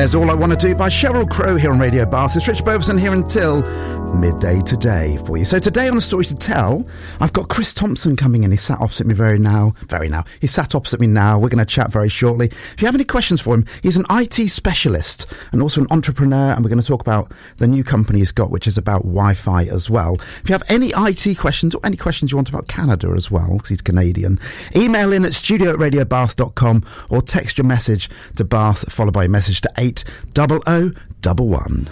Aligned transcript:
There's 0.00 0.14
All 0.14 0.30
I 0.30 0.34
Want 0.34 0.50
to 0.50 0.56
Do 0.56 0.74
by 0.74 0.88
Sheryl 0.88 1.28
Crow 1.28 1.56
here 1.56 1.70
on 1.70 1.78
Radio 1.78 2.06
Bath. 2.06 2.34
It's 2.34 2.48
Rich 2.48 2.64
Beauvoisin 2.64 2.98
here 2.98 3.12
until 3.12 3.60
midday 4.14 4.60
today 4.62 5.18
for 5.26 5.36
you. 5.36 5.44
So 5.44 5.58
today 5.58 5.88
on 5.88 5.96
a 5.96 6.00
story 6.00 6.24
to 6.24 6.34
tell, 6.34 6.86
I've 7.20 7.32
got 7.32 7.48
Chris 7.48 7.72
Thompson 7.74 8.16
coming 8.16 8.42
in. 8.42 8.50
He 8.50 8.56
sat 8.56 8.80
opposite 8.80 9.06
me 9.06 9.14
very 9.14 9.38
now, 9.38 9.74
very 9.88 10.08
now. 10.08 10.24
He 10.40 10.46
sat 10.46 10.74
opposite 10.74 11.00
me 11.00 11.06
now. 11.06 11.38
We're 11.38 11.50
going 11.50 11.64
to 11.64 11.64
chat 11.64 11.92
very 11.92 12.08
shortly. 12.08 12.46
If 12.46 12.80
you 12.80 12.86
have 12.86 12.94
any 12.94 13.04
questions 13.04 13.42
for 13.42 13.54
him, 13.54 13.66
he's 13.82 13.96
an 13.96 14.06
IT 14.10 14.48
specialist 14.48 15.26
and 15.52 15.62
also 15.62 15.82
an 15.82 15.86
entrepreneur. 15.90 16.52
And 16.52 16.64
we're 16.64 16.70
going 16.70 16.80
to 16.80 16.86
talk 16.86 17.02
about 17.02 17.32
the 17.58 17.66
new 17.66 17.84
company 17.84 18.20
he's 18.20 18.32
got, 18.32 18.50
which 18.50 18.66
is 18.66 18.78
about 18.78 19.02
Wi-Fi 19.02 19.64
as 19.64 19.90
well. 19.90 20.18
If 20.42 20.48
you 20.48 20.54
have 20.54 20.64
any 20.68 20.92
IT 20.96 21.36
questions 21.38 21.74
or 21.74 21.80
any 21.84 21.96
questions 21.96 22.32
you 22.32 22.36
want 22.36 22.48
about 22.48 22.68
Canada 22.68 23.12
as 23.14 23.30
well, 23.30 23.52
because 23.54 23.68
he's 23.68 23.82
Canadian, 23.82 24.40
email 24.74 25.12
in 25.12 25.24
at 25.24 25.34
studio 25.34 25.72
at 25.72 25.76
radiobath.com 25.76 26.86
or 27.10 27.22
text 27.22 27.58
your 27.58 27.66
message 27.66 28.08
to 28.36 28.44
Bath 28.44 28.90
followed 28.90 29.12
by 29.12 29.24
a 29.24 29.28
message 29.28 29.60
to 29.60 29.70
80011. 29.90 31.88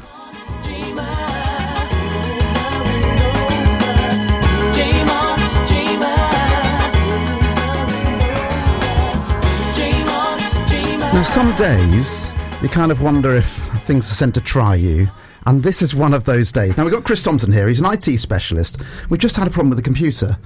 Now, 11.11 11.23
some 11.23 11.55
days 11.57 12.31
you 12.63 12.69
kind 12.69 12.93
of 12.93 13.03
wonder 13.03 13.35
if 13.35 13.47
things 13.87 14.11
are 14.11 14.15
sent 14.15 14.35
to 14.35 14.41
try 14.41 14.77
you. 14.77 15.09
And 15.47 15.63
this 15.63 15.83
is 15.83 15.95
one 15.95 16.13
of 16.15 16.25
those 16.25 16.53
days. 16.53 16.77
Now, 16.77 16.85
we've 16.85 16.93
got 16.93 17.05
Chris 17.05 17.23
Thompson 17.23 17.51
here. 17.51 17.69
He's 17.69 17.81
an 17.81 17.87
IT 17.87 18.19
specialist. 18.19 18.77
We've 19.09 19.19
just 19.19 19.35
had 19.35 19.47
a 19.47 19.51
problem 19.51 19.71
with 19.71 19.79
the 19.79 19.83
computer. 19.83 20.37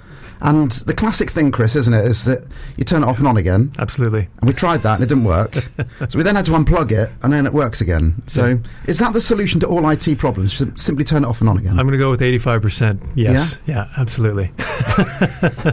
And 0.44 0.72
the 0.72 0.92
classic 0.92 1.30
thing, 1.30 1.52
Chris, 1.52 1.76
isn't 1.76 1.94
it, 1.94 2.04
is 2.04 2.24
that 2.24 2.44
you 2.76 2.84
turn 2.84 3.04
it 3.04 3.06
off 3.06 3.18
and 3.18 3.28
on 3.28 3.36
again. 3.36 3.72
Absolutely. 3.78 4.28
And 4.40 4.48
we 4.48 4.52
tried 4.52 4.82
that 4.82 4.94
and 4.96 5.04
it 5.04 5.06
didn't 5.06 5.22
work. 5.24 5.54
so 6.08 6.18
we 6.18 6.24
then 6.24 6.34
had 6.34 6.44
to 6.46 6.50
unplug 6.50 6.90
it 6.90 7.10
and 7.22 7.32
then 7.32 7.46
it 7.46 7.52
works 7.52 7.80
again. 7.80 8.20
So 8.26 8.46
Yeah. 8.46 8.56
is 8.86 8.98
that 8.98 9.12
the 9.12 9.20
solution 9.20 9.60
to 9.60 9.68
all 9.68 9.88
IT 9.88 10.18
problems? 10.18 10.54
Sim- 10.54 10.76
Simply 10.76 11.04
turn 11.04 11.22
it 11.24 11.28
off 11.28 11.40
and 11.40 11.48
on 11.48 11.58
again? 11.58 11.78
I'm 11.78 11.86
going 11.86 11.92
to 11.92 11.98
go 11.98 12.10
with 12.10 12.20
85%. 12.20 13.12
Yes. 13.14 13.56
Yeah, 13.66 13.88
absolutely. 13.96 14.50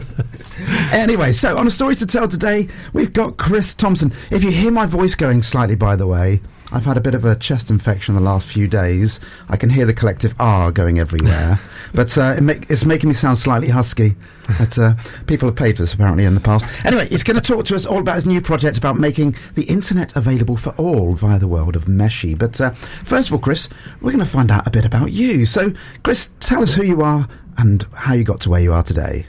Anyway, 0.92 1.32
so 1.32 1.56
on 1.56 1.66
a 1.66 1.70
story 1.70 1.94
to 1.96 2.06
tell 2.06 2.28
today, 2.28 2.68
we've 2.92 3.12
got 3.12 3.36
Chris 3.38 3.74
Thompson. 3.74 4.12
If 4.30 4.44
you 4.44 4.50
hear 4.50 4.70
my 4.70 4.86
voice 4.86 5.14
going 5.14 5.42
slightly, 5.42 5.74
by 5.76 5.96
the 5.96 6.06
way, 6.06 6.40
I've 6.72 6.84
had 6.84 6.96
a 6.96 7.00
bit 7.00 7.14
of 7.14 7.24
a 7.24 7.36
chest 7.36 7.70
infection 7.70 8.14
the 8.14 8.20
last 8.20 8.46
few 8.46 8.68
days. 8.68 9.20
I 9.48 9.56
can 9.56 9.70
hear 9.70 9.86
the 9.86 9.94
collective 9.94 10.34
R 10.38 10.70
going 10.70 10.98
everywhere, 10.98 11.60
but 11.94 12.16
uh, 12.16 12.34
it 12.36 12.42
make, 12.42 12.70
it's 12.70 12.84
making 12.84 13.08
me 13.08 13.14
sound 13.14 13.38
slightly 13.38 13.68
husky. 13.68 14.16
But 14.58 14.78
uh, 14.78 14.94
people 15.26 15.48
have 15.48 15.56
paid 15.56 15.76
for 15.76 15.82
this 15.82 15.94
apparently 15.94 16.24
in 16.24 16.34
the 16.34 16.40
past. 16.40 16.66
Anyway, 16.84 17.08
he's 17.08 17.22
going 17.22 17.36
to 17.36 17.42
talk 17.42 17.64
to 17.66 17.76
us 17.76 17.86
all 17.86 17.98
about 17.98 18.16
his 18.16 18.26
new 18.26 18.40
project 18.40 18.78
about 18.78 18.96
making 18.96 19.36
the 19.54 19.64
internet 19.64 20.16
available 20.16 20.56
for 20.56 20.70
all 20.70 21.14
via 21.14 21.38
the 21.38 21.48
world 21.48 21.76
of 21.76 21.84
Meshii. 21.84 22.36
But 22.38 22.60
uh, 22.60 22.70
first 23.04 23.28
of 23.28 23.34
all, 23.34 23.40
Chris, 23.40 23.68
we're 24.00 24.12
going 24.12 24.24
to 24.24 24.30
find 24.30 24.50
out 24.50 24.66
a 24.66 24.70
bit 24.70 24.84
about 24.84 25.12
you. 25.12 25.46
So, 25.46 25.72
Chris, 26.02 26.30
tell 26.40 26.62
us 26.62 26.74
who 26.74 26.82
you 26.82 27.02
are 27.02 27.28
and 27.58 27.82
how 27.94 28.14
you 28.14 28.24
got 28.24 28.40
to 28.42 28.50
where 28.50 28.60
you 28.60 28.72
are 28.72 28.82
today. 28.82 29.26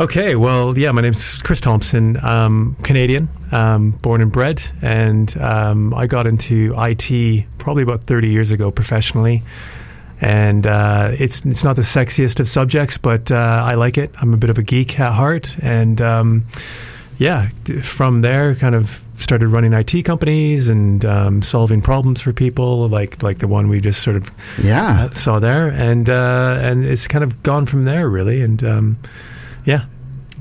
Okay, 0.00 0.36
well, 0.36 0.76
yeah, 0.78 0.90
my 0.90 1.02
name's 1.02 1.34
Chris 1.42 1.60
Thompson. 1.60 2.18
Um, 2.24 2.76
Canadian, 2.82 3.28
um, 3.52 3.90
born 3.90 4.22
and 4.22 4.32
bred, 4.32 4.62
and 4.80 5.36
um, 5.38 5.92
I 5.94 6.06
got 6.06 6.26
into 6.26 6.74
IT 6.78 7.44
probably 7.58 7.82
about 7.82 8.04
30 8.04 8.28
years 8.30 8.50
ago 8.50 8.70
professionally. 8.70 9.42
And 10.20 10.66
uh, 10.66 11.10
it's 11.18 11.44
it's 11.44 11.62
not 11.64 11.76
the 11.76 11.82
sexiest 11.82 12.40
of 12.40 12.48
subjects, 12.48 12.96
but 12.96 13.30
uh, 13.30 13.62
I 13.66 13.74
like 13.74 13.98
it. 13.98 14.12
I'm 14.18 14.32
a 14.32 14.36
bit 14.36 14.50
of 14.50 14.56
a 14.58 14.62
geek 14.62 14.98
at 15.00 15.12
heart, 15.12 15.56
and 15.60 16.00
um, 16.00 16.46
yeah, 17.18 17.48
from 17.82 18.22
there, 18.22 18.54
kind 18.54 18.74
of 18.76 19.02
started 19.18 19.48
running 19.48 19.72
IT 19.72 20.04
companies 20.04 20.68
and 20.68 21.04
um, 21.04 21.42
solving 21.42 21.82
problems 21.82 22.20
for 22.20 22.32
people, 22.32 22.88
like 22.88 23.20
like 23.22 23.40
the 23.40 23.48
one 23.48 23.68
we 23.68 23.80
just 23.80 24.00
sort 24.02 24.14
of 24.16 24.30
Yeah. 24.62 25.08
uh, 25.10 25.14
saw 25.14 25.40
there, 25.40 25.68
and 25.68 26.08
uh, 26.08 26.58
and 26.62 26.84
it's 26.84 27.08
kind 27.08 27.24
of 27.24 27.42
gone 27.42 27.66
from 27.66 27.84
there, 27.84 28.08
really. 28.08 28.42
And 28.42 28.62
um, 28.64 28.98
yeah, 29.64 29.84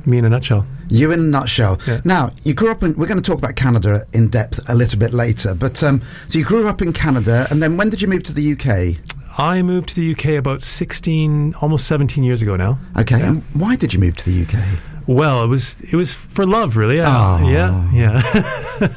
me 0.06 0.18
in 0.18 0.26
a 0.26 0.30
nutshell. 0.30 0.66
You 0.90 1.12
in 1.12 1.20
a 1.20 1.24
nutshell. 1.24 1.80
Yeah. 1.88 2.02
Now, 2.04 2.32
you 2.44 2.54
grew 2.54 2.70
up 2.72 2.84
in. 2.84 2.96
We're 2.98 3.08
going 3.08 3.22
to 3.22 3.28
talk 3.30 3.38
about 3.40 3.56
Canada 3.56 4.06
in 4.14 4.28
depth 4.30 4.60
a 4.70 4.76
little 4.76 5.00
bit 5.00 5.14
later, 5.14 5.54
but 5.56 5.82
um, 5.84 6.02
so 6.28 6.38
you 6.40 6.44
grew 6.46 6.68
up 6.68 6.82
in 6.82 6.92
Canada, 6.94 7.48
and 7.50 7.64
then 7.64 7.78
when 7.78 7.90
did 7.90 8.02
you 8.02 8.08
move 8.10 8.24
to 8.24 8.34
the 8.34 8.52
UK? 8.54 8.98
I 9.38 9.62
moved 9.62 9.88
to 9.90 9.96
the 9.96 10.12
UK 10.12 10.38
about 10.38 10.62
16, 10.62 11.56
almost 11.62 11.88
17 11.88 12.22
years 12.24 12.42
ago 12.42 12.58
now. 12.58 12.78
Okay, 12.98 13.20
Yeah. 13.20 13.30
and 13.30 13.44
why 13.54 13.78
did 13.78 13.94
you 13.94 14.00
move 14.00 14.18
to 14.18 14.26
the 14.30 14.42
UK? 14.44 14.62
Well, 15.08 15.44
it 15.44 15.48
was 15.48 15.78
it 15.82 15.96
was 15.96 16.14
for 16.14 16.46
love, 16.46 16.76
really. 16.78 17.00
Uh, 17.00 17.10
Aw. 17.10 17.50
yeah, 17.50 17.92
yeah. 17.94 18.92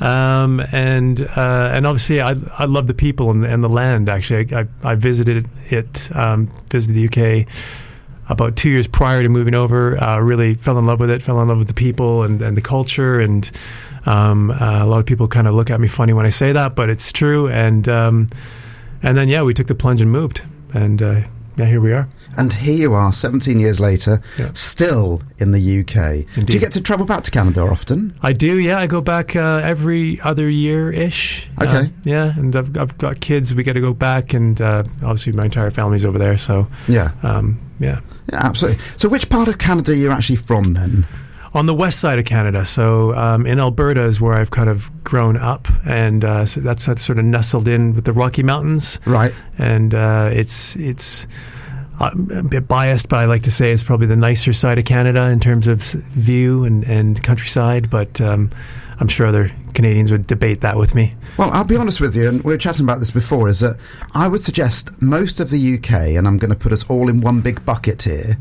um, 0.00 0.60
and 0.72 1.22
uh, 1.22 1.70
and 1.72 1.86
obviously, 1.86 2.20
I 2.20 2.34
I 2.58 2.66
love 2.66 2.86
the 2.86 2.94
people 2.94 3.30
and, 3.30 3.44
and 3.44 3.62
the 3.64 3.68
land. 3.68 4.08
Actually, 4.08 4.54
I 4.54 4.60
I, 4.60 4.66
I 4.92 4.94
visited 4.94 5.48
it, 5.70 6.14
um, 6.14 6.50
visited 6.70 6.94
the 6.94 7.08
UK 7.42 7.46
about 8.28 8.56
two 8.56 8.70
years 8.70 8.86
prior 8.86 9.22
to 9.22 9.28
moving 9.28 9.54
over. 9.54 10.02
Uh, 10.02 10.18
really 10.18 10.54
fell 10.54 10.78
in 10.78 10.86
love 10.86 11.00
with 11.00 11.10
it. 11.10 11.22
Fell 11.22 11.40
in 11.40 11.48
love 11.48 11.58
with 11.58 11.68
the 11.68 11.74
people 11.74 12.22
and, 12.22 12.40
and 12.42 12.56
the 12.56 12.62
culture. 12.62 13.20
And 13.20 13.50
um, 14.06 14.50
uh, 14.50 14.84
a 14.84 14.86
lot 14.86 14.98
of 15.00 15.06
people 15.06 15.28
kind 15.28 15.46
of 15.46 15.54
look 15.54 15.70
at 15.70 15.80
me 15.80 15.88
funny 15.88 16.12
when 16.12 16.26
I 16.26 16.30
say 16.30 16.52
that, 16.52 16.74
but 16.74 16.88
it's 16.90 17.12
true. 17.12 17.48
And 17.48 17.88
um, 17.88 18.28
and 19.02 19.16
then 19.18 19.28
yeah, 19.28 19.42
we 19.42 19.52
took 19.54 19.66
the 19.66 19.74
plunge 19.74 20.00
and 20.00 20.10
moved. 20.10 20.42
And 20.72 21.02
uh, 21.02 21.20
yeah, 21.56 21.66
here 21.66 21.80
we 21.80 21.92
are. 21.92 22.08
And 22.36 22.52
here 22.52 22.74
you 22.74 22.94
are, 22.94 23.12
17 23.12 23.60
years 23.60 23.78
later, 23.78 24.20
Yeah. 24.40 24.50
still 24.54 25.22
in 25.38 25.52
the 25.52 25.80
UK. 25.80 26.44
Do 26.46 26.52
you 26.52 26.58
get 26.58 26.72
to 26.72 26.80
travel 26.80 27.06
back 27.06 27.22
to 27.24 27.30
Canada 27.30 27.60
often? 27.60 28.12
I 28.22 28.32
do, 28.32 28.58
yeah. 28.58 28.80
I 28.80 28.88
go 28.88 29.00
back 29.00 29.36
uh, 29.36 29.60
every 29.62 30.20
other 30.22 30.48
year 30.50 30.90
ish. 30.90 31.48
Okay. 31.62 31.92
yeah, 32.02 32.36
and 32.36 32.56
I've, 32.56 32.76
I've 32.76 32.98
got 32.98 33.20
kids. 33.20 33.54
We 33.54 33.62
got 33.62 33.74
to 33.74 33.80
go 33.80 33.92
back, 33.94 34.34
and 34.34 34.60
uh, 34.60 34.82
obviously 35.04 35.32
my 35.32 35.44
entire 35.44 35.70
family's 35.70 36.04
over 36.04 36.18
there. 36.18 36.36
So, 36.36 36.66
Yeah. 36.88 37.12
um, 37.22 37.60
yeah. 37.78 38.00
Yeah, 38.32 38.46
absolutely. 38.46 38.82
So, 38.96 39.08
which 39.08 39.28
part 39.28 39.48
of 39.48 39.58
Canada 39.58 39.92
are 39.92 39.96
you 39.96 40.10
actually 40.10 40.36
from 40.36 40.74
then? 40.74 41.06
On 41.52 41.66
the 41.66 41.74
west 41.74 42.00
side 42.00 42.18
of 42.18 42.24
Canada, 42.24 42.64
so 42.64 43.14
um, 43.14 43.46
in 43.46 43.60
Alberta 43.60 44.04
is 44.06 44.20
where 44.20 44.34
I've 44.34 44.50
kind 44.50 44.68
of 44.68 44.90
grown 45.04 45.36
up, 45.36 45.68
and 45.86 46.24
uh, 46.24 46.46
so 46.46 46.60
that's, 46.60 46.86
that's 46.86 47.04
sort 47.04 47.18
of 47.20 47.24
nestled 47.24 47.68
in 47.68 47.94
with 47.94 48.06
the 48.06 48.12
Rocky 48.12 48.42
Mountains. 48.42 48.98
Right. 49.06 49.32
and 49.56 49.94
uh, 49.94 50.30
it's 50.32 50.74
it's 50.74 51.28
I'm 52.00 52.28
a 52.32 52.42
bit 52.42 52.66
biased, 52.66 53.08
but 53.08 53.18
I 53.18 53.26
like 53.26 53.44
to 53.44 53.52
say 53.52 53.70
it's 53.70 53.82
probably 53.82 54.08
the 54.08 54.16
nicer 54.16 54.52
side 54.52 54.78
of 54.78 54.84
Canada 54.84 55.26
in 55.26 55.38
terms 55.38 55.68
of 55.68 55.80
view 55.82 56.64
and, 56.64 56.82
and 56.84 57.22
countryside. 57.22 57.88
But 57.88 58.20
um, 58.20 58.50
I'm 59.00 59.08
sure 59.08 59.26
other 59.26 59.50
Canadians 59.74 60.10
would 60.12 60.26
debate 60.26 60.60
that 60.60 60.76
with 60.76 60.94
me. 60.94 61.14
Well, 61.38 61.50
I'll 61.50 61.64
be 61.64 61.76
honest 61.76 62.00
with 62.00 62.14
you, 62.14 62.28
and 62.28 62.42
we 62.42 62.52
were 62.52 62.58
chatting 62.58 62.84
about 62.84 63.00
this 63.00 63.10
before, 63.10 63.48
is 63.48 63.60
that 63.60 63.76
I 64.14 64.28
would 64.28 64.40
suggest 64.40 65.02
most 65.02 65.40
of 65.40 65.50
the 65.50 65.74
UK, 65.74 65.90
and 65.90 66.26
I'm 66.26 66.38
going 66.38 66.52
to 66.52 66.58
put 66.58 66.72
us 66.72 66.84
all 66.88 67.08
in 67.08 67.20
one 67.20 67.40
big 67.40 67.64
bucket 67.64 68.02
here, 68.02 68.38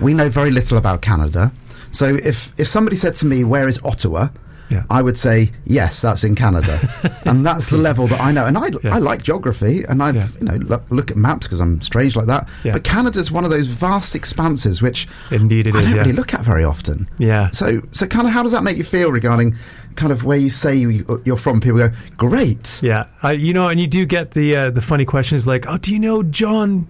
we 0.00 0.14
know 0.14 0.28
very 0.28 0.50
little 0.50 0.78
about 0.78 1.02
Canada. 1.02 1.52
So 1.92 2.14
if, 2.14 2.52
if 2.58 2.68
somebody 2.68 2.96
said 2.96 3.16
to 3.16 3.26
me, 3.26 3.42
where 3.42 3.68
is 3.68 3.80
Ottawa? 3.84 4.28
Yeah. 4.68 4.82
I 4.90 5.00
would 5.02 5.16
say, 5.16 5.52
yes, 5.64 6.02
that's 6.02 6.24
in 6.24 6.34
Canada. 6.34 6.80
and 7.24 7.46
that's 7.46 7.70
the 7.70 7.76
level 7.76 8.06
that 8.08 8.20
I 8.20 8.32
know. 8.32 8.46
And 8.46 8.58
I, 8.58 8.66
Yeah. 8.82 8.94
I 8.96 8.98
like 8.98 9.22
geography, 9.22 9.84
and 9.88 10.02
I 10.02 10.12
have 10.12 10.36
you 10.40 10.46
know, 10.46 10.56
look, 10.56 10.82
look 10.90 11.10
at 11.10 11.16
maps 11.16 11.46
because 11.46 11.60
I'm 11.60 11.80
strange 11.80 12.16
like 12.16 12.26
that. 12.26 12.48
But 12.64 12.82
Canada's 12.84 13.30
one 13.30 13.44
of 13.44 13.50
those 13.50 13.66
vast 13.68 14.14
expanses 14.16 14.82
which 14.82 15.06
Indeed, 15.30 15.66
it 15.68 15.74
I 15.76 15.80
is, 15.80 15.86
don't 15.86 15.98
really 15.98 16.12
look 16.12 16.34
at 16.34 16.40
very 16.40 16.64
often. 16.64 17.08
Yeah. 17.18 17.50
So, 17.50 17.80
so 17.92 18.06
kind 18.06 18.26
of 18.26 18.32
how 18.32 18.42
does 18.42 18.52
that 18.52 18.62
make 18.64 18.76
you 18.76 18.84
feel 18.84 19.12
regarding 19.12 19.54
kind 19.94 20.12
of 20.12 20.24
where 20.24 20.36
you 20.36 20.50
say 20.50 20.74
you, 20.74 21.22
you're 21.24 21.36
from? 21.36 21.60
People 21.60 21.78
go, 21.78 21.90
great. 22.16 22.80
Yeah, 22.82 23.06
I, 23.22 23.32
you 23.32 23.52
know, 23.54 23.68
and 23.68 23.78
you 23.80 23.86
do 23.86 24.04
get 24.04 24.32
the 24.32 24.56
uh, 24.56 24.70
the 24.70 24.82
funny 24.82 25.04
questions 25.04 25.46
like, 25.46 25.66
"Oh, 25.68 25.78
do 25.78 25.92
you 25.92 25.98
know 25.98 26.22
John 26.24 26.86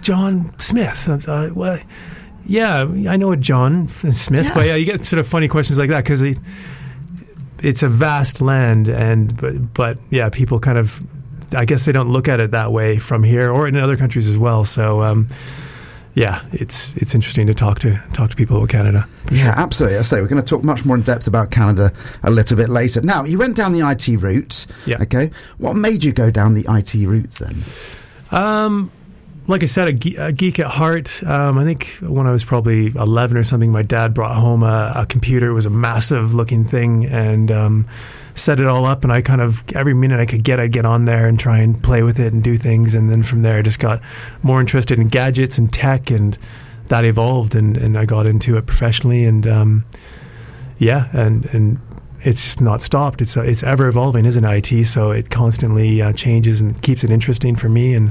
John 0.00 0.52
Smith?" 0.58 1.08
I'm 1.08 1.20
uh, 1.26 1.52
well, 1.54 1.78
yeah, 2.46 2.82
I 3.08 3.16
know 3.16 3.32
a 3.32 3.36
John 3.36 3.88
Smith, 4.12 4.46
Yeah. 4.46 4.54
but 4.54 4.66
yeah, 4.66 4.74
you 4.76 4.84
get 4.84 5.04
sort 5.06 5.18
of 5.18 5.26
funny 5.26 5.48
questions 5.48 5.78
like 5.78 5.90
that 5.90 6.04
because 6.04 6.22
it's 7.62 7.82
a 7.82 7.88
vast 7.88 8.40
land, 8.40 8.88
and 8.88 9.36
but 9.36 9.74
but 9.74 9.98
yeah, 10.10 10.28
people 10.28 10.60
kind 10.60 10.78
of, 10.78 11.00
I 11.52 11.64
guess 11.64 11.84
they 11.84 11.92
don't 11.92 12.10
look 12.10 12.28
at 12.28 12.40
it 12.40 12.50
that 12.50 12.72
way 12.72 12.98
from 12.98 13.22
here 13.22 13.50
or 13.50 13.66
in 13.66 13.76
other 13.76 13.96
countries 13.96 14.28
as 14.28 14.38
well. 14.38 14.64
So. 14.64 15.02
Um, 15.02 15.28
yeah, 16.16 16.42
it's 16.50 16.94
it's 16.96 17.14
interesting 17.14 17.46
to 17.46 17.52
talk 17.52 17.78
to 17.80 18.02
talk 18.14 18.30
to 18.30 18.36
people 18.36 18.56
about 18.56 18.70
Canada. 18.70 19.06
Yeah, 19.30 19.52
absolutely. 19.54 19.98
I 19.98 20.00
say 20.00 20.22
we're 20.22 20.28
going 20.28 20.42
to 20.42 20.48
talk 20.48 20.64
much 20.64 20.82
more 20.82 20.96
in 20.96 21.02
depth 21.02 21.26
about 21.26 21.50
Canada 21.50 21.92
a 22.22 22.30
little 22.30 22.56
bit 22.56 22.70
later. 22.70 23.02
Now, 23.02 23.24
you 23.24 23.36
went 23.36 23.54
down 23.54 23.74
the 23.74 23.86
IT 23.86 24.08
route. 24.22 24.66
Yeah. 24.86 25.02
Okay. 25.02 25.30
What 25.58 25.74
made 25.74 26.02
you 26.02 26.14
go 26.14 26.30
down 26.30 26.54
the 26.54 26.64
IT 26.70 26.94
route 27.06 27.32
then? 27.32 27.62
Um, 28.30 28.90
like 29.48 29.62
I 29.62 29.66
said, 29.66 29.88
a, 29.88 29.92
ge- 29.92 30.16
a 30.18 30.32
geek 30.32 30.58
at 30.58 30.66
heart. 30.66 31.22
Um, 31.24 31.58
I 31.58 31.64
think 31.64 31.96
when 32.00 32.26
I 32.26 32.32
was 32.32 32.44
probably 32.44 32.86
11 32.86 33.36
or 33.36 33.44
something, 33.44 33.70
my 33.70 33.82
dad 33.82 34.12
brought 34.12 34.36
home 34.36 34.62
a, 34.62 34.92
a 34.96 35.06
computer. 35.06 35.48
It 35.48 35.54
was 35.54 35.66
a 35.66 35.70
massive 35.70 36.34
looking 36.34 36.64
thing 36.64 37.06
and 37.06 37.50
um, 37.50 37.88
set 38.34 38.58
it 38.58 38.66
all 38.66 38.84
up. 38.84 39.04
And 39.04 39.12
I 39.12 39.22
kind 39.22 39.40
of, 39.40 39.62
every 39.74 39.94
minute 39.94 40.18
I 40.18 40.26
could 40.26 40.42
get, 40.42 40.58
I'd 40.58 40.72
get 40.72 40.84
on 40.84 41.04
there 41.04 41.26
and 41.26 41.38
try 41.38 41.58
and 41.58 41.80
play 41.80 42.02
with 42.02 42.18
it 42.18 42.32
and 42.32 42.42
do 42.42 42.56
things. 42.56 42.94
And 42.94 43.08
then 43.08 43.22
from 43.22 43.42
there, 43.42 43.58
I 43.58 43.62
just 43.62 43.78
got 43.78 44.00
more 44.42 44.60
interested 44.60 44.98
in 44.98 45.08
gadgets 45.08 45.58
and 45.58 45.72
tech. 45.72 46.10
And 46.10 46.36
that 46.88 47.04
evolved. 47.04 47.54
And, 47.54 47.76
and 47.76 47.96
I 47.96 48.04
got 48.04 48.26
into 48.26 48.56
it 48.56 48.66
professionally. 48.66 49.24
And 49.24 49.46
um, 49.46 49.84
yeah, 50.78 51.08
and, 51.12 51.46
and 51.54 51.78
it's 52.22 52.42
just 52.42 52.60
not 52.60 52.82
stopped. 52.82 53.20
It's 53.20 53.36
uh, 53.36 53.42
it's 53.42 53.62
ever 53.62 53.86
evolving, 53.86 54.24
isn't 54.24 54.44
it? 54.44 54.86
So 54.86 55.12
it 55.12 55.30
constantly 55.30 56.02
uh, 56.02 56.12
changes 56.14 56.60
and 56.60 56.80
keeps 56.82 57.04
it 57.04 57.10
interesting 57.10 57.54
for 57.54 57.68
me 57.68 57.94
and. 57.94 58.10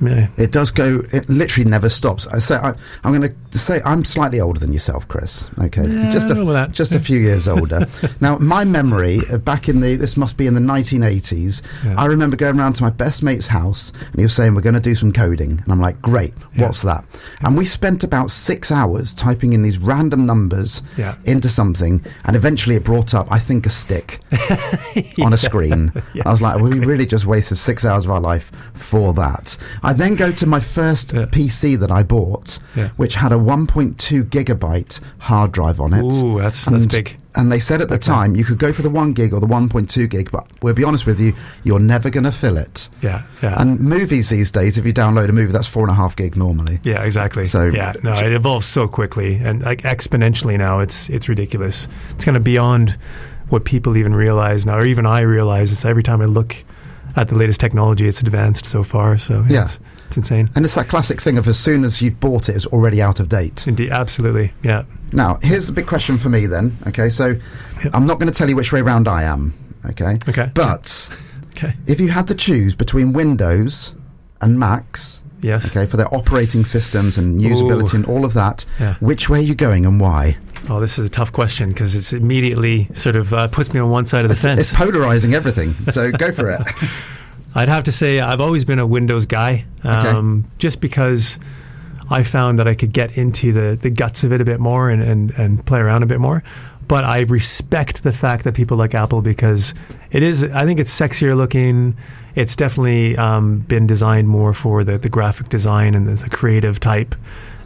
Yeah. 0.00 0.28
It 0.36 0.52
does 0.52 0.70
go. 0.70 1.02
It 1.12 1.28
literally 1.28 1.68
never 1.68 1.88
stops. 1.88 2.26
I 2.28 2.38
say 2.38 2.56
I, 2.56 2.74
am 3.04 3.14
going 3.14 3.34
to 3.50 3.58
say 3.58 3.80
I'm 3.84 4.04
slightly 4.04 4.40
older 4.40 4.58
than 4.58 4.72
yourself, 4.72 5.06
Chris. 5.08 5.48
Okay, 5.60 5.86
yeah, 5.86 6.10
just 6.10 6.30
a 6.30 6.68
just 6.72 6.94
a 6.94 7.00
few 7.00 7.18
years 7.18 7.46
older. 7.46 7.86
now, 8.20 8.38
my 8.38 8.64
memory 8.64 9.20
uh, 9.30 9.38
back 9.38 9.68
in 9.68 9.80
the 9.80 9.96
this 9.96 10.16
must 10.16 10.36
be 10.36 10.46
in 10.46 10.54
the 10.54 10.60
1980s. 10.60 11.62
Yeah. 11.84 11.94
I 11.98 12.06
remember 12.06 12.36
going 12.36 12.58
around 12.58 12.74
to 12.74 12.82
my 12.82 12.90
best 12.90 13.22
mate's 13.22 13.46
house, 13.46 13.92
and 14.06 14.16
he 14.16 14.22
was 14.22 14.34
saying 14.34 14.54
we're 14.54 14.62
going 14.62 14.74
to 14.74 14.80
do 14.80 14.94
some 14.94 15.12
coding, 15.12 15.60
and 15.62 15.72
I'm 15.72 15.80
like, 15.80 16.00
great, 16.00 16.32
what's 16.56 16.82
that? 16.82 17.04
And 17.40 17.56
we 17.56 17.66
spent 17.66 18.04
about 18.04 18.30
six 18.30 18.70
hours 18.70 19.12
typing 19.14 19.52
in 19.52 19.62
these 19.62 19.78
random 19.78 20.26
numbers 20.26 20.82
into 21.24 21.48
something, 21.48 22.04
and 22.24 22.36
eventually 22.36 22.76
it 22.76 22.84
brought 22.84 23.14
up, 23.14 23.30
I 23.30 23.38
think, 23.38 23.66
a 23.66 23.70
stick 23.70 24.20
on 25.22 25.32
a 25.32 25.36
screen. 25.36 25.92
I 26.24 26.30
was 26.30 26.40
like, 26.40 26.56
well, 26.56 26.70
we 26.70 26.80
really 26.80 27.06
just 27.06 27.26
wasted 27.26 27.58
six 27.58 27.84
hours 27.84 28.04
of 28.04 28.10
our 28.10 28.20
life 28.20 28.50
for 28.74 29.12
that. 29.14 29.56
I 29.82 29.89
then 29.92 30.14
go 30.14 30.30
to 30.32 30.46
my 30.46 30.60
first 30.60 31.12
yeah. 31.12 31.26
PC 31.26 31.78
that 31.78 31.90
I 31.90 32.02
bought, 32.02 32.58
yeah. 32.76 32.88
which 32.96 33.14
had 33.14 33.32
a 33.32 33.36
1.2 33.36 34.24
gigabyte 34.24 35.00
hard 35.18 35.52
drive 35.52 35.80
on 35.80 35.94
it. 35.94 36.02
Ooh, 36.02 36.38
that's, 36.40 36.66
and, 36.66 36.76
that's 36.76 36.86
big. 36.86 37.16
And 37.36 37.50
they 37.50 37.60
said 37.60 37.80
at 37.80 37.88
the 37.88 37.98
time 37.98 38.34
you 38.34 38.44
could 38.44 38.58
go 38.58 38.72
for 38.72 38.82
the 38.82 38.90
1 38.90 39.12
gig 39.12 39.32
or 39.32 39.40
the 39.40 39.46
1.2 39.46 40.10
gig, 40.10 40.30
but 40.30 40.46
we'll 40.62 40.74
be 40.74 40.84
honest 40.84 41.06
with 41.06 41.20
you, 41.20 41.34
you're 41.64 41.78
never 41.78 42.10
going 42.10 42.24
to 42.24 42.32
fill 42.32 42.56
it. 42.56 42.88
Yeah, 43.02 43.22
yeah. 43.42 43.60
And 43.60 43.80
movies 43.80 44.28
these 44.28 44.50
days, 44.50 44.76
if 44.76 44.84
you 44.84 44.92
download 44.92 45.28
a 45.28 45.32
movie, 45.32 45.52
that's 45.52 45.66
four 45.66 45.82
and 45.82 45.90
a 45.90 45.94
half 45.94 46.16
gig 46.16 46.36
normally. 46.36 46.80
Yeah, 46.82 47.02
exactly. 47.02 47.46
So 47.46 47.66
yeah, 47.66 47.92
no, 48.02 48.14
it 48.14 48.32
evolves 48.32 48.66
so 48.66 48.88
quickly 48.88 49.36
and 49.36 49.62
like 49.62 49.82
exponentially 49.82 50.58
now. 50.58 50.80
It's 50.80 51.08
it's 51.08 51.28
ridiculous. 51.28 51.88
It's 52.14 52.24
kind 52.24 52.36
of 52.36 52.44
beyond 52.44 52.98
what 53.48 53.64
people 53.64 53.96
even 53.96 54.14
realize 54.14 54.66
now, 54.66 54.78
or 54.78 54.84
even 54.84 55.06
I 55.06 55.20
realize. 55.20 55.72
It's 55.72 55.84
every 55.84 56.02
time 56.02 56.20
I 56.20 56.26
look 56.26 56.56
at 57.16 57.28
the 57.28 57.34
latest 57.34 57.60
technology, 57.60 58.08
it's 58.08 58.20
advanced 58.20 58.66
so 58.66 58.82
far. 58.82 59.18
So 59.18 59.44
yeah, 59.48 59.52
yeah. 59.52 59.64
It's, 59.64 59.78
it's, 60.08 60.16
insane. 60.16 60.50
And 60.54 60.64
it's 60.64 60.74
that 60.74 60.88
classic 60.88 61.20
thing 61.20 61.38
of 61.38 61.46
as 61.48 61.58
soon 61.58 61.84
as 61.84 62.02
you've 62.02 62.18
bought 62.18 62.48
it, 62.48 62.56
it's 62.56 62.66
already 62.66 63.00
out 63.00 63.20
of 63.20 63.28
date. 63.28 63.66
Indeed, 63.66 63.90
absolutely, 63.90 64.52
yeah. 64.62 64.84
Now, 65.12 65.38
here's 65.42 65.66
the 65.66 65.72
big 65.72 65.86
question 65.86 66.18
for 66.18 66.28
me 66.28 66.46
then. 66.46 66.76
Okay, 66.86 67.08
so 67.08 67.28
yep. 67.84 67.94
I'm 67.94 68.06
not 68.06 68.18
going 68.18 68.30
to 68.30 68.36
tell 68.36 68.48
you 68.48 68.56
which 68.56 68.72
way 68.72 68.82
round 68.82 69.08
I 69.08 69.24
am. 69.24 69.54
Okay. 69.86 70.18
Okay. 70.28 70.50
But 70.54 71.08
okay. 71.50 71.74
if 71.86 72.00
you 72.00 72.08
had 72.08 72.28
to 72.28 72.34
choose 72.34 72.74
between 72.74 73.12
Windows 73.12 73.94
and 74.40 74.58
Macs, 74.58 75.22
yes. 75.42 75.66
Okay, 75.66 75.86
for 75.86 75.96
their 75.96 76.12
operating 76.14 76.64
systems 76.64 77.18
and 77.18 77.40
usability 77.40 77.94
Ooh. 77.94 77.96
and 77.96 78.06
all 78.06 78.24
of 78.24 78.34
that, 78.34 78.64
yeah. 78.78 78.94
which 79.00 79.28
way 79.28 79.40
are 79.40 79.42
you 79.42 79.54
going 79.54 79.86
and 79.86 80.00
why? 80.00 80.36
Oh, 80.68 80.80
this 80.80 80.98
is 80.98 81.06
a 81.06 81.08
tough 81.08 81.32
question 81.32 81.70
because 81.70 81.94
it's 81.96 82.12
immediately 82.12 82.88
sort 82.94 83.16
of 83.16 83.32
uh, 83.32 83.48
puts 83.48 83.72
me 83.72 83.80
on 83.80 83.90
one 83.90 84.06
side 84.06 84.24
of 84.24 84.28
the 84.28 84.34
it's, 84.34 84.42
fence. 84.42 84.60
It's 84.60 84.74
polarizing 84.74 85.34
everything. 85.34 85.74
So 85.90 86.12
go 86.12 86.32
for 86.32 86.50
it. 86.50 86.60
I'd 87.54 87.68
have 87.68 87.84
to 87.84 87.92
say 87.92 88.20
I've 88.20 88.40
always 88.40 88.64
been 88.64 88.78
a 88.78 88.86
Windows 88.86 89.26
guy, 89.26 89.64
um, 89.82 90.40
okay. 90.40 90.56
just 90.58 90.80
because 90.80 91.38
I 92.08 92.22
found 92.22 92.58
that 92.58 92.68
I 92.68 92.74
could 92.74 92.92
get 92.92 93.16
into 93.16 93.52
the, 93.52 93.78
the 93.80 93.90
guts 93.90 94.22
of 94.22 94.32
it 94.32 94.40
a 94.40 94.44
bit 94.44 94.60
more 94.60 94.90
and, 94.90 95.02
and, 95.02 95.30
and 95.32 95.64
play 95.66 95.80
around 95.80 96.02
a 96.02 96.06
bit 96.06 96.20
more. 96.20 96.44
But 96.86 97.04
I 97.04 97.20
respect 97.20 98.02
the 98.02 98.12
fact 98.12 98.44
that 98.44 98.54
people 98.54 98.76
like 98.76 98.94
Apple 98.94 99.22
because 99.22 99.74
it 100.10 100.22
is, 100.22 100.42
I 100.42 100.64
think 100.64 100.80
it's 100.80 100.96
sexier 100.96 101.36
looking. 101.36 101.96
It's 102.34 102.56
definitely 102.56 103.16
um, 103.16 103.60
been 103.60 103.86
designed 103.86 104.28
more 104.28 104.52
for 104.52 104.82
the, 104.82 104.98
the 104.98 105.08
graphic 105.08 105.48
design 105.48 105.94
and 105.94 106.06
the, 106.06 106.22
the 106.22 106.30
creative 106.30 106.80
type. 106.80 107.14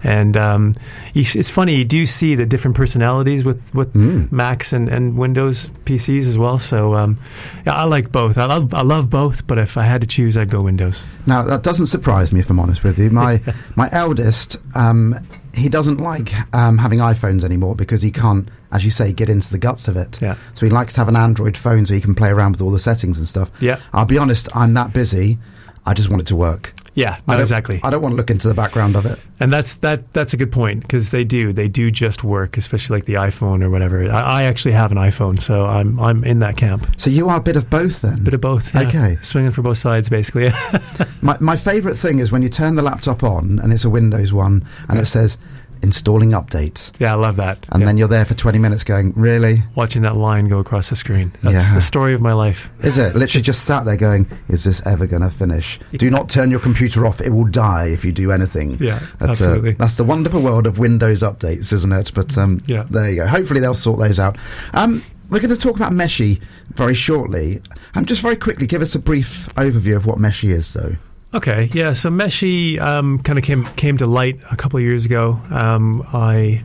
And 0.05 0.37
um, 0.37 0.75
it's 1.15 1.49
funny, 1.49 1.77
you 1.77 1.85
do 1.85 2.05
see 2.05 2.35
the 2.35 2.45
different 2.45 2.77
personalities 2.77 3.43
with, 3.43 3.75
with 3.75 3.95
mm. 3.95 4.31
Macs 4.31 4.73
and, 4.73 4.89
and 4.89 5.17
Windows 5.17 5.71
PCs 5.87 6.27
as 6.29 6.37
well. 6.37 6.59
So 6.59 6.95
um, 6.95 7.19
yeah, 7.67 7.73
I 7.73 7.85
like 7.85 8.13
both. 8.13 8.37
I 8.37 8.45
love 8.45 8.75
I 8.75 8.83
love 8.83 9.09
both, 9.09 9.47
but 9.47 9.59
if 9.59 9.77
I 9.79 9.85
had 9.85 10.03
to 10.03 10.07
choose, 10.07 10.37
I'd 10.37 10.51
go 10.51 10.61
Windows. 10.61 11.03
Now 11.27 11.43
that 11.43 11.63
doesn't 11.63 11.87
surprise 11.87 12.33
me, 12.33 12.41
if 12.41 12.51
I'm 12.51 12.61
honest 12.61 12.85
with 12.85 12.99
you. 12.99 13.11
My 13.11 13.41
my 13.77 13.89
eldest, 13.93 14.59
um, 14.75 15.15
he 15.55 15.69
doesn't 15.69 15.99
like 15.99 16.33
um, 16.55 16.79
having 16.79 16.99
iPhones 16.99 17.43
anymore 17.43 17.75
because 17.75 18.03
he 18.03 18.11
can't, 18.11 18.49
as 18.73 18.85
you 18.85 18.91
say, 18.91 19.13
get 19.13 19.31
into 19.31 19.51
the 19.51 19.59
guts 19.59 19.89
of 19.89 19.97
it. 19.97 20.21
Yeah. 20.21 20.37
So 20.55 20.67
he 20.67 20.71
likes 20.71 20.95
to 20.95 21.01
have 21.01 21.09
an 21.09 21.17
Android 21.17 21.57
phone 21.57 21.87
so 21.87 21.95
he 21.95 22.01
can 22.01 22.15
play 22.15 22.29
around 22.29 22.53
with 22.53 22.61
all 22.61 22.71
the 22.71 22.79
settings 22.79 23.19
and 23.19 23.27
stuff. 23.27 23.51
Yeah. 23.61 23.81
I'll 23.93 24.05
be 24.05 24.19
honest, 24.19 24.49
I'm 24.55 24.75
that 24.75 24.93
busy. 24.93 25.39
I 25.87 25.95
just 25.95 26.11
want 26.11 26.23
it 26.23 26.27
to 26.27 26.37
work. 26.37 26.75
Yeah, 26.95 27.19
no, 27.27 27.35
I 27.35 27.41
exactly. 27.41 27.81
I 27.83 27.91
don't 27.91 28.03
want 28.03 28.13
to 28.13 28.17
look 28.17 28.31
into 28.31 28.49
the 28.49 28.55
background 28.55 28.95
of 28.95 29.05
it. 29.05 29.19
And 29.41 29.53
that's 29.53 29.75
that. 29.75 30.13
That's 30.13 30.33
a 30.33 30.37
good 30.37 30.53
point 30.53 30.83
because 30.83 31.11
they 31.11 31.25
do. 31.25 31.53
They 31.53 31.69
do 31.69 31.91
just 31.91 32.23
work, 32.23 32.57
especially 32.57 32.99
like 32.99 33.07
the 33.07 33.15
iPhone 33.15 33.65
or 33.65 33.71
whatever. 33.71 34.11
I, 34.11 34.21
I, 34.21 34.43
actually 34.45 34.73
have 34.73 34.93
an 34.93 34.99
iPhone, 34.99 35.41
so 35.41 35.67
I'm 35.67 35.99
I'm 35.99 36.23
in 36.25 36.39
that 36.39 36.57
camp. 36.57 36.87
So 36.97 37.11
you 37.11 37.29
are 37.29 37.39
a 37.39 37.43
bit 37.43 37.57
of 37.57 37.69
both 37.69 38.01
then. 38.01 38.23
Bit 38.23 38.35
of 38.35 38.41
both. 38.41 38.73
Yeah. 38.73 38.83
Okay, 38.83 39.19
swinging 39.23 39.51
for 39.51 39.63
both 39.63 39.79
sides, 39.79 40.09
basically. 40.09 40.51
my 41.21 41.37
my 41.41 41.57
favorite 41.57 41.97
thing 41.97 42.21
is 42.21 42.31
when 42.31 42.43
you 42.43 42.49
turn 42.49 42.77
the 42.77 42.83
laptop 42.83 43.25
on 43.25 43.59
and 43.59 43.73
it's 43.73 43.85
a 43.85 43.91
Windows 43.91 44.33
one 44.33 44.65
and 44.89 44.99
it 44.99 45.07
says 45.07 45.37
installing 45.85 46.31
updates. 46.31 46.91
Yeah, 46.99 47.13
I 47.13 47.17
love 47.17 47.37
that. 47.37 47.65
And 47.71 47.81
yeah. 47.81 47.87
then 47.87 47.99
you're 47.99 48.09
there 48.09 48.25
for 48.25 48.35
20 48.35 48.59
minutes 48.59 48.83
going, 48.83 49.13
really? 49.13 49.63
Watching 49.77 50.03
that 50.03 50.17
line 50.17 50.49
go 50.49 50.59
across 50.59 50.91
the 50.91 50.97
screen. 50.97 51.33
That's 51.43 51.55
yeah. 51.55 51.75
the 51.75 51.83
story 51.83 52.15
of 52.15 52.21
my 52.21 52.33
life. 52.33 52.71
Is 52.83 52.99
it? 52.99 53.15
Literally 53.15 53.43
just 53.43 53.65
sat 53.65 53.85
there 53.85 53.97
going, 53.97 54.27
is 54.49 54.65
this 54.65 54.85
ever 54.87 55.07
going 55.07 55.23
to 55.23 55.31
finish? 55.31 55.79
Yeah. 55.93 55.99
Do 55.99 56.11
not 56.11 56.29
turn 56.29 56.51
your 56.51 56.61
computer 56.61 57.07
off. 57.07 57.21
It 57.21 57.31
will 57.31 57.45
die 57.45 57.89
if 57.89 58.05
you 58.05 58.13
do 58.13 58.33
anything. 58.33 58.79
Yeah, 58.81 58.99
that's, 59.21 59.41
uh, 59.41 59.45
absolutely. 59.45 59.73
Uh, 59.73 59.77
that's 59.79 59.97
the 59.97 60.05
wonderful 60.05 60.41
world 60.41 60.67
of 60.67 60.79
Windows 60.79 61.23
updates, 61.23 61.73
isn't 61.73 61.93
it? 61.93 62.13
But 62.15 62.37
um, 62.39 62.63
yeah. 62.67 62.87
there 62.91 63.11
you 63.11 63.17
go. 63.17 63.27
Hopefully 63.27 63.61
they'll 63.61 63.75
sort 63.75 64.01
those 64.01 64.19
out. 64.19 64.39
Um, 64.73 65.05
we're 65.31 65.41
going 65.41 65.55
to 65.55 65.61
talk 65.61 65.77
about 65.77 65.93
Meshii 65.93 66.41
very 66.71 66.95
shortly. 66.95 67.61
Um, 67.95 68.07
just 68.07 68.23
very 68.23 68.37
quickly, 68.37 68.67
give 68.67 68.83
us 68.83 68.95
a 68.95 68.99
brief 68.99 69.49
overview 69.55 69.97
of 69.97 70.07
what 70.07 70.19
Meshii 70.19 70.51
is, 70.51 70.73
though. 70.73 70.97
Okay, 71.35 71.69
yeah. 71.73 71.95
So 71.95 72.11
Meshii 72.11 72.81
um, 72.81 73.19
kind 73.19 73.39
of 73.39 73.45
came 73.45 73.65
came 73.75 73.99
to 73.99 74.07
light 74.07 74.39
a 74.53 74.57
couple 74.57 74.79
of 74.79 74.85
years 74.85 75.05
ago. 75.05 75.41
Um, 75.51 76.07
I 76.13 76.63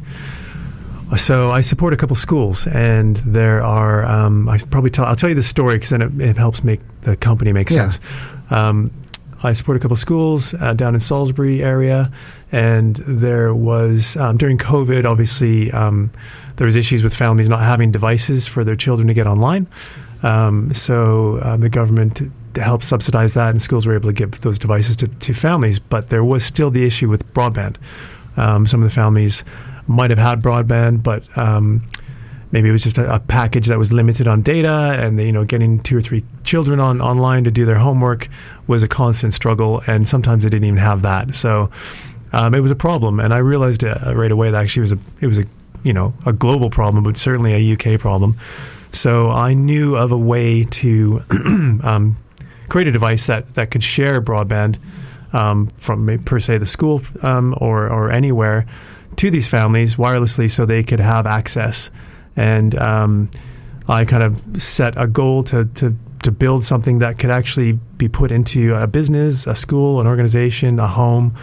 so 1.17 1.49
I 1.49 1.61
support 1.61 1.91
a 1.91 1.97
couple 1.97 2.15
schools, 2.15 2.67
and 2.67 3.17
there 3.17 3.63
are 3.63 4.05
um, 4.05 4.47
I 4.47 4.59
probably 4.59 4.91
tell 4.91 5.05
I'll 5.05 5.15
tell 5.15 5.29
you 5.29 5.35
the 5.35 5.41
story 5.41 5.77
because 5.77 5.89
then 5.89 6.03
it, 6.03 6.21
it, 6.21 6.37
helps 6.37 6.63
make 6.63 6.81
the 7.01 7.17
company 7.17 7.51
make 7.51 7.71
yeah. 7.71 7.89
sense. 7.89 7.99
Um, 8.51 8.91
I 9.41 9.53
support 9.53 9.75
a 9.75 9.79
couple 9.79 9.97
schools 9.97 10.53
uh, 10.53 10.73
down 10.73 10.93
in 10.93 10.99
Salisbury 10.99 11.63
area, 11.63 12.11
and 12.51 12.97
there 12.97 13.55
was 13.55 14.17
um, 14.17 14.37
during 14.37 14.59
COVID. 14.59 15.03
Obviously, 15.03 15.71
um, 15.71 16.11
there 16.57 16.65
was 16.65 16.75
issues 16.75 17.01
with 17.01 17.15
families 17.15 17.49
not 17.49 17.61
having 17.61 17.91
devices 17.91 18.47
for 18.47 18.63
their 18.63 18.75
children 18.75 19.07
to 19.07 19.15
get 19.15 19.25
online. 19.25 19.65
so 20.75 21.39
uh, 21.41 21.57
the 21.57 21.69
government 21.69 22.21
help 22.59 22.83
subsidize 22.83 23.33
that, 23.33 23.49
and 23.49 23.61
schools 23.61 23.85
were 23.85 23.95
able 23.95 24.09
to 24.09 24.13
give 24.13 24.41
those 24.41 24.59
devices 24.59 24.95
to, 24.97 25.07
to 25.07 25.33
families. 25.33 25.79
But 25.79 26.09
there 26.09 26.23
was 26.23 26.43
still 26.43 26.71
the 26.71 26.85
issue 26.85 27.09
with 27.09 27.25
broadband. 27.33 27.77
Um, 28.37 28.67
some 28.67 28.81
of 28.81 28.89
the 28.89 28.93
families 28.93 29.43
might 29.87 30.09
have 30.09 30.19
had 30.19 30.41
broadband, 30.41 31.03
but 31.03 31.23
um, 31.37 31.81
maybe 32.51 32.69
it 32.69 32.71
was 32.71 32.83
just 32.83 32.97
a, 32.97 33.15
a, 33.15 33.19
package 33.19 33.67
that 33.67 33.77
was 33.77 33.91
limited 33.91 34.27
on 34.27 34.41
data, 34.41 34.97
and 34.99 35.19
you 35.19 35.31
know, 35.31 35.43
getting 35.43 35.79
two 35.79 35.97
or 35.97 36.01
three 36.01 36.23
children 36.43 36.79
on 36.79 37.01
online 37.01 37.43
to 37.43 37.51
do 37.51 37.65
their 37.65 37.77
homework 37.77 38.29
was 38.67 38.83
a 38.83 38.87
constant 38.87 39.33
struggle, 39.33 39.81
and 39.87 40.07
sometimes 40.07 40.43
they 40.43 40.49
didn't 40.49 40.65
even 40.65 40.77
have 40.77 41.01
that. 41.01 41.33
So 41.35 41.69
um, 42.33 42.53
it 42.53 42.59
was 42.59 42.71
a 42.71 42.75
problem, 42.75 43.19
and 43.19 43.33
I 43.33 43.37
realized 43.37 43.83
uh, 43.83 44.13
right 44.15 44.31
away 44.31 44.51
that 44.51 44.61
actually 44.61 44.81
was 44.81 44.91
a 44.91 44.99
it 45.21 45.27
was 45.27 45.39
a 45.39 45.45
you 45.83 45.93
know 45.93 46.13
a 46.25 46.33
global 46.33 46.69
problem, 46.69 47.03
but 47.03 47.17
certainly 47.17 47.53
a 47.53 47.73
UK 47.73 47.99
problem. 47.99 48.35
So 48.91 49.29
I 49.29 49.53
knew 49.53 49.95
of 49.95 50.11
a 50.11 50.17
way 50.17 50.65
to 50.65 51.21
um, 51.83 52.17
create 52.69 52.87
a 52.87 52.91
device 52.91 53.27
that, 53.27 53.55
that 53.55 53.71
could 53.71 53.83
share 53.83 54.21
broadband 54.21 54.77
um, 55.33 55.67
from 55.77 56.23
per 56.23 56.39
se 56.39 56.59
the 56.59 56.65
school 56.65 57.01
um, 57.21 57.55
or, 57.57 57.89
or 57.89 58.11
anywhere 58.11 58.65
to 59.17 59.29
these 59.29 59.47
families 59.47 59.95
wirelessly 59.95 60.49
so 60.49 60.65
they 60.65 60.83
could 60.83 60.99
have 60.99 61.25
access. 61.25 61.89
And 62.35 62.75
um, 62.75 63.29
I 63.87 64.05
kind 64.05 64.23
of 64.23 64.61
set 64.61 65.01
a 65.01 65.07
goal 65.07 65.43
to, 65.45 65.65
to, 65.65 65.95
to 66.23 66.31
build 66.31 66.63
something 66.63 66.99
that 66.99 67.19
could 67.19 67.31
actually 67.31 67.73
be 67.73 68.07
put 68.07 68.31
into 68.31 68.75
a 68.75 68.87
business, 68.87 69.47
a 69.47 69.55
school, 69.55 69.99
an 69.99 70.07
organization, 70.07 70.79
a 70.79 70.87
home. 70.87 71.35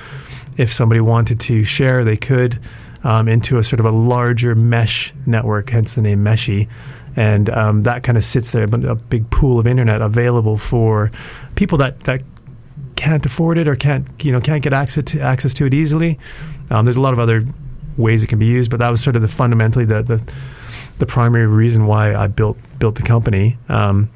If 0.57 0.73
somebody 0.73 1.01
wanted 1.01 1.41
to 1.41 1.65
share, 1.65 2.05
they 2.05 2.17
could 2.17 2.59
um, 3.05 3.29
into 3.29 3.59
a 3.59 3.65
sort 3.65 3.81
of 3.81 3.87
a 3.87 3.91
larger 3.91 4.55
mesh 4.55 5.13
network, 5.27 5.71
hence 5.71 5.95
the 5.95 6.03
name 6.03 6.25
Meshii 6.25 6.69
and 7.17 7.49
um, 7.51 7.83
that 7.85 8.03
kind 8.03 8.19
of 8.19 8.25
sits 8.25 8.53
there, 8.53 8.65
a 8.65 8.95
big 8.95 9.29
pool 9.31 9.59
of 9.59 9.67
internet 9.67 10.03
available 10.03 10.59
for 10.59 11.11
people 11.55 11.79
that 11.79 12.01
that 12.05 12.23
can't 12.95 13.25
afford 13.27 13.59
it 13.59 13.69
or 13.69 13.77
can't 13.77 14.07
you 14.25 14.33
know 14.33 14.41
can't 14.41 14.63
get 14.63 14.73
access 14.73 15.05
to 15.05 15.21
access 15.21 15.55
to 15.55 15.67
it 15.67 15.75
easily. 15.75 16.19
Um, 16.71 16.85
there's 16.85 16.97
a 16.97 17.01
lot 17.01 17.13
of 17.13 17.19
other 17.19 17.43
ways 17.97 18.23
it 18.23 18.29
can 18.29 18.39
be 18.39 18.47
used, 18.47 18.71
but 18.71 18.81
that 18.81 18.91
was 18.91 19.01
sort 19.01 19.17
of 19.17 19.23
the 19.23 19.29
fundamentally 19.29 19.85
the 19.85 20.03
the, 20.03 20.23
the 20.99 21.07
primary 21.07 21.47
reason 21.47 21.87
why 21.87 22.15
I 22.15 22.27
built 22.27 22.59
built 22.79 22.97
the 22.97 23.03
company. 23.03 23.59
Um, 23.69 24.11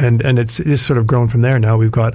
and 0.00 0.22
and 0.22 0.38
it's 0.38 0.58
just 0.58 0.86
sort 0.86 0.98
of 0.98 1.06
grown 1.06 1.28
from 1.28 1.40
there. 1.40 1.58
Now 1.58 1.76
we've 1.76 1.90
got 1.90 2.14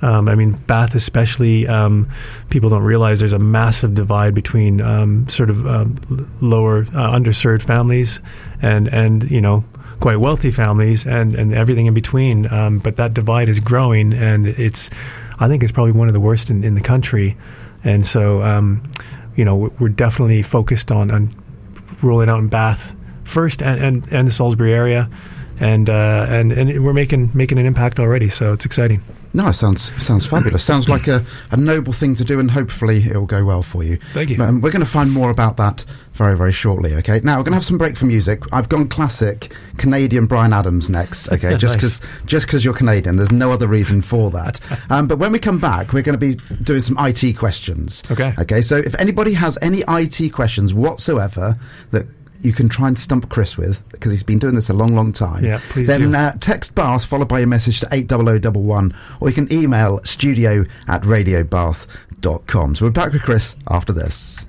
um, 0.00 0.28
I 0.28 0.34
mean, 0.34 0.52
Bath 0.52 0.94
especially, 0.94 1.66
um, 1.66 2.08
people 2.50 2.70
don't 2.70 2.82
realize 2.82 3.18
there's 3.18 3.32
a 3.32 3.38
massive 3.38 3.94
divide 3.94 4.34
between 4.34 4.80
um, 4.80 5.28
sort 5.28 5.50
of 5.50 5.66
um, 5.66 6.30
lower, 6.40 6.82
uh, 6.82 7.12
underserved 7.12 7.62
families 7.62 8.20
and, 8.62 8.88
and, 8.88 9.28
you 9.30 9.40
know, 9.40 9.64
quite 10.00 10.20
wealthy 10.20 10.52
families 10.52 11.06
and, 11.06 11.34
and 11.34 11.52
everything 11.52 11.86
in 11.86 11.94
between. 11.94 12.50
Um, 12.52 12.78
but 12.78 12.96
that 12.96 13.14
divide 13.14 13.48
is 13.48 13.58
growing, 13.58 14.12
and 14.12 14.46
it's, 14.46 14.88
I 15.40 15.48
think, 15.48 15.62
it's 15.62 15.72
probably 15.72 15.92
one 15.92 16.06
of 16.06 16.14
the 16.14 16.20
worst 16.20 16.50
in, 16.50 16.62
in 16.62 16.74
the 16.76 16.80
country. 16.80 17.36
And 17.82 18.06
so, 18.06 18.42
um, 18.42 18.88
you 19.34 19.44
know, 19.44 19.72
we're 19.80 19.88
definitely 19.88 20.42
focused 20.42 20.92
on, 20.92 21.10
on 21.10 21.34
rolling 22.02 22.28
out 22.28 22.38
in 22.38 22.48
Bath 22.48 22.94
first 23.24 23.62
and, 23.62 23.82
and, 23.82 24.12
and 24.12 24.28
the 24.28 24.32
Salisbury 24.32 24.72
area. 24.72 25.10
And, 25.60 25.90
uh, 25.90 26.26
and 26.28 26.52
and 26.52 26.84
we're 26.84 26.92
making 26.92 27.32
making 27.34 27.58
an 27.58 27.66
impact 27.66 27.98
already, 27.98 28.28
so 28.28 28.52
it's 28.52 28.64
exciting. 28.64 29.02
No, 29.34 29.52
sounds 29.52 29.92
sounds 30.02 30.24
fabulous. 30.26 30.64
Sounds 30.64 30.88
like 30.88 31.06
a, 31.06 31.24
a 31.50 31.56
noble 31.56 31.92
thing 31.92 32.14
to 32.16 32.24
do, 32.24 32.40
and 32.40 32.50
hopefully 32.50 33.04
it'll 33.04 33.26
go 33.26 33.44
well 33.44 33.62
for 33.62 33.84
you. 33.84 33.98
Thank 34.14 34.30
you. 34.30 34.42
Um, 34.42 34.60
we're 34.60 34.70
going 34.70 34.84
to 34.84 34.90
find 34.90 35.12
more 35.12 35.30
about 35.30 35.56
that 35.58 35.84
very, 36.14 36.36
very 36.36 36.52
shortly. 36.52 36.94
Okay. 36.96 37.20
Now 37.22 37.36
we're 37.36 37.44
going 37.44 37.52
to 37.52 37.56
have 37.56 37.64
some 37.64 37.78
break 37.78 37.96
for 37.96 38.06
music. 38.06 38.42
I've 38.52 38.68
gone 38.68 38.88
classic 38.88 39.54
Canadian 39.76 40.26
Bryan 40.26 40.52
Adams 40.52 40.90
next. 40.90 41.28
Okay, 41.30 41.56
just 41.58 41.76
because 41.76 42.00
Nice. 42.00 42.10
just 42.26 42.46
because 42.46 42.64
you're 42.64 42.74
Canadian, 42.74 43.16
there's 43.16 43.30
no 43.32 43.50
other 43.52 43.68
reason 43.68 44.02
for 44.02 44.30
that. 44.30 44.60
Um, 44.90 45.06
but 45.06 45.18
when 45.18 45.32
we 45.32 45.38
come 45.38 45.58
back, 45.58 45.92
we're 45.92 46.02
going 46.02 46.18
to 46.18 46.34
be 46.34 46.36
doing 46.62 46.80
some 46.80 46.96
IT 46.98 47.36
questions. 47.36 48.02
Okay. 48.10 48.32
Okay. 48.38 48.62
So 48.62 48.78
if 48.78 48.94
anybody 48.94 49.34
has 49.34 49.58
any 49.60 49.82
IT 49.86 50.30
questions 50.32 50.72
whatsoever 50.72 51.58
that 51.90 52.06
you 52.42 52.52
can 52.52 52.68
try 52.68 52.88
and 52.88 52.98
stump 52.98 53.28
Chris 53.28 53.56
with 53.56 53.82
because 53.90 54.12
he's 54.12 54.22
been 54.22 54.38
doing 54.38 54.54
this 54.54 54.68
a 54.68 54.72
long, 54.72 54.94
long 54.94 55.12
time. 55.12 55.44
Yeah, 55.44 55.60
please 55.70 55.86
Then 55.86 56.12
do. 56.12 56.16
uh, 56.16 56.32
text 56.40 56.74
Bath 56.74 57.04
followed 57.04 57.28
by 57.28 57.38
your 57.40 57.48
message 57.48 57.80
to 57.80 57.88
80011 57.90 58.94
or 59.20 59.28
you 59.28 59.34
can 59.34 59.52
email 59.52 60.00
studio 60.04 60.64
at 60.86 61.02
radiobath.com. 61.02 62.74
So 62.74 62.84
we're 62.86 62.90
back 62.90 63.12
with 63.12 63.22
Chris 63.22 63.56
after 63.68 63.92
this. 63.92 64.44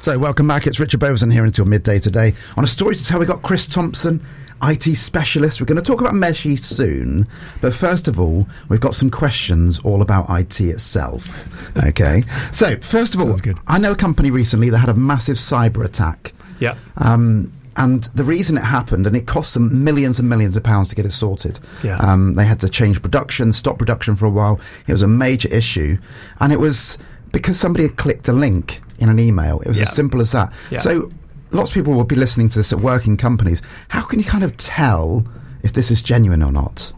So, 0.00 0.18
welcome 0.18 0.48
back. 0.48 0.66
It's 0.66 0.80
Richard 0.80 0.98
Beauvoisin 0.98 1.30
here 1.30 1.44
until 1.44 1.66
midday 1.66 1.98
today. 1.98 2.32
On 2.56 2.64
a 2.64 2.66
story 2.66 2.96
to 2.96 3.04
tell, 3.04 3.18
we've 3.18 3.28
got 3.28 3.42
Chris 3.42 3.66
Thompson, 3.66 4.24
IT 4.62 4.96
specialist. 4.96 5.60
We're 5.60 5.66
going 5.66 5.76
to 5.76 5.82
talk 5.82 6.00
about 6.00 6.14
Meshii 6.14 6.58
soon. 6.58 7.26
But 7.60 7.74
first 7.74 8.08
of 8.08 8.18
all, 8.18 8.48
we've 8.70 8.80
got 8.80 8.94
some 8.94 9.10
questions 9.10 9.78
all 9.80 10.00
about 10.00 10.26
IT 10.30 10.58
itself. 10.58 11.48
Okay. 11.76 12.24
so, 12.50 12.78
first 12.78 13.14
of 13.14 13.20
all. 13.20 13.38
I 13.68 13.78
know 13.78 13.92
a 13.92 13.96
company 13.96 14.30
recently 14.30 14.70
that 14.70 14.78
had 14.78 14.88
a 14.88 14.94
massive 14.94 15.36
cyber 15.36 15.84
attack. 15.84 16.32
Yeah. 16.58 16.76
Um, 16.96 17.52
and 17.76 18.04
the 18.14 18.24
reason 18.24 18.56
it 18.56 18.64
happened, 18.64 19.06
and 19.06 19.14
it 19.14 19.26
cost 19.26 19.54
them 19.54 19.84
millions 19.84 20.18
and 20.18 20.28
millions 20.28 20.56
of 20.56 20.64
pounds 20.64 20.88
to 20.88 20.96
get 20.96 21.04
it 21.04 21.12
sorted. 21.12 21.60
Yeah. 21.84 21.98
Um, 21.98 22.34
they 22.34 22.46
had 22.46 22.58
to 22.60 22.68
change 22.70 23.00
production, 23.02 23.52
stop 23.52 23.78
production 23.78 24.16
for 24.16 24.24
a 24.24 24.30
while. 24.30 24.60
It 24.86 24.92
was 24.92 25.02
a 25.02 25.08
major 25.08 25.48
issue, 25.50 25.98
and 26.40 26.52
it 26.52 26.58
was 26.58 26.96
because 27.32 27.60
somebody 27.60 27.86
had 27.86 27.96
clicked 27.96 28.26
a 28.26 28.32
link 28.32 28.80
in 29.00 29.08
an 29.08 29.18
email. 29.18 29.60
It 29.60 29.68
was 29.68 29.78
Yeah. 29.78 29.84
as 29.84 29.92
simple 29.94 30.20
as 30.20 30.30
that. 30.32 30.52
Yeah. 30.70 30.78
So 30.78 31.10
lots 31.50 31.70
of 31.70 31.74
people 31.74 31.94
will 31.94 32.04
be 32.04 32.16
listening 32.16 32.48
to 32.50 32.56
this 32.58 32.72
at 32.72 32.80
working 32.80 33.16
companies. 33.16 33.60
How 33.88 34.02
can 34.02 34.18
you 34.20 34.24
kind 34.24 34.44
of 34.44 34.56
tell 34.56 35.26
if 35.62 35.72
this 35.72 35.90
is 35.90 36.02
genuine 36.02 36.42
or 36.42 36.52
not? 36.52 36.92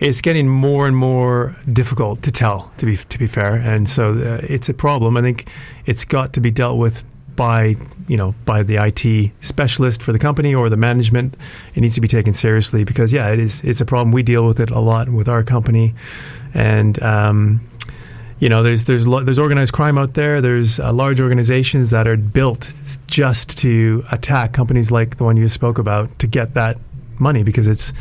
it's 0.00 0.20
getting 0.20 0.48
more 0.48 0.88
and 0.88 0.96
more 0.96 1.54
difficult 1.72 2.20
to 2.20 2.30
tell 2.32 2.68
to 2.78 2.84
be 2.84 2.96
to 2.96 3.16
be 3.16 3.28
fair 3.28 3.54
and 3.54 3.88
so 3.88 4.10
uh, 4.10 4.40
it's 4.42 4.68
a 4.68 4.74
problem 4.74 5.16
i 5.16 5.22
think 5.22 5.46
it's 5.86 6.04
got 6.04 6.32
to 6.32 6.40
be 6.40 6.50
dealt 6.50 6.78
with 6.78 7.04
by 7.36 7.76
you 8.08 8.16
know 8.16 8.34
by 8.44 8.60
the 8.64 8.74
IT 8.76 9.30
specialist 9.40 10.02
for 10.02 10.12
the 10.12 10.18
company 10.18 10.52
or 10.52 10.68
the 10.68 10.76
management 10.76 11.34
it 11.76 11.80
needs 11.80 11.94
to 11.94 12.00
be 12.00 12.08
taken 12.08 12.34
seriously 12.34 12.82
because 12.82 13.12
yeah 13.12 13.28
it 13.30 13.38
is 13.38 13.62
it's 13.62 13.80
a 13.80 13.84
problem 13.84 14.10
we 14.10 14.22
deal 14.24 14.44
with 14.44 14.58
it 14.58 14.68
a 14.72 14.80
lot 14.80 15.08
with 15.10 15.28
our 15.28 15.44
company 15.44 15.94
and 16.54 17.00
um, 17.02 17.60
you 18.40 18.48
know 18.48 18.62
there's 18.62 18.84
there's 18.84 19.06
lo- 19.06 19.22
there's 19.22 19.38
organized 19.38 19.72
crime 19.72 19.96
out 19.98 20.14
there 20.14 20.40
there's 20.40 20.80
uh, 20.80 20.92
large 20.92 21.20
organizations 21.20 21.90
that 21.90 22.06
are 22.06 22.16
built 22.16 22.70
just 23.06 23.56
to 23.58 24.04
attack 24.10 24.52
companies 24.52 24.90
like 24.90 25.16
the 25.18 25.24
one 25.24 25.36
you 25.36 25.48
spoke 25.48 25.78
about 25.78 26.16
to 26.18 26.26
get 26.26 26.54
that 26.54 26.76
money 27.20 27.44
because 27.44 27.66
it's 27.68 27.92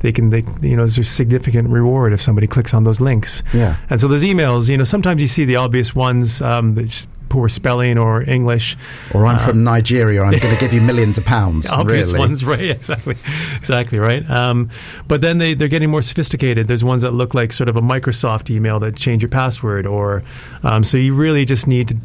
they 0.00 0.10
can 0.10 0.30
they 0.30 0.38
you 0.62 0.74
know 0.76 0.82
there's 0.86 0.96
a 0.98 1.04
significant 1.04 1.68
reward 1.68 2.12
if 2.12 2.22
somebody 2.22 2.46
clicks 2.46 2.72
on 2.72 2.84
those 2.84 3.00
links 3.02 3.42
Yeah. 3.52 3.76
and 3.90 4.00
so 4.00 4.08
those 4.08 4.22
emails 4.22 4.68
you 4.68 4.78
know 4.78 4.84
sometimes 4.84 5.20
you 5.20 5.28
see 5.28 5.44
the 5.44 5.56
obvious 5.56 5.94
ones 5.94 6.40
um, 6.40 6.74
that 6.76 7.06
poor 7.32 7.48
spelling 7.48 7.96
or 7.96 8.22
english 8.28 8.76
Or 9.14 9.24
I'm 9.26 9.38
from 9.38 9.64
Nigeria, 9.64 10.22
I'm 10.22 10.38
going 10.38 10.54
to 10.54 10.60
give 10.60 10.74
you 10.74 10.82
millions 10.92 11.16
of 11.16 11.24
pounds. 11.24 11.66
obvious 11.66 12.08
really. 12.08 12.18
ones, 12.18 12.44
right? 12.52 12.60
Exactly, 12.70 13.16
exactly 13.56 13.98
right. 13.98 14.28
Um, 14.30 14.68
but 15.08 15.22
then 15.22 15.38
they 15.38 15.54
they're 15.54 15.68
getting 15.76 15.90
more 15.90 16.02
sophisticated. 16.02 16.68
There's 16.68 16.84
ones 16.84 17.00
that 17.02 17.12
look 17.12 17.32
like 17.34 17.50
sort 17.52 17.70
of 17.70 17.76
a 17.76 17.80
Microsoft 17.80 18.50
email 18.50 18.78
that 18.80 18.96
change 18.96 19.22
your 19.22 19.30
password, 19.30 19.86
or 19.86 20.22
um, 20.62 20.84
so 20.84 20.98
you 20.98 21.14
really 21.14 21.44
just 21.46 21.66
need 21.66 21.88
to 21.88 21.96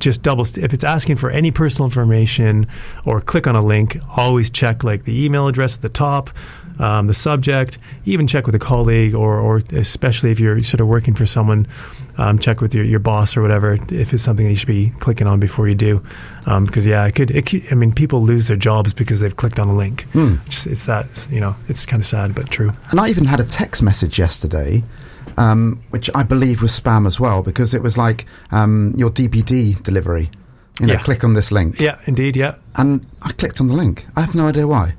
just 0.00 0.22
double 0.24 0.44
st- 0.44 0.64
if 0.64 0.74
it's 0.74 0.82
asking 0.82 1.14
for 1.16 1.30
any 1.30 1.52
personal 1.52 1.84
information 1.86 2.66
or 3.04 3.20
click 3.20 3.46
on 3.46 3.54
a 3.54 3.62
link 3.64 3.96
always 4.16 4.50
check 4.50 4.82
like 4.82 5.04
the 5.04 5.24
email 5.24 5.46
address 5.46 5.76
at 5.76 5.82
the 5.82 5.88
top 5.88 6.28
um, 6.82 7.06
the 7.06 7.14
subject 7.14 7.78
even 8.04 8.26
check 8.26 8.44
with 8.46 8.54
a 8.54 8.58
colleague 8.58 9.14
or, 9.14 9.38
or 9.38 9.62
especially 9.72 10.30
if 10.30 10.38
you're 10.40 10.62
sort 10.62 10.80
of 10.80 10.86
working 10.88 11.14
for 11.14 11.26
someone 11.26 11.66
um, 12.18 12.38
check 12.38 12.60
with 12.60 12.74
your, 12.74 12.84
your 12.84 12.98
boss 12.98 13.36
or 13.36 13.42
whatever 13.42 13.78
if 13.90 14.12
it's 14.12 14.22
something 14.24 14.44
that 14.46 14.50
you 14.50 14.56
should 14.56 14.66
be 14.68 14.90
clicking 15.00 15.26
on 15.26 15.38
before 15.40 15.66
you 15.68 15.74
do 15.74 16.02
um, 16.46 16.64
because 16.64 16.84
yeah 16.84 17.06
it 17.06 17.14
could, 17.14 17.30
it 17.30 17.46
could 17.46 17.62
i 17.72 17.74
mean 17.74 17.92
people 17.92 18.22
lose 18.22 18.48
their 18.48 18.56
jobs 18.56 18.92
because 18.92 19.20
they've 19.20 19.36
clicked 19.36 19.58
on 19.58 19.68
a 19.68 19.76
link 19.76 20.04
Just- 20.48 20.66
it's 20.66 20.86
that 20.86 21.06
you 21.30 21.40
know 21.40 21.54
it's 21.68 21.86
kind 21.86 22.02
of 22.02 22.06
sad 22.06 22.34
but 22.34 22.50
true 22.50 22.72
And 22.90 23.00
I 23.00 23.08
even 23.08 23.24
had 23.24 23.40
a 23.40 23.44
text 23.44 23.82
message 23.82 24.18
yesterday, 24.18 24.82
um, 25.38 25.82
which 25.90 26.10
I 26.14 26.22
believe 26.24 26.60
was 26.62 26.78
spam 26.78 27.06
as 27.06 27.18
well, 27.18 27.42
because 27.42 27.72
it 27.74 27.82
was 27.82 27.96
like 27.96 28.26
um, 28.50 28.92
your 28.96 29.10
DPD 29.10 29.82
delivery. 29.82 30.30
You 30.80 30.86
know, 30.86 30.94
Yeah. 30.94 31.02
click 31.02 31.22
on 31.24 31.34
this 31.34 31.52
link. 31.52 31.78
yeah 31.80 31.98
indeed 32.06 32.34
yeah 32.36 32.54
And 32.76 33.06
I 33.22 33.32
clicked 33.32 33.60
on 33.60 33.68
the 33.68 33.74
link. 33.74 34.06
I 34.16 34.20
have 34.22 34.34
no 34.34 34.48
idea 34.48 34.66
why. 34.66 34.94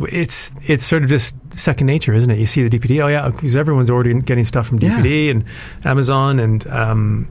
It's 0.00 0.50
it's 0.66 0.84
sort 0.84 1.02
of 1.02 1.08
just 1.08 1.34
second 1.58 1.86
nature, 1.86 2.14
isn't 2.14 2.30
it? 2.30 2.38
You 2.38 2.46
see 2.46 2.66
the 2.66 2.78
DPD, 2.78 3.02
oh 3.02 3.08
yeah, 3.08 3.28
because 3.28 3.56
everyone's 3.56 3.90
already 3.90 4.14
getting 4.20 4.44
stuff 4.44 4.66
from 4.68 4.78
Yeah. 4.80 5.00
DPD 5.00 5.30
and 5.30 5.44
Amazon 5.84 6.38
and 6.40 6.66
um, 6.68 7.28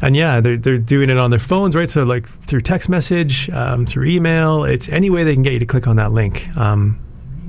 and 0.00 0.16
yeah, 0.16 0.40
they're 0.40 0.56
they're 0.56 0.78
doing 0.78 1.10
it 1.10 1.16
on 1.18 1.30
their 1.30 1.38
phones, 1.38 1.74
right? 1.76 1.88
So 1.88 2.04
like 2.04 2.28
through 2.28 2.60
text 2.62 2.88
message, 2.88 3.48
um, 3.50 3.86
through 3.86 4.06
email, 4.06 4.64
it's 4.64 4.88
any 4.88 5.10
way 5.10 5.24
they 5.24 5.34
can 5.34 5.42
get 5.42 5.52
you 5.54 5.58
to 5.60 5.66
click 5.66 5.86
on 5.86 5.96
that 5.96 6.12
link. 6.12 6.48
Um, 6.56 6.98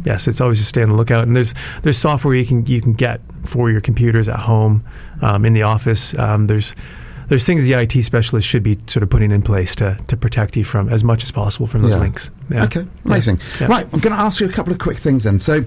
yes, 0.05 0.27
it's 0.27 0.39
always 0.39 0.57
just 0.59 0.69
stay 0.69 0.83
on 0.83 0.89
the 0.89 0.95
lookout. 0.95 1.25
And 1.27 1.35
there's 1.35 1.53
there's 1.81 1.97
software 1.97 2.35
you 2.35 2.45
can 2.45 2.65
you 2.65 2.81
can 2.81 2.93
get 2.93 3.19
for 3.45 3.69
your 3.71 3.81
computers 3.81 4.29
at 4.29 4.37
home, 4.39 4.85
um, 5.21 5.45
in 5.45 5.53
the 5.53 5.63
office. 5.63 6.17
Um, 6.17 6.47
there's 6.47 6.75
there's 7.27 7.45
things 7.45 7.63
the 7.63 7.73
IT 7.73 8.03
specialist 8.03 8.47
should 8.47 8.63
be 8.63 8.77
sort 8.87 9.03
of 9.03 9.09
putting 9.09 9.31
in 9.31 9.41
place 9.41 9.75
to 9.77 9.97
to 10.07 10.17
protect 10.17 10.55
you 10.55 10.63
from 10.63 10.89
as 10.89 11.03
much 11.03 11.23
as 11.23 11.31
possible 11.31 11.67
from 11.67 11.81
those 11.81 11.91
Yeah. 11.95 11.99
links. 11.99 12.31
Yeah. 12.49 12.63
Okay, 12.65 12.85
amazing. 13.05 13.39
Yeah. 13.59 13.67
Right, 13.67 13.85
I'm 13.93 13.99
going 13.99 14.15
to 14.15 14.21
ask 14.21 14.39
you 14.39 14.47
a 14.47 14.51
couple 14.51 14.71
of 14.73 14.79
quick 14.79 14.97
things 14.97 15.23
then. 15.23 15.39
So. 15.39 15.63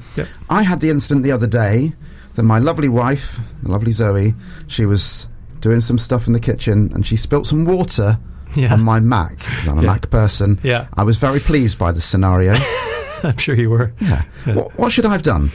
I 0.50 0.62
had 0.62 0.80
the 0.80 0.90
incident 0.90 1.22
the 1.24 1.32
other 1.32 1.46
day 1.46 1.92
that 2.36 2.42
my 2.44 2.58
lovely 2.58 2.88
wife, 2.88 3.38
the 3.62 3.70
lovely 3.70 3.92
Zoe, 3.92 4.34
she 4.68 4.86
was 4.86 5.26
doing 5.60 5.80
some 5.80 5.98
stuff 5.98 6.26
in 6.26 6.32
the 6.32 6.40
kitchen 6.40 6.90
and 6.94 7.04
she 7.06 7.16
spilt 7.16 7.46
some 7.46 7.64
water 7.64 8.18
on 8.56 8.80
my 8.80 8.98
Mac 9.00 9.38
because 9.38 9.68
I'm 9.68 9.78
a. 9.78 9.82
Mac 9.82 10.08
person. 10.10 10.58
Yeah. 10.62 10.86
I 10.94 11.02
was 11.02 11.16
very 11.16 11.40
pleased 11.40 11.78
by 11.78 11.92
the 11.92 12.00
scenario. 12.00 12.54
I'm 13.24 13.36
sure 13.36 13.54
you 13.56 13.70
were. 13.70 13.92
yeah. 14.00 14.22
What, 14.46 14.76
what 14.78 14.92
should 14.92 15.04
I 15.04 15.10
have 15.12 15.22
done? 15.24 15.50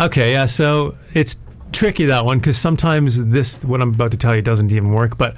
Okay, 0.00 0.32
yeah. 0.32 0.46
So 0.46 0.94
it's 1.14 1.36
tricky 1.72 2.06
that 2.06 2.24
one 2.24 2.38
because 2.38 2.58
sometimes 2.58 3.22
this 3.22 3.62
what 3.62 3.80
I'm 3.80 3.94
about 3.94 4.10
to 4.12 4.16
tell 4.16 4.34
you 4.34 4.42
doesn't 4.42 4.70
even 4.70 4.92
work. 4.92 5.18
But 5.18 5.36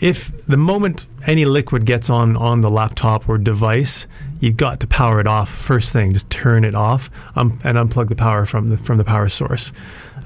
if 0.00 0.32
the 0.46 0.56
moment 0.56 1.06
any 1.26 1.44
liquid 1.44 1.84
gets 1.84 2.10
on 2.10 2.36
on 2.36 2.60
the 2.60 2.70
laptop 2.70 3.28
or 3.28 3.38
device, 3.38 4.06
you've 4.40 4.56
got 4.56 4.80
to 4.80 4.86
power 4.86 5.20
it 5.20 5.26
off 5.26 5.48
first 5.48 5.92
thing. 5.92 6.12
Just 6.12 6.30
turn 6.30 6.64
it 6.64 6.74
off 6.74 7.10
um, 7.36 7.60
and 7.64 7.76
unplug 7.76 8.08
the 8.08 8.16
power 8.16 8.46
from 8.46 8.70
the 8.70 8.76
from 8.76 8.98
the 8.98 9.04
power 9.04 9.28
source. 9.28 9.72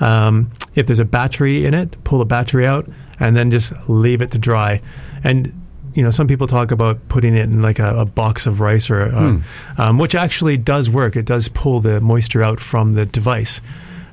Um, 0.01 0.51
if 0.75 0.87
there's 0.87 0.99
a 0.99 1.05
battery 1.05 1.65
in 1.67 1.75
it, 1.75 2.03
pull 2.05 2.19
the 2.19 2.25
battery 2.25 2.67
out 2.67 2.89
and 3.21 3.37
then 3.37 3.51
just 3.51 3.73
leave 3.89 4.21
it 4.21 4.31
to 4.33 4.39
dry. 4.39 4.81
And 5.23 5.53
you 5.95 6.03
know, 6.03 6.11
some 6.11 6.27
people 6.27 6.47
talk 6.47 6.71
about 6.71 7.07
putting 7.09 7.37
it 7.37 7.43
in 7.43 7.61
like 7.61 7.79
a, 7.79 7.99
a 7.99 8.05
box 8.07 8.47
of 8.47 8.61
rice 8.61 8.89
or, 8.89 9.03
a, 9.03 9.43
um, 9.79 9.99
which 9.99 10.15
actually 10.15 10.57
does 10.57 10.89
work. 10.89 11.17
It 11.17 11.27
does 11.27 11.49
pull 11.49 11.81
the 11.81 12.01
moisture 12.01 12.43
out 12.43 12.61
from 12.61 12.95
the 12.95 13.05
device. 13.05 13.61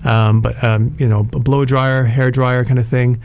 Um, 0.04 0.42
but 0.42 0.64
um, 0.64 0.96
you 1.00 1.08
know, 1.08 1.22
a 1.34 1.40
blow 1.40 1.66
dryer, 1.66 2.04
hair 2.04 2.32
dryer 2.32 2.64
kind 2.66 2.80
of 2.80 2.88
thing. 2.88 3.22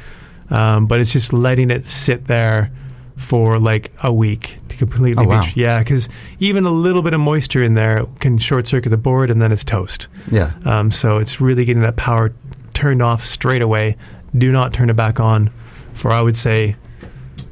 Um, 0.50 0.86
but 0.86 1.00
it's 1.00 1.12
just 1.12 1.32
letting 1.32 1.70
it 1.70 1.86
sit 1.86 2.26
there 2.26 2.70
for 3.16 3.58
like 3.58 3.92
a 4.02 4.12
week 4.12 4.58
to 4.68 4.76
completely. 4.76 5.24
Oh, 5.24 5.28
wow. 5.28 5.44
be, 5.44 5.60
yeah, 5.60 5.78
because 5.78 6.08
even 6.40 6.64
a 6.64 6.70
little 6.70 7.02
bit 7.02 7.12
of 7.12 7.20
moisture 7.20 7.62
in 7.62 7.74
there 7.74 8.06
can 8.20 8.38
short 8.38 8.66
circuit 8.66 8.90
the 8.90 8.96
board, 8.96 9.30
and 9.30 9.40
then 9.40 9.52
it's 9.52 9.64
toast. 9.64 10.08
Yeah. 10.30 10.52
Um, 10.64 10.90
so 10.90 11.18
it's 11.18 11.40
really 11.40 11.64
getting 11.64 11.82
that 11.82 11.96
power 11.96 12.34
turned 12.74 13.02
off 13.02 13.24
straight 13.24 13.62
away. 13.62 13.96
Do 14.36 14.50
not 14.50 14.72
turn 14.72 14.90
it 14.90 14.96
back 14.96 15.20
on 15.20 15.50
for 15.94 16.10
I 16.10 16.20
would 16.20 16.36
say, 16.36 16.76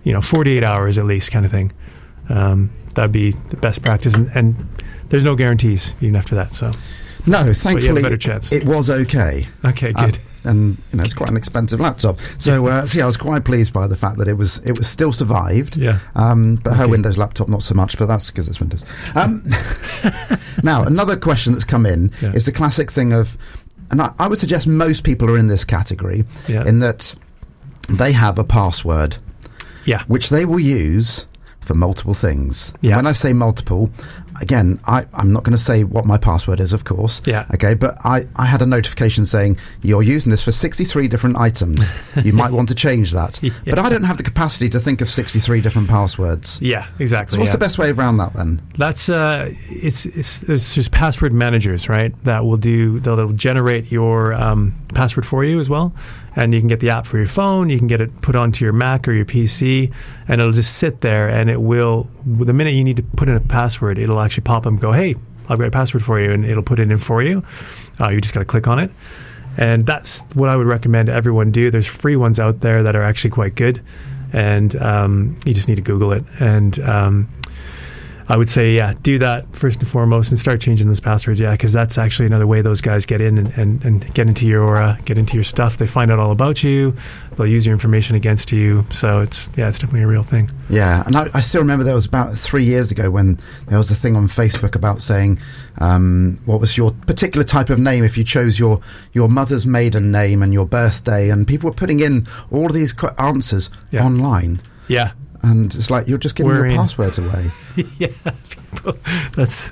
you 0.05 0.13
know, 0.13 0.21
48 0.21 0.65
hours 0.65 0.99
at 0.99 1.05
least, 1.05 1.31
kind 1.31 1.45
of 1.45 1.51
thing. 1.51 1.73
Um, 2.29 2.71
that'd 2.95 3.13
be 3.13 3.33
the 3.33 3.57
best 3.57 3.83
practice, 3.83 4.15
and, 4.15 4.31
and 4.35 4.57
there's 5.09 5.25
no 5.25 5.37
guarantees 5.37 5.95
even 6.01 6.17
after 6.17 6.35
that. 6.35 6.55
So 6.55 6.73
No, 7.27 7.53
thankfully, 7.53 8.17
chance. 8.19 8.51
it 8.51 8.65
was 8.65 8.91
okay. 8.91 9.47
Okay, 9.65 9.93
Uh, 9.95 10.07
good. 10.07 10.19
and 10.45 10.77
you 10.91 10.99
know, 10.99 11.05
it's 11.05 11.15
quite 11.15 11.31
an 11.31 11.37
expensive 11.37 11.79
laptop. 11.79 12.19
So, 12.39 12.67
uh, 12.67 12.87
yeah, 12.93 13.05
I 13.05 13.07
was 13.07 13.17
quite 13.17 13.45
pleased 13.45 13.73
by 13.73 13.87
the 13.87 13.97
fact 13.97 14.19
that 14.19 14.27
it 14.29 14.35
was 14.37 14.59
it 14.65 14.77
was 14.77 14.89
still 14.89 15.13
survived. 15.13 15.77
Yeah. 15.77 16.01
Um, 16.17 16.57
but 16.57 16.75
her 16.75 16.85
Okay. 16.85 16.91
Windows 16.91 17.17
laptop 17.19 17.49
not 17.49 17.63
so 17.63 17.75
much. 17.75 17.97
But 17.97 18.07
that's 18.07 18.29
because 18.31 18.49
it's 18.49 18.59
Windows. 18.61 18.83
Um, 19.15 19.45
now, 20.63 20.83
another 20.85 21.17
question 21.17 21.53
that's 21.53 21.65
come 21.65 21.87
in 21.87 22.11
Yeah. 22.21 22.33
is 22.33 22.47
the 22.47 22.53
classic 22.53 22.91
thing 22.91 23.13
of, 23.13 23.37
and 23.91 24.01
I, 24.03 24.13
I 24.19 24.27
would 24.29 24.39
suggest 24.39 24.67
most 24.67 25.05
people 25.05 25.31
are 25.31 25.39
in 25.39 25.47
this 25.49 25.65
category 25.65 26.25
Yeah. 26.49 26.65
in 26.65 26.81
that 26.81 27.15
they 27.89 28.13
have 28.13 28.39
a 28.39 28.45
password 28.45 29.17
yeah. 29.85 30.03
which 30.07 30.29
they 30.31 30.45
will 30.45 30.61
use 30.61 31.27
for 31.61 31.75
multiple 31.75 32.15
things. 32.15 32.73
Yeah. 32.81 32.97
When 32.97 33.07
I 33.07 33.13
say 33.13 33.33
multiple, 33.33 33.91
again, 34.41 34.81
I, 34.87 35.07
I'm 35.15 35.33
not 35.33 35.45
going 35.45 35.57
to 35.57 35.63
say 35.63 35.85
what 35.85 36.07
my 36.07 36.19
password 36.19 36.61
is, 36.61 36.73
of 36.73 36.85
course. 36.85 37.23
Yeah. 37.25 37.47
Okay, 37.55 37.75
but 37.75 37.97
I, 38.05 38.27
I 38.37 38.47
had 38.47 38.63
a 38.63 38.67
notification 38.67 39.27
saying 39.27 39.59
you're 39.83 40.03
using 40.03 40.31
this 40.31 40.43
for 40.43 40.53
63 40.53 41.09
different 41.09 41.37
items. 41.37 41.93
you 42.25 42.33
might 42.33 42.53
want 42.53 42.69
to 42.69 42.75
change 42.75 43.13
that. 43.13 43.43
Yeah. 43.43 43.53
But 43.65 43.79
I 43.79 43.89
don't 43.89 44.05
have 44.05 44.17
the 44.17 44.23
capacity 44.23 44.69
to 44.71 44.81
think 44.81 45.01
of 45.01 45.09
63 45.09 45.61
different 45.61 45.89
passwords. 45.89 46.61
Yeah, 46.61 46.87
exactly. 46.99 47.37
So 47.37 47.41
what's 47.41 47.51
yeah. 47.51 47.53
the 47.53 47.59
best 47.59 47.79
way 47.79 47.91
around 47.91 48.17
that 48.19 48.33
then? 48.35 48.63
That's 48.79 49.09
uh, 49.09 49.53
it's, 49.69 50.07
it's 50.07 50.39
there's, 50.41 50.75
there's 50.75 50.89
password 50.89 51.33
managers, 51.33 51.89
right? 51.89 52.13
That 52.25 52.45
will 52.45 52.57
do 52.57 53.01
that'll 53.01 53.33
generate 53.33 53.91
your 53.91 54.35
um, 54.35 54.75
password 54.95 55.27
for 55.27 55.45
you 55.45 55.61
as 55.61 55.69
well, 55.69 55.95
and 56.37 56.55
you 56.55 56.61
can 56.61 56.69
get 56.69 56.81
the 56.81 56.91
app 56.91 57.07
for 57.07 57.19
your 57.19 57.27
phone. 57.27 57.71
You 57.71 57.79
can 57.79 57.87
get 57.87 58.01
it 58.01 58.21
put 58.23 58.37
onto 58.37 58.65
your 58.65 58.73
Mac 58.73 59.09
or 59.09 59.13
your 59.13 59.25
PC, 59.25 59.93
and 60.29 60.41
it'll 60.41 60.53
just 60.53 60.77
sit 60.77 61.01
there, 61.01 61.29
and 61.29 61.51
it 61.51 61.61
will. 61.61 62.09
The 62.25 62.53
minute 62.53 62.75
you 62.75 62.85
need 62.85 62.97
to 62.97 63.03
put 63.03 63.29
in 63.29 63.35
a 63.35 63.41
password, 63.41 63.99
it'll 63.99 64.21
actually 64.25 64.45
pop 64.45 64.63
up 64.63 64.67
and 64.67 64.81
go, 64.81 64.93
"Hey, 64.93 65.15
I've 65.49 65.59
got 65.59 65.69
a 65.69 65.71
password 65.71 66.05
for 66.05 66.21
you," 66.21 66.33
and 66.33 66.45
it'll 66.45 66.63
put 66.63 66.79
it 66.79 66.91
in 66.91 66.99
for 66.99 67.23
you. 67.23 67.45
Uh, 68.01 68.11
you 68.11 68.21
just 68.21 68.35
got 68.35 68.41
to 68.41 68.47
click 68.47 68.67
on 68.67 68.79
it. 68.79 68.91
And 69.59 69.85
that's 69.85 70.21
what 70.35 70.49
I 70.49 70.57
would 70.57 70.67
recommend 70.67 71.09
everyone 71.11 71.51
do. 71.51 71.71
There's 71.71 71.87
free 71.87 72.17
ones 72.17 72.41
out 72.41 72.61
there 72.61 72.83
that 72.83 72.97
are 72.97 73.03
actually 73.03 73.31
quite 73.31 73.55
good, 73.55 73.83
and 74.33 74.75
um, 74.77 75.39
you 75.45 75.53
just 75.53 75.69
need 75.69 75.75
to 75.75 75.83
Google 75.83 76.13
it. 76.13 76.25
And 76.41 76.79
um, 76.81 77.29
I 78.33 78.39
would 78.39 78.49
say, 78.49 78.73
yeah, 78.75 78.95
do 79.03 79.19
that 79.19 79.45
first 79.55 79.81
and 79.81 79.87
foremost, 79.89 80.31
and 80.31 80.41
start 80.41 80.59
changing 80.59 80.89
those 80.89 81.01
passwords. 81.01 81.39
Yeah, 81.39 81.51
because 81.53 81.75
that's 81.75 81.99
actually 81.99 82.25
another 82.27 82.47
way 82.47 82.63
those 82.63 82.81
guys 82.81 83.05
get 83.05 83.21
in 83.21 83.37
and, 83.37 83.49
and, 83.59 83.85
and 83.85 84.15
get 84.15 84.27
into 84.27 84.47
your 84.47 84.81
uh, 84.81 84.97
get 85.05 85.19
into 85.19 85.35
your 85.35 85.45
stuff. 85.45 85.77
They 85.77 85.87
find 85.87 86.11
out 86.11 86.19
all 86.19 86.31
about 86.33 86.63
you. 86.65 86.97
They'll 87.37 87.47
use 87.47 87.67
your 87.67 87.75
information 87.75 88.17
against 88.17 88.51
you. 88.51 88.87
So 88.91 89.21
it's 89.21 89.51
yeah, 89.55 89.69
it's 89.69 89.79
definitely 89.79 90.05
a 90.05 90.07
real 90.07 90.23
thing. 90.23 90.51
Yeah, 90.71 91.03
and 91.05 91.15
I, 91.15 91.29
I 91.35 91.43
still 91.43 91.61
remember 91.61 91.85
there 91.85 91.95
was 91.95 92.07
about 92.07 92.35
three 92.35 92.65
years 92.65 92.91
ago 92.91 93.11
when 93.11 93.39
there 93.69 93.77
was 93.77 93.91
a 93.91 93.95
thing 93.95 94.17
on 94.17 94.29
Facebook 94.29 94.75
about 94.75 95.03
saying 95.03 95.39
um, 95.79 96.41
what 96.47 96.59
was 96.59 96.75
your 96.77 96.93
particular 97.07 97.45
type 97.45 97.69
of 97.69 97.79
name 97.79 98.03
if 98.03 98.17
you 98.17 98.25
chose 98.25 98.59
your 98.59 98.81
your 99.13 99.29
mother's 99.29 99.67
maiden 99.67 100.11
name 100.11 100.43
and 100.43 100.55
your 100.55 100.65
birthday, 100.67 101.29
and 101.29 101.47
people 101.47 101.69
were 101.69 101.75
putting 101.77 102.01
in 102.01 102.27
all 102.51 102.69
these 102.71 102.95
qu- 102.95 103.11
answers 103.19 103.69
Yeah. 103.91 104.07
online, 104.07 104.63
Yeah, 104.89 105.13
and 105.43 105.75
it's 105.75 105.91
like 105.91 106.09
you're 106.09 106.19
just 106.19 106.35
giving 106.37 106.51
We're 106.53 106.59
your 106.59 106.67
in. 106.67 106.77
passwords 106.77 107.19
away. 107.19 107.51
yeah, 107.99 108.09
people, 108.49 108.97
that's 109.35 109.71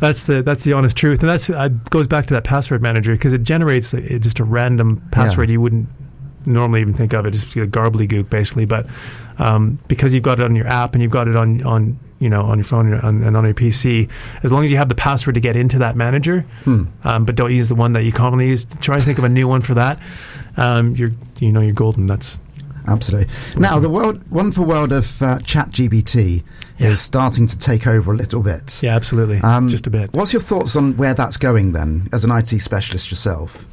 that's 0.00 0.26
the 0.26 0.42
that's 0.42 0.64
the 0.64 0.72
honest 0.72 0.96
truth, 0.96 1.20
and 1.20 1.28
that's 1.28 1.50
uh, 1.50 1.68
goes 1.90 2.06
back 2.06 2.26
to 2.26 2.34
that 2.34 2.44
password 2.44 2.82
manager 2.82 3.12
because 3.12 3.32
it 3.32 3.42
generates 3.42 3.90
just 3.92 4.38
a 4.40 4.44
random 4.44 5.02
password 5.10 5.50
you 5.50 5.60
wouldn't 5.60 5.88
normally 6.46 6.80
even 6.80 6.94
think 6.94 7.12
of. 7.12 7.26
It 7.26 7.32
just 7.32 7.54
a 7.56 7.66
garbly 7.66 8.06
basically, 8.30 8.64
but 8.66 8.86
um, 9.38 9.78
because 9.88 10.14
you've 10.14 10.22
got 10.22 10.40
it 10.40 10.44
on 10.44 10.54
your 10.56 10.66
app 10.66 10.94
and 10.94 11.02
you've 11.02 11.12
got 11.12 11.28
it 11.28 11.36
on 11.36 11.62
on 11.64 11.98
you 12.18 12.28
know 12.28 12.42
on 12.42 12.58
your 12.58 12.64
phone 12.64 12.92
and 12.92 13.36
on, 13.36 13.44
your 13.44 13.54
PC, 13.54 14.08
as 14.42 14.52
long 14.52 14.64
as 14.64 14.70
you 14.70 14.76
have 14.76 14.88
the 14.88 14.94
password 14.94 15.34
to 15.34 15.40
get 15.40 15.56
into 15.56 15.78
that 15.78 15.96
manager, 15.96 16.42
Hmm. 16.64 16.84
um, 17.04 17.24
but 17.24 17.34
don't 17.36 17.52
use 17.54 17.68
the 17.68 17.74
one 17.74 17.92
that 17.94 18.04
you 18.04 18.12
commonly 18.12 18.48
use. 18.48 18.66
Try 18.80 18.96
to 18.96 19.02
think 19.02 19.18
of 19.18 19.24
a 19.24 19.28
new 19.28 19.48
one 19.48 19.60
for 19.62 19.74
that. 19.74 19.98
Um, 20.56 20.94
you're 20.96 21.12
you 21.38 21.52
know 21.52 21.60
you're 21.60 21.72
golden. 21.72 22.06
That's 22.06 22.38
Absolutely. 22.86 23.32
Now, 23.56 23.78
the 23.78 23.88
world, 23.90 24.20
wonderful 24.30 24.64
world 24.64 24.92
of 24.92 25.20
uh, 25.22 25.38
ChatGPT 25.38 26.42
Yeah. 26.78 26.88
is 26.88 27.00
starting 27.00 27.46
to 27.46 27.58
take 27.58 27.86
over 27.86 28.12
a 28.12 28.16
little 28.16 28.42
bit. 28.42 28.82
yeah, 28.82 28.96
absolutely, 28.96 29.38
Um, 29.42 29.68
just 29.68 29.86
a 29.86 29.90
bit. 29.90 30.12
What's 30.12 30.32
your 30.32 30.42
thoughts 30.42 30.76
on 30.76 30.96
where 30.96 31.14
that's 31.14 31.36
going 31.36 31.72
then, 31.72 32.08
as 32.12 32.24
an 32.24 32.30
IT 32.30 32.60
specialist 32.60 33.10
yourself? 33.10 33.64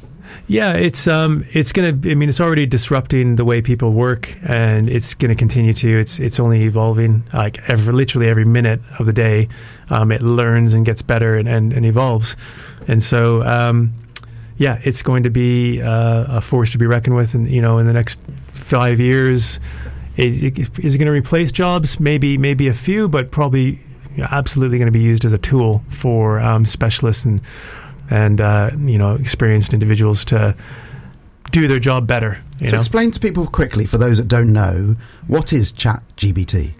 Yeah, 0.46 0.72
it's 0.74 1.06
um, 1.06 1.44
it's 1.52 1.72
gonna. 1.72 1.88
I 1.88 2.14
mean, 2.14 2.28
it's 2.28 2.40
already 2.40 2.64
disrupting 2.66 3.36
the 3.36 3.44
way 3.44 3.60
people 3.62 3.92
work, 3.92 4.34
and 4.46 4.88
it's 4.88 5.12
gonna 5.14 5.34
continue 5.34 5.72
to. 5.74 5.98
It's 6.00 6.18
it's 6.18 6.38
only 6.40 6.62
evolving. 6.64 7.22
Like 7.34 7.58
every, 7.68 7.92
literally 7.92 8.28
every 8.28 8.44
minute 8.44 8.80
of 8.98 9.06
the 9.06 9.12
day, 9.12 9.48
um, 9.90 10.10
it 10.12 10.22
learns 10.22 10.72
and 10.74 10.84
gets 10.86 11.02
better 11.02 11.36
and, 11.36 11.48
and, 11.48 11.72
and 11.72 11.84
evolves, 11.84 12.36
and 12.86 13.02
so 13.02 13.42
um, 13.42 13.92
yeah, 14.58 14.80
it's 14.84 15.02
going 15.02 15.22
to 15.24 15.30
be 15.30 15.80
uh, 15.82 16.24
a 16.38 16.40
force 16.40 16.70
to 16.72 16.78
be 16.78 16.86
reckoned 16.86 17.16
with. 17.16 17.34
And 17.34 17.48
you 17.50 17.60
know, 17.62 17.78
in 17.78 17.86
the 17.86 17.92
next 17.94 18.18
five 18.58 19.00
years, 19.00 19.60
is, 20.16 20.42
is 20.42 20.94
it 20.94 20.98
going 20.98 21.06
to 21.06 21.12
replace 21.12 21.52
jobs? 21.52 22.00
Maybe 22.00 22.38
maybe 22.38 22.68
a 22.68 22.74
few, 22.74 23.08
but 23.08 23.30
probably 23.30 23.78
absolutely 24.18 24.78
going 24.78 24.86
to 24.86 24.92
be 24.92 25.00
used 25.00 25.24
as 25.24 25.32
a 25.32 25.38
tool 25.38 25.82
for 25.90 26.40
um, 26.40 26.66
specialists 26.66 27.24
and 27.24 27.40
and 28.10 28.40
uh, 28.40 28.70
you 28.78 28.98
know 28.98 29.14
experienced 29.14 29.72
individuals 29.72 30.24
to 30.26 30.54
do 31.50 31.68
their 31.68 31.78
job 31.78 32.06
better. 32.06 32.38
You 32.60 32.66
So 32.66 32.72
know, 32.72 32.78
explain 32.78 33.10
to 33.12 33.20
people 33.20 33.46
quickly, 33.46 33.86
for 33.86 33.98
those 33.98 34.18
that 34.18 34.28
don't 34.28 34.52
know, 34.52 34.96
what 35.26 35.52
is 35.52 35.72
ChatGPT? 35.72 36.74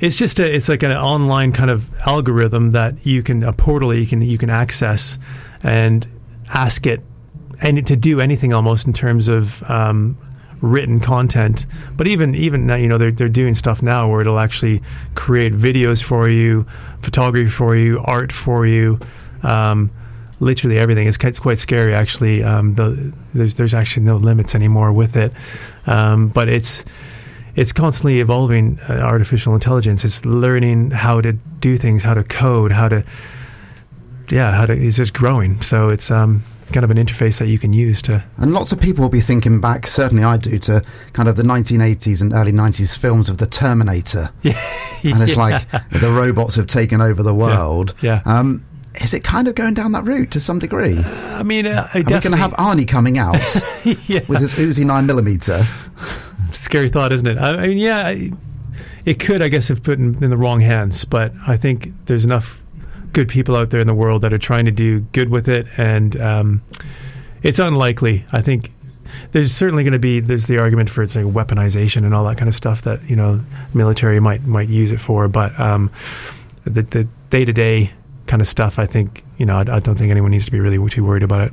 it's 0.00 0.16
just 0.16 0.38
a, 0.38 0.54
it's 0.54 0.68
like 0.68 0.82
an 0.82 0.92
online 0.92 1.52
kind 1.52 1.70
of 1.70 1.88
algorithm 2.06 2.72
that 2.72 3.06
you 3.06 3.22
can 3.22 3.42
a 3.42 3.52
portal 3.52 3.94
you 3.94 4.06
can 4.06 4.20
you 4.20 4.38
can 4.38 4.50
access 4.50 5.18
and 5.62 6.06
ask 6.48 6.86
it 6.86 7.02
and 7.60 7.86
to 7.86 7.96
do 7.96 8.20
anything 8.20 8.52
almost 8.52 8.86
in 8.86 8.92
terms 8.92 9.28
of 9.28 9.62
um, 9.70 10.16
written 10.60 11.00
content. 11.00 11.66
But 11.96 12.08
even 12.08 12.34
even 12.34 12.66
now, 12.66 12.76
you 12.76 12.88
know 12.88 12.98
they're 12.98 13.12
they're 13.12 13.28
doing 13.28 13.54
stuff 13.54 13.82
now 13.82 14.08
where 14.08 14.20
it'll 14.20 14.38
actually 14.38 14.82
create 15.14 15.52
videos 15.52 16.02
for 16.02 16.28
you, 16.28 16.66
photography 17.02 17.50
for 17.50 17.76
you, 17.76 18.00
art 18.04 18.32
for 18.32 18.66
you. 18.66 18.98
Um, 19.42 19.90
literally 20.40 20.78
everything. 20.78 21.08
It's, 21.08 21.16
it's 21.22 21.38
quite 21.38 21.58
scary, 21.58 21.94
actually. 21.94 22.42
Um, 22.42 22.74
the, 22.74 23.14
there's 23.34 23.54
there's 23.54 23.74
actually 23.74 24.04
no 24.04 24.16
limits 24.16 24.54
anymore 24.54 24.92
with 24.92 25.16
it, 25.16 25.32
um, 25.86 26.28
but 26.28 26.48
it's 26.48 26.84
it's 27.54 27.72
constantly 27.72 28.20
evolving. 28.20 28.78
Uh, 28.88 28.94
artificial 28.94 29.54
intelligence. 29.54 30.04
It's 30.04 30.24
learning 30.24 30.90
how 30.90 31.20
to 31.20 31.32
do 31.32 31.76
things, 31.76 32.02
how 32.02 32.14
to 32.14 32.24
code, 32.24 32.72
how 32.72 32.88
to 32.88 33.04
yeah, 34.30 34.52
how 34.52 34.66
to. 34.66 34.72
It's 34.72 34.96
just 34.96 35.14
growing. 35.14 35.62
So 35.62 35.88
it's 35.88 36.10
um, 36.10 36.42
kind 36.72 36.84
of 36.84 36.90
an 36.90 36.96
interface 36.96 37.38
that 37.38 37.46
you 37.46 37.58
can 37.58 37.72
use 37.72 38.02
to. 38.02 38.24
And 38.38 38.52
lots 38.52 38.72
of 38.72 38.80
people 38.80 39.02
will 39.02 39.08
be 39.08 39.20
thinking 39.20 39.60
back, 39.60 39.86
certainly 39.86 40.24
I 40.24 40.36
do, 40.36 40.58
to 40.60 40.82
kind 41.12 41.28
of 41.28 41.36
the 41.36 41.42
1980s 41.42 42.20
and 42.20 42.32
early 42.32 42.52
90s 42.52 42.96
films 42.98 43.28
of 43.28 43.38
the 43.38 43.46
Terminator. 43.46 44.30
Yeah, 45.02 45.14
And 45.14 45.22
it's 45.22 45.36
like 45.36 45.70
the 45.92 46.10
robots 46.10 46.56
have 46.56 46.66
taken 46.66 47.00
over 47.00 47.22
the 47.22 47.34
world. 47.34 47.94
yeah. 48.00 48.22
Um, 48.24 48.64
is 49.00 49.12
it 49.12 49.22
kind 49.22 49.46
of 49.46 49.54
going 49.54 49.74
down 49.74 49.92
that 49.92 50.04
route 50.04 50.30
to 50.32 50.40
some 50.40 50.58
degree? 50.58 50.98
I 50.98 51.42
mean, 51.42 51.66
uh, 51.66 51.88
I 51.92 51.98
Are 51.98 52.02
we 52.02 52.04
going 52.04 52.30
to 52.30 52.36
have 52.36 52.52
Arnie 52.54 52.88
coming 52.88 53.18
out 53.18 53.36
yeah. 53.84 54.20
with 54.26 54.40
his 54.40 54.54
Uzi 54.54 54.84
9mm? 54.84 55.66
scary 56.54 56.88
thought, 56.88 57.12
isn't 57.12 57.26
it? 57.26 57.36
I, 57.38 57.50
I 57.50 57.66
mean, 57.68 57.78
yeah, 57.78 58.16
it 59.04 59.20
could, 59.20 59.42
I 59.42 59.48
guess, 59.48 59.68
if 59.70 59.82
put 59.82 59.98
in, 59.98 60.22
in 60.24 60.30
the 60.30 60.36
wrong 60.36 60.60
hands. 60.60 61.04
But 61.04 61.32
I 61.46 61.56
think 61.58 61.88
there's 62.06 62.24
enough 62.24 62.60
good 63.16 63.28
people 63.30 63.56
out 63.56 63.70
there 63.70 63.80
in 63.80 63.86
the 63.86 63.94
world 63.94 64.20
that 64.20 64.34
are 64.34 64.38
trying 64.38 64.66
to 64.66 64.70
do 64.70 65.00
good 65.00 65.30
with 65.30 65.48
it, 65.48 65.66
and 65.78 66.20
um, 66.20 66.62
it's 67.42 67.58
unlikely. 67.58 68.26
I 68.30 68.42
think 68.42 68.70
there's 69.32 69.52
certainly 69.52 69.84
going 69.84 69.94
to 69.94 69.98
be 69.98 70.20
there's 70.20 70.46
the 70.46 70.58
argument 70.58 70.90
for 70.90 71.02
it's 71.02 71.16
like 71.16 71.24
weaponization 71.24 72.04
and 72.04 72.12
all 72.12 72.26
that 72.26 72.36
kind 72.36 72.46
of 72.46 72.54
stuff 72.54 72.82
that 72.82 73.02
you 73.08 73.16
know 73.16 73.40
military 73.72 74.20
might 74.20 74.42
might 74.44 74.68
use 74.68 74.90
it 74.90 75.00
for, 75.00 75.28
but 75.28 75.58
um, 75.58 75.90
the 76.64 76.82
the 76.82 77.08
day 77.30 77.46
to 77.46 77.54
day 77.54 77.90
kind 78.26 78.42
of 78.42 78.48
stuff, 78.48 78.78
I 78.78 78.84
think 78.84 79.24
you 79.38 79.46
know 79.46 79.56
I, 79.56 79.76
I 79.76 79.80
don't 79.80 79.96
think 79.96 80.10
anyone 80.10 80.32
needs 80.32 80.44
to 80.44 80.52
be 80.52 80.60
really 80.60 80.90
too 80.90 81.02
worried 81.02 81.22
about 81.22 81.48
it. 81.48 81.52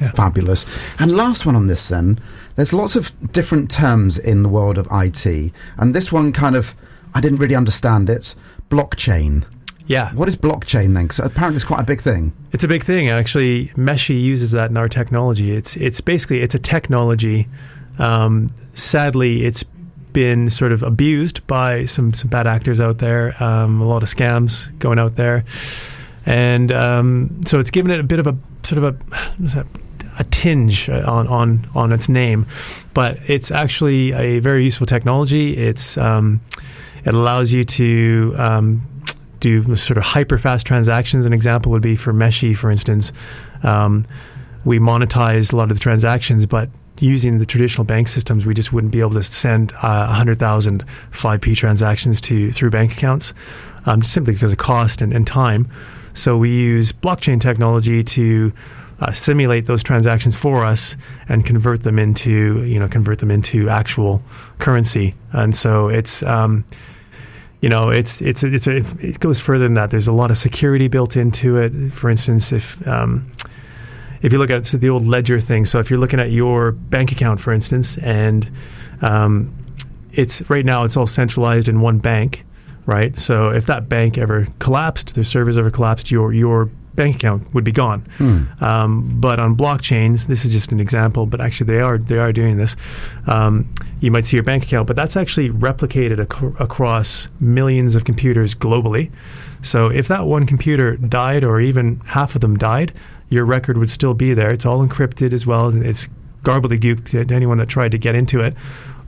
Yeah. 0.00 0.12
Fabulous. 0.12 0.64
And 0.98 1.14
last 1.14 1.44
one 1.44 1.56
on 1.56 1.66
this 1.66 1.88
then. 1.88 2.18
There's 2.56 2.72
lots 2.72 2.96
of 2.96 3.12
different 3.32 3.70
terms 3.70 4.16
in 4.16 4.42
the 4.42 4.48
world 4.48 4.78
of 4.78 4.86
IT. 4.90 5.52
And 5.76 5.92
this 5.92 6.12
one 6.12 6.32
kind 6.32 6.54
of, 6.54 6.76
I 7.14 7.20
didn't 7.20 7.38
really 7.38 7.56
understand 7.56 8.08
it. 8.08 8.34
Blockchain. 8.70 9.44
Yeah, 9.92 10.10
What 10.14 10.26
is 10.26 10.38
blockchain 10.38 10.94
then? 10.94 11.02
Because 11.04 11.18
apparently 11.18 11.56
it's 11.56 11.66
quite 11.66 11.80
a 11.80 11.84
big 11.84 12.00
thing. 12.00 12.32
It's 12.52 12.64
a 12.64 12.68
big 12.68 12.82
thing, 12.82 13.10
actually. 13.10 13.66
Meshii 13.76 14.18
uses 14.18 14.52
that 14.52 14.70
in 14.70 14.78
our 14.78 14.88
technology. 14.88 15.54
It's 15.54 15.76
it's 15.76 16.00
basically 16.00 16.40
it's 16.40 16.54
a 16.54 16.58
technology. 16.58 17.46
Um, 17.98 18.54
sadly, 18.74 19.44
it's 19.44 19.64
been 20.14 20.48
sort 20.48 20.72
of 20.72 20.82
abused 20.82 21.46
by 21.46 21.84
some 21.84 22.14
some 22.14 22.30
bad 22.30 22.46
actors 22.46 22.80
out 22.80 22.98
there. 22.98 23.34
Um, 23.42 23.82
a 23.82 23.86
lot 23.86 24.02
of 24.02 24.08
scams 24.08 24.76
going 24.78 24.98
out 24.98 25.16
there, 25.16 25.44
and 26.24 26.72
um, 26.72 27.42
so 27.44 27.60
it's 27.60 27.70
given 27.70 27.90
it 27.90 28.00
a 28.00 28.02
bit 28.02 28.18
of 28.18 28.26
a 28.26 28.34
sort 28.62 28.82
of 28.82 28.84
a 28.84 29.22
what's 29.36 29.52
that, 29.52 29.66
a 30.18 30.24
tinge 30.24 30.88
on 30.88 31.28
on 31.28 31.68
on 31.74 31.92
its 31.92 32.08
name, 32.08 32.46
but 32.94 33.18
it's 33.28 33.50
actually 33.50 34.14
a 34.14 34.38
very 34.38 34.64
useful 34.64 34.86
technology. 34.86 35.54
It's 35.54 35.98
um, 35.98 36.40
it 37.04 37.12
allows 37.12 37.52
you 37.52 37.66
to 37.66 38.34
um, 38.38 38.88
do 39.42 39.76
sort 39.76 39.98
of 39.98 40.04
hyper 40.04 40.38
fast 40.38 40.66
transactions. 40.66 41.26
An 41.26 41.32
example 41.32 41.72
would 41.72 41.82
be 41.82 41.96
for 41.96 42.12
Meshii, 42.12 42.56
for 42.56 42.70
instance. 42.70 43.12
Um, 43.64 44.06
we 44.64 44.78
monetize 44.78 45.52
a 45.52 45.56
lot 45.56 45.70
of 45.70 45.76
the 45.76 45.82
transactions, 45.82 46.46
but 46.46 46.70
using 47.00 47.38
the 47.38 47.46
traditional 47.46 47.84
bank 47.84 48.06
systems, 48.06 48.46
we 48.46 48.54
just 48.54 48.72
wouldn't 48.72 48.92
be 48.92 49.00
able 49.00 49.14
to 49.14 49.22
send 49.24 49.72
uh, 49.82 50.06
100,000 50.06 50.84
5P 51.10 51.56
transactions 51.56 52.20
to 52.22 52.52
through 52.52 52.70
bank 52.70 52.92
accounts, 52.92 53.34
um, 53.86 54.02
simply 54.02 54.32
because 54.32 54.52
of 54.52 54.58
cost 54.58 55.02
and, 55.02 55.12
and 55.12 55.26
time. 55.26 55.68
So 56.14 56.36
we 56.38 56.50
use 56.50 56.92
blockchain 56.92 57.40
technology 57.40 58.04
to 58.04 58.52
uh, 59.00 59.12
simulate 59.12 59.66
those 59.66 59.82
transactions 59.82 60.36
for 60.36 60.64
us 60.64 60.94
and 61.28 61.44
convert 61.44 61.82
them 61.82 61.98
into 61.98 62.62
you 62.62 62.78
know 62.78 62.86
convert 62.86 63.18
them 63.18 63.32
into 63.32 63.68
actual 63.68 64.22
currency. 64.60 65.14
And 65.32 65.56
so 65.56 65.88
it's 65.88 66.22
um, 66.22 66.64
you 67.62 67.68
know 67.68 67.88
it's 67.90 68.20
it's 68.20 68.42
it's 68.42 68.66
a, 68.66 68.78
it 69.00 69.20
goes 69.20 69.40
further 69.40 69.64
than 69.64 69.74
that. 69.74 69.90
There's 69.90 70.08
a 70.08 70.12
lot 70.12 70.30
of 70.30 70.36
security 70.36 70.88
built 70.88 71.16
into 71.16 71.56
it. 71.56 71.72
For 71.92 72.10
instance, 72.10 72.52
if 72.52 72.86
um, 72.86 73.32
if 74.20 74.32
you 74.32 74.38
look 74.38 74.50
at 74.50 74.64
the 74.64 74.90
old 74.90 75.06
ledger 75.06 75.40
thing, 75.40 75.64
so 75.64 75.78
if 75.78 75.88
you're 75.88 76.00
looking 76.00 76.20
at 76.20 76.32
your 76.32 76.72
bank 76.72 77.12
account, 77.12 77.40
for 77.40 77.52
instance, 77.52 77.98
and 77.98 78.50
um, 79.00 79.56
it's 80.12 80.48
right 80.50 80.64
now 80.64 80.84
it's 80.84 80.96
all 80.96 81.06
centralized 81.06 81.68
in 81.68 81.80
one 81.80 81.98
bank, 81.98 82.44
right? 82.84 83.16
So 83.16 83.50
if 83.50 83.66
that 83.66 83.88
bank 83.88 84.18
ever 84.18 84.48
collapsed, 84.58 85.14
their 85.14 85.24
servers 85.24 85.56
ever 85.56 85.70
collapsed, 85.70 86.10
your 86.10 86.32
your 86.32 86.68
bank 86.94 87.16
account 87.16 87.52
would 87.54 87.64
be 87.64 87.72
gone. 87.72 88.00
Hmm. 88.18 88.44
Um, 88.60 89.20
but 89.20 89.40
on 89.40 89.56
blockchains, 89.56 90.26
this 90.26 90.44
is 90.44 90.52
just 90.52 90.72
an 90.72 90.80
example, 90.80 91.26
but 91.26 91.40
actually 91.40 91.66
they 91.66 91.80
are 91.80 91.98
they 91.98 92.18
are 92.18 92.32
doing 92.32 92.56
this. 92.56 92.76
Um, 93.26 93.72
you 94.00 94.10
might 94.10 94.24
see 94.24 94.36
your 94.36 94.44
bank 94.44 94.64
account, 94.64 94.86
but 94.86 94.96
that's 94.96 95.16
actually 95.16 95.50
replicated 95.50 96.20
ac- 96.20 96.56
across 96.58 97.28
millions 97.40 97.94
of 97.94 98.04
computers 98.04 98.54
globally. 98.54 99.10
So 99.62 99.88
if 99.88 100.08
that 100.08 100.26
one 100.26 100.46
computer 100.46 100.96
died, 100.96 101.44
or 101.44 101.60
even 101.60 102.00
half 102.00 102.34
of 102.34 102.40
them 102.40 102.56
died, 102.56 102.92
your 103.30 103.44
record 103.44 103.78
would 103.78 103.90
still 103.90 104.14
be 104.14 104.34
there. 104.34 104.52
It's 104.52 104.66
all 104.66 104.86
encrypted 104.86 105.32
as 105.32 105.46
well. 105.46 105.74
It's 105.74 106.08
gobbledygook 106.42 107.28
to 107.28 107.34
anyone 107.34 107.58
that 107.58 107.68
tried 107.68 107.92
to 107.92 107.98
get 107.98 108.14
into 108.14 108.40
it, 108.40 108.54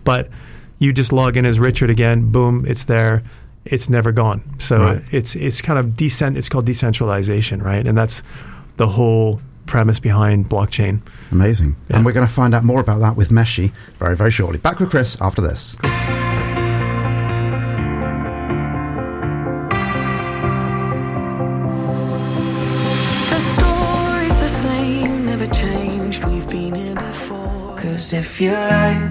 but 0.05 0.31
you 0.79 0.93
just 0.93 1.13
log 1.13 1.37
in 1.37 1.45
as 1.45 1.59
Richard 1.59 1.91
again. 1.91 2.31
Boom, 2.31 2.65
it's 2.67 2.85
there 2.85 3.23
it's 3.65 3.89
never 3.89 4.13
gone. 4.13 4.43
So 4.59 4.79
Right. 4.79 5.03
it's 5.13 5.35
it's 5.35 5.61
kind 5.63 5.79
of 5.79 5.97
decent. 5.97 6.37
It's 6.37 6.49
called 6.49 6.67
decentralization, 6.67 7.63
right? 7.63 7.87
And 7.87 7.97
that's 7.97 8.23
the 8.77 8.87
whole 8.89 9.41
premise 9.67 9.99
behind 9.99 10.49
blockchain. 10.49 11.01
Amazing. 11.33 11.77
Yeah. 11.89 11.97
And 11.97 12.05
we're 12.05 12.13
going 12.13 12.27
to 12.27 12.33
find 12.33 12.55
out 12.55 12.65
more 12.65 12.81
about 12.81 13.01
that 13.01 13.17
with 13.17 13.31
Meshii 13.31 13.73
very, 13.99 14.15
very 14.17 14.31
shortly. 14.31 14.59
Back 14.59 14.79
with 14.81 14.91
Chris 14.91 15.17
after 15.21 15.41
this. 15.41 15.77
The 23.31 23.39
story's 23.53 24.37
the 24.41 24.49
same, 24.49 25.27
never 25.27 25.47
changed. 25.47 26.25
We've 26.25 26.49
been 26.49 26.75
here 26.75 26.95
before. 26.95 27.77
Cause 27.77 28.13
if 28.13 28.41
you 28.41 28.53
like 28.53 29.11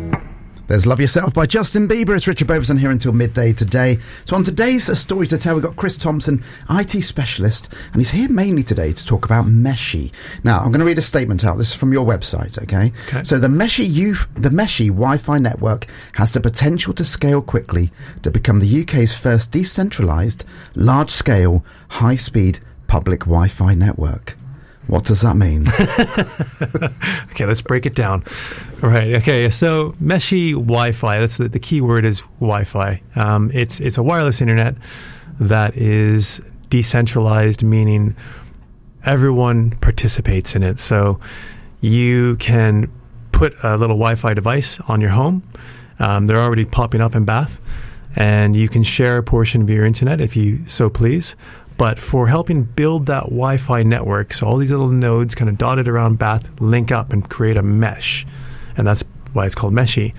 There's 0.71 0.87
Love 0.87 1.01
Yourself 1.01 1.33
by 1.33 1.47
Justin 1.47 1.85
Bieber. 1.85 2.15
It's 2.15 2.29
Richard 2.29 2.47
Beauvoisin 2.47 2.79
here 2.79 2.91
until 2.91 3.11
midday 3.11 3.51
today. 3.51 3.97
So 4.23 4.37
on 4.37 4.43
today's 4.45 4.97
story 4.97 5.27
to 5.27 5.37
tell, 5.37 5.55
we've 5.55 5.63
got 5.65 5.75
Chris 5.75 5.97
Thompson, 5.97 6.41
IT 6.69 7.01
specialist, 7.01 7.67
and 7.91 7.97
he's 7.97 8.11
here 8.11 8.29
mainly 8.29 8.63
today 8.63 8.93
to 8.93 9.05
talk 9.05 9.25
about 9.25 9.47
Meshii. 9.47 10.13
Now, 10.45 10.59
I'm 10.59 10.71
going 10.71 10.79
to 10.79 10.85
read 10.85 10.97
a 10.97 11.01
statement 11.01 11.43
out. 11.43 11.57
This 11.57 11.71
is 11.71 11.75
from 11.75 11.91
your 11.91 12.05
website, 12.05 12.57
okay? 12.63 12.93
Okay. 13.09 13.21
So 13.25 13.37
the 13.37 13.49
Meshii, 13.49 13.91
U- 13.91 14.15
the 14.35 14.47
Meshii 14.47 14.87
Wi-Fi 14.87 15.39
network 15.39 15.87
has 16.13 16.31
the 16.31 16.39
potential 16.39 16.93
to 16.93 17.03
scale 17.03 17.41
quickly 17.41 17.91
to 18.23 18.31
become 18.31 18.59
the 18.61 18.81
UK's 18.83 19.13
first 19.13 19.51
decentralized, 19.51 20.45
large-scale, 20.75 21.65
high-speed 21.89 22.59
public 22.87 23.25
Wi-Fi 23.25 23.73
network. 23.73 24.37
What 24.87 25.05
does 25.05 25.21
that 25.21 25.35
mean? 25.35 25.67
Okay, 27.31 27.45
let's 27.45 27.61
break 27.61 27.85
it 27.85 27.95
down. 27.95 28.23
Right. 28.81 29.15
Okay. 29.15 29.49
So 29.49 29.93
Meshii 30.03 30.51
Wi-Fi. 30.51 31.19
That's 31.19 31.37
the, 31.37 31.47
the 31.47 31.59
key 31.59 31.79
word 31.79 32.03
is 32.05 32.21
Wi-Fi. 32.39 33.01
Um, 33.15 33.49
it's 33.53 33.79
it's 33.79 33.97
a 33.97 34.03
wireless 34.03 34.41
internet 34.41 34.75
that 35.39 35.75
is 35.77 36.41
decentralized, 36.69 37.63
meaning 37.63 38.15
everyone 39.05 39.71
participates 39.81 40.55
in 40.55 40.61
it. 40.61 40.79
So 40.79 41.19
you 41.79 42.35
can 42.35 42.91
put 43.31 43.53
a 43.63 43.77
little 43.77 43.97
Wi-Fi 43.97 44.33
device 44.33 44.79
on 44.81 44.99
your 45.01 45.11
home. 45.11 45.41
Um, 45.99 46.27
they're 46.27 46.37
already 46.37 46.65
popping 46.65 47.01
up 47.01 47.15
in 47.15 47.25
Bath, 47.25 47.59
and 48.15 48.55
you 48.55 48.67
can 48.67 48.83
share 48.83 49.17
a 49.17 49.23
portion 49.23 49.61
of 49.61 49.69
your 49.69 49.85
internet 49.85 50.19
if 50.19 50.35
you 50.35 50.67
so 50.67 50.89
please. 50.89 51.35
But 51.81 51.97
for 51.97 52.27
helping 52.27 52.61
build 52.61 53.07
that 53.07 53.23
Wi-Fi 53.23 53.81
network, 53.81 54.35
so 54.35 54.45
all 54.45 54.57
these 54.57 54.69
little 54.69 54.89
nodes 54.89 55.33
kind 55.33 55.49
of 55.49 55.57
dotted 55.57 55.87
around 55.87 56.19
Bath 56.19 56.47
link 56.61 56.91
up 56.91 57.11
and 57.11 57.27
create 57.27 57.57
a 57.57 57.63
mesh, 57.63 58.23
and 58.77 58.85
that's 58.85 59.03
why 59.33 59.47
it's 59.47 59.55
called 59.55 59.73
Meshii. 59.73 60.13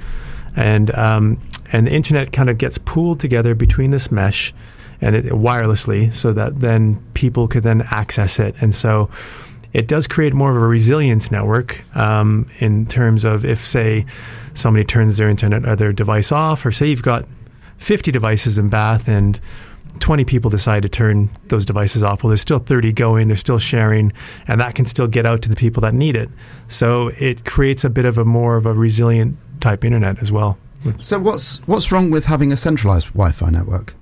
And 0.56 0.92
um, 0.96 1.40
and 1.70 1.86
the 1.86 1.92
internet 1.92 2.32
kind 2.32 2.50
of 2.50 2.58
gets 2.58 2.78
pooled 2.78 3.20
together 3.20 3.54
between 3.54 3.92
this 3.92 4.10
mesh 4.10 4.52
and 5.00 5.14
it 5.14 5.26
wirelessly, 5.26 6.12
so 6.12 6.32
that 6.32 6.58
then 6.58 7.00
people 7.14 7.46
could 7.46 7.62
then 7.62 7.82
access 7.92 8.40
it. 8.40 8.56
And 8.60 8.74
so 8.74 9.08
it 9.72 9.86
does 9.86 10.08
create 10.08 10.34
more 10.34 10.50
of 10.50 10.56
a 10.56 10.66
resilience 10.66 11.30
network 11.30 11.78
um, 11.96 12.48
in 12.58 12.86
terms 12.86 13.24
of 13.24 13.44
if, 13.44 13.64
say, 13.64 14.04
somebody 14.54 14.84
turns 14.84 15.16
their 15.16 15.30
internet 15.30 15.68
or 15.68 15.76
their 15.76 15.92
device 15.92 16.32
off, 16.32 16.66
or 16.66 16.72
say 16.72 16.88
you've 16.88 17.04
got 17.04 17.24
50 17.78 18.10
devices 18.10 18.58
in 18.58 18.68
Bath 18.68 19.06
and 19.06 19.38
20 20.02 20.24
people 20.24 20.50
decide 20.50 20.82
to 20.82 20.88
turn 20.88 21.30
those 21.46 21.64
devices 21.64 22.02
off. 22.02 22.22
Well, 22.22 22.28
there's 22.28 22.42
still 22.42 22.58
30 22.58 22.92
going, 22.92 23.28
they're 23.28 23.36
still 23.36 23.60
sharing, 23.60 24.12
and 24.48 24.60
that 24.60 24.74
can 24.74 24.84
still 24.84 25.06
get 25.06 25.24
out 25.24 25.42
to 25.42 25.48
the 25.48 25.54
people 25.54 25.80
that 25.82 25.94
need 25.94 26.16
it. 26.16 26.28
So 26.68 27.12
it 27.18 27.44
creates 27.44 27.84
a 27.84 27.90
bit 27.90 28.04
of 28.04 28.18
a 28.18 28.24
more 28.24 28.56
of 28.56 28.66
a 28.66 28.72
resilient 28.72 29.36
type 29.60 29.84
internet 29.84 30.20
as 30.20 30.32
well. 30.32 30.58
so 30.98 31.20
what's 31.20 31.58
what's 31.68 31.92
wrong 31.92 32.10
with 32.10 32.24
having 32.24 32.50
a 32.52 32.56
centralized 32.56 33.06
Wi-Fi 33.08 33.50
network? 33.50 33.94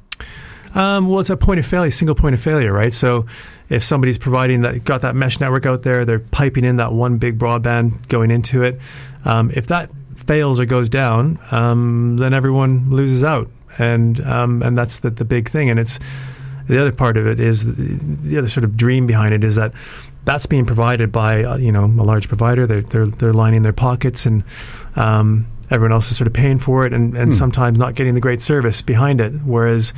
Um, 0.74 1.08
well, 1.08 1.20
it's 1.20 1.30
a 1.30 1.36
point 1.36 1.60
of 1.60 1.66
failure, 1.66 1.90
single 1.90 2.14
point 2.14 2.34
of 2.34 2.40
failure, 2.40 2.72
right? 2.72 2.94
So 2.94 3.26
if 3.68 3.84
somebody's 3.84 4.18
providing 4.18 4.62
that, 4.62 4.84
got 4.84 5.02
that 5.02 5.14
mesh 5.14 5.38
network 5.38 5.66
out 5.66 5.82
there, 5.82 6.06
they're 6.06 6.20
piping 6.20 6.64
in 6.64 6.76
that 6.76 6.92
one 6.92 7.18
big 7.18 7.38
broadband 7.38 8.08
going 8.08 8.30
into 8.30 8.62
it. 8.62 8.80
Um, 9.26 9.50
if 9.54 9.66
that 9.66 9.90
fails 10.16 10.60
or 10.60 10.64
goes 10.64 10.88
down, 10.88 11.38
um, 11.50 12.16
then 12.18 12.32
everyone 12.32 12.90
loses 12.90 13.22
out, 13.22 13.50
and 13.78 14.20
um, 14.26 14.62
and 14.62 14.76
that's 14.76 14.98
the 15.00 15.10
the 15.10 15.24
big 15.24 15.48
thing. 15.50 15.70
And 15.70 15.78
it's 15.78 15.98
the 16.68 16.80
other 16.80 16.92
part 16.92 17.16
of 17.16 17.26
it 17.26 17.40
is 17.40 17.64
the, 17.64 17.72
the 18.28 18.38
other 18.38 18.48
sort 18.48 18.64
of 18.64 18.76
dream 18.76 19.06
behind 19.06 19.34
it 19.34 19.42
is 19.44 19.56
that 19.56 19.72
that's 20.24 20.46
being 20.46 20.66
provided 20.66 21.10
by 21.10 21.42
uh, 21.44 21.56
you 21.56 21.72
know 21.72 21.84
a 21.84 22.04
large 22.04 22.28
provider. 22.28 22.66
They're 22.66 22.82
they're 22.82 23.06
they're 23.06 23.32
lining 23.32 23.62
their 23.62 23.72
pockets 23.72 24.26
and. 24.26 24.44
Um, 24.96 25.46
Everyone 25.72 25.92
else 25.92 26.10
is 26.10 26.16
sort 26.16 26.26
of 26.26 26.32
paying 26.32 26.58
for 26.58 26.84
it, 26.84 26.92
and, 26.92 27.16
and 27.16 27.32
sometimes 27.32 27.78
not 27.78 27.94
getting 27.94 28.14
the 28.14 28.20
great 28.20 28.42
service 28.42 28.82
behind 28.82 29.20
it. 29.20 29.32
Whereas 29.44 29.92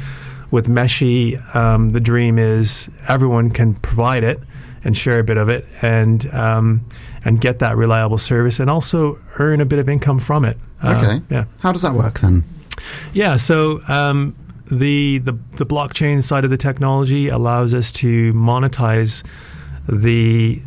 with 0.50 0.66
Meshii, 0.68 1.40
um, 1.56 1.88
the 1.88 1.98
dream 1.98 2.38
is 2.38 2.90
everyone 3.08 3.48
can 3.48 3.72
provide 3.76 4.22
it 4.22 4.38
and 4.84 4.94
share 4.94 5.18
a 5.18 5.24
bit 5.24 5.38
of 5.38 5.48
it, 5.48 5.64
and 5.80 6.26
um, 6.34 6.84
and 7.24 7.40
get 7.40 7.60
that 7.60 7.78
reliable 7.78 8.18
service, 8.18 8.60
and 8.60 8.68
also 8.68 9.18
earn 9.38 9.62
a 9.62 9.64
bit 9.64 9.78
of 9.78 9.88
income 9.88 10.18
from 10.20 10.44
it. 10.44 10.58
Uh, 10.82 11.02
Okay. 11.02 11.22
yeah. 11.30 11.44
How 11.60 11.72
does 11.72 11.80
that 11.80 11.94
work 11.94 12.20
then? 12.20 12.44
Yeah, 13.12 13.36
so 13.36 13.82
um, 13.88 14.34
the, 14.70 15.18
the 15.18 15.38
the 15.56 15.66
blockchain 15.66 16.22
side 16.22 16.44
of 16.44 16.50
the 16.50 16.56
technology 16.56 17.28
allows 17.28 17.74
us 17.74 17.92
to 17.92 18.32
monetize 18.32 19.22
the 19.88 20.60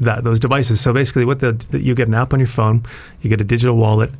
that 0.00 0.24
those 0.24 0.40
devices. 0.40 0.80
So 0.80 0.92
basically, 0.92 1.24
what 1.24 1.40
the, 1.40 1.52
the 1.70 1.80
you 1.80 1.94
get 1.94 2.08
an 2.08 2.14
app 2.14 2.32
on 2.32 2.40
your 2.40 2.48
phone, 2.48 2.84
you 3.22 3.30
get 3.30 3.40
a 3.40 3.44
digital 3.44 3.76
wallet. 3.76 4.10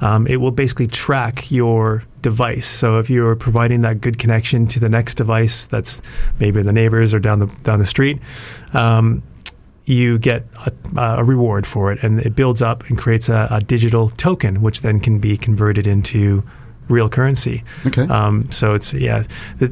Um, 0.00 0.26
it 0.26 0.36
will 0.36 0.50
basically 0.50 0.88
track 0.88 1.50
your 1.50 2.02
device. 2.20 2.66
So 2.66 2.98
if 2.98 3.08
you're 3.08 3.36
providing 3.36 3.82
that 3.82 4.00
good 4.00 4.18
connection 4.18 4.66
to 4.68 4.80
the 4.80 4.88
next 4.88 5.14
device, 5.14 5.66
that's 5.66 6.02
maybe 6.40 6.62
the 6.62 6.72
neighbors 6.72 7.14
or 7.14 7.20
down 7.20 7.38
the 7.38 7.46
down 7.62 7.78
the 7.78 7.86
street. 7.86 8.18
Um, 8.72 9.22
you 9.86 10.18
get 10.18 10.44
a, 10.66 10.72
a 11.18 11.24
reward 11.24 11.66
for 11.66 11.92
it, 11.92 12.02
and 12.02 12.20
it 12.20 12.34
builds 12.34 12.62
up 12.62 12.88
and 12.88 12.98
creates 12.98 13.28
a, 13.28 13.48
a 13.50 13.60
digital 13.60 14.10
token, 14.10 14.62
which 14.62 14.80
then 14.80 14.98
can 14.98 15.18
be 15.18 15.36
converted 15.36 15.86
into 15.86 16.42
real 16.88 17.08
currency. 17.08 17.62
Okay. 17.86 18.02
Um, 18.02 18.50
so 18.52 18.74
it's 18.74 18.92
yeah, 18.92 19.24
the, 19.58 19.68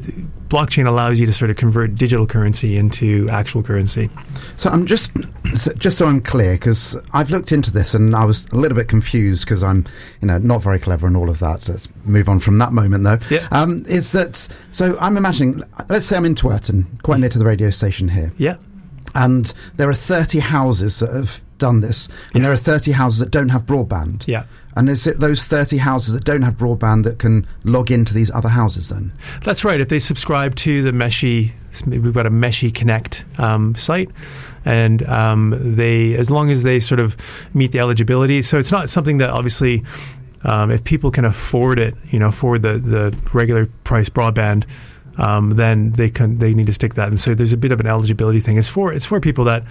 blockchain 0.47 0.87
allows 0.87 1.19
you 1.19 1.25
to 1.25 1.33
sort 1.33 1.49
of 1.49 1.57
convert 1.57 1.95
digital 1.95 2.27
currency 2.27 2.77
into 2.77 3.27
actual 3.29 3.63
currency. 3.63 4.09
So 4.57 4.69
I'm 4.69 4.85
just 4.85 5.11
so- 5.55 5.73
just 5.73 5.97
so 5.97 6.05
I'm 6.07 6.21
clear 6.21 6.53
because 6.53 6.95
I've 7.13 7.29
looked 7.31 7.51
into 7.51 7.71
this 7.71 7.93
and 7.93 8.15
I 8.15 8.23
was 8.25 8.45
a 8.51 8.55
little 8.55 8.75
bit 8.77 8.87
confused 8.87 9.45
because 9.45 9.63
I'm 9.63 9.85
you 10.21 10.27
know 10.27 10.37
not 10.37 10.61
very 10.61 10.79
clever 10.79 11.07
and 11.07 11.17
all 11.17 11.29
of 11.29 11.39
that. 11.39 11.67
Let's 11.67 11.87
move 12.05 12.29
on 12.29 12.39
from 12.39 12.57
that 12.59 12.71
moment 12.73 13.03
though. 13.03 13.19
Yeah. 13.29 13.47
Um, 13.51 13.85
is 13.87 14.11
that 14.11 14.47
so? 14.71 14.97
I'm 14.99 15.17
imagining. 15.17 15.61
Let's 15.89 16.05
say 16.05 16.15
I'm 16.17 16.25
in 16.25 16.35
Twerton, 16.35 17.01
quite 17.03 17.19
near 17.19 17.29
to 17.29 17.39
the 17.39 17.45
radio 17.45 17.69
station 17.69 18.07
here, 18.09 18.31
Yeah. 18.37 18.57
and 19.15 19.51
there 19.77 19.89
are 19.89 19.93
30 19.93 20.39
houses 20.39 20.99
that 20.99 21.11
have 21.13 21.41
done 21.57 21.81
this, 21.81 22.07
and 22.33 22.37
Yeah. 22.37 22.41
there 22.43 22.51
are 22.51 22.57
30 22.57 22.91
houses 22.91 23.19
that 23.19 23.31
don't 23.31 23.49
have 23.49 23.65
broadband. 23.65 24.27
Yeah. 24.27 24.43
And 24.75 24.89
is 24.89 25.05
it 25.05 25.19
those 25.19 25.45
30 25.45 25.77
houses 25.77 26.13
that 26.13 26.23
don't 26.23 26.41
have 26.41 26.55
broadband 26.55 27.03
that 27.03 27.19
can 27.19 27.45
log 27.63 27.91
into 27.91 28.13
these 28.13 28.31
other 28.31 28.49
houses 28.49 28.89
then? 28.89 29.13
That's 29.43 29.63
right. 29.63 29.79
If 29.79 29.89
they 29.89 29.99
subscribe 29.99 30.55
to 30.57 30.81
the 30.81 30.91
Meshii, 30.91 31.51
we've 31.85 32.13
got 32.13 32.25
a 32.25 32.31
Meshii 32.31 32.73
Connect 32.73 33.23
um, 33.37 33.75
site, 33.75 34.09
and 34.65 35.03
um, 35.03 35.75
they, 35.75 36.15
as 36.15 36.29
long 36.31 36.49
as 36.49 36.63
they 36.63 36.79
sort 36.79 36.99
of 36.99 37.15
meet 37.53 37.71
the 37.71 37.79
eligibility, 37.79 38.41
so 38.41 38.57
it's 38.57 38.71
not 38.71 38.89
something 38.89 39.19
that 39.19 39.29
obviously, 39.29 39.83
um, 40.43 40.71
if 40.71 40.83
people 40.83 41.11
can 41.11 41.25
afford 41.25 41.79
it, 41.79 41.95
you 42.11 42.19
know, 42.19 42.29
afford 42.29 42.63
the 42.63 42.79
the 42.79 43.17
regular 43.33 43.67
price 43.83 44.09
broadband. 44.09 44.65
Um, 45.15 45.51
then 45.51 45.91
they 45.91 46.09
can 46.09 46.39
they 46.39 46.55
need 46.55 46.65
to 46.65 46.73
stick 46.73 46.95
that, 46.95 47.09
and 47.09 47.21
so 47.21 47.35
there's 47.35 47.53
a 47.53 47.57
bit 47.57 47.71
of 47.71 47.79
an 47.79 47.85
eligibility 47.85 48.39
thing. 48.39 48.57
It's 48.57 48.67
for 48.67 48.91
it's 48.91 49.05
for 49.05 49.19
people 49.19 49.45
that 49.45 49.63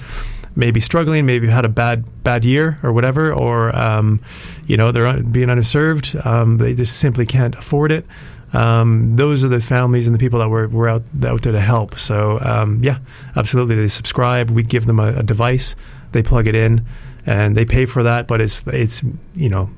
may 0.56 0.70
be 0.70 0.80
struggling, 0.80 1.26
maybe 1.26 1.48
had 1.48 1.64
a 1.64 1.68
bad 1.68 2.04
bad 2.22 2.44
year 2.44 2.78
or 2.82 2.92
whatever, 2.92 3.32
or 3.32 3.74
um, 3.76 4.20
you 4.66 4.76
know 4.76 4.92
they're 4.92 5.22
being 5.22 5.48
underserved. 5.48 6.24
Um, 6.24 6.58
they 6.58 6.74
just 6.74 6.98
simply 6.98 7.26
can't 7.26 7.54
afford 7.54 7.92
it. 7.92 8.06
Um, 8.52 9.16
those 9.16 9.42
are 9.44 9.48
the 9.48 9.60
families 9.60 10.06
and 10.06 10.14
the 10.14 10.18
people 10.18 10.38
that 10.40 10.48
we're, 10.50 10.68
we're 10.68 10.88
out, 10.88 11.02
out 11.24 11.40
there 11.42 11.52
to 11.52 11.60
help. 11.60 11.98
So 11.98 12.38
um, 12.42 12.82
yeah, 12.82 12.98
absolutely. 13.34 13.76
They 13.76 13.88
subscribe. 13.88 14.50
We 14.50 14.62
give 14.62 14.86
them 14.86 15.00
a, 15.00 15.16
a 15.16 15.22
device. 15.22 15.74
They 16.12 16.22
plug 16.22 16.46
it 16.48 16.54
in, 16.54 16.84
and 17.24 17.56
they 17.56 17.64
pay 17.64 17.86
for 17.86 18.02
that. 18.02 18.26
But 18.28 18.40
it's 18.40 18.62
it's 18.66 19.02
you 19.34 19.48
know 19.48 19.70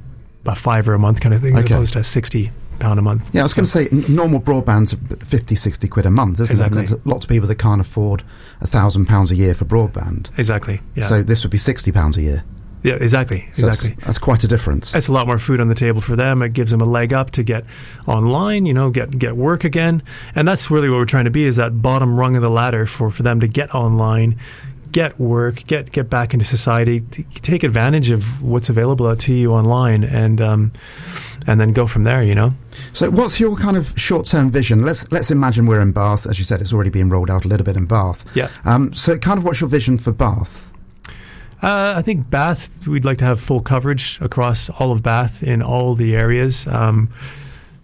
a 0.47 0.55
five 0.55 0.89
or 0.89 0.95
a 0.95 0.99
month 0.99 1.21
kind 1.21 1.35
of 1.35 1.41
thing 1.41 1.57
as 1.57 1.65
opposed 1.65 1.93
to 1.95 2.05
sixty 2.05 2.51
a 2.99 3.03
month. 3.03 3.31
Yeah, 3.35 3.41
I 3.41 3.45
was 3.45 3.55
going 3.55 3.65
to 3.67 3.71
say 3.71 3.89
n- 3.91 4.05
normal 4.09 4.41
broadband's 4.41 4.95
50, 5.25 5.55
60 5.55 5.89
quid 5.89 6.07
a 6.07 6.11
month, 6.11 6.41
isn't 6.41 6.61
it? 6.61 6.65
And 6.65 6.77
there's 6.77 7.07
lots 7.07 7.25
of 7.25 7.29
people 7.29 7.49
that 7.49 7.57
can't 7.57 7.81
afford 7.81 8.23
a 8.61 8.67
thousand 8.67 9.07
pounds 9.07 9.31
a 9.31 9.35
year 9.37 9.55
for 9.55 9.65
broadband. 9.65 10.37
Exactly. 10.39 10.81
Yeah. 10.95 11.05
So 11.05 11.23
this 11.23 11.43
would 11.43 11.51
be 11.51 11.59
sixty 11.59 11.91
pounds 11.93 12.17
a 12.17 12.23
year. 12.23 12.45
yeah. 12.83 12.95
Exactly. 12.95 13.49
So 13.55 13.67
Exactly. 13.67 13.91
That's, 13.91 14.05
that's 14.07 14.19
quite 14.19 14.45
a 14.45 14.49
difference. 14.49 14.95
It's 14.95 15.09
a 15.09 15.13
lot 15.13 15.27
more 15.27 15.39
food 15.39 15.61
on 15.61 15.69
the 15.69 15.75
table 15.75 16.01
for 16.01 16.17
them. 16.17 16.43
It 16.43 16.53
gives 16.53 16.71
them 16.71 16.81
a 16.81 16.85
leg 16.87 17.13
up 17.13 17.31
to 17.33 17.43
get 17.43 17.65
online, 18.07 18.67
you 18.67 18.75
know, 18.75 18.91
get 18.91 19.19
get 19.19 19.37
work 19.37 19.65
again. 19.65 20.03
And 20.35 20.47
that's 20.47 20.71
really 20.71 20.89
what 20.89 20.99
we're 20.99 21.05
trying 21.07 21.25
to 21.25 21.31
be 21.31 21.45
is 21.45 21.57
that 21.57 21.81
bottom 21.83 22.19
rung 22.19 22.37
of 22.37 22.43
the 22.43 22.51
ladder 22.51 22.87
for, 22.87 23.11
for 23.11 23.23
them 23.23 23.41
to 23.41 23.49
get 23.49 23.75
online, 23.75 24.39
get 24.93 25.19
work, 25.19 25.67
get 25.67 25.91
get 25.93 26.09
back 26.09 26.33
into 26.35 26.45
society, 26.47 27.01
t- 27.01 27.25
take 27.43 27.65
advantage 27.65 28.11
of 28.11 28.43
what's 28.43 28.69
available 28.69 29.15
to 29.17 29.33
you 29.35 29.53
online 29.53 30.05
and 30.05 30.41
um, 30.41 30.73
and 31.47 31.61
then 31.61 31.73
go 31.73 31.87
from 31.87 32.05
there, 32.05 32.23
you 32.23 32.35
know. 32.35 32.53
So, 32.93 33.11
what's 33.11 33.39
your 33.39 33.57
kind 33.57 33.77
of 33.77 33.93
short-term 33.99 34.51
vision? 34.51 34.85
Let's 34.85 35.11
let's 35.13 35.31
imagine 35.31 35.67
we're 35.67 35.81
in 35.81 35.93
Bath, 35.93 36.27
as 36.27 36.39
you 36.39 36.45
said, 36.45 36.61
it's 36.61 36.73
already 36.73 36.91
being 36.91 37.09
rolled 37.09 37.31
out 37.31 37.45
a 37.45 37.49
little 37.49 37.65
bit 37.65 37.77
in 37.77 37.87
Bath. 37.87 38.25
Yeah. 38.35 38.49
Um, 38.65 38.93
so, 38.95 39.19
kind 39.19 39.39
of, 39.39 39.45
what's 39.45 39.61
your 39.61 39.69
vision 39.69 39.99
for 39.99 40.13
Bath? 40.13 40.71
Uh, 41.63 41.95
I 41.97 42.03
think 42.03 42.29
Bath, 42.29 42.69
we'd 42.87 43.07
like 43.07 43.19
to 43.19 43.25
have 43.25 43.41
full 43.41 43.61
coverage 43.61 44.19
across 44.21 44.69
all 44.69 44.93
of 44.93 45.03
Bath 45.03 45.43
in 45.43 45.63
all 45.63 45.95
the 45.95 46.15
areas 46.15 46.67
um, 46.67 47.09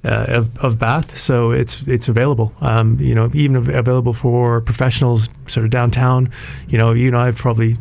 uh, 0.05 0.27
of, 0.29 0.59
of 0.59 0.79
Bath. 0.79 1.17
So 1.17 1.53
it's 1.53 1.83
it's 1.87 2.09
available. 2.09 2.53
Um, 2.61 2.99
you 3.01 3.15
know, 3.15 3.31
even 3.33 3.57
available 3.57 4.13
for 4.13 4.61
professionals, 4.61 5.29
sort 5.47 5.65
of 5.65 5.71
downtown. 5.71 6.31
You 6.69 6.77
know, 6.77 6.93
you 6.93 7.11
know, 7.11 7.19
I've 7.19 7.37
probably, 7.37 7.79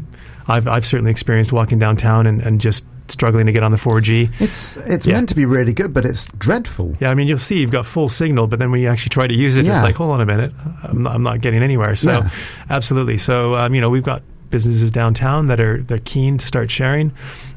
I've 0.47 0.67
I've 0.67 0.85
certainly 0.85 1.11
experienced 1.11 1.51
walking 1.51 1.79
downtown 1.79 2.27
and, 2.27 2.41
and 2.41 2.61
just 2.61 2.85
struggling 3.11 3.45
to 3.45 3.51
get 3.51 3.63
on 3.63 3.71
the 3.71 3.77
4G. 3.77 4.29
It's 4.39 4.77
it's 4.77 5.05
Yeah. 5.07 5.13
meant 5.13 5.29
to 5.29 5.35
be 5.35 5.45
really 5.45 5.73
good, 5.73 5.93
but 5.93 6.05
it's 6.05 6.27
dreadful. 6.37 6.95
Yeah, 6.99 7.09
I 7.09 7.13
mean, 7.13 7.27
you'll 7.27 7.37
see 7.39 7.57
you've 7.59 7.71
got 7.71 7.85
full 7.85 8.09
signal, 8.09 8.47
but 8.47 8.59
then 8.59 8.71
when 8.71 8.81
you 8.81 8.87
actually 8.87 9.09
try 9.09 9.27
to 9.27 9.33
use 9.35 9.57
it, 9.57 9.65
Yeah. 9.65 9.77
it's 9.77 9.83
like, 9.83 9.95
hold 9.95 10.11
on 10.11 10.21
a 10.21 10.25
minute, 10.25 10.51
I'm 10.83 11.03
not, 11.03 11.15
I'm 11.15 11.23
not 11.23 11.41
getting 11.41 11.63
anywhere. 11.63 11.95
So, 11.95 12.11
Yeah. 12.11 12.29
absolutely. 12.69 13.17
So, 13.17 13.55
um, 13.55 13.73
you 13.75 13.81
know, 13.81 13.89
we've 13.89 14.03
got 14.03 14.21
businesses 14.49 14.89
downtown 14.91 15.47
that 15.47 15.59
are 15.59 15.81
they're 15.83 15.99
keen 15.99 16.37
to 16.39 16.45
start 16.45 16.71
sharing. 16.71 17.11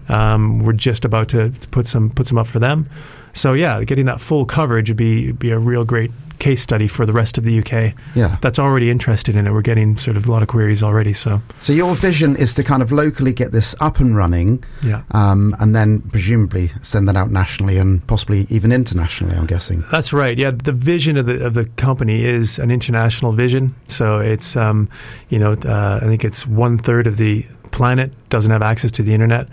Um, 0.09 0.59
we're 0.61 0.73
just 0.75 1.05
about 1.05 1.29
to, 1.29 1.49
to 1.51 1.69
put 1.69 1.87
some 1.87 2.11
put 2.11 2.27
some 2.27 2.37
up 2.39 2.47
for 2.47 2.59
them. 2.59 2.89
So, 3.35 3.53
yeah, 3.55 3.83
getting 3.85 4.07
that 4.07 4.21
full 4.21 4.45
coverage 4.45 4.91
would 4.91 4.97
be 4.97 5.33
be 5.33 5.51
a 5.51 5.59
real 5.59 5.85
great 5.85 6.11
case 6.39 6.61
study 6.61 6.89
for 6.89 7.07
the 7.07 7.13
rest 7.13 7.39
of 7.39 7.45
the 7.45 7.61
UK. 7.61 7.95
Yeah. 8.17 8.37
that's 8.43 8.59
already 8.59 8.91
interested 8.91 9.37
in 9.37 9.47
it. 9.47 9.53
We're 9.53 9.63
getting 9.63 9.97
sort 9.97 10.17
of 10.17 10.27
a 10.27 10.31
lot 10.31 10.43
of 10.43 10.49
queries 10.49 10.83
already. 10.83 11.13
So, 11.13 11.41
So, 11.61 11.73
your 11.73 11.95
vision 11.95 12.35
is 12.37 12.53
to 12.57 12.65
kind 12.65 12.83
of 12.83 12.91
locally 12.91 13.33
get 13.33 13.53
this 13.53 13.77
up 13.81 14.01
and 14.01 14.17
running, 14.17 14.65
yeah. 14.83 15.03
um, 15.13 15.55
and 15.61 15.73
then 15.75 16.01
presumably 16.11 16.73
send 16.83 17.09
that 17.09 17.17
out 17.17 17.31
nationally 17.31 17.79
and 17.79 18.05
possibly 18.09 18.47
even 18.51 18.73
internationally. 18.73 19.37
I'm 19.37 19.47
guessing. 19.47 19.85
That's 19.93 20.13
right. 20.13 20.37
Yeah, 20.37 20.51
the 20.51 20.73
vision 20.73 21.17
of 21.17 21.27
the 21.27 21.47
of 21.47 21.55
the 21.55 21.67
company 21.77 22.25
is 22.25 22.59
an 22.59 22.71
international 22.73 23.33
vision. 23.33 23.75
So 23.89 24.19
it's 24.19 24.57
um, 24.57 24.89
you 25.29 25.39
know, 25.39 25.53
uh, 25.53 26.01
I 26.03 26.07
think 26.07 26.25
it's 26.25 26.45
one 26.47 26.77
third 26.77 27.07
of 27.07 27.17
the 27.19 27.47
planet 27.71 28.13
doesn't 28.31 28.51
have 28.51 28.63
access 28.63 28.91
to 28.93 29.03
the 29.03 29.15
internet. 29.15 29.47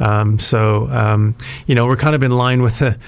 Um, 0.00 0.38
so 0.38 0.88
um, 0.88 1.34
you 1.66 1.74
know, 1.74 1.86
we're 1.86 1.96
kind 1.96 2.14
of 2.14 2.22
in 2.22 2.30
line 2.30 2.62
with 2.62 2.78
the. 2.78 2.98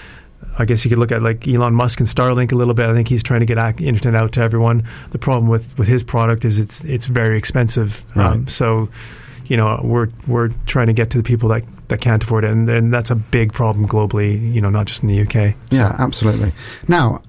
I 0.56 0.66
guess 0.66 0.84
you 0.84 0.88
could 0.88 0.98
look 0.98 1.10
at 1.10 1.20
like 1.20 1.48
Elon 1.48 1.74
Musk 1.74 1.98
and 1.98 2.08
Starlink 2.08 2.52
a 2.52 2.54
little 2.54 2.74
bit. 2.74 2.86
I 2.86 2.92
think 2.92 3.08
he's 3.08 3.24
trying 3.24 3.40
to 3.40 3.46
get 3.46 3.58
internet 3.80 4.22
out 4.22 4.32
to 4.32 4.40
everyone. 4.40 4.86
The 5.10 5.18
problem 5.18 5.48
with, 5.48 5.76
with 5.78 5.88
his 5.88 6.04
product 6.04 6.44
is 6.44 6.60
it's 6.60 6.80
it's 6.84 7.06
very 7.06 7.36
expensive. 7.36 8.04
Um, 8.16 8.46
so, 8.46 8.88
you 9.46 9.56
know, 9.56 9.80
we're 9.82 10.10
we're 10.28 10.50
trying 10.66 10.86
to 10.86 10.92
get 10.92 11.10
to 11.10 11.16
the 11.16 11.24
people 11.24 11.48
that, 11.48 11.64
that 11.88 12.00
can't 12.00 12.22
afford 12.22 12.44
it, 12.44 12.50
and, 12.50 12.68
and 12.68 12.94
that's 12.94 13.10
a 13.10 13.16
big 13.16 13.52
problem 13.52 13.88
globally. 13.88 14.52
You 14.52 14.60
know, 14.60 14.70
not 14.70 14.86
just 14.86 15.02
in 15.02 15.08
the 15.08 15.20
UK. 15.22 15.56
Yeah, 15.70 15.96
absolutely. 15.98 16.52
Now, 16.86 17.20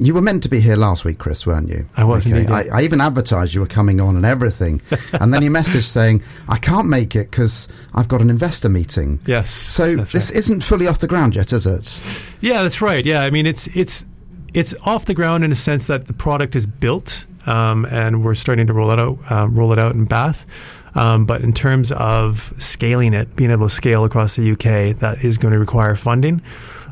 you 0.00 0.14
were 0.14 0.22
meant 0.22 0.44
to 0.44 0.48
be 0.48 0.60
here 0.60 0.76
last 0.76 1.04
week, 1.04 1.18
Chris, 1.18 1.46
weren't 1.46 1.68
you? 1.68 1.88
I 1.96 2.04
was 2.04 2.24
yeah. 2.24 2.52
I, 2.52 2.66
I 2.72 2.82
even 2.82 3.00
advertised 3.00 3.52
you 3.54 3.60
were 3.60 3.66
coming 3.66 4.00
on 4.00 4.14
and 4.14 4.24
everything, 4.24 4.80
and 5.12 5.34
then 5.34 5.42
you 5.42 5.50
messaged 5.50 5.84
saying 5.84 6.22
I 6.48 6.58
can't 6.58 6.88
make 6.88 7.16
it 7.16 7.30
because 7.30 7.66
I've 7.94 8.06
got 8.06 8.22
an 8.22 8.30
investor 8.30 8.68
meeting. 8.68 9.18
Yes. 9.26 9.50
So 9.50 9.96
this 9.96 10.14
right. 10.14 10.30
isn't 10.30 10.60
fully 10.62 10.86
off 10.86 11.00
the 11.00 11.08
ground 11.08 11.34
yet, 11.34 11.52
is 11.52 11.66
it? 11.66 12.00
Yeah, 12.40 12.62
that's 12.62 12.80
right. 12.80 13.04
Yeah, 13.04 13.22
I 13.22 13.30
mean 13.30 13.46
it's 13.46 13.66
it's 13.68 14.06
it's 14.54 14.74
off 14.84 15.06
the 15.06 15.14
ground 15.14 15.44
in 15.44 15.50
a 15.50 15.56
sense 15.56 15.88
that 15.88 16.06
the 16.06 16.12
product 16.12 16.54
is 16.54 16.64
built, 16.64 17.26
um, 17.46 17.84
and 17.86 18.24
we're 18.24 18.36
starting 18.36 18.68
to 18.68 18.72
roll 18.72 18.92
it 18.92 19.00
out, 19.00 19.18
uh, 19.30 19.48
roll 19.48 19.72
it 19.72 19.78
out 19.80 19.94
in 19.94 20.04
Bath. 20.04 20.46
Um, 20.94 21.26
but 21.26 21.42
in 21.42 21.52
terms 21.52 21.92
of 21.92 22.52
scaling 22.58 23.14
it, 23.14 23.36
being 23.36 23.50
able 23.50 23.68
to 23.68 23.74
scale 23.74 24.04
across 24.04 24.36
the 24.36 24.52
UK, 24.52 24.98
that 25.00 25.24
is 25.24 25.38
going 25.38 25.52
to 25.52 25.58
require 25.58 25.94
funding. 25.94 26.40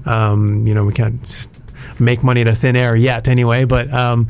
Um, 0.04 0.66
you 0.66 0.74
know, 0.74 0.84
we 0.84 0.92
can't 0.92 1.20
just 1.24 1.50
make 1.98 2.22
money 2.22 2.40
out 2.42 2.48
of 2.48 2.58
thin 2.58 2.76
air 2.76 2.96
yet, 2.96 3.28
anyway. 3.28 3.64
But 3.64 3.92
um, 3.92 4.28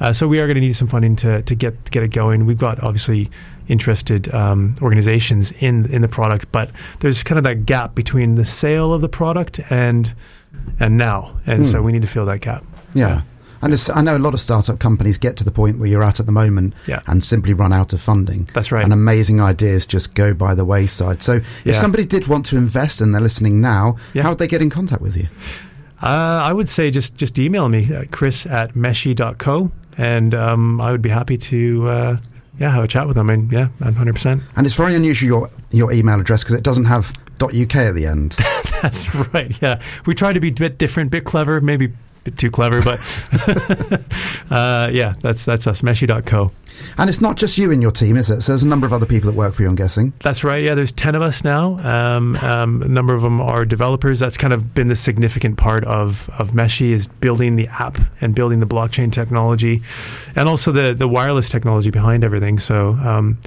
uh, 0.00 0.12
so 0.12 0.26
we 0.28 0.38
are 0.40 0.46
going 0.46 0.56
to 0.56 0.60
need 0.60 0.76
some 0.76 0.88
funding 0.88 1.16
to 1.16 1.42
to 1.42 1.54
get 1.54 1.90
get 1.90 2.02
it 2.02 2.08
going. 2.08 2.46
We've 2.46 2.58
got 2.58 2.82
obviously 2.82 3.30
interested 3.68 4.32
um, 4.34 4.74
organizations 4.82 5.52
in 5.60 5.86
in 5.92 6.02
the 6.02 6.08
product, 6.08 6.50
but 6.52 6.70
there's 7.00 7.22
kind 7.22 7.38
of 7.38 7.44
that 7.44 7.64
gap 7.66 7.94
between 7.94 8.34
the 8.34 8.44
sale 8.44 8.92
of 8.92 9.00
the 9.00 9.08
product 9.08 9.60
and 9.70 10.12
and 10.80 10.98
now, 10.98 11.38
and 11.46 11.66
so 11.66 11.78
Hmm. 11.78 11.86
we 11.86 11.92
need 11.92 12.02
to 12.02 12.08
fill 12.08 12.26
that 12.26 12.40
gap. 12.40 12.64
Yeah. 12.94 13.22
And 13.64 13.72
it's, 13.72 13.88
I 13.88 14.00
know 14.02 14.16
a 14.16 14.18
lot 14.18 14.34
of 14.34 14.40
startup 14.40 14.80
companies 14.80 15.18
get 15.18 15.36
to 15.36 15.44
the 15.44 15.52
point 15.52 15.78
where 15.78 15.88
you're 15.88 16.02
at 16.02 16.18
at 16.18 16.26
the 16.26 16.32
moment 16.32 16.74
Yeah. 16.88 16.98
and 17.06 17.22
simply 17.22 17.52
run 17.54 17.72
out 17.72 17.92
of 17.92 18.00
funding. 18.00 18.48
That's 18.54 18.72
right. 18.72 18.82
And 18.82 18.92
amazing 18.92 19.40
ideas 19.40 19.86
just 19.86 20.14
go 20.14 20.34
by 20.34 20.56
the 20.56 20.64
wayside. 20.64 21.22
So 21.22 21.34
if 21.34 21.44
Yeah. 21.64 21.80
somebody 21.80 22.04
did 22.04 22.26
want 22.26 22.44
to 22.46 22.56
invest 22.56 23.00
and 23.00 23.14
they're 23.14 23.22
listening 23.22 23.60
now, 23.60 23.94
Yeah. 24.14 24.24
how 24.24 24.30
would 24.30 24.38
they 24.38 24.48
get 24.48 24.62
in 24.62 24.68
contact 24.68 25.00
with 25.00 25.16
you? 25.16 25.28
Uh, 26.02 26.42
I 26.44 26.52
would 26.52 26.68
say 26.68 26.90
just 26.90 27.16
just 27.16 27.38
email 27.38 27.68
me 27.68 27.92
at 27.94 28.10
chris 28.10 28.44
at 28.46 28.74
meshii.co, 28.74 29.70
and 29.96 30.34
um, 30.34 30.80
I 30.80 30.90
would 30.90 31.02
be 31.02 31.08
happy 31.10 31.38
to 31.38 31.88
uh, 31.88 32.16
yeah 32.58 32.70
have 32.70 32.84
a 32.84 32.88
chat 32.88 33.06
with 33.06 33.16
them. 33.16 33.30
And 33.30 33.50
yeah, 33.52 33.68
100. 33.78 34.12
percent 34.12 34.42
And 34.56 34.66
it's 34.66 34.74
very 34.74 34.94
unusual 34.94 35.26
your, 35.28 35.50
your 35.70 35.92
email 35.92 36.20
address 36.20 36.42
because 36.42 36.56
it 36.56 36.64
doesn't 36.64 36.86
have 36.86 37.12
.uk 37.40 37.76
at 37.76 37.94
the 37.94 38.06
end. 38.06 38.36
That's 38.82 39.14
right. 39.32 39.56
Yeah, 39.62 39.80
we 40.06 40.14
try 40.14 40.32
to 40.32 40.40
be 40.40 40.48
a 40.48 40.52
bit 40.52 40.78
different, 40.78 41.08
a 41.08 41.10
bit 41.10 41.24
clever, 41.24 41.60
maybe 41.60 41.92
bit 42.24 42.38
too 42.38 42.50
clever, 42.50 42.82
but 42.82 43.00
uh, 44.50 44.88
yeah, 44.92 45.14
that's 45.20 45.44
that's 45.44 45.66
us. 45.66 45.82
Meshii.co. 45.82 46.50
and 46.98 47.08
it's 47.08 47.20
not 47.20 47.36
just 47.36 47.58
you 47.58 47.70
in 47.70 47.82
your 47.82 47.90
team, 47.90 48.16
is 48.16 48.30
it? 48.30 48.42
So 48.42 48.52
there's 48.52 48.62
a 48.62 48.68
number 48.68 48.86
of 48.86 48.92
other 48.92 49.06
people 49.06 49.30
that 49.30 49.36
work 49.36 49.54
for 49.54 49.62
you, 49.62 49.68
I'm 49.68 49.74
guessing. 49.74 50.12
That's 50.22 50.44
right. 50.44 50.62
Yeah, 50.62 50.74
there's 50.74 50.92
10 50.92 51.14
of 51.14 51.22
us 51.22 51.44
now. 51.44 51.78
Um, 51.80 52.36
um, 52.36 52.82
a 52.82 52.88
number 52.88 53.14
of 53.14 53.22
them 53.22 53.40
are 53.40 53.64
developers. 53.64 54.20
That's 54.20 54.36
kind 54.36 54.52
of 54.52 54.74
been 54.74 54.88
the 54.88 54.96
significant 54.96 55.58
part 55.58 55.84
of, 55.84 56.30
of 56.38 56.50
Meshii 56.50 56.92
is 56.92 57.08
building 57.08 57.56
the 57.56 57.68
app 57.68 57.98
and 58.20 58.34
building 58.34 58.60
the 58.60 58.66
blockchain 58.66 59.12
technology 59.12 59.82
and 60.36 60.48
also 60.48 60.72
the, 60.72 60.94
the 60.94 61.08
wireless 61.08 61.48
technology 61.48 61.90
behind 61.90 62.24
everything. 62.24 62.58
So, 62.58 62.90
um, 62.90 63.38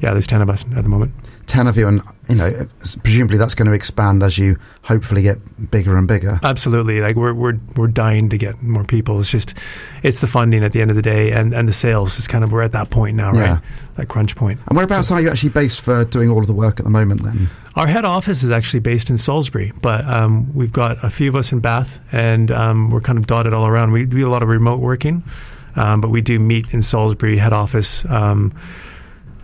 yeah, 0.00 0.12
there's 0.12 0.26
ten 0.26 0.42
of 0.42 0.50
us 0.50 0.64
at 0.76 0.82
the 0.84 0.88
moment. 0.88 1.12
10 1.48 1.66
of 1.66 1.76
you, 1.76 1.88
and 1.88 2.00
you 2.28 2.34
know, 2.36 2.66
presumably 3.02 3.36
that's 3.38 3.54
going 3.54 3.66
to 3.66 3.72
expand 3.74 4.22
as 4.22 4.38
you 4.38 4.56
hopefully 4.82 5.22
get 5.22 5.38
bigger 5.70 5.96
and 5.96 6.06
bigger. 6.06 6.38
Absolutely, 6.42 7.00
like 7.00 7.16
we're 7.16 7.34
we're 7.34 7.58
we're 7.74 7.86
dying 7.88 8.28
to 8.28 8.38
get 8.38 8.62
more 8.62 8.84
people. 8.84 9.18
It's 9.18 9.30
just 9.30 9.54
it's 10.02 10.20
the 10.20 10.26
funding 10.26 10.62
at 10.62 10.72
the 10.72 10.80
end 10.80 10.90
of 10.90 10.96
the 10.96 11.02
day, 11.02 11.32
and 11.32 11.52
and 11.52 11.68
the 11.68 11.72
sales 11.72 12.18
is 12.18 12.26
kind 12.28 12.44
of 12.44 12.52
we're 12.52 12.62
at 12.62 12.72
that 12.72 12.90
point 12.90 13.16
now, 13.16 13.34
Yeah. 13.34 13.54
right? 13.54 13.62
That 13.96 14.08
crunch 14.08 14.36
point. 14.36 14.60
And 14.68 14.76
whereabouts 14.76 15.10
are 15.10 15.20
you 15.20 15.28
actually 15.30 15.50
based 15.50 15.80
for 15.80 16.04
doing 16.04 16.30
all 16.30 16.38
of 16.38 16.46
the 16.46 16.52
work 16.52 16.78
at 16.78 16.84
the 16.84 16.90
moment 16.90 17.22
then? 17.24 17.50
Our 17.74 17.86
head 17.86 18.04
office 18.04 18.42
is 18.42 18.50
actually 18.50 18.80
based 18.80 19.08
in 19.10 19.18
Salisbury, 19.18 19.72
but 19.82 20.04
um, 20.04 20.52
we've 20.54 20.72
got 20.72 21.02
a 21.02 21.10
few 21.10 21.28
of 21.28 21.34
us 21.36 21.50
in 21.52 21.60
Bath, 21.60 21.98
and 22.12 22.50
um, 22.50 22.90
we're 22.90 23.00
kind 23.00 23.18
of 23.18 23.26
dotted 23.26 23.52
all 23.54 23.66
around. 23.66 23.92
We 23.92 24.04
do 24.04 24.26
a 24.26 24.30
lot 24.30 24.42
of 24.42 24.48
remote 24.48 24.80
working, 24.80 25.22
um, 25.76 26.00
but 26.00 26.10
we 26.10 26.20
do 26.20 26.38
meet 26.38 26.72
in 26.74 26.82
Salisbury 26.82 27.38
head 27.38 27.52
office 27.52 28.04
um, 28.06 28.52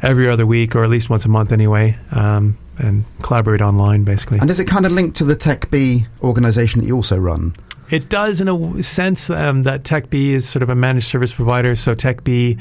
every 0.04 0.28
other 0.28 0.46
week, 0.46 0.76
or 0.76 0.84
at 0.84 0.90
least 0.90 1.10
once 1.10 1.24
a 1.24 1.28
month 1.28 1.50
anyway, 1.50 1.96
um, 2.12 2.56
and 2.78 3.04
collaborate 3.22 3.60
online 3.60 4.04
basically. 4.04 4.38
And 4.38 4.50
is 4.50 4.60
it 4.60 4.66
kind 4.66 4.86
of 4.86 4.92
linked 4.92 5.16
to 5.18 5.24
the 5.24 5.34
Tech 5.36 5.70
B 5.70 6.06
organisation 6.22 6.80
that 6.80 6.86
you 6.86 6.94
also 6.94 7.16
run? 7.16 7.56
It 7.90 8.08
does, 8.08 8.40
in 8.40 8.48
a 8.48 8.82
sense, 8.82 9.30
um, 9.30 9.64
that 9.64 9.84
TechB 9.84 10.30
is 10.30 10.48
sort 10.48 10.62
of 10.62 10.70
a 10.70 10.74
managed 10.74 11.06
service 11.06 11.32
provider. 11.32 11.74
So 11.76 11.94
TechB 11.94 12.58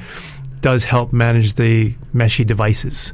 does 0.61 0.83
help 0.83 1.13
manage 1.13 1.55
the 1.55 1.93
Meshii 2.13 2.45
devices. 2.45 3.13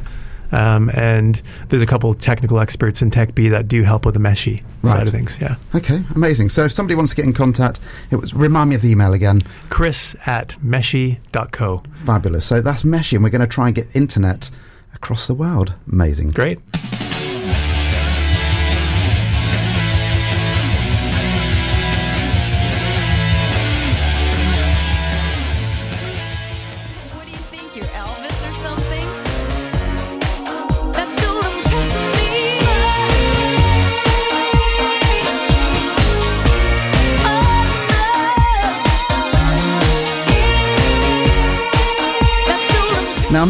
Um, 0.51 0.89
and 0.95 1.41
there's 1.69 1.81
a 1.81 1.85
couple 1.85 2.09
of 2.09 2.19
technical 2.19 2.59
experts 2.59 3.01
in 3.01 3.11
TechB 3.11 3.49
that 3.51 3.67
do 3.67 3.83
help 3.83 4.05
with 4.05 4.15
the 4.15 4.19
Meshii 4.19 4.63
Right. 4.81 4.97
side 4.97 5.07
of 5.07 5.13
things. 5.13 5.37
Yeah. 5.39 5.55
Okay, 5.75 6.01
amazing. 6.15 6.49
So 6.49 6.65
if 6.65 6.71
somebody 6.71 6.95
wants 6.95 7.11
to 7.11 7.15
get 7.15 7.25
in 7.25 7.33
contact, 7.33 7.79
it 8.11 8.15
was 8.15 8.33
remind 8.33 8.69
me 8.71 8.75
of 8.75 8.81
the 8.81 8.89
email 8.89 9.13
again. 9.13 9.41
Chris 9.69 10.15
at 10.25 10.55
meshii.co. 10.65 11.83
Fabulous. 12.05 12.45
So 12.45 12.61
that's 12.61 12.83
Meshii, 12.83 13.13
and 13.13 13.23
we're 13.23 13.29
going 13.29 13.41
to 13.41 13.47
try 13.47 13.67
and 13.67 13.75
get 13.75 13.87
internet 13.95 14.49
across 14.95 15.27
the 15.27 15.33
world. 15.35 15.73
Amazing. 15.91 16.31
Great. 16.31 16.59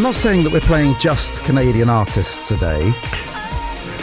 Not 0.10 0.15
saying 0.15 0.43
that 0.45 0.52
we're 0.52 0.60
playing 0.62 0.95
just 0.95 1.32
Canadian 1.43 1.88
artists 1.88 2.48
today, 2.48 2.91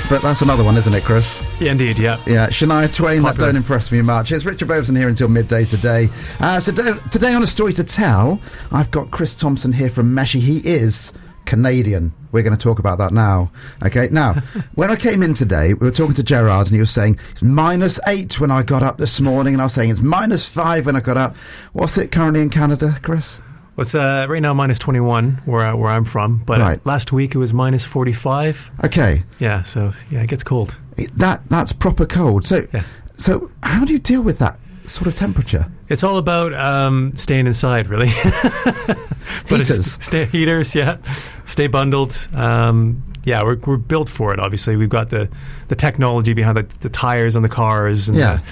but 0.09 0.23
that's 0.23 0.40
another 0.40 0.62
one, 0.62 0.77
isn't 0.77 0.95
it, 0.95 1.03
Chris? 1.03 1.42
Yeah, 1.59 1.73
indeed. 1.73 1.99
Yeah. 1.99 2.23
Yeah, 2.29 2.47
Shania 2.47 2.95
Twain, 2.95 3.25
that 3.25 3.38
don't 3.38 3.57
impress 3.57 3.90
me 3.90 4.03
much. 4.03 4.31
It's 4.31 4.45
Richard 4.45 4.69
Beauvoisin 4.69 4.97
here 4.97 5.09
until 5.09 5.27
midday 5.27 5.64
today. 5.64 6.09
Uh, 6.38 6.61
so 6.61 6.71
today, 6.71 6.92
today 7.11 7.35
on 7.35 7.42
A 7.42 7.47
Story 7.49 7.73
to 7.73 7.83
Tell, 7.83 8.40
I've 8.71 8.92
got 8.92 9.11
Chris 9.11 9.35
Thompson 9.35 9.73
here 9.73 9.90
from 9.90 10.14
Meshii. 10.14 10.38
He 10.38 10.59
is 10.59 11.12
Canadian. 11.45 12.12
We're 12.31 12.45
going 12.45 12.57
to 12.57 12.62
talk 12.62 12.79
about 12.79 12.99
that 12.99 13.12
now. 13.12 13.51
Okay, 13.83 14.09
now, 14.12 14.35
when 14.77 14.92
I 14.92 14.95
came 14.95 15.25
in 15.25 15.35
today, 15.35 15.75
we 15.75 15.88
were 15.88 15.90
talking 15.90 16.14
to 16.14 16.23
Gerard 16.23 16.69
and 16.69 16.75
he 16.75 16.79
was 16.79 16.92
saying 16.92 17.19
it's 17.33 17.42
minus 17.42 17.99
eight 18.07 18.38
when 18.38 18.53
I 18.53 18.62
got 18.62 18.85
up 18.85 18.99
this 18.99 19.21
morning, 19.21 19.55
and 19.55 19.61
I 19.61 19.64
was 19.64 19.73
saying 19.73 19.90
it's 19.90 20.01
minus 20.01 20.47
five 20.47 20.87
when 20.87 20.95
I 20.95 21.01
got 21.01 21.16
up. 21.16 21.35
What's 21.73 21.99
it 21.99 22.12
currently 22.12 22.42
in 22.42 22.51
Canada, 22.51 22.97
Chris? 23.03 23.40
What's 23.76 23.94
uh, 23.94 24.26
right 24.28 24.40
now 24.40 24.54
minus 24.54 24.78
21 24.78 25.42
where 25.44 25.60
I, 25.62 25.74
where 25.74 25.90
I'm 25.90 26.04
from, 26.06 26.38
but 26.46 26.60
uh, 26.60 26.64
Right. 26.64 26.86
last 26.86 27.12
week 27.12 27.34
it 27.34 27.38
was 27.38 27.52
minus 27.52 27.84
45. 27.84 28.70
Okay, 28.84 29.22
Yeah, 29.38 29.62
so 29.64 29.92
yeah, 30.10 30.22
it 30.22 30.28
gets 30.28 30.42
cold. 30.42 30.74
it, 30.96 31.10
that 31.18 31.42
that's 31.50 31.72
proper 31.72 32.06
cold. 32.06 32.46
So, 32.46 32.66
Yeah. 32.72 32.84
so 33.12 33.50
how 33.62 33.84
do 33.84 33.92
you 33.92 33.98
deal 33.98 34.22
with 34.22 34.38
that 34.38 34.58
sort 34.86 35.06
of 35.08 35.14
temperature? 35.14 35.66
It's 35.90 36.02
all 36.02 36.16
about 36.16 36.54
um, 36.54 37.12
staying 37.16 37.46
inside, 37.46 37.88
really. 37.88 38.08
Heaters. 39.48 39.92
stay 40.02 40.24
heaters, 40.24 40.74
yeah. 40.74 40.96
Stay 41.44 41.66
bundled. 41.66 42.28
Um, 42.34 43.02
yeah, 43.24 43.42
we're 43.44 43.56
we're 43.66 43.76
built 43.76 44.08
for 44.08 44.32
it. 44.32 44.40
Obviously, 44.40 44.76
we've 44.76 44.88
got 44.88 45.10
the 45.10 45.28
the 45.68 45.74
technology 45.76 46.32
behind 46.32 46.56
the, 46.56 46.62
the 46.80 46.88
tires 46.88 47.36
on 47.36 47.42
the 47.42 47.48
cars, 47.48 48.08
and 48.08 48.16
Yeah. 48.16 48.36
the, 48.36 48.42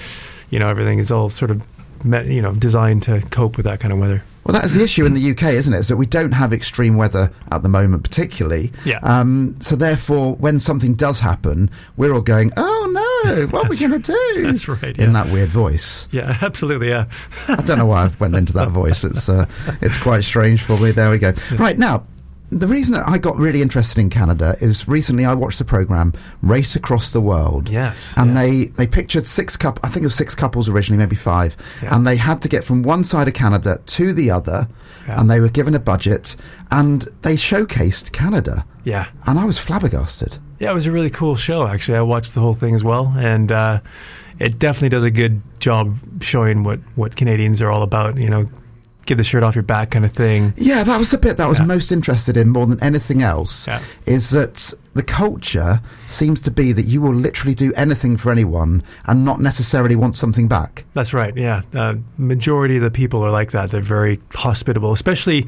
you 0.51 0.59
know 0.59 0.67
everything 0.67 0.99
is 0.99 1.11
all 1.11 1.29
sort 1.29 1.49
of 1.51 1.61
me, 2.05 2.35
you 2.35 2.41
know 2.41 2.53
designed 2.53 3.01
to 3.03 3.21
cope 3.31 3.57
with 3.57 3.65
that 3.65 3.79
kind 3.79 3.91
of 3.91 3.99
weather. 3.99 4.21
Well, 4.45 4.53
that's 4.53 4.73
the 4.73 4.83
issue 4.83 5.05
in 5.05 5.15
the 5.15 5.31
UK, 5.31 5.53
isn't 5.53 5.73
it? 5.73 5.79
Is 5.79 5.87
that 5.87 5.97
we 5.97 6.05
don't 6.05 6.31
have 6.33 6.53
extreme 6.53 6.97
weather 6.97 7.31
at 7.51 7.63
the 7.63 7.69
moment, 7.69 8.03
particularly. 8.03 8.71
Yeah. 8.85 8.99
Um, 9.01 9.55
so 9.59 9.75
therefore, 9.75 10.35
when 10.35 10.59
something 10.59 10.93
does 10.93 11.19
happen, 11.19 11.71
we're 11.97 12.13
all 12.13 12.21
going, 12.21 12.51
"Oh 12.55 13.23
no, 13.25 13.47
what 13.47 13.65
are 13.65 13.69
we 13.69 13.77
going 13.77 13.99
to 13.99 14.11
do?" 14.35 14.43
that's 14.43 14.67
right, 14.67 14.95
In 14.99 15.13
that 15.13 15.31
weird 15.31 15.49
voice. 15.49 16.07
Yeah, 16.11 16.37
absolutely. 16.43 16.89
Yeah. 16.89 17.05
I 17.47 17.55
don't 17.55 17.79
know 17.79 17.87
why 17.87 18.03
I've 18.03 18.19
went 18.19 18.35
into 18.35 18.53
that 18.53 18.69
voice. 18.69 19.03
It's 19.03 19.27
uh, 19.27 19.47
it's 19.81 19.97
quite 19.97 20.23
strange 20.23 20.61
for 20.61 20.77
me. 20.77 20.91
There 20.91 21.09
we 21.09 21.17
go. 21.17 21.33
Right 21.57 21.77
now. 21.79 22.05
The 22.55 22.67
reason 22.67 22.95
that 22.95 23.05
I 23.05 23.17
got 23.17 23.35
really 23.35 23.61
interested 23.61 23.99
in 23.99 24.09
Canada 24.09 24.55
is 24.61 24.87
recently 24.87 25.25
I 25.25 25.33
watched 25.33 25.59
the 25.59 25.65
program 25.65 26.13
Race 26.41 26.73
Across 26.77 27.11
the 27.11 27.19
World. 27.19 27.67
Yes, 27.67 28.13
And 28.15 28.29
yeah. 28.33 28.41
they, 28.41 28.63
they 28.65 28.87
pictured 28.87 29.27
six 29.27 29.57
coup 29.57 29.73
I 29.83 29.89
think 29.89 30.03
it 30.03 30.07
was 30.07 30.15
six 30.15 30.33
couples 30.35 30.69
originally, 30.69 30.97
maybe 30.97 31.17
five. 31.17 31.57
Yeah. 31.83 31.93
And 31.93 32.07
they 32.07 32.15
had 32.15 32.41
to 32.43 32.47
get 32.47 32.63
from 32.63 32.81
one 32.81 33.03
side 33.03 33.27
of 33.27 33.33
Canada 33.33 33.81
to 33.85 34.13
the 34.13 34.31
other. 34.31 34.69
Yeah. 35.05 35.19
And 35.19 35.29
they 35.29 35.41
were 35.41 35.49
given 35.49 35.75
a 35.75 35.79
budget 35.79 36.37
and 36.71 37.01
they 37.23 37.35
showcased 37.35 38.13
Canada. 38.13 38.65
yeah. 38.85 39.07
And 39.27 39.37
I 39.37 39.43
was 39.43 39.57
flabbergasted. 39.59 40.37
Yeah, 40.57 40.71
it 40.71 40.73
was 40.73 40.85
a 40.85 40.91
really 40.93 41.09
cool 41.09 41.35
show. 41.35 41.67
Actually, 41.67 41.97
I 41.97 42.01
watched 42.03 42.33
the 42.33 42.39
whole 42.39 42.53
thing 42.53 42.73
as 42.73 42.83
well, 42.85 43.13
and 43.17 43.51
uh, 43.51 43.81
it 44.39 44.57
definitely 44.57 44.87
does 44.87 45.03
a 45.03 45.11
good 45.11 45.41
job 45.59 45.97
showing 46.21 46.63
what 46.63 46.79
what 46.95 47.17
Canadians 47.17 47.61
are 47.61 47.69
all 47.69 47.83
about. 47.83 48.15
You 48.15 48.29
know, 48.29 48.49
give 49.05 49.17
the 49.17 49.23
shirt 49.23 49.43
off 49.43 49.55
your 49.55 49.63
back 49.63 49.91
kind 49.91 50.05
of 50.05 50.11
thing. 50.11 50.53
Yeah, 50.57 50.83
that 50.83 50.97
was 50.97 51.11
the 51.11 51.17
bit 51.17 51.37
that 51.37 51.43
I 51.45 51.47
was 51.47 51.59
Yeah. 51.59 51.65
most 51.65 51.91
interested 51.91 52.37
in 52.37 52.49
more 52.49 52.65
than 52.65 52.81
anything 52.81 53.21
else. 53.21 53.67
Yeah. 53.67 53.79
Is 54.05 54.31
that 54.31 54.73
the 54.95 55.03
culture 55.03 55.81
seems 56.07 56.41
to 56.41 56.51
be 56.51 56.71
that 56.71 56.85
you 56.85 57.01
will 57.01 57.13
literally 57.13 57.53
do 57.55 57.73
anything 57.75 58.17
for 58.17 58.31
anyone 58.31 58.81
and 59.05 59.25
not 59.25 59.41
necessarily 59.41 59.95
want 59.95 60.15
something 60.15 60.47
back. 60.47 60.85
That's 60.93 61.13
right. 61.13 61.35
Yeah, 61.35 61.61
uh, 61.75 61.95
majority 62.17 62.77
of 62.77 62.81
the 62.83 62.91
people 62.91 63.23
are 63.23 63.31
like 63.31 63.51
that. 63.51 63.71
They're 63.71 63.81
very 63.81 64.19
hospitable, 64.33 64.93
especially 64.93 65.47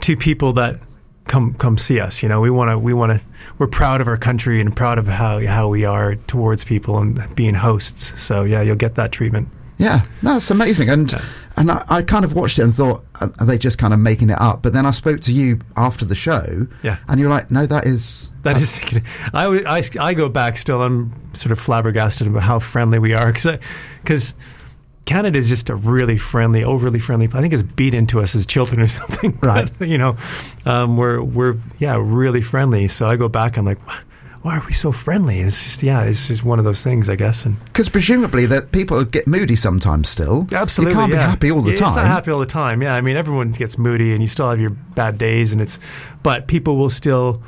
to 0.00 0.16
people 0.16 0.52
that 0.54 0.78
come 1.26 1.54
come 1.54 1.76
see 1.76 2.00
us. 2.00 2.22
You 2.22 2.28
know, 2.28 2.40
we 2.40 2.50
want 2.50 2.70
to 2.70 2.78
we 2.78 2.94
want 2.94 3.12
to 3.12 3.20
we're 3.58 3.66
proud 3.66 4.00
of 4.00 4.08
our 4.08 4.16
country 4.16 4.60
and 4.60 4.74
proud 4.74 4.98
of 4.98 5.06
how 5.08 5.44
how 5.46 5.68
we 5.68 5.84
are 5.84 6.14
towards 6.26 6.64
people 6.64 6.98
and 6.98 7.22
being 7.36 7.54
hosts. 7.54 8.12
So 8.16 8.44
yeah, 8.44 8.62
you'll 8.62 8.76
get 8.76 8.94
that 8.94 9.12
treatment. 9.12 9.48
Yeah, 9.78 10.02
that's 10.22 10.50
amazing. 10.50 10.88
And 10.88 11.12
and 11.56 11.70
I, 11.70 11.84
I 11.88 12.02
kind 12.02 12.24
of 12.24 12.34
watched 12.34 12.58
it 12.58 12.62
and 12.62 12.74
thought, 12.74 13.04
are 13.20 13.46
they 13.46 13.56
just 13.58 13.78
kind 13.78 13.94
of 13.94 14.00
making 14.00 14.30
it 14.30 14.40
up? 14.40 14.62
But 14.62 14.72
then 14.72 14.84
I 14.86 14.90
spoke 14.90 15.20
to 15.22 15.32
you 15.32 15.58
after 15.76 16.04
the 16.04 16.14
show, 16.14 16.66
Yeah. 16.82 16.98
and 17.08 17.18
you're 17.20 17.30
like, 17.30 17.50
no, 17.50 17.66
that 17.66 17.86
is 17.86 18.30
That 18.42 18.56
is, 18.60 18.78
I, 19.34 19.46
I, 19.46 19.82
I 20.00 20.14
go 20.14 20.28
back 20.28 20.58
still. 20.58 20.82
I'm 20.82 21.12
sort 21.34 21.52
of 21.52 21.58
flabbergasted 21.58 22.26
about 22.26 22.42
how 22.42 22.58
friendly 22.58 22.98
we 22.98 23.14
are 23.14 23.32
because 23.32 24.34
Canada 25.06 25.38
is 25.38 25.48
just 25.48 25.70
a 25.70 25.76
really 25.76 26.18
friendly, 26.18 26.64
overly 26.64 26.98
friendly. 26.98 27.28
I 27.32 27.40
think 27.40 27.54
it's 27.54 27.62
beat 27.62 27.94
into 27.94 28.20
us 28.20 28.34
as 28.34 28.44
children 28.46 28.80
or 28.80 28.88
something. 29.00 29.38
Right. 29.42 29.70
But, 29.78 29.88
you 29.88 29.98
know, 29.98 30.16
um, 30.64 30.96
we're 30.96 31.22
we're 31.22 31.56
yeah 31.78 31.96
really 32.00 32.42
friendly. 32.42 32.88
So 32.88 33.06
I 33.06 33.16
go 33.16 33.28
back. 33.28 33.56
I'm 33.56 33.64
like, 33.64 33.78
why 34.46 34.58
are 34.58 34.64
we 34.64 34.72
so 34.72 34.92
friendly? 34.92 35.40
It's 35.40 35.60
just 35.60 35.82
yeah, 35.82 36.04
it's 36.04 36.28
just 36.28 36.44
one 36.44 36.60
of 36.60 36.64
those 36.64 36.80
things, 36.80 37.08
I 37.08 37.16
guess. 37.16 37.44
And 37.44 37.62
because 37.64 37.88
presumably 37.88 38.46
that 38.46 38.70
people 38.70 39.04
get 39.04 39.26
moody 39.26 39.56
sometimes. 39.56 40.08
Still, 40.08 40.46
Absolutely, 40.52 40.94
you 40.94 41.00
can't 41.00 41.12
yeah. 41.12 41.16
be 41.26 41.30
happy 41.30 41.50
all 41.50 41.62
the 41.62 41.70
Yeah, 41.70 41.76
time. 41.78 41.88
It's 41.88 41.96
not 41.96 42.06
happy 42.06 42.30
all 42.30 42.38
the 42.38 42.46
time. 42.46 42.80
Yeah, 42.80 42.94
I 42.94 43.00
mean, 43.00 43.16
everyone 43.16 43.50
gets 43.50 43.76
moody, 43.76 44.12
and 44.12 44.22
you 44.22 44.28
still 44.28 44.48
have 44.48 44.60
your 44.60 44.70
bad 44.70 45.18
days, 45.18 45.50
and 45.50 45.60
it's, 45.60 45.80
but 46.22 46.46
people 46.46 46.76
will 46.76 46.90
still, 46.90 47.42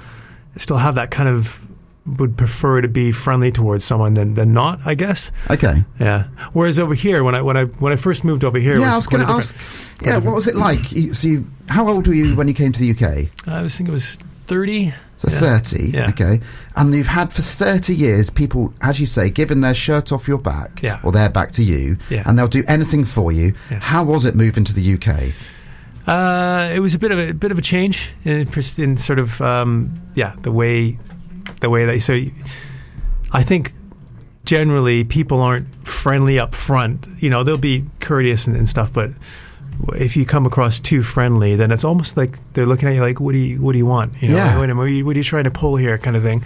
still 0.57 0.79
have 0.79 0.97
that 0.97 1.13
kind 1.13 1.29
of 1.29 1.61
would 2.19 2.37
prefer 2.37 2.81
to 2.81 2.89
be 2.89 3.13
friendly 3.13 3.53
towards 3.53 3.85
someone 3.85 4.15
than, 4.15 4.35
than 4.35 4.53
not. 4.53 4.85
I 4.85 4.97
guess. 4.97 5.31
Okay. 5.49 5.85
Yeah. 6.01 6.25
Whereas 6.53 6.81
over 6.81 6.95
here, 6.95 7.23
when 7.23 7.37
I 7.37 7.43
when 7.43 7.57
I 7.57 7.67
when 7.67 7.93
I 7.93 7.97
first 7.97 8.25
moved 8.25 8.43
over 8.43 8.59
here, 8.59 8.75
it 8.75 8.81
Yeah, 8.81 8.95
I 8.95 8.97
was 8.97 9.07
going 9.07 9.25
to 9.25 9.31
ask. 9.31 9.57
Yeah, 10.03 10.19
what 10.19 10.35
was 10.35 10.49
it 10.49 10.57
like? 10.57 10.85
So, 10.87 11.29
you, 11.29 11.45
how 11.69 11.89
old 11.89 12.09
were 12.09 12.15
you 12.15 12.35
when 12.35 12.49
you 12.49 12.55
came 12.55 12.73
to 12.73 12.81
the 12.81 12.91
UK? 12.91 13.29
I 13.47 13.63
was 13.63 13.77
thinking 13.77 13.93
it 13.93 13.95
was 13.95 14.17
thirty. 14.49 14.93
So 15.19 15.29
Yeah. 15.31 15.39
30, 15.41 15.91
Yeah. 15.95 16.09
okay. 16.11 16.41
And 16.77 16.95
you've 16.95 17.09
had 17.09 17.33
for 17.33 17.43
30 17.43 17.93
years 17.95 18.31
people, 18.31 18.73
as 18.81 19.01
you 19.01 19.07
say, 19.07 19.31
giving 19.31 19.61
their 19.61 19.75
shirt 19.75 20.13
off 20.13 20.29
your 20.29 20.39
back, 20.39 20.81
Yeah. 20.83 20.99
or 21.03 21.11
their 21.13 21.29
back 21.29 21.51
to 21.53 21.65
you, 21.65 21.97
Yeah. 22.09 22.23
and 22.25 22.39
they'll 22.39 22.47
do 22.47 22.63
anything 22.69 23.05
for 23.05 23.33
you. 23.33 23.55
How 23.81 24.05
was 24.05 24.25
it 24.25 24.35
moving 24.37 24.63
to 24.65 24.73
the 24.73 24.81
UK? 24.83 25.33
Uh, 26.07 26.71
it 26.73 26.79
was 26.81 26.95
a 26.95 26.99
bit 26.99 27.11
of 27.11 27.19
a, 27.19 27.33
bit 27.35 27.51
of 27.51 27.59
a 27.59 27.63
change 27.63 28.11
in, 28.25 28.49
in 28.79 28.97
sort 28.97 29.19
of 29.19 29.41
um, 29.43 30.01
yeah 30.15 30.33
the 30.41 30.51
way 30.51 30.97
the 31.61 31.69
way 31.69 31.85
they 31.85 31.99
so 31.99 32.19
I 33.33 33.43
think 33.43 33.75
generally 34.47 35.05
people 35.05 35.43
aren't 35.43 35.67
friendly 35.87 36.39
up 36.39 36.55
front. 36.55 37.07
You 37.19 37.29
know 37.29 37.43
they'll 37.45 37.59
be 37.59 37.85
courteous 38.01 38.47
and, 38.47 38.57
and 38.57 38.67
stuff, 38.69 38.91
but 38.93 39.11
if 39.95 40.17
you 40.17 40.27
come 40.27 40.47
across 40.47 40.81
too 40.81 41.03
friendly, 41.03 41.57
then 41.57 41.71
it's 41.71 41.85
almost 41.85 42.17
like 42.17 42.39
they're 42.55 42.67
looking 42.67 42.89
at 42.89 42.95
you 42.95 43.01
like, 43.01 43.21
"What 43.21 43.33
do 43.33 43.39
you 43.39 43.61
What 43.61 43.73
do 43.73 43.79
you 43.79 43.87
want? 43.87 44.21
You 44.23 44.29
know, 44.29 44.37
Yeah. 44.37 44.59
what, 44.59 44.69
are 44.71 44.89
you, 44.89 45.05
what 45.07 45.15
are 45.17 45.19
you 45.19 45.25
trying 45.25 45.45
to 45.45 45.51
pull 45.51 45.77
here?" 45.77 45.99
Kind 45.99 46.17
of 46.17 46.23
thing. 46.23 46.43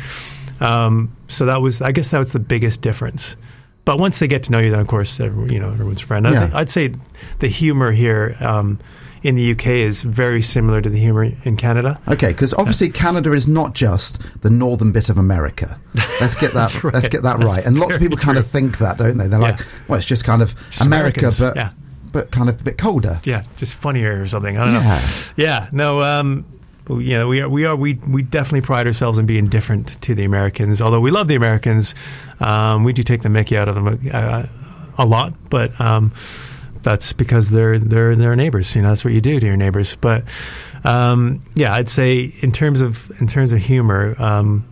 Um, 0.61 1.17
so 1.29 1.47
that 1.47 1.61
was, 1.61 1.81
I 1.83 1.93
guess, 1.93 2.11
that 2.11 2.19
was 2.19 2.33
the 2.33 2.39
biggest 2.39 2.83
difference. 2.83 3.37
But 3.85 3.99
once 3.99 4.21
they 4.21 4.29
get 4.29 4.45
to 4.45 4.53
know 4.53 4.61
you, 4.61 4.71
then 4.71 4.79
of 4.81 4.87
course, 4.87 5.19
you 5.19 5.59
know, 5.59 5.71
everyone's 5.71 6.01
friend. 6.01 6.25
Yeah. 6.27 6.41
think, 6.43 6.55
I'd 6.55 6.71
say 6.71 6.95
the 7.41 7.49
humor 7.49 7.91
here 7.91 8.37
um, 8.39 8.79
in 9.25 9.35
the 9.35 9.51
UK 9.53 9.67
is 9.69 10.03
very 10.03 10.41
similar 10.41 10.81
to 10.81 10.89
the 10.89 10.99
humor 10.99 11.25
in 11.45 11.57
Canada. 11.57 12.01
Okay, 12.07 12.29
because 12.29 12.55
obviously 12.55 12.91
Canada 12.91 13.33
is 13.33 13.49
not 13.49 13.75
just 13.75 14.21
the 14.43 14.51
northern 14.51 14.93
bit 14.93 15.09
of 15.09 15.19
America. 15.19 15.81
Let's 16.21 16.37
get 16.37 16.53
that. 16.55 16.85
Right. 16.85 16.95
Let's 16.95 17.09
get 17.09 17.23
that 17.25 17.41
That's 17.41 17.57
right. 17.57 17.67
And 17.67 17.77
lots 17.77 17.95
of 17.95 18.01
people 18.01 18.19
kind 18.19 18.39
of 18.39 18.47
think 18.47 18.79
that, 18.79 18.99
don't 18.99 19.17
they? 19.17 19.27
They're 19.27 19.41
like, 19.41 19.61
well, 19.89 19.99
it's 19.99 20.07
just 20.07 20.25
kind 20.25 20.43
of 20.43 20.55
America, 20.81 21.19
Americans, 21.21 21.41
but 21.41 21.57
yeah. 21.57 21.71
But 22.13 22.31
kind 22.31 22.49
of 22.49 22.61
a 22.61 22.65
bit 22.65 22.79
colder. 22.79 23.21
yeah, 23.25 23.43
just 23.57 23.75
funnier 23.75 24.23
or 24.23 24.29
something. 24.29 24.57
I 24.59 24.65
don't 24.67 24.75
Yeah. 24.75 24.89
know. 24.89 25.01
Yeah, 25.37 25.69
no. 25.73 26.01
Um, 26.03 26.45
you 26.89 27.17
know, 27.17 27.29
we 27.29 27.41
are 27.41 27.49
we 27.49 27.65
are 27.65 27.75
we 27.77 27.95
we 28.09 28.23
definitely 28.23 28.61
pride 28.61 28.87
ourselves 28.87 29.19
in 29.19 29.25
being 29.27 29.47
different 29.47 30.01
to 30.03 30.15
the 30.15 30.25
Americans. 30.25 30.81
Although 30.83 31.01
we 31.01 31.11
love 31.11 31.29
the 31.29 31.37
Americans, 31.37 31.95
um, 32.41 32.85
we 32.85 32.93
do 32.93 33.03
take 33.03 33.23
the 33.23 33.29
Mickey 33.29 33.57
out 33.57 33.69
of 33.69 33.75
them 33.77 34.11
uh, 34.13 34.47
a 34.99 35.07
lot, 35.07 35.33
but. 35.51 35.79
Um, 35.81 36.13
that's 36.83 37.13
because 37.13 37.51
they're 37.51 37.79
they're 37.79 38.17
they're 38.17 38.35
neighbors. 38.35 38.75
You 38.75 38.83
know, 38.83 38.89
that's 38.89 39.05
what 39.05 39.15
you 39.15 39.21
do 39.21 39.39
to 39.39 39.47
your 39.47 39.57
neighbors. 39.57 39.95
But 40.01 40.25
um, 40.83 41.41
yeah, 41.55 41.73
I'd 41.75 41.89
say 41.89 42.33
in 42.41 42.51
terms 42.51 42.81
of 42.81 43.09
in 43.21 43.29
terms 43.29 43.53
of 43.53 43.61
humor, 43.61 44.17
um, 44.21 44.65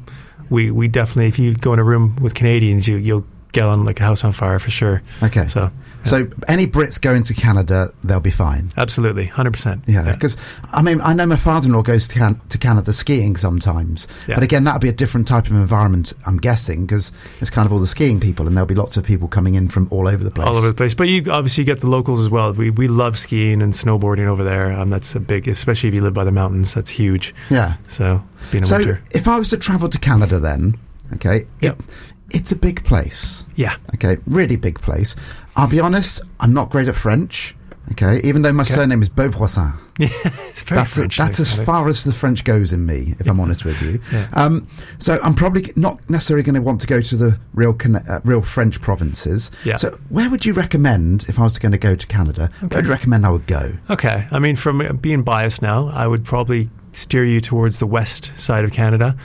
we 0.50 0.72
we 0.72 0.88
definitely 0.88 1.28
if 1.28 1.38
you 1.38 1.54
go 1.54 1.72
in 1.72 1.78
a 1.78 1.84
room 1.84 2.16
with 2.20 2.34
Canadians, 2.34 2.88
you 2.88 2.96
you'll 2.96 3.24
get 3.52 3.62
on 3.62 3.84
like 3.84 4.00
a 4.00 4.02
house 4.02 4.24
on 4.24 4.32
fire 4.32 4.58
for 4.58 4.70
sure. 4.70 5.02
Okay. 5.22 5.46
So 5.46 5.70
So 6.04 6.28
any 6.48 6.66
Brits 6.66 7.00
going 7.00 7.22
to 7.24 7.34
Canada, 7.34 7.92
they'll 8.02 8.20
be 8.20 8.30
fine. 8.30 8.70
absolutely, 8.76 9.26
hundred 9.26 9.52
percent. 9.52 9.82
Yeah, 9.86 10.10
because 10.12 10.36
I 10.72 10.82
mean, 10.82 11.00
I 11.02 11.12
know 11.12 11.26
my 11.26 11.36
father-in-law 11.36 11.82
goes 11.82 12.08
to, 12.08 12.18
can- 12.18 12.40
to 12.48 12.58
Canada 12.58 12.92
skiing 12.92 13.36
sometimes, 13.36 14.08
Yeah. 14.26 14.34
but 14.36 14.42
again, 14.42 14.64
that'll 14.64 14.80
be 14.80 14.88
a 14.88 14.92
different 14.94 15.28
type 15.28 15.46
of 15.46 15.52
environment, 15.52 16.12
I'm 16.26 16.38
guessing, 16.38 16.86
because 16.86 17.12
it's 17.40 17.50
kind 17.50 17.66
of 17.66 17.72
all 17.72 17.78
the 17.80 17.86
skiing 17.86 18.18
people, 18.20 18.46
and 18.46 18.56
there'll 18.56 18.66
be 18.66 18.74
lots 18.74 18.96
of 18.96 19.04
people 19.04 19.28
coming 19.28 19.54
in 19.56 19.68
from 19.68 19.88
all 19.90 20.08
over 20.08 20.24
the 20.24 20.30
place. 20.30 20.46
all 20.48 20.56
over 20.56 20.68
the 20.68 20.74
place. 20.74 20.94
But 20.94 21.08
you 21.08 21.30
obviously 21.30 21.64
get 21.64 21.80
the 21.80 21.86
locals 21.88 22.20
as 22.20 22.30
well. 22.30 22.52
We 22.52 22.70
we 22.70 22.88
love 22.88 23.18
skiing 23.18 23.60
and 23.62 23.74
snowboarding 23.74 24.26
over 24.26 24.42
there. 24.42 24.72
Um, 24.72 24.90
that's 24.90 25.14
a 25.14 25.20
big, 25.20 25.48
especially 25.48 25.88
if 25.90 25.94
you 25.94 26.00
live 26.02 26.14
by 26.14 26.24
the 26.24 26.32
mountains. 26.32 26.74
That's 26.74 26.90
huge. 26.90 27.34
Yeah. 27.50 27.74
So 27.88 28.22
being 28.50 28.64
a 28.64 28.66
So 28.66 28.78
winter, 28.78 29.02
if 29.10 29.28
I 29.28 29.36
was 29.38 29.48
to 29.50 29.56
travel 29.58 29.88
to 29.88 29.98
Canada, 29.98 30.38
then 30.38 30.78
okay, 31.14 31.46
Yep. 31.60 31.78
it, 31.78 31.84
it's 32.30 32.52
a 32.52 32.56
big 32.56 32.84
place. 32.84 33.44
yeah, 33.56 33.74
Okay, 33.94 34.16
really 34.26 34.54
big 34.56 34.80
place. 34.80 35.16
I'll 35.60 35.68
be 35.68 35.80
honest, 35.80 36.20
I'm 36.40 36.54
not 36.54 36.70
great 36.70 36.88
at 36.88 36.96
French. 36.96 37.54
Okay, 37.92 38.20
even 38.22 38.42
though 38.42 38.52
my 38.52 38.62
Okay. 38.62 38.74
surname 38.74 39.02
is 39.02 39.08
Beauvoisin. 39.08 39.76
it's 39.98 40.62
very 40.62 40.80
That's 40.80 40.94
French, 40.96 41.16
that's 41.18 41.38
like, 41.38 41.40
as 41.40 41.48
kind 41.50 41.60
of. 41.60 41.66
far 41.66 41.88
as 41.88 42.04
the 42.04 42.12
French 42.12 42.44
goes 42.44 42.72
in 42.72 42.86
me, 42.86 43.16
if 43.18 43.26
I'm 43.28 43.40
honest 43.40 43.64
with 43.64 43.82
you. 43.82 44.00
Yeah. 44.12 44.28
Um, 44.32 44.68
so 44.98 45.18
I'm 45.22 45.34
probably 45.34 45.72
not 45.76 46.08
necessarily 46.08 46.42
going 46.44 46.54
to 46.54 46.62
want 46.62 46.80
to 46.82 46.86
go 46.86 47.00
to 47.00 47.16
the 47.16 47.38
real 47.52 47.76
uh, 48.08 48.20
real 48.24 48.42
French 48.42 48.80
provinces. 48.80 49.50
Yeah. 49.64 49.76
So 49.76 49.98
where 50.08 50.30
would 50.30 50.46
you 50.46 50.52
recommend 50.52 51.26
if 51.28 51.38
I 51.38 51.42
was 51.42 51.58
going 51.58 51.72
to 51.72 51.78
go 51.78 51.94
to 51.96 52.06
Canada? 52.06 52.48
Where 52.60 52.68
would 52.78 52.84
you 52.84 52.90
recommend 52.90 53.26
I 53.26 53.30
would 53.30 53.46
go? 53.46 53.72
Okay, 53.90 54.26
I 54.30 54.38
mean, 54.38 54.56
from 54.56 54.96
being 54.98 55.22
biased 55.22 55.60
now, 55.60 55.88
I 55.88 56.06
would 56.06 56.24
probably 56.24 56.70
steer 56.92 57.24
you 57.24 57.40
towards 57.40 57.78
the 57.80 57.86
west 57.86 58.30
side 58.36 58.64
of 58.64 58.72
Canada. 58.72 59.16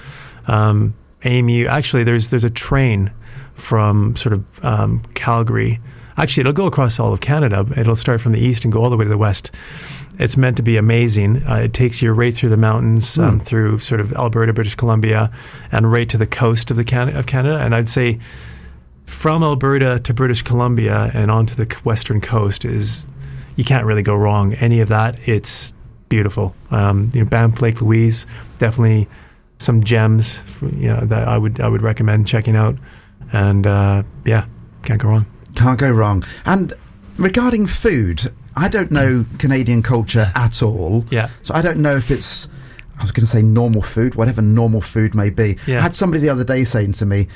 Um, 0.47 0.95
aim 1.23 1.49
you. 1.49 1.67
Actually, 1.67 2.03
there's 2.03 2.29
there's 2.29 2.43
a 2.43 2.49
train 2.49 3.11
from 3.53 4.15
sort 4.15 4.33
of 4.33 4.43
um, 4.65 5.01
Calgary. 5.13 5.79
Actually, 6.17 6.41
it'll 6.41 6.53
go 6.53 6.65
across 6.65 6.99
all 6.99 7.11
of 7.11 7.19
Canada. 7.19 7.65
It'll 7.75 7.95
start 7.95 8.21
from 8.21 8.31
the 8.31 8.39
east 8.39 8.63
and 8.63 8.71
go 8.71 8.83
all 8.83 8.89
the 8.89 8.97
way 8.97 9.03
to 9.03 9.09
the 9.09 9.17
west. 9.17 9.51
It's 10.17 10.37
meant 10.37 10.55
to 10.57 10.63
be 10.63 10.77
amazing. 10.77 11.43
Uh, 11.45 11.55
it 11.55 11.73
takes 11.73 12.01
you 12.01 12.11
right 12.13 12.33
through 12.33 12.49
the 12.49 12.57
mountains, 12.57 13.17
um, 13.17 13.39
through 13.39 13.79
sort 13.79 13.99
of 13.99 14.13
Alberta, 14.13 14.53
British 14.53 14.75
Columbia, 14.75 15.29
and 15.73 15.91
right 15.91 16.07
to 16.09 16.17
the 16.17 16.27
coast 16.27 16.71
of 16.71 16.77
the 16.77 16.85
Can- 16.85 17.15
of 17.15 17.25
Canada. 17.25 17.57
And 17.57 17.75
I'd 17.75 17.89
say 17.89 18.19
from 19.05 19.43
Alberta 19.43 19.99
to 19.99 20.13
British 20.13 20.41
Columbia 20.41 21.11
and 21.13 21.29
onto 21.29 21.53
the 21.55 21.65
western 21.83 22.21
coast 22.21 22.63
is 22.63 23.07
you 23.57 23.65
can't 23.65 23.85
really 23.85 24.01
go 24.03 24.15
wrong. 24.15 24.53
Any 24.55 24.79
of 24.79 24.87
that, 24.89 25.19
it's 25.27 25.73
beautiful. 26.07 26.55
Um, 26.71 27.11
you 27.13 27.23
know, 27.23 27.29
Banff 27.29 27.61
Lake 27.61 27.81
Louise, 27.81 28.25
definitely 28.57 29.07
some 29.59 29.83
gems. 29.83 30.41
You 30.61 30.87
know 30.93 31.01
that 31.01 31.27
I 31.27 31.37
would 31.37 31.59
I 31.59 31.67
would 31.67 31.81
recommend 31.81 32.25
checking 32.27 32.55
out. 32.55 32.77
And 33.33 33.67
uh, 33.67 34.03
yeah, 34.23 34.45
can't 34.83 35.01
go 35.01 35.09
wrong. 35.09 35.25
Can't 35.55 35.79
go 35.79 35.89
wrong. 35.89 36.23
And 36.45 36.73
regarding 37.17 37.67
food, 37.67 38.31
I 38.55 38.67
don't 38.67 38.91
know 38.91 39.25
Canadian 39.39 39.81
culture 39.83 40.31
at 40.35 40.61
all. 40.61 41.05
Yeah. 41.09 41.29
So 41.41 41.53
I 41.53 41.61
don't 41.61 41.79
know 41.79 41.95
if 41.95 42.11
it's, 42.11 42.47
I 42.97 43.01
was 43.01 43.11
going 43.11 43.25
to 43.25 43.31
say 43.31 43.41
normal 43.41 43.81
food, 43.81 44.15
whatever 44.15 44.41
normal 44.41 44.81
food 44.81 45.15
may 45.15 45.29
be. 45.29 45.57
Yeah. 45.67 45.79
I 45.79 45.81
had 45.81 45.95
somebody 45.95 46.21
the 46.21 46.29
other 46.29 46.43
day 46.43 46.63
saying 46.63 46.93
to 46.93 47.05
me, 47.05 47.27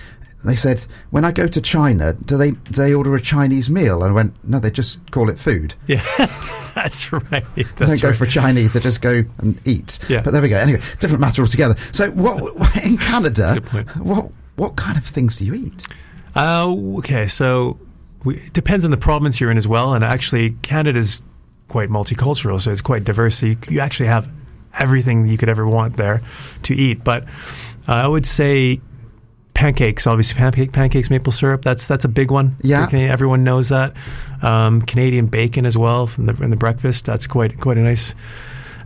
they 0.45 0.55
said, 0.55 0.79
when 1.09 1.25
I 1.25 1.33
go 1.33 1.47
to 1.47 1.59
China, 1.59 2.13
do 2.13 2.37
they 2.37 2.51
do 2.51 2.71
they 2.71 2.93
order 2.93 3.13
a 3.13 3.19
Chinese 3.21 3.69
meal? 3.69 4.03
And 4.03 4.11
I 4.11 4.13
went, 4.13 4.33
no, 4.47 4.57
they 4.59 4.71
just 4.71 5.11
call 5.11 5.29
it 5.29 5.37
food. 5.37 5.73
Yeah, 5.85 6.01
that's 6.75 7.11
right. 7.11 7.43
They 7.55 7.65
don't 7.75 7.99
go 8.01 8.13
for 8.13 8.25
Chinese, 8.25 8.71
they 8.71 8.79
just 8.79 9.01
go 9.01 9.25
and 9.39 9.59
eat. 9.67 9.99
Yeah. 10.07 10.21
But 10.21 10.31
there 10.31 10.41
we 10.41 10.47
go. 10.47 10.55
Anyway, 10.57 10.81
different 10.99 11.19
matter 11.19 11.41
altogether. 11.41 11.75
So 11.91 12.09
what 12.11 12.55
in 12.85 12.97
Canada, 12.97 13.55
Good 13.55 13.65
point. 13.65 13.95
what 13.97 14.31
what 14.55 14.77
kind 14.77 14.97
of 14.97 15.05
things 15.05 15.39
do 15.39 15.45
you 15.45 15.55
eat? 15.55 15.85
Uh, 16.37 16.73
okay, 16.99 17.27
so 17.27 17.77
we, 18.23 18.37
it 18.37 18.53
depends 18.53 18.85
on 18.85 18.91
the 18.91 18.97
province 18.97 19.39
you're 19.39 19.51
in 19.51 19.57
as 19.57 19.67
well. 19.67 19.93
And 19.93 20.03
actually, 20.03 20.51
Canada's 20.61 21.21
quite 21.67 21.89
multicultural, 21.89 22.61
so 22.61 22.71
it's 22.71 22.81
quite 22.81 23.03
diverse. 23.03 23.39
So 23.39 23.47
you, 23.47 23.57
you 23.69 23.79
actually 23.79 24.07
have 24.07 24.29
everything 24.77 25.27
you 25.27 25.37
could 25.37 25.49
ever 25.49 25.67
want 25.67 25.97
there 25.97 26.21
to 26.63 26.75
eat. 26.75 27.03
But 27.03 27.23
uh, 27.87 27.93
I 27.93 28.07
would 28.07 28.25
say 28.25 28.81
pancakes, 29.53 30.07
obviously 30.07 30.35
pancake, 30.35 30.71
pancakes, 30.71 31.09
maple 31.09 31.33
syrup. 31.33 31.63
That's 31.63 31.87
that's 31.87 32.05
a 32.05 32.09
big 32.09 32.31
one. 32.31 32.55
Yeah. 32.61 32.89
Everyone 32.91 33.43
knows 33.43 33.69
that. 33.69 33.93
Um, 34.41 34.81
Canadian 34.81 35.27
bacon 35.27 35.65
as 35.65 35.77
well 35.77 36.07
from 36.07 36.27
the 36.27 36.33
in 36.43 36.49
the 36.49 36.55
breakfast. 36.55 37.05
That's 37.05 37.27
quite 37.27 37.59
quite 37.59 37.77
a 37.77 37.81
nice 37.81 38.15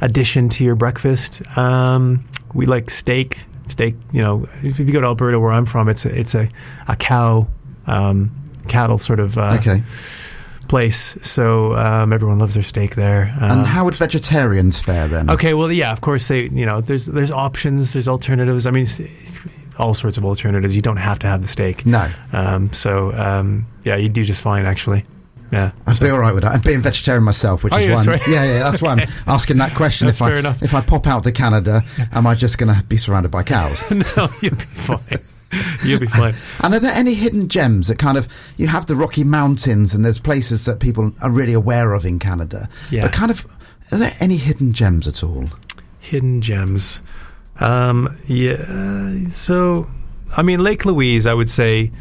addition 0.02 0.50
to 0.50 0.64
your 0.64 0.76
breakfast. 0.76 1.42
Um, 1.58 2.28
we 2.54 2.66
like 2.66 2.90
steak. 2.90 3.40
Steak, 3.70 3.96
you 4.12 4.22
know, 4.22 4.46
if 4.62 4.78
you 4.78 4.84
go 4.86 5.00
to 5.00 5.08
Alberta, 5.08 5.40
where 5.40 5.54
I'm 5.54 5.66
from, 5.66 5.88
it's 5.88 6.04
a, 6.04 6.20
it's 6.20 6.36
a, 6.36 6.50
a 6.90 6.98
cow, 6.98 7.48
um, 7.88 8.30
cattle 8.68 8.98
sort 8.98 9.20
of 9.20 9.38
uh, 9.38 9.58
Okay. 9.60 9.84
place. 10.68 11.18
So 11.22 11.76
um, 11.76 12.14
everyone 12.14 12.40
loves 12.40 12.54
their 12.54 12.64
steak 12.64 12.96
there. 12.96 13.34
Um, 13.40 13.52
And 13.60 13.68
how 13.68 13.86
would 13.86 13.96
vegetarians 13.96 14.80
fare 14.80 15.08
then? 15.08 15.30
Okay, 15.30 15.54
well, 15.54 15.72
yeah, 15.72 15.92
of 15.92 16.02
course 16.02 16.28
they, 16.28 16.44
you 16.50 16.66
know, 16.66 16.82
there's 16.82 17.06
there's 17.06 17.32
options, 17.32 17.94
there's 17.94 18.08
alternatives. 18.08 18.66
I 18.66 18.72
mean, 18.72 18.88
all 19.78 19.94
sorts 19.94 20.18
of 20.18 20.26
alternatives. 20.26 20.76
You 20.76 20.82
don't 20.82 20.98
have 20.98 21.20
to 21.20 21.28
have 21.28 21.42
the 21.42 21.48
steak. 21.48 21.86
No. 21.86 22.10
Um, 22.32 22.72
so 22.74 23.12
um, 23.14 23.66
yeah, 23.84 23.96
you 23.98 24.10
do 24.10 24.24
just 24.24 24.42
fine 24.42 24.66
actually. 24.66 25.06
Yeah. 25.52 25.72
I'd 25.86 25.98
So- 25.98 26.06
be 26.06 26.10
all 26.10 26.18
right 26.20 26.34
with 26.34 26.44
that. 26.44 26.54
I'm 26.54 26.62
being 26.62 26.82
vegetarian 26.82 27.24
myself, 27.24 27.64
which 27.64 27.74
Are 27.74 27.80
is 27.80 27.86
you? 27.86 27.94
why. 27.94 28.02
I'm, 28.18 28.32
yeah, 28.32 28.44
yeah, 28.44 28.72
that's 28.72 28.82
why 28.82 28.94
I'm 28.94 29.08
asking 29.28 29.58
that 29.58 29.76
question. 29.76 30.08
If 30.08 30.20
I 30.22 30.38
enough. 30.38 30.64
if 30.64 30.74
I 30.74 30.82
pop 30.82 31.06
out 31.06 31.24
to 31.26 31.32
Canada, 31.32 31.84
am 32.12 32.26
I 32.26 32.34
just 32.34 32.58
going 32.58 32.74
to 32.74 32.84
be 32.86 32.98
surrounded 32.98 33.30
by 33.30 33.44
cows? 33.44 33.84
no, 33.92 34.30
you'll 34.42 34.56
be 34.56 34.64
fine. 34.64 35.20
You'll 35.86 36.00
be 36.00 36.08
fine. 36.08 36.36
and 36.62 36.74
are 36.74 36.80
there 36.80 36.94
any 36.94 37.14
hidden 37.14 37.48
gems 37.48 37.88
that 37.88 37.98
kind 38.00 38.18
of 38.18 38.28
you 38.58 38.68
have 38.68 38.86
the 38.88 38.96
Rocky 38.96 39.24
Mountains 39.24 39.94
and 39.94 40.04
there's 40.04 40.20
places 40.20 40.66
that 40.66 40.80
people 40.80 41.12
are 41.22 41.30
really 41.32 41.54
aware 41.54 41.94
of 41.94 42.06
in 42.06 42.20
Canada? 42.20 42.70
Yeah. 42.92 43.04
But 43.04 43.14
kind 43.14 43.32
of, 43.32 43.46
are 43.92 43.98
there 43.98 44.16
any 44.20 44.38
hidden 44.38 44.74
gems 44.74 45.08
at 45.08 45.24
all? 45.24 45.46
Hidden 46.00 46.42
gems. 46.42 47.02
Um, 47.60 48.18
yeah. 48.28 49.30
So, 49.30 49.90
I 50.36 50.42
mean, 50.42 50.60
Lake 50.64 50.86
Louise, 50.86 51.26
I 51.26 51.34
would 51.34 51.50
say. 51.50 51.92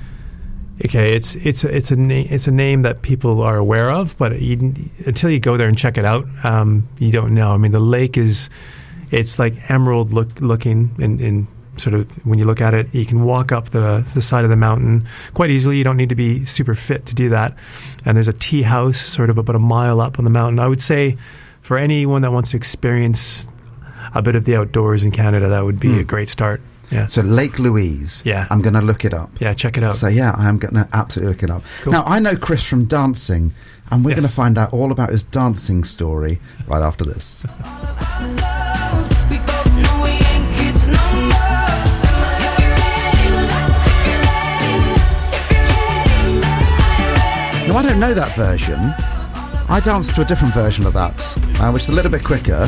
Okay, 0.84 1.14
it's 1.14 1.36
it's 1.36 1.62
it's 1.64 1.90
a 1.92 1.96
na- 1.96 2.24
it's 2.28 2.48
a 2.48 2.50
name 2.50 2.82
that 2.82 3.03
people 3.03 3.40
are 3.42 3.57
aware 3.57 3.90
of, 3.90 4.16
but 4.18 4.40
you, 4.40 4.74
until 5.07 5.30
you 5.30 5.38
go 5.38 5.57
there 5.57 5.68
and 5.68 5.78
check 5.78 5.96
it 5.96 6.05
out, 6.05 6.26
um, 6.44 6.88
you 6.98 7.12
don't 7.12 7.34
know. 7.34 7.53
I 7.53 7.57
mean, 7.59 7.70
the 7.72 7.78
lake 7.78 8.16
is 8.16 8.48
it's 9.12 9.38
like 9.38 9.70
emerald 9.70 10.12
look 10.12 10.40
looking 10.40 10.92
in, 10.98 11.20
in 11.20 11.46
sort 11.78 11.94
of 11.94 12.10
when 12.26 12.38
you 12.38 12.44
look 12.44 12.60
at 12.60 12.74
it 12.74 12.94
you 12.94 13.06
can 13.06 13.24
walk 13.24 13.50
up 13.50 13.70
the 13.70 14.04
the 14.14 14.20
side 14.22 14.44
of 14.44 14.50
the 14.50 14.56
mountain 14.56 15.06
quite 15.34 15.50
easily 15.50 15.78
you 15.78 15.84
don't 15.84 15.96
need 15.96 16.10
to 16.10 16.14
be 16.14 16.44
super 16.44 16.74
fit 16.74 17.06
to 17.06 17.14
do 17.14 17.28
that 17.30 17.56
and 18.04 18.16
there's 18.16 18.28
a 18.28 18.32
tea 18.34 18.62
house 18.62 19.00
sort 19.00 19.30
of 19.30 19.38
about 19.38 19.56
a 19.56 19.58
mile 19.58 20.00
up 20.00 20.18
on 20.18 20.24
the 20.24 20.30
mountain 20.30 20.58
i 20.58 20.68
would 20.68 20.82
say 20.82 21.16
for 21.62 21.78
anyone 21.78 22.20
that 22.22 22.30
wants 22.30 22.50
to 22.50 22.56
experience 22.56 23.46
a 24.14 24.20
bit 24.20 24.36
of 24.36 24.44
the 24.44 24.54
outdoors 24.54 25.02
in 25.02 25.10
canada 25.10 25.48
that 25.48 25.64
would 25.64 25.80
be 25.80 25.92
a 25.92 25.96
hmm. 26.02 26.02
great 26.02 26.28
start 26.28 26.60
yeah 26.90 27.06
So 27.06 27.22
Lake 27.22 27.58
Louise. 27.58 28.20
Yeah. 28.22 28.46
I'm 28.50 28.60
going 28.60 28.74
to 28.74 28.82
look 28.82 29.06
it 29.06 29.14
up. 29.14 29.30
yeah 29.40 29.54
check 29.54 29.78
it 29.78 29.82
out 29.82 29.94
So 29.94 30.08
yeah, 30.08 30.34
I 30.36 30.46
am 30.46 30.58
going 30.58 30.74
to 30.74 30.86
absolutely 30.92 31.32
look 31.32 31.42
it 31.42 31.50
up. 31.50 31.62
Cool. 31.80 31.92
Now 31.94 32.04
I 32.04 32.18
know 32.18 32.36
Chris 32.36 32.62
from 32.66 32.84
dancing, 32.84 33.54
and 33.90 34.04
we're 34.04 34.10
Yes. 34.10 34.18
going 34.18 34.28
to 34.28 34.34
find 34.34 34.58
out 34.58 34.74
all 34.74 34.92
about 34.92 35.08
his 35.08 35.22
dancing 35.22 35.84
story 35.84 36.38
right 36.66 36.82
after 36.82 37.02
this. 37.06 37.42
Now 47.72 47.78
I 47.78 47.82
don't 47.84 48.00
know 48.00 48.12
that 48.12 48.36
version. 48.36 48.78
I 49.70 49.80
danced 49.82 50.14
to 50.16 50.20
a 50.20 50.26
different 50.26 50.52
version 50.52 50.84
of 50.84 50.92
that, 50.92 51.18
uh, 51.58 51.70
which 51.70 51.84
is 51.84 51.88
a 51.88 51.92
little 51.92 52.10
bit 52.10 52.22
quicker. 52.22 52.66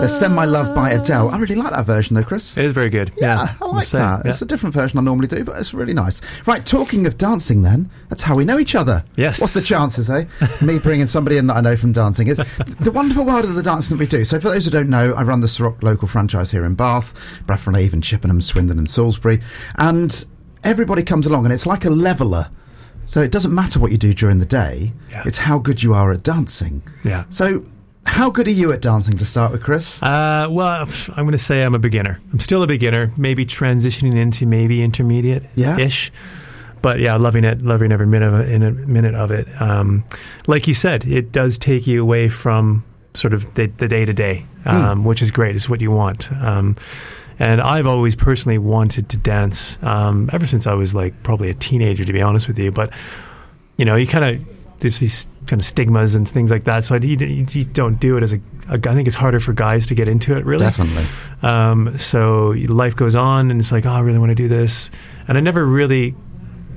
There's 0.00 0.12
Send 0.18 0.34
My 0.34 0.44
Love 0.44 0.74
by 0.74 0.90
Adele. 0.90 1.28
I 1.30 1.38
really 1.38 1.54
like 1.54 1.70
that 1.70 1.86
version 1.86 2.16
though, 2.16 2.24
Chris. 2.24 2.56
It 2.56 2.64
is 2.64 2.72
very 2.72 2.90
good. 2.90 3.12
Yeah, 3.16 3.54
I 3.62 3.64
like 3.66 3.86
that. 3.90 4.22
yeah. 4.24 4.30
It's 4.32 4.42
a 4.42 4.44
different 4.44 4.74
version 4.74 4.98
I 4.98 5.02
normally 5.02 5.28
do, 5.28 5.44
but 5.44 5.56
it's 5.56 5.72
really 5.72 5.94
nice. 5.94 6.20
Right, 6.46 6.66
talking 6.66 7.06
of 7.06 7.16
dancing 7.16 7.62
then, 7.62 7.88
that's 8.08 8.24
how 8.24 8.34
we 8.34 8.44
know 8.44 8.58
each 8.58 8.74
other. 8.74 9.04
Yes. 9.14 9.40
What's 9.40 9.54
the 9.54 9.62
chances, 9.74 10.10
eh? 10.10 10.24
Me 10.60 10.80
bringing 10.80 11.06
somebody 11.06 11.36
in 11.36 11.46
that 11.46 11.56
I 11.56 11.60
know 11.60 11.76
from 11.76 11.92
dancing. 11.92 12.26
It's 12.26 12.40
the 12.80 12.90
wonderful 12.90 13.24
world 13.24 13.44
of 13.44 13.54
the 13.54 13.62
dancing 13.62 13.96
that 13.96 14.02
we 14.02 14.08
do. 14.08 14.24
So 14.24 14.40
for 14.40 14.48
those 14.48 14.64
who 14.64 14.72
don't 14.72 14.90
know, 14.90 15.12
I 15.14 15.22
run 15.22 15.38
the 15.38 15.56
Rock 15.60 15.80
local 15.80 16.08
franchise 16.08 16.50
here 16.50 16.64
in 16.64 16.74
Bath, 16.74 17.14
Bradford 17.46 17.76
Avon, 17.76 18.02
Chippenham, 18.02 18.40
Swindon 18.42 18.78
and 18.78 18.90
Salisbury. 18.90 19.40
And 19.76 20.24
everybody 20.64 21.04
comes 21.04 21.24
along 21.26 21.44
and 21.44 21.54
it's 21.54 21.66
like 21.66 21.84
a 21.84 21.90
leveller. 21.90 22.50
So 23.06 23.20
it 23.22 23.30
doesn't 23.30 23.54
matter 23.54 23.78
what 23.78 23.92
you 23.92 23.98
do 23.98 24.14
during 24.14 24.38
the 24.38 24.46
day, 24.46 24.92
Yeah. 25.10 25.22
it's 25.26 25.38
how 25.38 25.58
good 25.58 25.82
you 25.82 25.94
are 25.94 26.12
at 26.12 26.22
dancing. 26.22 26.82
Yeah. 27.04 27.24
So 27.30 27.64
how 28.06 28.30
good 28.30 28.46
are 28.48 28.52
you 28.52 28.72
at 28.72 28.80
dancing 28.82 29.16
to 29.18 29.24
start 29.24 29.52
with, 29.52 29.62
Chris? 29.62 30.02
Uh, 30.02 30.46
well, 30.50 30.88
I'm 31.16 31.24
going 31.26 31.32
to 31.32 31.38
say 31.38 31.62
I'm 31.64 31.74
a 31.74 31.78
beginner. 31.78 32.20
I'm 32.32 32.40
still 32.40 32.62
a 32.62 32.66
beginner, 32.66 33.12
maybe 33.16 33.44
transitioning 33.46 34.14
into 34.16 34.46
maybe 34.46 34.82
intermediate 34.82 35.44
Yeah. 35.54 35.78
ish. 35.78 36.12
But 36.82 37.00
yeah, 37.00 37.16
loving 37.16 37.44
it, 37.44 37.62
loving 37.62 37.92
every 37.92 38.06
minute 38.06 38.32
of 38.34 38.40
it. 38.40 38.50
In 38.50 38.62
a 38.62 38.70
minute 38.70 39.14
of 39.14 39.30
it, 39.30 39.48
um, 39.60 40.04
like 40.46 40.68
you 40.68 40.74
said, 40.74 41.04
it 41.06 41.32
does 41.32 41.56
take 41.56 41.86
you 41.86 42.02
away 42.02 42.28
from 42.28 42.84
sort 43.14 43.32
of 43.32 43.54
the 43.54 43.66
the 43.78 43.88
day 43.88 44.04
to 44.04 44.12
day, 44.12 44.44
which 44.96 45.22
is 45.22 45.30
great. 45.30 45.56
It's 45.56 45.66
what 45.68 45.80
you 45.80 45.90
want. 45.90 46.30
Um, 46.42 46.76
and 47.38 47.60
I've 47.60 47.86
always 47.86 48.14
personally 48.14 48.58
wanted 48.58 49.08
to 49.10 49.16
dance 49.16 49.78
um, 49.82 50.30
ever 50.32 50.46
since 50.46 50.66
I 50.66 50.74
was 50.74 50.94
like 50.94 51.22
probably 51.22 51.50
a 51.50 51.54
teenager, 51.54 52.04
to 52.04 52.12
be 52.12 52.22
honest 52.22 52.48
with 52.48 52.58
you. 52.58 52.70
But 52.70 52.90
you 53.76 53.84
know, 53.84 53.96
you 53.96 54.06
kind 54.06 54.24
of 54.24 54.46
there's 54.80 54.98
these 54.98 55.26
kind 55.46 55.60
of 55.60 55.66
stigmas 55.66 56.14
and 56.14 56.28
things 56.28 56.50
like 56.50 56.64
that. 56.64 56.84
So 56.84 56.96
you, 56.96 57.16
you, 57.16 57.46
you 57.48 57.64
don't 57.64 58.00
do 58.00 58.16
it 58.16 58.22
as 58.22 58.32
a, 58.32 58.40
a. 58.68 58.74
I 58.74 58.94
think 58.94 59.06
it's 59.06 59.16
harder 59.16 59.40
for 59.40 59.52
guys 59.52 59.86
to 59.88 59.94
get 59.94 60.08
into 60.08 60.36
it. 60.36 60.44
Really, 60.44 60.64
Definitely. 60.64 61.06
um, 61.42 61.98
so 61.98 62.54
life 62.68 62.96
goes 62.96 63.14
on, 63.14 63.50
and 63.50 63.60
it's 63.60 63.72
like, 63.72 63.86
oh, 63.86 63.90
I 63.90 64.00
really 64.00 64.18
want 64.18 64.30
to 64.30 64.34
do 64.34 64.48
this, 64.48 64.90
and 65.28 65.36
I 65.36 65.40
never 65.40 65.64
really, 65.64 66.14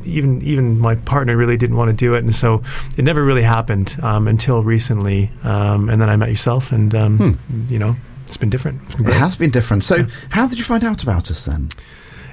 even 0.06 0.42
even 0.42 0.80
my 0.80 0.96
partner 0.96 1.38
really 1.38 1.58
didn't 1.58 1.76
want 1.76 1.90
to 1.90 1.94
do 1.94 2.14
it, 2.14 2.24
and 2.24 2.36
so 2.36 2.64
it 2.98 3.04
never 3.04 3.24
really 3.24 3.44
happened 3.44 3.98
um, 4.02 4.28
until 4.28 4.64
recently, 4.64 5.32
um, 5.44 5.90
and 5.90 6.02
then 6.02 6.10
I 6.10 6.16
met 6.16 6.30
yourself, 6.30 6.72
and 6.72 6.94
um, 6.96 7.40
you 7.70 7.80
know, 7.80 7.96
it's 8.28 8.38
been 8.38 8.50
different. 8.50 8.82
It's 8.84 8.96
been 8.96 9.08
It 9.08 9.14
has 9.14 9.36
been 9.36 9.50
different. 9.50 9.84
So 9.84 10.06
how 10.30 10.48
did 10.48 10.58
you 10.58 10.64
find 10.64 10.84
out 10.84 11.02
about 11.02 11.32
us 11.32 11.46
then? 11.46 11.70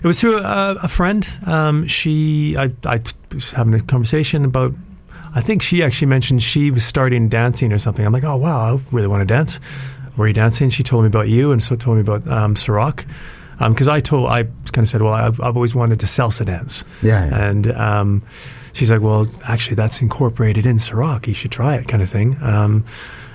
It 0.02 0.06
was 0.06 0.20
through 0.20 0.38
a, 0.38 0.76
a 0.82 0.88
friend. 0.88 1.26
Um, 1.46 1.86
she, 1.86 2.56
I, 2.58 2.70
I 2.84 3.00
was 3.32 3.50
having 3.52 3.72
a 3.74 3.80
conversation 3.80 4.44
about. 4.44 4.74
I 5.34 5.40
think 5.40 5.62
she 5.62 5.82
actually 5.82 6.08
mentioned 6.08 6.42
she 6.42 6.70
was 6.70 6.84
starting 6.84 7.28
dancing 7.28 7.72
or 7.72 7.78
something. 7.78 8.04
I'm 8.04 8.12
like, 8.12 8.24
oh 8.24 8.36
wow, 8.36 8.76
I 8.76 8.80
really 8.92 9.08
want 9.08 9.22
to 9.22 9.34
dance. 9.34 9.58
Were 10.16 10.28
you 10.28 10.34
dancing? 10.34 10.70
She 10.70 10.82
told 10.82 11.04
me 11.04 11.08
about 11.08 11.28
you, 11.28 11.50
and 11.50 11.62
so 11.62 11.74
told 11.74 11.96
me 11.96 12.02
about 12.02 12.28
um, 12.28 12.54
Ceroc. 12.54 13.04
Because 13.58 13.88
I 13.88 14.00
told, 14.00 14.28
I 14.28 14.42
kind 14.42 14.78
of 14.78 14.88
said, 14.88 15.00
well, 15.00 15.12
I've, 15.12 15.40
I've 15.40 15.56
always 15.56 15.74
wanted 15.74 16.00
to 16.00 16.06
salsa 16.06 16.44
dance. 16.44 16.84
Yeah, 17.02 17.26
yeah. 17.26 17.48
And 17.48 17.72
um, 17.72 18.22
she's 18.72 18.90
like, 18.90 19.00
well, 19.00 19.26
actually, 19.44 19.76
that's 19.76 20.02
incorporated 20.02 20.66
in 20.66 20.78
Ceroc. 20.78 21.26
You 21.26 21.34
should 21.34 21.52
try 21.52 21.76
it, 21.76 21.88
kind 21.88 22.02
of 22.02 22.10
thing. 22.10 22.36
Um, 22.42 22.84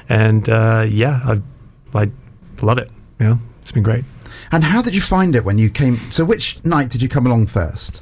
and 0.07 0.47
uh, 0.49 0.85
yeah, 0.87 1.19
I, 1.25 1.41
I 1.97 2.11
love 2.65 2.77
it. 2.77 2.89
You 3.19 3.25
know, 3.27 3.39
it's 3.61 3.71
been 3.71 3.83
great. 3.83 4.03
And 4.51 4.63
how 4.63 4.81
did 4.81 4.95
you 4.95 5.01
find 5.01 5.35
it 5.35 5.45
when 5.45 5.57
you 5.57 5.69
came? 5.69 5.99
So, 6.11 6.25
which 6.25 6.63
night 6.63 6.89
did 6.89 7.01
you 7.01 7.09
come 7.09 7.25
along 7.25 7.47
first? 7.47 8.01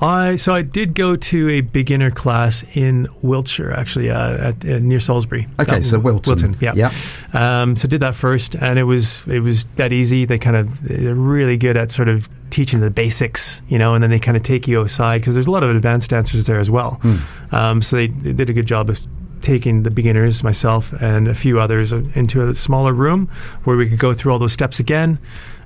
I 0.00 0.36
so 0.36 0.52
I 0.52 0.62
did 0.62 0.94
go 0.94 1.16
to 1.16 1.50
a 1.50 1.60
beginner 1.60 2.10
class 2.10 2.64
in 2.74 3.08
Wiltshire, 3.22 3.72
actually, 3.72 4.10
uh, 4.10 4.48
at, 4.48 4.64
uh, 4.64 4.78
near 4.80 5.00
Salisbury. 5.00 5.46
Okay, 5.60 5.80
so 5.82 5.98
Wilton. 5.98 6.34
Wilton, 6.34 6.56
yeah. 6.60 6.74
Yeah. 6.74 6.92
Um, 7.32 7.76
so 7.76 7.86
did 7.86 8.00
that 8.00 8.14
first, 8.14 8.56
and 8.56 8.78
it 8.78 8.84
was 8.84 9.26
it 9.28 9.40
was 9.40 9.64
that 9.76 9.92
easy. 9.92 10.24
They 10.24 10.38
kind 10.38 10.56
of 10.56 10.82
they're 10.82 11.14
really 11.14 11.56
good 11.56 11.76
at 11.76 11.92
sort 11.92 12.08
of 12.08 12.28
teaching 12.50 12.80
the 12.80 12.90
basics, 12.90 13.60
you 13.68 13.78
know, 13.78 13.94
and 13.94 14.02
then 14.02 14.10
they 14.10 14.18
kind 14.18 14.36
of 14.36 14.42
take 14.42 14.66
you 14.68 14.80
aside 14.82 15.20
because 15.20 15.34
there's 15.34 15.46
a 15.46 15.50
lot 15.50 15.64
of 15.64 15.74
advanced 15.74 16.10
dancers 16.10 16.46
there 16.46 16.58
as 16.58 16.70
well. 16.70 16.98
Hmm. 17.02 17.16
Um, 17.52 17.82
so 17.82 17.96
they, 17.96 18.08
they 18.08 18.32
did 18.32 18.50
a 18.50 18.52
good 18.52 18.66
job 18.66 18.90
of 18.90 19.00
taking 19.44 19.84
the 19.84 19.90
beginners, 19.90 20.42
myself, 20.42 20.92
and 21.00 21.28
a 21.28 21.34
few 21.34 21.60
others 21.60 21.92
uh, 21.92 22.02
into 22.14 22.42
a 22.48 22.54
smaller 22.54 22.92
room 22.92 23.28
where 23.64 23.76
we 23.76 23.88
could 23.88 23.98
go 24.00 24.12
through 24.14 24.32
all 24.32 24.38
those 24.40 24.52
steps 24.52 24.80
again. 24.80 25.18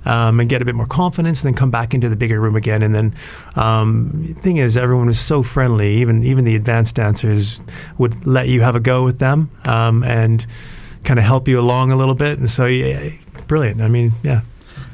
Um, 0.04 0.38
and 0.40 0.48
get 0.48 0.62
a 0.62 0.64
bit 0.64 0.76
more 0.76 0.86
confidence, 0.86 1.42
and 1.42 1.48
then 1.48 1.58
come 1.58 1.70
back 1.70 1.92
into 1.92 2.08
the 2.08 2.16
bigger 2.16 2.40
room 2.40 2.56
again. 2.56 2.82
And 2.82 2.94
then, 2.94 3.14
um, 3.56 4.24
the 4.26 4.32
thing 4.34 4.56
is, 4.56 4.76
everyone 4.76 5.08
was 5.08 5.18
so 5.20 5.42
friendly. 5.42 5.96
Even 5.96 6.22
even 6.22 6.44
the 6.44 6.54
advanced 6.54 6.94
dancers 6.94 7.60
would 7.98 8.24
let 8.26 8.46
you 8.48 8.62
have 8.62 8.76
a 8.76 8.80
go 8.80 9.04
with 9.04 9.18
them, 9.18 9.50
um, 9.64 10.04
and 10.04 10.46
kind 11.04 11.18
of 11.18 11.24
help 11.24 11.48
you 11.48 11.58
along 11.58 11.90
a 11.90 11.96
little 11.96 12.14
bit. 12.14 12.38
And 12.38 12.48
so, 12.48 12.64
yeah, 12.64 13.10
brilliant. 13.48 13.82
I 13.82 13.88
mean, 13.88 14.12
yeah. 14.22 14.42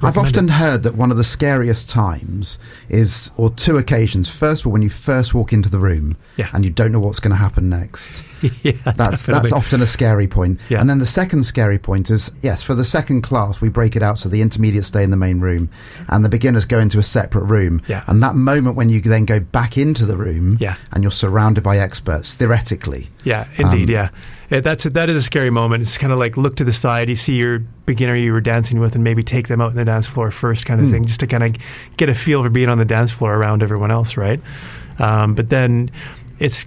I've 0.02 0.18
often 0.18 0.48
heard 0.48 0.82
that 0.82 0.96
one 0.96 1.10
of 1.10 1.16
the 1.16 1.24
scariest 1.24 1.88
times 1.88 2.58
is, 2.88 3.30
or 3.36 3.50
two 3.50 3.76
occasions. 3.76 4.28
First 4.28 4.62
of 4.62 4.66
all, 4.66 4.72
when 4.72 4.82
you 4.82 4.90
first 4.90 5.32
walk 5.34 5.52
into 5.52 5.68
the 5.68 5.78
room 5.78 6.16
Yeah. 6.36 6.48
and 6.52 6.64
you 6.64 6.70
don't 6.70 6.92
know 6.92 6.98
what's 7.00 7.20
going 7.20 7.30
to 7.30 7.36
happen 7.36 7.68
next. 7.68 8.24
yeah, 8.62 8.72
That's 8.96 9.26
that's 9.26 9.52
often 9.52 9.80
a 9.82 9.86
scary 9.86 10.26
point. 10.28 10.60
Yeah. 10.68 10.80
And 10.80 10.88
then 10.90 10.98
the 10.98 11.06
second 11.06 11.44
scary 11.44 11.78
point 11.78 12.10
is 12.10 12.30
yes, 12.42 12.62
for 12.62 12.74
the 12.74 12.84
second 12.84 13.22
class 13.22 13.60
we 13.60 13.68
break 13.68 13.96
it 13.96 14.02
out 14.02 14.18
so 14.18 14.28
the 14.28 14.40
intermediates 14.42 14.88
stay 14.88 15.02
in 15.02 15.10
the 15.10 15.16
main 15.16 15.40
room 15.40 15.68
and 16.08 16.24
the 16.24 16.28
beginners 16.28 16.64
go 16.64 16.78
into 16.78 16.98
a 16.98 17.02
separate 17.02 17.44
room. 17.44 17.82
Yeah. 17.88 18.04
And 18.06 18.22
that 18.22 18.34
moment 18.34 18.76
when 18.76 18.88
you 18.88 19.00
then 19.00 19.24
go 19.24 19.40
back 19.40 19.76
into 19.78 20.04
the 20.06 20.16
room 20.16 20.56
Yeah. 20.60 20.76
and 20.92 21.02
you're 21.02 21.10
surrounded 21.12 21.64
by 21.64 21.78
experts, 21.78 22.34
theoretically. 22.34 23.08
Yeah, 23.24 23.46
indeed. 23.56 23.88
Um, 23.88 23.94
yeah, 23.94 24.08
Yeah, 24.50 24.60
that's 24.60 24.84
a, 24.86 24.90
that 24.90 25.08
is 25.08 25.16
a 25.16 25.22
scary 25.22 25.50
moment. 25.50 25.82
It's 25.82 25.96
kind 25.98 26.12
of 26.12 26.18
like 26.18 26.36
look 26.36 26.56
to 26.56 26.64
the 26.64 26.72
side. 26.72 27.08
You 27.08 27.16
see 27.16 27.34
your 27.34 27.60
beginner 27.86 28.14
you 28.16 28.32
were 28.32 28.40
dancing 28.42 28.80
with, 28.80 28.94
and 28.94 29.02
maybe 29.02 29.22
take 29.22 29.48
them 29.48 29.60
out 29.60 29.70
on 29.70 29.76
the 29.76 29.84
dance 29.84 30.06
floor 30.06 30.30
first, 30.30 30.66
kind 30.66 30.80
of 30.80 30.90
thing, 30.90 31.06
just 31.06 31.20
to 31.20 31.26
kind 31.26 31.42
of 31.42 31.56
get 31.96 32.08
a 32.10 32.14
feel 32.14 32.42
for 32.42 32.50
being 32.50 32.68
on 32.68 32.78
the 32.78 32.84
dance 32.84 33.10
floor 33.12 33.34
around 33.34 33.62
everyone 33.62 33.90
else, 33.90 34.16
right? 34.18 34.40
Um, 34.98 35.34
but 35.34 35.48
then 35.48 35.90
it's 36.38 36.64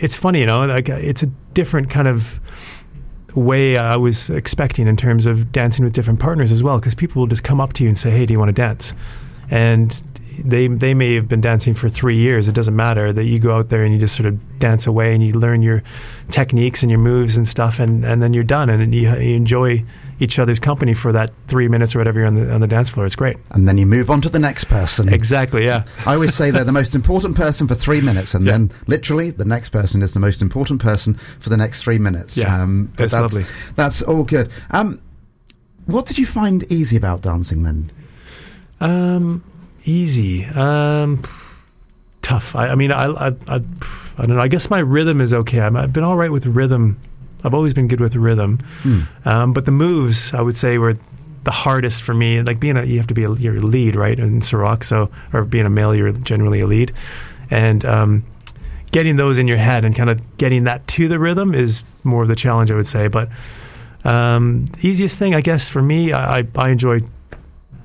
it's 0.00 0.14
funny, 0.14 0.40
you 0.40 0.46
know, 0.46 0.64
like 0.66 0.88
uh, 0.90 0.94
it's 0.94 1.22
a 1.22 1.26
different 1.54 1.90
kind 1.90 2.08
of 2.08 2.40
way 3.34 3.76
I 3.76 3.96
was 3.96 4.30
expecting 4.30 4.86
in 4.86 4.96
terms 4.96 5.26
of 5.26 5.52
dancing 5.52 5.84
with 5.84 5.92
different 5.92 6.20
partners 6.20 6.50
as 6.50 6.62
well, 6.62 6.78
because 6.78 6.94
people 6.94 7.20
will 7.20 7.26
just 7.26 7.44
come 7.44 7.60
up 7.60 7.72
to 7.74 7.82
you 7.82 7.88
and 7.88 7.98
say, 7.98 8.10
"Hey, 8.10 8.26
do 8.26 8.32
you 8.32 8.38
want 8.38 8.48
to 8.48 8.52
dance?" 8.52 8.94
and 9.50 10.02
they 10.44 10.68
they 10.68 10.94
may 10.94 11.14
have 11.14 11.28
been 11.28 11.40
dancing 11.40 11.74
for 11.74 11.88
three 11.88 12.16
years. 12.16 12.48
It 12.48 12.54
doesn't 12.54 12.76
matter 12.76 13.12
that 13.12 13.24
you 13.24 13.38
go 13.38 13.56
out 13.56 13.70
there 13.70 13.82
and 13.82 13.92
you 13.92 13.98
just 14.00 14.16
sort 14.16 14.26
of 14.26 14.58
dance 14.58 14.86
away 14.86 15.14
and 15.14 15.26
you 15.26 15.32
learn 15.34 15.62
your 15.62 15.82
techniques 16.30 16.82
and 16.82 16.90
your 16.90 17.00
moves 17.00 17.36
and 17.36 17.46
stuff, 17.46 17.78
and, 17.78 18.04
and 18.04 18.22
then 18.22 18.32
you're 18.32 18.44
done 18.44 18.70
and 18.70 18.94
you, 18.94 19.12
you 19.16 19.36
enjoy 19.36 19.84
each 20.20 20.38
other's 20.38 20.58
company 20.58 20.94
for 20.94 21.12
that 21.12 21.30
three 21.46 21.68
minutes 21.68 21.94
or 21.94 21.98
whatever 21.98 22.18
you're 22.18 22.26
on 22.26 22.34
the 22.34 22.52
on 22.52 22.60
the 22.60 22.66
dance 22.66 22.90
floor. 22.90 23.06
It's 23.06 23.14
great. 23.16 23.36
And 23.50 23.68
then 23.68 23.78
you 23.78 23.86
move 23.86 24.10
on 24.10 24.20
to 24.22 24.28
the 24.28 24.38
next 24.38 24.64
person. 24.64 25.12
Exactly. 25.12 25.64
Yeah. 25.64 25.84
I 26.06 26.14
always 26.14 26.34
say 26.34 26.50
they're 26.50 26.64
the 26.64 26.72
most 26.72 26.94
important 26.94 27.36
person 27.36 27.68
for 27.68 27.74
three 27.74 28.00
minutes, 28.00 28.34
and 28.34 28.44
Yeah. 28.44 28.52
then 28.52 28.72
literally 28.86 29.30
the 29.30 29.44
next 29.44 29.68
person 29.70 30.02
is 30.02 30.14
the 30.14 30.20
most 30.20 30.42
important 30.42 30.80
person 30.82 31.14
for 31.40 31.50
the 31.50 31.56
next 31.56 31.82
three 31.82 31.98
minutes. 31.98 32.36
Yeah, 32.36 32.66
but 32.66 32.96
that's 32.96 33.12
that's 33.12 33.22
lovely. 33.34 33.46
That's 33.76 34.02
all 34.02 34.24
good. 34.24 34.50
Um, 34.70 35.00
what 35.86 36.06
did 36.06 36.18
you 36.18 36.26
find 36.26 36.64
easy 36.70 36.96
about 36.96 37.22
dancing 37.22 37.62
then? 37.62 37.90
Um, 38.80 39.42
easy. 39.84 40.44
Um, 40.44 41.22
tough. 42.22 42.54
I, 42.54 42.68
I 42.68 42.74
mean, 42.74 42.92
I, 42.92 43.04
I, 43.06 43.28
I, 43.28 43.54
I 43.56 44.26
don't 44.26 44.36
know. 44.36 44.40
I 44.40 44.48
guess 44.48 44.68
my 44.70 44.80
rhythm 44.80 45.20
is 45.20 45.32
okay. 45.32 45.60
I'm, 45.60 45.76
I've 45.76 45.92
been 45.92 46.04
all 46.04 46.16
right 46.16 46.30
with 46.30 46.46
rhythm. 46.46 46.98
I've 47.44 47.54
always 47.54 47.72
been 47.74 47.88
good 47.88 48.00
with 48.00 48.16
rhythm. 48.16 48.58
Um, 49.24 49.52
but 49.52 49.64
the 49.64 49.70
moves, 49.72 50.32
I 50.34 50.40
would 50.40 50.56
say, 50.56 50.78
were 50.78 50.96
the 51.44 51.50
hardest 51.52 52.02
for 52.02 52.12
me. 52.14 52.42
Like 52.42 52.58
being 52.60 52.76
a, 52.76 52.84
you 52.84 52.98
have 52.98 53.06
to 53.08 53.14
be 53.14 53.24
a, 53.24 53.32
you're 53.34 53.60
lead, 53.60 53.94
right? 53.96 54.18
In 54.18 54.40
Ceroc, 54.40 54.84
so 54.84 55.10
or 55.32 55.44
being 55.44 55.66
a 55.66 55.70
male, 55.70 55.94
you're 55.94 56.12
generally 56.12 56.60
a 56.60 56.66
lead, 56.66 56.92
and 57.50 57.84
um, 57.84 58.24
getting 58.90 59.16
those 59.16 59.38
in 59.38 59.46
your 59.48 59.56
head 59.58 59.84
and 59.84 59.94
kind 59.94 60.10
of 60.10 60.20
getting 60.38 60.64
that 60.64 60.86
to 60.88 61.08
the 61.08 61.18
rhythm 61.18 61.54
is 61.54 61.82
more 62.04 62.22
of 62.22 62.28
the 62.28 62.36
challenge, 62.36 62.70
I 62.70 62.74
would 62.74 62.86
say. 62.86 63.06
But 63.08 63.28
um, 64.04 64.66
the 64.66 64.88
easiest 64.88 65.18
thing, 65.18 65.34
I 65.34 65.40
guess, 65.40 65.68
for 65.68 65.82
me, 65.82 66.12
I, 66.12 66.38
I, 66.40 66.42
I 66.56 66.70
enjoy 66.70 67.00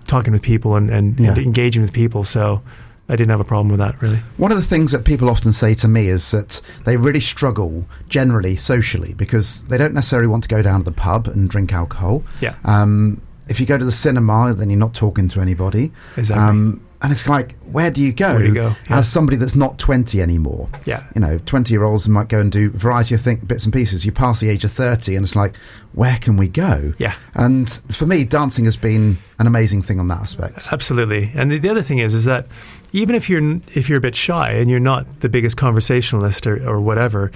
talking 0.07 0.33
with 0.33 0.41
people 0.41 0.75
and, 0.75 0.89
and, 0.89 1.19
Yeah. 1.19 1.29
and 1.29 1.37
engaging 1.39 1.81
with 1.81 1.93
people. 1.93 2.23
So 2.23 2.61
I 3.09 3.15
didn't 3.15 3.31
have 3.31 3.41
a 3.41 3.45
problem 3.45 3.69
with 3.69 3.79
that 3.79 4.01
really. 4.01 4.17
One 4.37 4.51
of 4.51 4.57
the 4.57 4.63
things 4.63 4.91
that 4.93 5.03
people 5.03 5.29
often 5.29 5.51
say 5.51 5.73
to 5.75 5.87
me 5.87 6.07
is 6.07 6.31
that 6.31 6.61
they 6.85 6.95
really 6.97 7.19
struggle 7.19 7.85
generally 8.09 8.55
socially 8.55 9.13
because 9.13 9.61
they 9.63 9.77
don't 9.77 9.93
necessarily 9.93 10.27
want 10.27 10.43
to 10.43 10.49
go 10.49 10.61
down 10.61 10.79
to 10.79 10.85
the 10.85 10.91
pub 10.95 11.27
and 11.27 11.49
drink 11.49 11.73
alcohol. 11.73 12.23
Yeah. 12.39 12.55
Um, 12.63 13.21
if 13.49 13.59
you 13.59 13.65
go 13.65 13.77
to 13.77 13.83
the 13.83 13.91
cinema, 13.91 14.53
then 14.53 14.69
you're 14.69 14.79
not 14.79 14.93
talking 14.93 15.27
to 15.29 15.41
anybody. 15.41 15.91
Exactly. 16.15 16.41
Um, 16.41 16.81
and 17.01 17.11
it's 17.11 17.27
like, 17.27 17.57
where 17.63 17.91
do 17.91 17.99
you 18.01 18.13
go, 18.13 18.29
Where 18.29 18.39
do 18.39 18.47
you 18.47 18.53
go? 18.53 18.75
Yeah. 18.89 18.99
as 18.99 19.11
somebody 19.11 19.35
that's 19.35 19.55
not 19.55 19.77
20 19.77 20.21
anymore? 20.21 20.69
Yeah. 20.85 21.03
You 21.13 21.19
know, 21.19 21.37
20 21.45 21.73
year 21.73 21.83
olds 21.83 22.07
might 22.07 22.29
go 22.29 22.39
and 22.39 22.49
do 22.49 22.67
a 22.67 22.77
variety 22.77 23.13
of 23.13 23.19
thing, 23.21 23.41
bits 23.45 23.65
and 23.65 23.73
pieces. 23.73 24.05
You 24.05 24.13
pass 24.13 24.39
the 24.39 24.47
age 24.47 24.63
of 24.63 24.71
30, 24.71 25.17
and 25.17 25.25
it's 25.25 25.35
like, 25.35 25.57
where 25.91 26.17
can 26.19 26.37
we 26.37 26.47
go? 26.47 26.93
Yeah. 26.97 27.15
And 27.33 27.69
for 27.91 28.05
me, 28.05 28.23
dancing 28.23 28.63
has 28.63 28.77
been 28.77 29.17
an 29.37 29.47
amazing 29.47 29.81
thing 29.81 29.99
on 29.99 30.07
that 30.07 30.19
aspect. 30.21 30.71
Absolutely. 30.71 31.29
And 31.35 31.51
the, 31.51 31.59
the 31.59 31.67
other 31.67 31.83
thing 31.83 31.99
is, 31.99 32.13
is 32.13 32.23
that 32.23 32.47
even 32.93 33.15
if 33.15 33.29
you're 33.29 33.59
if 33.73 33.89
you're 33.89 33.97
a 33.97 34.01
bit 34.01 34.15
shy 34.15 34.51
and 34.51 34.69
you're 34.69 34.79
not 34.79 35.19
the 35.19 35.29
biggest 35.29 35.57
conversationalist 35.57 36.47
or, 36.47 36.67
or 36.67 36.79
whatever, 36.79 37.31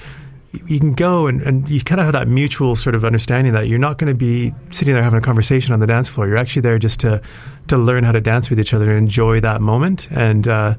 you 0.53 0.79
can 0.79 0.93
go 0.93 1.27
and, 1.27 1.41
and 1.41 1.67
you 1.67 1.81
kind 1.81 1.99
of 1.99 2.05
have 2.05 2.13
that 2.13 2.27
mutual 2.27 2.75
sort 2.75 2.95
of 2.95 3.03
understanding 3.03 3.53
that 3.53 3.67
you're 3.67 3.79
not 3.79 3.97
going 3.97 4.07
to 4.07 4.15
be 4.15 4.53
sitting 4.71 4.93
there 4.93 5.03
having 5.03 5.19
a 5.19 5.21
conversation 5.21 5.73
on 5.73 5.79
the 5.79 5.87
dance 5.87 6.07
floor. 6.07 6.27
You're 6.27 6.37
actually 6.37 6.61
there 6.61 6.79
just 6.79 6.99
to 7.01 7.21
to 7.67 7.77
learn 7.77 8.03
how 8.03 8.11
to 8.13 8.21
dance 8.21 8.49
with 8.49 8.59
each 8.59 8.73
other 8.73 8.89
and 8.89 8.99
enjoy 8.99 9.41
that 9.41 9.59
moment. 9.59 10.07
And 10.11 10.47
uh, 10.47 10.75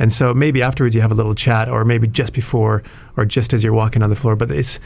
and 0.00 0.12
so 0.12 0.34
maybe 0.34 0.62
afterwards 0.62 0.94
you 0.94 1.00
have 1.00 1.12
a 1.12 1.16
little 1.16 1.34
chat, 1.34 1.68
or 1.68 1.84
maybe 1.84 2.08
just 2.08 2.32
before, 2.32 2.82
or 3.16 3.24
just 3.24 3.52
as 3.52 3.64
you're 3.64 3.72
walking 3.72 4.02
on 4.02 4.10
the 4.10 4.16
floor. 4.16 4.34
But 4.34 4.50
it's 4.50 4.80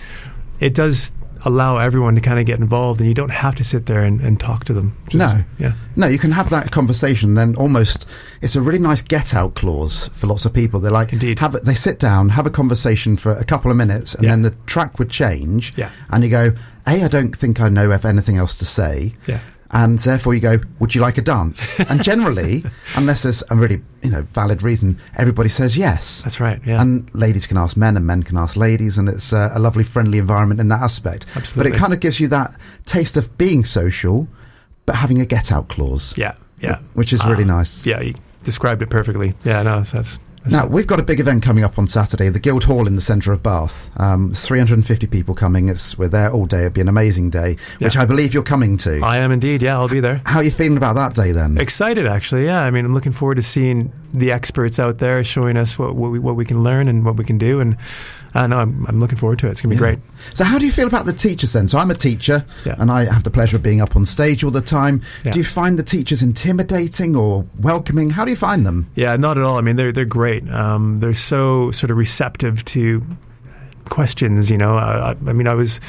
it 0.61 0.75
does 0.75 1.11
allow 1.45 1.79
everyone 1.79 2.15
to 2.15 2.21
kind 2.21 2.39
of 2.39 2.47
get 2.47 2.61
involved, 2.61 3.01
and 3.01 3.09
you 3.09 3.15
don't 3.15 3.31
have 3.31 3.55
to 3.57 3.65
sit 3.65 3.87
there 3.87 4.03
and, 4.03 4.21
and 4.21 4.39
talk 4.39 4.65
to 4.67 4.73
them. 4.73 4.97
Just- 5.09 5.15
No. 5.17 5.45
yeah. 5.59 5.73
No, 5.97 6.07
you 6.07 6.19
can 6.19 6.33
have 6.33 6.51
that 6.51 6.71
conversation. 6.71 7.35
Then 7.35 7.55
almost, 7.57 8.07
it's 8.41 8.55
a 8.57 8.61
really 8.63 8.79
nice 8.79 9.03
get 9.03 9.35
out 9.35 9.55
clause 9.55 10.09
for 10.15 10.27
lots 10.29 10.45
of 10.45 10.53
people. 10.53 10.79
They're 10.81 10.91
like, 10.93 11.13
Indeed. 11.13 11.39
have 11.41 11.55
it, 11.55 11.65
they 11.65 11.75
sit 11.75 11.99
down, 11.99 12.29
have 12.31 12.47
a 12.47 12.51
conversation 12.51 13.17
for 13.17 13.33
a 13.33 13.45
couple 13.45 13.71
of 13.71 13.77
minutes, 13.77 14.15
and 14.15 14.25
Yeah. 14.25 14.31
then 14.31 14.43
the 14.43 14.51
track 14.67 14.99
would 14.99 15.11
change. 15.11 15.73
Yeah. 15.77 15.91
And 16.11 16.23
you 16.25 16.31
go, 16.31 16.53
A, 16.87 17.03
I 17.05 17.09
don't 17.09 17.37
think 17.37 17.61
I 17.61 17.69
know 17.69 17.91
of 17.91 18.05
anything 18.05 18.37
else 18.37 18.57
to 18.59 18.65
say. 18.65 19.15
Yeah. 19.27 19.41
And 19.75 19.99
therefore 20.01 20.35
you 20.35 20.41
go, 20.41 20.59
would 20.81 20.95
you 20.95 21.01
like 21.01 21.17
a 21.17 21.23
dance? 21.23 21.71
and 21.89 22.03
generally, 22.05 22.63
unless 22.95 23.23
there's 23.23 23.43
a 23.51 23.57
really, 23.57 23.81
you 24.03 24.11
know, 24.11 24.21
valid 24.23 24.63
reason, 24.63 25.01
everybody 25.17 25.49
says 25.49 25.77
yes. 25.79 26.21
That's 26.23 26.41
right. 26.41 26.61
Yeah. 26.67 26.81
And 26.83 27.09
ladies 27.15 27.47
can 27.47 27.57
ask 27.57 27.75
men, 27.77 27.97
and 27.97 28.07
men 28.07 28.23
can 28.23 28.37
ask 28.37 28.55
ladies, 28.57 28.99
and 28.99 29.09
it's 29.09 29.33
uh, 29.33 29.51
a 29.55 29.59
lovely, 29.59 29.83
friendly 29.85 30.19
environment 30.19 30.61
in 30.61 30.69
that 30.69 30.83
aspect. 30.83 31.25
Absolutely. 31.37 31.71
But 31.71 31.77
it 31.77 31.81
kind 31.81 31.93
of 31.95 32.01
gives 32.01 32.21
you 32.21 32.29
that 32.29 32.55
taste 32.85 33.17
of 33.17 33.39
being 33.39 33.65
social, 33.65 34.29
but 34.85 34.95
having 34.97 35.21
a 35.21 35.25
get-out 35.27 35.69
clause. 35.69 36.13
yeah. 36.17 36.35
Yeah. 36.61 36.79
which 36.95 37.13
is 37.13 37.25
really 37.27 37.43
Ah, 37.43 37.59
nice. 37.59 37.85
Yeah, 37.85 38.01
you 38.03 38.15
described 38.45 38.83
it 38.83 38.91
perfectly. 38.91 39.35
Yeah, 39.43 39.63
no, 39.63 39.81
that's 39.83 40.21
Now 40.51 40.67
we've 40.67 40.87
got 40.87 40.99
a 40.99 41.05
big 41.05 41.21
event 41.21 41.43
coming 41.43 41.63
up 41.63 41.79
on 41.79 41.87
Saturday, 41.87 42.29
the 42.29 42.41
Guild 42.41 42.65
Hall 42.65 42.89
in 42.89 42.97
the 42.97 43.01
centre 43.01 43.33
of 43.33 43.43
Bath. 43.43 43.91
Um, 43.99 44.33
350 44.33 45.07
people 45.07 45.35
coming. 45.35 45.69
It's 45.69 45.97
we're 45.97 46.09
there 46.09 46.33
all 46.33 46.47
day. 46.47 46.65
It'll 46.65 46.71
be 46.71 46.81
an 46.81 46.89
amazing 46.89 47.31
day, 47.31 47.57
which 47.79 47.97
I 47.97 48.05
believe 48.05 48.35
you're 48.35 48.43
coming 48.43 48.77
to. 48.79 49.01
I 49.05 49.19
am 49.19 49.31
indeed. 49.31 49.63
Yeah, 49.63 49.79
I'll 49.79 49.89
be 49.89 50.01
there. 50.01 50.21
How 50.27 50.41
are 50.41 50.43
you 50.43 50.51
feeling 50.51 50.77
about 50.77 50.95
that 50.95 51.15
day 51.15 51.31
then? 51.33 51.59
Excited, 51.59 52.09
actually. 52.09 52.45
Yeah, 52.47 52.61
I 52.61 52.71
mean, 52.71 52.85
I'm 52.85 52.95
looking 52.95 53.13
forward 53.13 53.37
to 53.37 53.43
seeing 53.43 53.93
the 54.13 54.33
experts 54.33 54.79
out 54.79 54.99
there 54.99 55.23
showing 55.23 55.57
us 55.57 55.79
what 55.79 55.95
what 55.95 56.11
we, 56.11 56.19
what 56.19 56.35
we 56.35 56.45
can 56.45 56.65
learn 56.65 56.89
and 56.89 57.05
what 57.05 57.17
we 57.17 57.25
can 57.25 57.39
do, 57.39 57.61
and 57.61 57.77
uh, 58.35 58.47
no, 58.47 58.59
I'm, 58.59 58.87
I'm 58.89 58.99
looking 59.01 59.19
forward 59.19 59.39
to 59.41 59.47
it. 59.49 59.51
It's 59.53 59.61
gonna 59.61 59.71
be 59.71 59.77
Yeah. 59.77 59.81
great. 59.81 59.99
So 60.35 60.45
how 60.45 60.59
do 60.59 60.67
you 60.67 60.73
feel 60.73 60.87
about 60.87 61.05
the 61.07 61.13
teachers 61.13 61.53
then? 61.53 61.69
So 61.69 61.79
I'm 61.79 61.91
a 61.91 61.95
teacher, 61.95 62.45
Yeah. 62.65 62.77
and 62.79 62.91
I 62.91 63.05
have 63.05 63.25
the 63.25 63.31
pleasure 63.31 63.57
of 63.57 63.63
being 63.63 63.81
up 63.81 63.95
on 63.97 64.05
stage 64.07 64.43
all 64.45 64.51
the 64.51 64.61
time. 64.61 65.03
Yeah. 65.25 65.33
Do 65.33 65.39
you 65.39 65.45
find 65.45 65.79
the 65.79 65.83
teachers 65.83 66.23
intimidating 66.23 67.15
or 67.17 67.45
welcoming? 67.61 68.11
How 68.11 68.25
do 68.25 68.31
you 68.31 68.37
find 68.37 68.65
them? 68.65 68.87
Yeah, 68.95 69.17
not 69.17 69.37
at 69.39 69.45
all. 69.45 69.59
I 69.59 69.61
mean, 69.61 69.77
they're 69.77 69.93
they're 69.93 70.05
great. 70.05 70.49
Um, 70.51 71.01
they're 71.01 71.15
so 71.15 71.71
sort 71.73 71.91
of 71.91 71.97
receptive 71.97 72.65
to 72.67 73.03
questions. 73.89 74.51
You 74.51 74.59
know, 74.59 74.77
I, 74.77 75.11
I, 75.13 75.17
I 75.27 75.33
mean, 75.33 75.47
I 75.49 75.55
was 75.55 75.81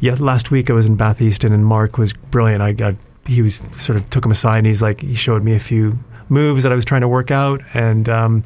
yeah 0.00 0.16
last 0.18 0.50
week 0.50 0.70
I 0.70 0.72
was 0.72 0.86
in 0.86 0.96
Batheaston 0.96 1.52
and 1.52 1.64
Mark 1.64 1.98
was 1.98 2.12
brilliant. 2.12 2.62
I 2.62 2.72
got 2.72 2.94
he 3.26 3.42
was 3.42 3.60
sort 3.78 3.96
of 3.96 4.08
took 4.10 4.24
him 4.24 4.30
aside 4.32 4.58
and 4.58 4.66
he's 4.66 4.82
like 4.82 5.00
he 5.02 5.14
showed 5.14 5.44
me 5.44 5.54
a 5.54 5.58
few 5.60 5.98
moves 6.28 6.62
that 6.62 6.72
I 6.72 6.74
was 6.74 6.84
trying 6.84 7.02
to 7.02 7.08
work 7.08 7.30
out 7.30 7.60
and. 7.74 8.08
Um, 8.08 8.44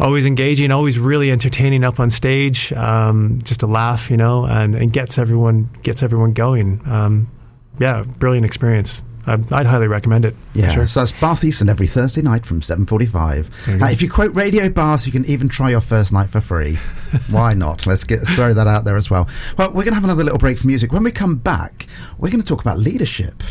Always 0.00 0.24
engaging, 0.24 0.70
always 0.72 0.98
really 0.98 1.30
entertaining 1.30 1.84
up 1.84 2.00
on 2.00 2.08
stage, 2.10 2.72
um, 2.72 3.40
just 3.42 3.62
a 3.62 3.66
laugh, 3.66 4.10
you 4.10 4.16
know, 4.16 4.46
and, 4.46 4.74
and 4.74 4.92
gets 4.92 5.18
everyone 5.18 5.68
gets 5.82 6.02
everyone 6.02 6.32
going. 6.32 6.80
Um, 6.86 7.30
yeah, 7.78 8.02
brilliant 8.02 8.46
experience. 8.46 9.02
I'd, 9.26 9.52
I'd 9.52 9.66
highly 9.66 9.86
recommend 9.86 10.24
it. 10.24 10.34
Yeah, 10.54 10.72
sure. 10.72 10.86
so 10.86 11.00
that's 11.00 11.12
Batheaston 11.12 11.68
every 11.68 11.86
Thursday 11.86 12.22
night 12.22 12.46
from 12.46 12.60
7.45. 12.60 13.68
You 13.78 13.84
Uh, 13.84 13.88
if 13.88 14.00
you 14.02 14.10
quote 14.10 14.34
Radio 14.34 14.68
Bath, 14.68 15.06
you 15.06 15.12
can 15.12 15.24
even 15.26 15.48
try 15.48 15.70
your 15.70 15.80
first 15.80 16.12
night 16.12 16.30
for 16.30 16.40
free. 16.40 16.78
Why 17.30 17.54
not? 17.54 17.86
Let's 17.86 18.04
get 18.04 18.20
throw 18.20 18.54
that 18.54 18.66
out 18.66 18.84
there 18.84 18.96
as 18.96 19.10
well. 19.10 19.28
Well, 19.58 19.68
we're 19.68 19.84
going 19.84 19.88
to 19.88 19.94
have 19.94 20.04
another 20.04 20.24
little 20.24 20.38
break 20.38 20.58
for 20.58 20.66
music. 20.66 20.92
When 20.92 21.02
we 21.02 21.10
come 21.10 21.36
back, 21.36 21.86
we're 22.18 22.30
going 22.30 22.42
to 22.42 22.46
talk 22.46 22.60
about 22.62 22.78
leadership, 22.78 23.42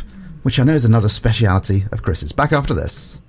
which 0.43 0.60
I 0.60 0.64
know 0.64 0.74
is 0.74 0.86
another 0.86 1.10
speciality 1.10 1.86
of 1.91 2.02
Chris's. 2.02 2.32
Back 2.32 2.52
after 2.52 2.74
this. 2.74 3.20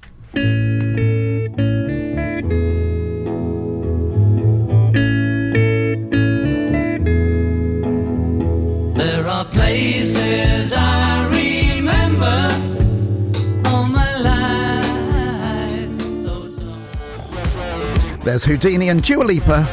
There's 18.31 18.45
Houdini 18.45 18.91
and 18.91 19.03
Dua 19.03 19.25
Lipa. 19.25 19.67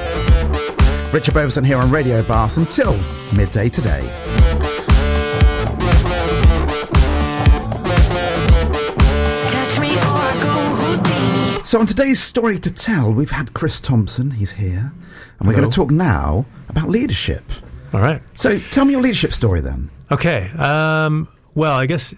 Richard 1.13 1.35
Beauvoisin 1.35 1.63
here 1.63 1.77
on 1.77 1.91
Radio 1.91 2.23
Bath 2.23 2.57
until 2.57 2.97
midday 3.31 3.69
today. 3.69 4.01
Catch 9.51 9.79
me 9.79 9.91
or 9.91 9.99
I 10.01 10.39
go 10.41 10.75
Houdini. 10.75 11.65
So, 11.67 11.79
on 11.79 11.85
today's 11.85 12.19
story 12.19 12.57
to 12.61 12.71
tell, 12.71 13.13
we've 13.13 13.29
had 13.29 13.53
Chris 13.53 13.79
Thompson. 13.79 14.31
He's 14.31 14.53
here. 14.53 14.91
And 15.37 15.47
we're 15.47 15.53
Hello. 15.53 15.57
going 15.57 15.69
to 15.69 15.75
talk 15.75 15.91
now 15.91 16.43
about 16.69 16.89
leadership. 16.89 17.43
All 17.93 18.01
right. 18.01 18.23
So, 18.33 18.57
tell 18.71 18.85
me 18.85 18.93
your 18.93 19.03
leadership 19.03 19.33
story 19.33 19.61
then. 19.61 19.91
Okay. 20.09 20.49
Um, 20.57 21.27
well, 21.53 21.73
I 21.73 21.85
guess 21.85 22.11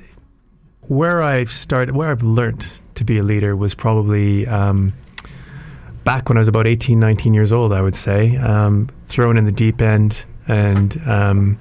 where 0.83 1.21
I've 1.21 1.51
started, 1.51 1.97
where 1.97 2.07
I've 2.07 2.23
learned 2.23 2.65
to 2.95 3.03
be 3.03 3.17
a 3.17 3.23
leader 3.23 3.57
was 3.57 3.73
probably 3.73 4.47
um, 4.47 4.93
back 6.09 6.27
when 6.27 6.39
I 6.39 6.41
was 6.41 6.47
about 6.47 6.65
18, 6.65 6.99
19 6.99 7.35
years 7.35 7.51
old, 7.51 7.71
I 7.71 7.83
would 7.83 7.93
say, 7.93 8.35
um, 8.37 8.89
thrown 9.09 9.37
in 9.37 9.45
the 9.45 9.51
deep 9.51 9.79
end. 9.79 10.17
And 10.47 10.99
um, 11.07 11.59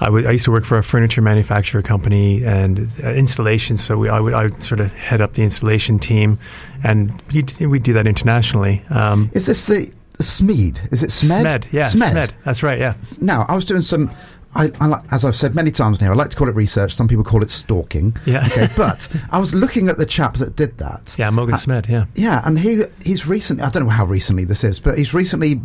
I, 0.00 0.04
w- 0.04 0.28
I 0.28 0.32
used 0.32 0.44
to 0.44 0.50
work 0.50 0.66
for 0.66 0.76
a 0.76 0.82
furniture 0.82 1.22
manufacturer 1.22 1.80
company 1.80 2.44
and 2.44 2.94
uh, 3.02 3.08
installation. 3.14 3.78
So 3.78 3.96
we, 3.96 4.10
I, 4.10 4.20
would, 4.20 4.34
I 4.34 4.42
would 4.42 4.62
sort 4.62 4.80
of 4.80 4.92
head 4.92 5.22
up 5.22 5.32
the 5.32 5.44
installation 5.44 5.98
team, 5.98 6.38
and 6.84 7.22
we 7.32 7.78
do 7.78 7.94
that 7.94 8.06
internationally. 8.06 8.82
Um, 8.90 9.30
Is 9.32 9.46
this 9.46 9.66
the, 9.66 9.90
the 10.18 10.24
Smead? 10.24 10.86
Is 10.90 11.02
it 11.02 11.08
Smed? 11.08 11.46
SMED, 11.46 11.72
yeah, 11.72 11.86
Smed. 11.88 12.12
SMED. 12.12 12.32
That's 12.44 12.62
right, 12.62 12.78
yeah. 12.78 12.96
Now, 13.18 13.46
I 13.48 13.54
was 13.54 13.64
doing 13.64 13.80
some. 13.80 14.10
I, 14.58 14.70
I, 14.80 14.86
like- 14.86 15.12
as 15.12 15.24
I've 15.24 15.36
said 15.36 15.54
many 15.54 15.70
times 15.70 16.00
now, 16.00 16.10
I 16.10 16.14
like 16.14 16.30
to 16.30 16.36
call 16.36 16.48
it 16.48 16.54
research. 16.54 16.92
Some 16.92 17.08
people 17.08 17.24
call 17.24 17.42
it 17.42 17.50
stalking. 17.50 18.16
Yeah. 18.26 18.46
Okay, 18.46 18.68
but 18.76 19.08
I 19.30 19.38
was 19.38 19.54
looking 19.54 19.88
at 19.88 19.96
the 19.98 20.04
chap 20.06 20.36
that 20.38 20.56
did 20.56 20.76
that. 20.78 21.14
Yeah, 21.18 21.30
Morgan 21.30 21.54
Uh, 21.54 21.58
Smed, 21.58 21.88
yeah. 21.88 22.04
Yeah, 22.14 22.42
and 22.44 22.58
he 22.58 22.82
he's 23.02 23.26
recently. 23.26 23.62
I 23.62 23.70
don't 23.70 23.84
know 23.84 23.88
how 23.90 24.04
recently 24.04 24.44
this 24.44 24.64
is, 24.64 24.78
but 24.80 24.98
he's 24.98 25.14
recently 25.14 25.60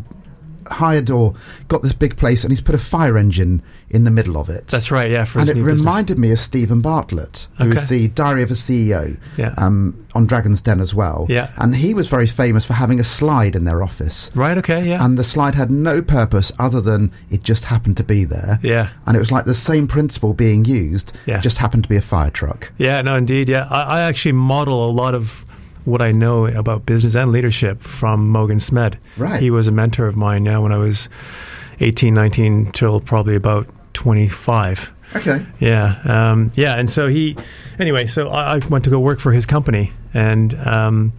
hired 0.68 1.10
or 1.10 1.34
got 1.68 1.82
this 1.82 1.94
big 1.94 2.18
place, 2.18 2.44
and 2.44 2.52
he's 2.52 2.62
put 2.62 2.76
a 2.76 2.80
fire 2.80 3.18
engine 3.18 3.62
in 3.90 4.04
the 4.06 4.12
middle 4.12 4.38
of 4.38 4.50
it. 4.50 4.68
That's 4.68 4.90
right, 4.90 5.10
yeah. 5.12 5.24
For 5.26 5.40
and 5.40 5.50
it 5.50 5.56
new 5.56 5.64
business. 5.64 5.82
reminded 5.82 6.18
me 6.18 6.32
of 6.32 6.40
Steven 6.40 6.82
Bartlett, 6.82 7.48
who 7.60 7.70
Okay. 7.72 7.86
the 7.90 8.08
Diary 8.10 8.42
of 8.44 8.50
a 8.52 8.56
CEO 8.56 9.16
Yeah. 9.38 9.54
um, 9.58 9.96
on 10.16 10.26
Dragon's 10.26 10.62
Den 10.62 10.80
as 10.80 10.96
well. 10.96 11.28
Yeah. 11.30 11.50
And 11.58 11.76
he 11.76 11.94
was 11.94 12.08
very 12.08 12.26
famous 12.28 12.66
for 12.66 12.74
having 12.74 13.00
a 13.00 13.04
slide 13.04 13.56
in 13.56 13.66
their 13.66 13.84
office. 13.84 14.32
Right, 14.36 14.58
okay, 14.58 14.88
yeah. 14.88 15.04
And 15.04 15.18
the 15.18 15.24
slide 15.24 15.54
had 15.56 15.70
no 15.70 16.02
purpose 16.02 16.52
other 16.58 16.82
than 16.82 17.12
it 17.30 17.44
just 17.44 17.66
happened 17.66 17.98
to 17.98 18.04
be 18.04 18.24
there. 18.26 18.60
Yeah. 18.64 18.90
And 19.06 19.16
it 19.16 19.20
was 19.20 19.32
like 19.32 19.46
the 19.46 19.54
same 19.56 19.88
principle 19.88 20.34
being 20.34 20.66
used, 20.66 21.14
Yeah. 21.28 21.40
just 21.40 21.58
happened 21.60 21.84
to 21.84 21.90
be 21.90 21.98
a 21.98 22.02
fire 22.02 22.32
truck. 22.32 22.72
Yeah, 22.78 23.02
no, 23.02 23.16
indeed. 23.16 23.48
Yeah, 23.50 23.68
I, 23.70 23.82
I 23.82 24.02
actually 24.02 24.32
model 24.34 24.90
a 24.90 24.92
lot 24.92 25.14
of 25.14 25.46
what 25.86 26.02
I 26.02 26.12
know 26.12 26.46
about 26.48 26.86
business 26.86 27.16
and 27.16 27.32
leadership 27.32 27.82
from 27.82 28.32
Mogens 28.32 28.70
Smed. 28.70 28.98
Right. 29.18 29.42
He 29.42 29.52
was 29.52 29.68
a 29.68 29.72
mentor 29.72 30.08
of 30.08 30.16
mine. 30.16 30.44
now 30.44 30.62
when 30.64 30.72
I 30.72 30.78
was 30.78 31.10
18, 31.80 32.14
19, 32.14 32.72
till 32.72 33.00
probably 33.00 33.36
about 33.36 33.68
25. 33.94 34.92
Okay. 35.16 35.46
Yeah, 35.60 36.00
um, 36.06 36.52
yeah, 36.56 36.76
and 36.78 36.90
so 36.90 37.08
he, 37.08 37.36
anyway, 37.78 38.08
so 38.08 38.30
I, 38.30 38.56
I 38.56 38.68
went 38.68 38.84
to 38.86 38.90
go 38.90 39.00
work 39.00 39.20
for 39.20 39.32
his 39.32 39.46
company, 39.46 39.92
and 40.14 40.56
um, 40.66 41.14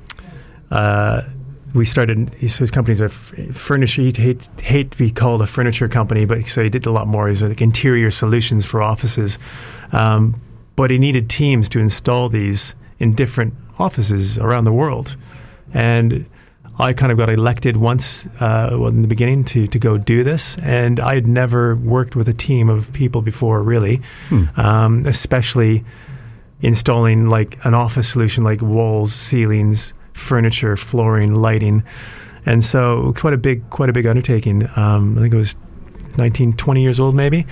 uh, 0.71 1.23
we 1.75 1.85
started. 1.85 2.35
So 2.51 2.59
his 2.59 2.71
company's 2.73 3.01
a 3.01 3.05
f- 3.05 3.33
furniture. 3.53 4.03
He'd 4.03 4.17
hate 4.17 4.49
hate 4.61 4.91
to 4.93 4.99
be 4.99 5.13
called 5.13 5.43
a 5.43 5.47
furniture 5.47 5.89
company, 5.89 6.25
but 6.25 6.47
so 6.47 6.63
he 6.65 6.71
did 6.71 6.87
a 6.87 6.91
lot 6.91 7.07
more. 7.07 7.29
He's 7.29 7.43
like 7.43 7.61
interior 7.61 8.11
solutions 8.11 8.67
for 8.67 8.83
offices, 8.83 9.39
um, 9.93 10.41
but 10.75 10.91
he 10.91 10.99
needed 10.99 11.31
teams 11.31 11.69
to 11.71 11.79
install 11.79 12.29
these 12.29 12.75
in 12.99 13.15
different 13.15 13.55
offices 13.79 14.39
around 14.39 14.65
the 14.65 14.73
world, 14.73 15.17
and. 15.73 16.27
I 16.77 16.93
kind 16.93 17.13
of 17.13 17.19
got 17.19 17.31
elected 17.31 17.77
once 17.77 18.27
uh, 18.41 18.71
well, 18.73 18.89
in 18.89 19.03
the 19.03 19.07
beginning 19.07 19.45
to, 19.45 19.69
to 19.69 19.79
go 19.79 19.97
do 19.97 20.25
this, 20.25 20.57
and 20.59 20.99
I 20.99 21.15
had 21.15 21.25
never 21.25 21.77
worked 21.77 22.17
with 22.17 22.29
a 22.29 22.33
team 22.33 22.69
of 22.69 22.93
people 22.93 23.23
before, 23.23 23.63
really, 23.63 24.01
um, 24.57 25.07
especially 25.07 25.85
installing 26.63 27.29
like 27.29 27.65
an 27.65 27.75
office 27.75 28.09
solution 28.09 28.43
like 28.43 28.61
walls, 28.61 29.15
ceilings, 29.15 29.93
furniture, 30.15 30.77
flooring, 30.77 31.35
lighting, 31.35 31.85
and 32.47 32.65
so 32.65 33.15
quite 33.17 33.35
a 33.35 33.39
big 33.39 33.69
quite 33.71 33.89
a 33.89 33.93
big 33.93 34.07
undertaking. 34.07 34.69
Um, 34.77 35.17
I 35.19 35.23
think 35.23 35.35
it 35.35 35.37
was 35.37 35.57
19, 36.17 36.55
20 36.55 36.83
years 36.83 36.99
old 36.99 37.15
maybe, 37.15 37.47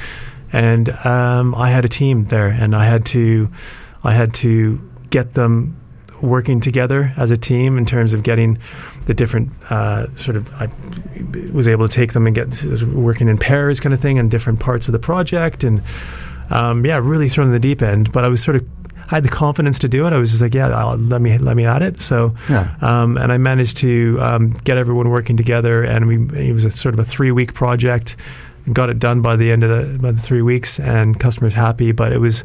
and 0.52 0.88
um, 1.04 1.54
I 1.54 1.70
had 1.70 1.84
a 1.84 1.88
team 1.88 2.24
there, 2.26 2.48
and 2.48 2.74
I 2.74 2.86
had 2.86 3.04
to 3.06 3.50
I 4.02 4.14
had 4.14 4.34
to 4.34 4.80
get 5.12 5.34
them 5.34 5.76
working 6.20 6.60
together 6.60 7.12
as 7.16 7.30
a 7.30 7.36
team 7.36 7.76
in 7.78 7.84
terms 7.86 8.12
of 8.12 8.22
getting 8.22 8.58
the 9.06 9.14
different 9.14 9.50
uh, 9.70 10.06
sort 10.16 10.36
of. 10.36 10.52
I 10.54 10.68
was 11.52 11.68
able 11.68 11.88
to 11.88 11.94
take 11.94 12.12
them 12.12 12.26
and 12.26 12.34
get 12.34 12.62
working 12.92 13.28
in 13.28 13.38
pairs, 13.38 13.78
kind 13.80 13.92
of 13.94 14.00
thing, 14.00 14.16
in 14.16 14.28
different 14.28 14.58
parts 14.58 14.88
of 14.88 14.92
the 14.92 14.98
project, 14.98 15.62
and 15.64 15.80
um, 16.50 16.84
yeah, 16.84 16.98
really 17.00 17.28
thrown 17.28 17.46
in 17.48 17.52
the 17.52 17.60
deep 17.60 17.82
end. 17.82 18.10
But 18.12 18.24
I 18.24 18.28
was 18.28 18.42
sort 18.42 18.56
of. 18.56 18.66
I 19.10 19.16
had 19.16 19.24
the 19.24 19.28
confidence 19.30 19.78
to 19.80 19.88
do 19.88 20.06
it. 20.06 20.14
I 20.14 20.16
was 20.16 20.30
just 20.30 20.40
like, 20.40 20.54
yeah, 20.54 20.68
I'll, 20.68 20.96
let 20.96 21.20
me 21.20 21.36
let 21.36 21.54
me 21.54 21.66
at 21.66 21.82
it. 21.82 22.00
So, 22.00 22.34
Yeah. 22.48 22.72
um, 22.80 23.18
and 23.18 23.30
I 23.30 23.36
managed 23.36 23.76
to 23.78 24.16
um, 24.22 24.50
get 24.64 24.78
everyone 24.78 25.10
working 25.10 25.36
together, 25.36 25.82
and 25.82 26.06
we 26.06 26.16
it 26.48 26.52
was 26.54 26.64
a 26.64 26.70
sort 26.70 26.94
of 26.94 27.00
a 27.00 27.04
three 27.04 27.30
week 27.30 27.52
project. 27.52 28.16
Got 28.72 28.88
it 28.90 28.98
done 29.00 29.20
by 29.20 29.34
the 29.36 29.50
end 29.52 29.64
of 29.64 29.70
the 29.70 29.98
by 29.98 30.12
the 30.12 30.20
three 30.20 30.40
weeks, 30.40 30.78
and 30.80 31.18
customers 31.20 31.52
happy. 31.52 31.92
But 31.92 32.12
it 32.12 32.18
was, 32.20 32.42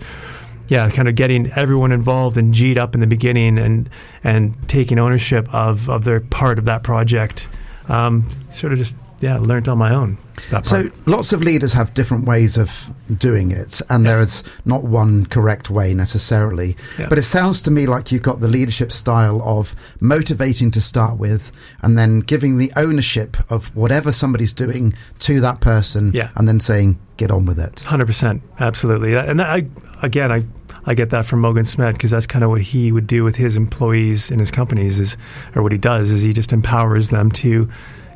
yeah, 0.68 0.90
kind 0.90 1.08
of 1.08 1.16
getting 1.16 1.52
everyone 1.54 1.92
involved 1.92 2.38
and 2.38 2.54
G'd 2.54 2.78
up 2.78 2.94
in 2.94 3.02
the 3.02 3.08
beginning, 3.08 3.58
and 3.58 3.90
and 4.24 4.56
taking 4.70 5.00
ownership 5.00 5.54
of 5.54 5.90
of 5.90 6.04
their 6.04 6.20
part 6.20 6.60
of 6.60 6.66
that 6.66 6.84
project. 6.84 7.48
Um, 7.90 8.28
sort 8.52 8.74
of 8.74 8.80
just 8.80 8.96
yeah, 9.20 9.38
learned 9.40 9.68
on 9.68 9.78
my 9.78 9.94
own. 9.94 10.18
That 10.52 10.66
So 10.68 10.92
lots 11.08 11.34
of 11.34 11.42
leaders 11.42 11.74
have 11.74 11.94
different 11.96 12.26
ways 12.26 12.58
of 12.58 12.72
doing 13.18 13.50
it, 13.52 13.82
and 13.90 14.06
there 14.06 14.22
is 14.22 14.44
not 14.66 14.84
one 14.84 15.26
correct 15.26 15.70
way 15.72 15.94
necessarily. 15.96 16.78
Yeah. 17.00 17.10
But 17.10 17.18
it 17.18 17.24
sounds 17.24 17.62
to 17.64 17.72
me 17.72 17.88
like 17.88 18.12
you've 18.12 18.22
got 18.22 18.40
the 18.40 18.48
leadership 18.48 18.92
style 18.92 19.42
of 19.42 19.74
motivating 20.00 20.70
to 20.72 20.82
start 20.82 21.18
with, 21.18 21.52
and 21.82 21.98
then 21.98 22.20
giving 22.20 22.58
the 22.58 22.72
ownership 22.76 23.36
of 23.52 23.76
whatever 23.76 24.12
somebody's 24.12 24.54
doing 24.54 24.94
to 25.20 25.42
that 25.42 25.60
person, 25.62 26.12
Yeah. 26.14 26.30
and 26.36 26.48
then 26.48 26.60
saying, 26.60 27.00
"Get 27.18 27.32
on 27.32 27.46
with 27.46 27.60
it." 27.60 27.80
Hundred 27.82 28.06
percent, 28.06 28.42
absolutely. 28.60 29.16
And 29.16 29.42
I, 29.42 29.66
again, 30.04 30.32
I, 30.32 30.44
I 30.86 30.94
get 30.94 31.10
that 31.10 31.26
from 31.26 31.42
Mogens 31.42 31.70
Smed 31.76 31.94
because 31.94 32.12
that's 32.12 32.28
kind 32.28 32.44
of 32.44 32.52
what 32.52 32.62
he 32.62 32.92
would 32.92 33.08
do 33.08 33.24
with 33.24 33.36
his 33.36 33.56
employees 33.56 34.30
in 34.30 34.38
his 34.40 34.52
companies 34.52 35.00
is, 35.00 35.18
or 35.56 35.64
what 35.64 35.72
he 35.72 35.78
does 35.80 36.12
is 36.12 36.22
he 36.22 36.32
just 36.32 36.54
empowers 36.54 37.10
them 37.10 37.32
to 37.32 37.68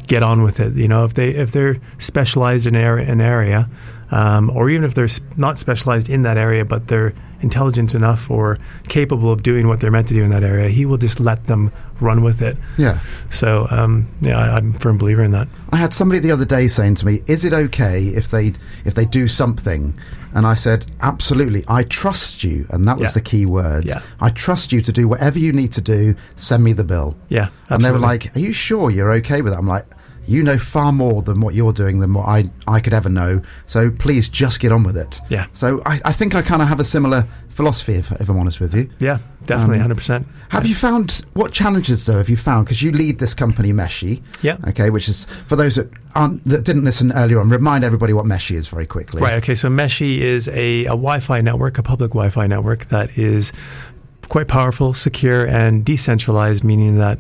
get 0.08 0.24
on 0.24 0.44
with 0.44 0.60
it. 0.60 0.74
You 0.74 0.88
know, 0.88 1.06
if 1.06 1.14
they 1.14 1.30
if 1.30 1.52
they're 1.52 1.78
specialized 2.00 2.68
in 2.68 2.76
area, 2.76 3.12
an 3.12 3.22
area, 3.22 3.70
um, 4.12 4.50
or 4.50 4.70
even 4.70 4.84
if 4.84 4.94
they're 4.94 5.08
not 5.38 5.58
specialized 5.58 6.10
in 6.10 6.24
that 6.24 6.38
area, 6.38 6.66
but 6.66 6.88
they're 6.88 7.14
intelligent 7.42 7.94
enough 7.96 8.30
or 8.32 8.58
capable 8.88 9.32
of 9.32 9.44
doing 9.44 9.68
what 9.68 9.80
they're 9.80 9.92
meant 9.92 10.08
to 10.10 10.14
do 10.14 10.24
in 10.24 10.30
that 10.32 10.44
area, 10.44 10.70
he 10.70 10.86
will 10.86 10.98
just 10.98 11.20
let 11.20 11.48
them 11.48 11.72
run 12.00 12.24
with 12.24 12.42
it. 12.42 12.58
Yeah. 12.78 13.00
So, 13.30 13.68
um, 13.70 14.08
yeah, 14.22 14.38
I, 14.38 14.56
I'm 14.58 14.76
a 14.76 14.80
firm 14.80 14.98
believer 14.98 15.24
in 15.24 15.32
that. 15.32 15.48
I 15.72 15.78
had 15.78 15.94
somebody 15.94 16.20
the 16.20 16.32
other 16.32 16.46
day 16.46 16.68
saying 16.68 16.96
to 16.96 17.06
me, 17.06 17.22
"Is 17.28 17.46
it 17.46 17.54
okay 17.54 18.08
if 18.08 18.30
they 18.30 18.54
if 18.86 18.96
they 18.96 19.06
do 19.06 19.28
something?" 19.28 19.94
And 20.34 20.48
I 20.48 20.56
said, 20.56 20.86
"Absolutely. 21.02 21.64
I 21.68 21.84
trust 21.84 22.44
you." 22.44 22.66
And 22.70 22.88
that 22.88 22.98
was 22.98 23.10
Yeah. 23.10 23.14
the 23.14 23.22
key 23.22 23.46
word. 23.46 23.86
Yeah. 23.86 24.02
I 24.20 24.30
trust 24.30 24.72
you 24.72 24.82
to 24.82 24.92
do 24.92 25.08
whatever 25.08 25.38
you 25.40 25.52
need 25.54 25.74
to 25.74 25.82
do. 25.82 26.16
Send 26.36 26.64
me 26.64 26.74
the 26.74 26.84
bill. 26.84 27.16
Yeah, 27.30 27.50
And 27.70 27.84
they 27.84 27.92
were 27.92 28.00
like, 28.00 28.36
"Are 28.36 28.40
you 28.40 28.54
sure 28.54 28.90
you're 28.90 29.12
okay 29.14 29.42
with 29.42 29.54
that?" 29.54 29.60
I'm 29.60 29.68
like, 29.68 29.86
"You 30.28 30.44
know 30.44 30.58
far 30.58 30.92
more 30.92 31.22
than 31.22 31.42
what 31.42 31.54
you're 31.56 31.74
doing 31.74 32.00
than 32.00 32.14
what 32.14 32.28
I 32.28 32.46
I 32.68 32.80
could 32.80 32.94
ever 32.94 33.10
know. 33.10 33.42
So 33.68 33.92
please 33.92 34.30
just 34.30 34.60
get 34.60 34.72
on 34.72 34.84
with 34.84 34.98
it." 34.98 35.20
Yeah. 35.30 35.48
So 35.54 35.82
I, 35.86 36.00
I 36.06 36.12
think 36.12 36.36
I 36.36 36.42
kind 36.42 36.62
of 36.62 36.68
have 36.68 36.80
a 36.80 36.86
similar 36.86 37.28
philosophy, 37.50 37.96
if, 37.96 38.12
if 38.14 38.30
I'm 38.30 38.40
honest 38.40 38.60
with 38.62 38.74
you. 38.74 38.90
Yeah, 39.00 39.20
definitely, 39.46 39.76
Um, 39.76 39.82
hundred 39.82 39.98
percent. 39.98 40.26
Have 40.50 40.66
you 40.66 40.74
found 40.74 41.26
what 41.34 41.52
challenges 41.52 42.06
though 42.06 42.18
have 42.18 42.30
you 42.30 42.38
found 42.38 42.66
because 42.66 42.82
you 42.82 42.92
lead 42.92 43.20
this 43.20 43.34
company 43.34 43.74
Meshii? 43.74 44.22
Yeah. 44.42 44.58
Okay, 44.70 44.90
which 44.90 45.10
is 45.10 45.26
for 45.48 45.56
those 45.58 45.76
that 45.76 45.90
aren't 46.16 46.44
that 46.46 46.64
didn't 46.64 46.86
listen 46.86 47.12
earlier 47.12 47.40
on. 47.40 47.50
Remind 47.50 47.84
everybody 47.84 48.14
what 48.14 48.26
Meshii 48.26 48.56
is 48.56 48.68
very 48.70 48.86
quickly. 48.86 49.22
Right. 49.22 49.38
Okay. 49.38 49.56
So 49.56 49.68
Meshii 49.70 50.20
is 50.20 50.48
a, 50.48 50.86
a 50.86 50.96
Wi-Fi 50.96 51.42
network, 51.42 51.78
a 51.78 51.84
public 51.84 52.12
Wi-Fi 52.12 52.48
network 52.48 52.88
that 52.90 53.18
is 53.18 53.52
quite 54.30 54.48
powerful, 54.48 54.94
secure, 54.94 55.46
and 55.46 55.84
decentralized, 55.84 56.64
meaning 56.64 56.98
that 57.00 57.20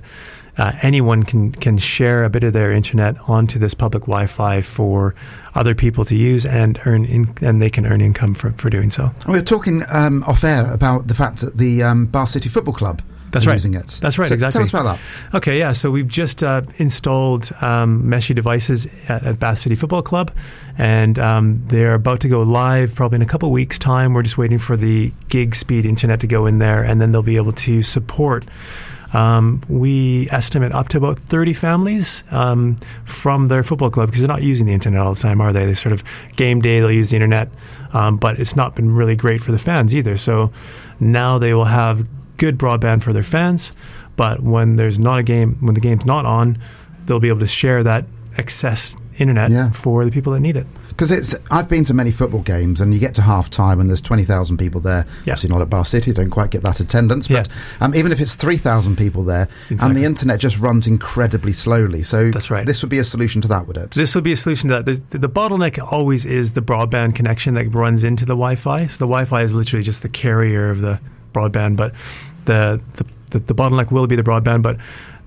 uh, 0.57 0.73
anyone 0.81 1.23
can 1.23 1.51
can 1.51 1.77
share 1.77 2.23
a 2.23 2.29
bit 2.29 2.43
of 2.43 2.53
their 2.53 2.71
internet 2.71 3.15
onto 3.29 3.57
this 3.57 3.73
public 3.73 4.03
Wi-Fi 4.03 4.61
for 4.61 5.15
other 5.55 5.75
people 5.75 6.05
to 6.05 6.15
use 6.15 6.45
and 6.45 6.79
earn 6.85 7.05
in, 7.05 7.33
and 7.41 7.61
they 7.61 7.69
can 7.69 7.85
earn 7.85 8.01
income 8.01 8.33
for, 8.33 8.51
for 8.53 8.69
doing 8.69 8.89
so. 8.91 9.11
And 9.23 9.33
we 9.33 9.39
were 9.39 9.45
talking 9.45 9.83
um, 9.89 10.23
off 10.23 10.43
air 10.43 10.71
about 10.73 11.07
the 11.07 11.13
fact 11.15 11.39
that 11.39 11.57
the 11.57 11.83
um, 11.83 12.05
Bath 12.05 12.29
City 12.29 12.49
Football 12.49 12.73
Club 12.73 13.01
That's 13.31 13.45
right. 13.45 13.53
using 13.53 13.73
it. 13.73 13.99
That's 14.01 14.17
right, 14.17 14.27
So 14.27 14.33
exactly. 14.33 14.59
Tell 14.59 14.63
us 14.63 14.69
about 14.69 14.97
that. 15.31 15.37
Okay, 15.37 15.57
yeah. 15.57 15.73
So 15.73 15.89
we've 15.91 16.07
just 16.07 16.43
uh, 16.43 16.61
installed 16.77 17.51
um, 17.61 18.03
Meshii 18.03 18.35
devices 18.35 18.87
at, 19.07 19.23
at 19.23 19.39
Bath 19.39 19.59
City 19.59 19.75
Football 19.75 20.01
Club, 20.03 20.31
and 20.77 21.17
um, 21.17 21.63
they're 21.67 21.95
about 21.95 22.19
to 22.21 22.27
go 22.29 22.41
live 22.41 22.93
probably 22.95 23.17
in 23.17 23.21
a 23.21 23.25
couple 23.25 23.49
weeks' 23.51 23.79
time. 23.79 24.13
We're 24.13 24.23
just 24.23 24.37
waiting 24.37 24.59
for 24.59 24.75
the 24.77 25.11
gig 25.29 25.55
speed 25.55 25.85
internet 25.85 26.19
to 26.21 26.27
go 26.27 26.45
in 26.45 26.59
there, 26.59 26.83
and 26.83 27.01
then 27.01 27.11
they'll 27.11 27.23
be 27.23 27.37
able 27.37 27.53
to 27.53 27.83
support. 27.83 28.45
Um, 29.13 29.61
we 29.67 30.29
estimate 30.31 30.71
up 30.71 30.87
to 30.89 30.97
about 30.97 31.19
30 31.19 31.53
families 31.53 32.23
um, 32.31 32.77
from 33.05 33.47
their 33.47 33.61
football 33.63 33.89
club 33.89 34.07
because 34.09 34.21
they're 34.21 34.27
not 34.27 34.41
using 34.43 34.65
the 34.67 34.73
internet 34.73 35.01
all 35.05 35.13
the 35.13 35.19
time, 35.19 35.41
are 35.41 35.51
they? 35.51 35.65
They 35.65 35.73
sort 35.73 35.91
of 35.93 36.03
game 36.37 36.61
day, 36.61 36.79
they'll 36.79 36.91
use 36.91 37.09
the 37.09 37.17
internet, 37.17 37.49
um, 37.93 38.17
but 38.17 38.39
it's 38.39 38.55
not 38.55 38.75
been 38.75 38.93
really 38.95 39.15
great 39.15 39.41
for 39.41 39.51
the 39.51 39.59
fans 39.59 39.93
either. 39.93 40.15
So 40.17 40.51
now 40.99 41.37
they 41.39 41.53
will 41.53 41.65
have 41.65 42.05
good 42.37 42.57
broadband 42.57 43.03
for 43.03 43.11
their 43.11 43.23
fans, 43.23 43.73
but 44.15 44.41
when 44.41 44.77
there's 44.77 44.97
not 44.97 45.19
a 45.19 45.23
game, 45.23 45.57
when 45.59 45.73
the 45.73 45.81
game's 45.81 46.05
not 46.05 46.25
on, 46.25 46.57
they'll 47.05 47.19
be 47.19 47.27
able 47.29 47.39
to 47.41 47.47
share 47.47 47.83
that 47.83 48.05
excess 48.37 48.95
internet 49.17 49.51
Yeah. 49.51 49.71
for 49.71 50.05
the 50.05 50.11
people 50.11 50.31
that 50.33 50.39
need 50.39 50.55
it. 50.55 50.65
Because 50.91 51.11
it's, 51.11 51.33
I've 51.49 51.67
been 51.67 51.83
to 51.85 51.93
many 51.93 52.11
football 52.11 52.41
games, 52.41 52.79
and 52.79 52.93
you 52.93 52.99
get 52.99 53.15
to 53.15 53.21
half 53.21 53.49
time, 53.49 53.79
and 53.79 53.89
there's 53.89 54.01
twenty 54.01 54.23
thousand 54.23 54.57
people 54.57 54.79
there. 54.79 55.05
Yeah. 55.25 55.33
Obviously, 55.33 55.49
not 55.49 55.61
at 55.61 55.69
Bath 55.69 55.87
City; 55.87 56.13
don't 56.13 56.29
quite 56.29 56.51
get 56.51 56.61
that 56.63 56.79
attendance. 56.79 57.27
But 57.27 57.47
Yeah. 57.47 57.53
um, 57.85 57.95
even 57.95 58.11
if 58.11 58.19
it's 58.19 58.35
three 58.35 58.57
thousand 58.57 58.97
people 58.97 59.23
there, 59.23 59.47
and 59.69 59.95
the 59.95 60.03
internet 60.05 60.39
just 60.39 60.59
runs 60.59 60.87
incredibly 60.87 61.53
slowly, 61.53 62.03
so 62.03 62.29
That's 62.29 62.51
right. 62.51 62.65
This 62.65 62.81
would 62.83 62.89
be 62.89 62.99
a 62.99 63.03
solution 63.03 63.41
to 63.41 63.47
that, 63.47 63.67
would 63.67 63.77
it? 63.77 63.91
This 63.91 64.13
would 64.15 64.23
be 64.23 64.33
a 64.33 64.37
solution 64.37 64.69
to 64.69 64.81
that. 64.81 64.85
The, 65.09 65.17
the 65.17 65.29
bottleneck 65.29 65.91
always 65.91 66.25
is 66.25 66.51
the 66.53 66.61
broadband 66.61 67.15
connection 67.15 67.53
that 67.55 67.73
runs 67.73 68.03
into 68.03 68.25
the 68.25 68.33
Wi-Fi. 68.33 68.87
So 68.87 68.97
the 68.97 69.07
Wi-Fi 69.07 69.41
is 69.43 69.53
literally 69.53 69.83
just 69.83 70.01
the 70.01 70.09
carrier 70.09 70.69
of 70.69 70.81
the 70.81 70.99
broadband, 71.33 71.77
but 71.77 71.93
the 72.45 72.81
the, 72.95 73.05
the, 73.31 73.39
the 73.39 73.55
bottleneck 73.55 73.91
will 73.91 74.07
be 74.07 74.15
the 74.15 74.23
broadband. 74.23 74.61
But 74.61 74.77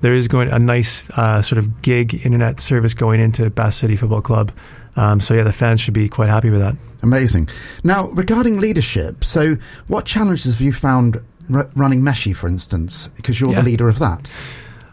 there 0.03 0.13
is 0.13 0.29
going 0.29 0.49
a 0.51 0.59
nice 0.59 1.09
uh, 1.11 1.41
sort 1.41 1.59
of 1.59 1.81
gig 1.81 2.27
internet 2.27 2.61
service 2.61 2.93
going 2.93 3.21
into 3.21 3.49
Bath 3.49 3.75
City 3.75 3.97
Football 3.97 4.21
Club. 4.21 4.53
Um, 4.97 5.21
so 5.21 5.35
yeah, 5.35 5.43
the 5.45 5.53
fans 5.53 5.81
should 5.81 5.95
be 5.95 6.09
quite 6.09 6.29
happy 6.29 6.51
with 6.51 6.61
that. 6.61 6.77
Amazing. 7.03 7.49
Now, 7.83 8.09
regarding 8.09 8.61
leadership, 8.61 9.25
so 9.25 9.57
what 9.89 10.05
challenges 10.07 10.53
have 10.53 10.61
you 10.61 10.73
found 10.73 11.21
r- 11.53 11.69
running 11.75 12.01
Meshii, 12.01 12.35
for 12.35 12.49
instance? 12.49 13.09
Because 13.17 13.41
you're 13.41 13.51
Yeah. 13.51 13.61
the 13.61 13.65
leader 13.67 13.89
of 13.89 13.99
that. 13.99 14.31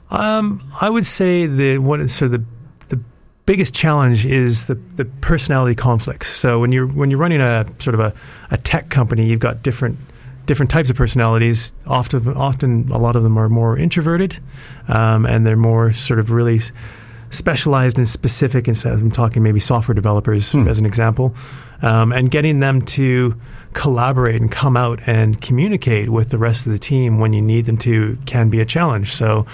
Um, 0.09 0.61
I 0.81 0.89
would 0.89 1.05
say 1.07 1.45
the 1.45 1.77
what 1.77 1.99
is 2.01 2.13
sort 2.13 2.33
of 2.33 2.41
the 2.41 2.95
the 2.95 3.01
biggest 3.45 3.73
challenge 3.73 4.25
is 4.25 4.65
the 4.65 4.75
the 4.97 5.05
personality 5.05 5.75
conflicts. 5.75 6.35
So 6.37 6.59
when 6.59 6.71
you're 6.71 6.87
when 6.87 7.09
you're 7.09 7.19
running 7.19 7.39
a 7.41 7.65
sort 7.79 7.93
of 7.93 7.99
a, 8.01 8.13
a 8.49 8.57
tech 8.57 8.89
company, 8.89 9.25
you've 9.25 9.39
got 9.39 9.63
different 9.63 9.97
different 10.47 10.69
types 10.69 10.89
of 10.89 10.97
personalities. 10.97 11.71
Often 11.87 12.27
often 12.35 12.89
a 12.91 12.97
lot 12.97 13.15
of 13.15 13.23
them 13.23 13.37
are 13.37 13.47
more 13.47 13.77
introverted, 13.77 14.37
um, 14.89 15.25
and 15.25 15.47
they're 15.47 15.55
more 15.55 15.93
sort 15.93 16.19
of 16.19 16.29
really 16.31 16.59
specialized 17.31 17.97
and 17.97 18.07
specific. 18.07 18.67
And 18.67 18.77
so 18.77 18.91
I'm 18.91 19.11
talking 19.11 19.41
maybe 19.41 19.59
software 19.59 19.95
developers 19.95 20.53
as 20.53 20.77
an 20.77 20.85
example, 20.85 21.33
um, 21.81 22.11
and 22.11 22.29
getting 22.29 22.59
them 22.59 22.81
to 22.83 23.35
collaborate 23.73 24.39
and 24.39 24.51
come 24.51 24.77
out 24.77 24.99
and 25.07 25.41
communicate 25.41 26.09
with 26.09 26.29
the 26.29 26.37
rest 26.37 26.65
of 26.65 26.71
the 26.71 26.79
team 26.79 27.19
when 27.19 27.33
you 27.33 27.41
need 27.41 27.65
them 27.65 27.77
to 27.77 28.17
can 28.25 28.49
be 28.49 28.59
a 28.59 28.65
challenge. 28.65 29.15
So 29.15 29.45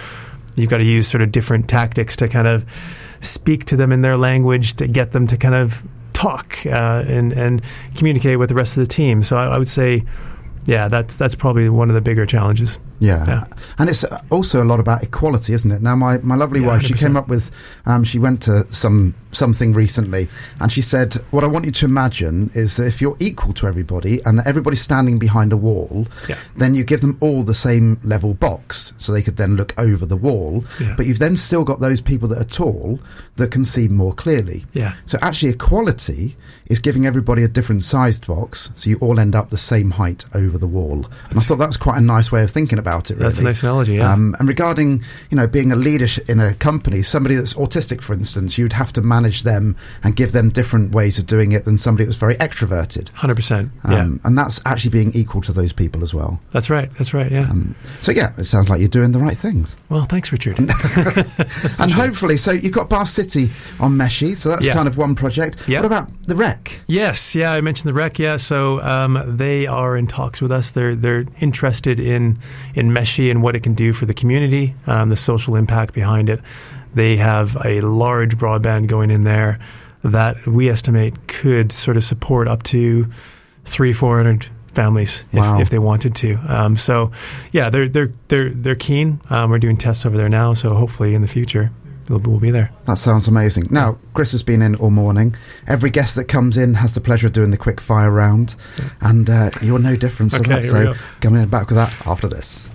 you've 0.56 0.70
got 0.70 0.78
to 0.78 0.84
use 0.84 1.08
sort 1.08 1.22
of 1.22 1.32
different 1.32 1.70
tactics 1.70 2.16
to 2.18 2.28
kind 2.28 2.48
of 2.48 2.66
speak 3.22 3.66
to 3.66 3.76
them 3.76 3.92
in 3.92 4.02
their 4.02 4.18
language 4.18 4.76
to 4.76 4.88
get 4.88 5.12
them 5.12 5.28
to 5.28 5.38
kind 5.38 5.56
of 5.56 5.76
talk 6.14 6.66
uh, 6.66 7.04
and 7.08 7.32
and 7.34 7.62
communicate 7.96 8.40
with 8.40 8.50
the 8.50 8.56
rest 8.56 8.76
of 8.76 8.82
the 8.82 8.94
team. 8.94 9.24
So 9.24 9.38
I, 9.38 9.56
I 9.56 9.58
would 9.58 9.70
say, 9.70 10.04
yeah, 10.66 10.88
that's 10.88 11.16
that's 11.16 11.36
probably 11.36 11.70
one 11.70 11.90
of 11.90 11.96
the 11.96 12.02
bigger 12.02 12.26
challenges. 12.26 12.80
Yeah. 13.00 13.26
Yeah. 13.28 13.44
And 13.78 13.90
it's 13.90 14.04
also 14.32 14.64
a 14.64 14.66
lot 14.66 14.80
about 14.80 15.04
equality, 15.04 15.54
isn't 15.54 15.72
it? 15.72 15.82
Now, 15.82 15.96
my, 15.96 16.18
my 16.20 16.36
lovely 16.36 16.62
Yeah, 16.62 16.68
wife, 16.68 16.84
she 16.84 16.94
100%. 16.94 17.00
came 17.00 17.18
up 17.18 17.28
with, 17.28 17.52
um, 17.86 18.04
she 18.04 18.18
went 18.20 18.42
to 18.44 18.66
some 18.74 19.14
something 19.34 19.74
recently, 19.74 20.28
and 20.60 20.72
she 20.72 20.82
said, 20.82 21.14
What 21.32 21.44
I 21.44 21.48
want 21.48 21.66
you 21.66 21.72
to 21.72 21.86
imagine 21.86 22.50
is 22.56 22.78
that 22.78 22.88
if 22.88 23.02
you're 23.02 23.18
equal 23.20 23.54
to 23.56 23.68
everybody 23.68 24.20
and 24.26 24.40
that 24.40 24.48
everybody's 24.48 24.82
standing 24.82 25.20
behind 25.20 25.52
a 25.54 25.58
wall, 25.58 26.08
Yeah. 26.28 26.38
then 26.56 26.74
you 26.74 26.84
give 26.84 27.02
them 27.02 27.18
all 27.20 27.44
the 27.44 27.54
same 27.54 28.00
level 28.04 28.34
box 28.34 28.94
so 28.98 29.12
they 29.12 29.22
could 29.22 29.36
then 29.38 29.56
look 29.56 29.74
over 29.78 30.06
the 30.08 30.18
wall. 30.18 30.64
But 30.96 31.06
you've 31.06 31.20
then 31.20 31.36
still 31.38 31.64
got 31.64 31.80
those 31.82 32.02
people 32.02 32.28
that 32.30 32.40
are 32.40 32.46
tall 32.46 33.00
that 33.36 33.52
can 33.52 33.64
see 33.66 33.88
more 33.88 34.14
clearly. 34.14 34.66
Yeah. 34.74 34.94
So 35.06 35.20
actually, 35.22 35.50
equality 35.52 36.36
is 36.68 36.80
giving 36.80 37.06
everybody 37.06 37.44
a 37.44 37.48
different 37.48 37.84
sized 37.84 38.26
box, 38.28 38.72
so 38.76 38.90
you 38.90 38.98
all 39.02 39.20
end 39.20 39.36
up 39.36 39.50
the 39.52 39.58
same 39.58 39.92
height 39.92 40.26
over 40.34 40.58
the 40.58 40.68
wall. 40.68 41.06
And 41.30 41.38
I 41.40 41.44
thought 41.44 41.58
that 41.60 41.68
was 41.68 41.78
quite 41.78 41.98
a 41.98 42.02
nice 42.02 42.32
way 42.32 42.44
of 42.44 42.50
thinking 42.52 42.80
about 42.80 42.87
about 42.88 43.12
it. 43.12 43.16
Really. 43.16 43.28
That's 43.28 43.40
a 43.40 43.44
nice 43.44 43.62
analogy, 43.64 43.96
yeah. 43.96 44.12
Um, 44.14 44.36
and 44.40 44.48
regarding 44.48 45.04
you 45.30 45.36
know 45.38 45.48
being 45.48 45.72
a 45.72 45.76
leader 45.76 46.08
in 46.28 46.40
a 46.40 46.54
company, 46.54 47.02
somebody 47.02 47.36
that's 47.36 47.54
autistic, 47.56 48.02
for 48.02 48.14
instance, 48.14 48.58
you'd 48.58 48.74
have 48.74 48.94
to 48.94 49.02
manage 49.02 49.44
them 49.44 49.76
and 50.04 50.16
give 50.16 50.32
them 50.32 50.50
different 50.50 50.94
ways 50.94 51.20
of 51.20 51.26
doing 51.26 51.52
it 51.52 51.66
than 51.66 51.78
somebody 51.78 52.06
that's 52.06 52.16
very 52.18 52.36
extroverted. 52.36 53.10
Hundred 53.10 53.36
percent. 53.36 53.72
Yeah, 53.90 54.02
Um, 54.02 54.20
and 54.24 54.38
that's 54.38 54.62
actually 54.66 54.92
being 54.92 55.12
equal 55.14 55.42
to 55.42 55.52
those 55.54 55.74
people 55.74 56.02
as 56.04 56.14
well. 56.14 56.40
that's 56.54 56.70
right. 56.70 56.90
That's 56.98 57.14
right. 57.14 57.32
Yeah. 57.32 57.42
Um, 57.50 57.76
so 58.02 58.12
yeah, 58.12 58.32
it 58.38 58.46
sounds 58.46 58.70
like 58.70 58.80
you're 58.80 58.90
doing 58.90 59.12
the 59.12 59.20
right 59.20 59.38
things. 59.38 59.76
well, 59.90 60.06
thanks, 60.06 60.32
Richard. 60.32 60.58
and 61.80 61.92
hopefully, 61.92 62.38
so 62.38 62.52
you've 62.52 62.74
got 62.74 62.90
Bath 62.90 63.10
City 63.10 63.50
on 63.80 63.94
Meshii, 63.98 64.38
so 64.38 64.50
that's 64.50 64.66
Yeah. 64.66 64.74
kind 64.74 64.88
of 64.88 64.98
one 64.98 65.16
project. 65.16 65.58
Yeah. 65.68 65.80
What 65.80 65.86
about 65.88 66.10
the 66.28 66.36
Rec? 66.36 66.80
Yes, 66.88 67.36
yeah, 67.36 67.52
I 67.52 67.62
mentioned 67.62 67.90
the 67.90 67.94
rec. 67.94 68.20
Yeah, 68.20 68.38
so 68.38 68.82
um, 68.82 69.22
they 69.38 69.68
are 69.68 69.98
in 69.98 70.08
talks 70.08 70.42
with 70.42 70.52
us. 70.52 70.70
They're 70.72 70.96
they're 70.96 71.26
interested 71.42 72.00
in 72.00 72.38
in 72.78 72.92
Meshii 72.94 73.32
and 73.32 73.42
what 73.42 73.56
it 73.56 73.64
can 73.64 73.74
do 73.74 73.92
for 73.92 74.06
the 74.06 74.14
community, 74.14 74.76
um, 74.86 75.10
the 75.10 75.18
social 75.18 75.56
impact 75.56 75.94
behind 75.94 76.30
it. 76.30 76.40
They 76.94 77.18
have 77.18 77.58
a 77.66 77.82
large 77.82 78.38
broadband 78.38 78.88
going 78.88 79.12
in 79.12 79.24
there 79.24 79.60
that 80.04 80.46
we 80.46 80.70
estimate 80.70 81.28
could 81.28 81.72
sort 81.72 81.98
of 81.98 82.04
support 82.04 82.48
up 82.48 82.64
to 82.64 83.08
three 83.66 83.94
four 83.94 84.18
hundred 84.18 84.48
families 84.74 85.24
if, 85.32 85.40
Wow. 85.40 85.60
if 85.60 85.70
they 85.70 85.80
wanted 85.80 86.16
to. 86.18 86.38
Um, 86.48 86.78
so 86.78 87.12
yeah, 87.52 87.70
they're 87.70 87.90
they're 87.90 88.12
they're 88.28 88.50
they're 88.52 88.76
keen. 88.76 89.20
Um, 89.30 89.50
we're 89.50 89.60
doing 89.60 89.78
tests 89.78 90.06
over 90.06 90.16
there 90.16 90.30
now, 90.30 90.54
so 90.54 90.74
hopefully 90.76 91.16
in 91.16 91.22
the 91.22 91.28
future 91.28 91.72
we'll, 92.10 92.20
we'll 92.20 92.40
be 92.40 92.52
there. 92.52 92.72
That 92.86 92.98
sounds 92.98 93.28
amazing. 93.28 93.68
Now, 93.72 93.98
Chris 94.14 94.32
has 94.32 94.44
been 94.44 94.62
in 94.62 94.76
all 94.76 94.90
morning. 94.92 95.36
Every 95.68 95.90
guest 95.90 96.16
that 96.16 96.26
comes 96.26 96.58
in 96.58 96.74
has 96.76 96.94
the 96.94 97.02
pleasure 97.02 97.28
of 97.28 97.34
doing 97.34 97.52
the 97.52 97.58
quick 97.58 97.80
fire 97.82 98.12
round, 98.12 98.56
and 99.02 99.30
uh, 99.30 99.52
you're 99.62 99.80
no 99.80 99.96
different. 99.96 100.32
So, 100.32 100.40
Okay, 100.40 100.58
we 100.58 100.62
so 100.64 100.94
coming 101.22 101.48
back 101.48 101.68
with 101.68 101.76
that 101.78 101.94
after 102.06 102.28
this. 102.28 102.70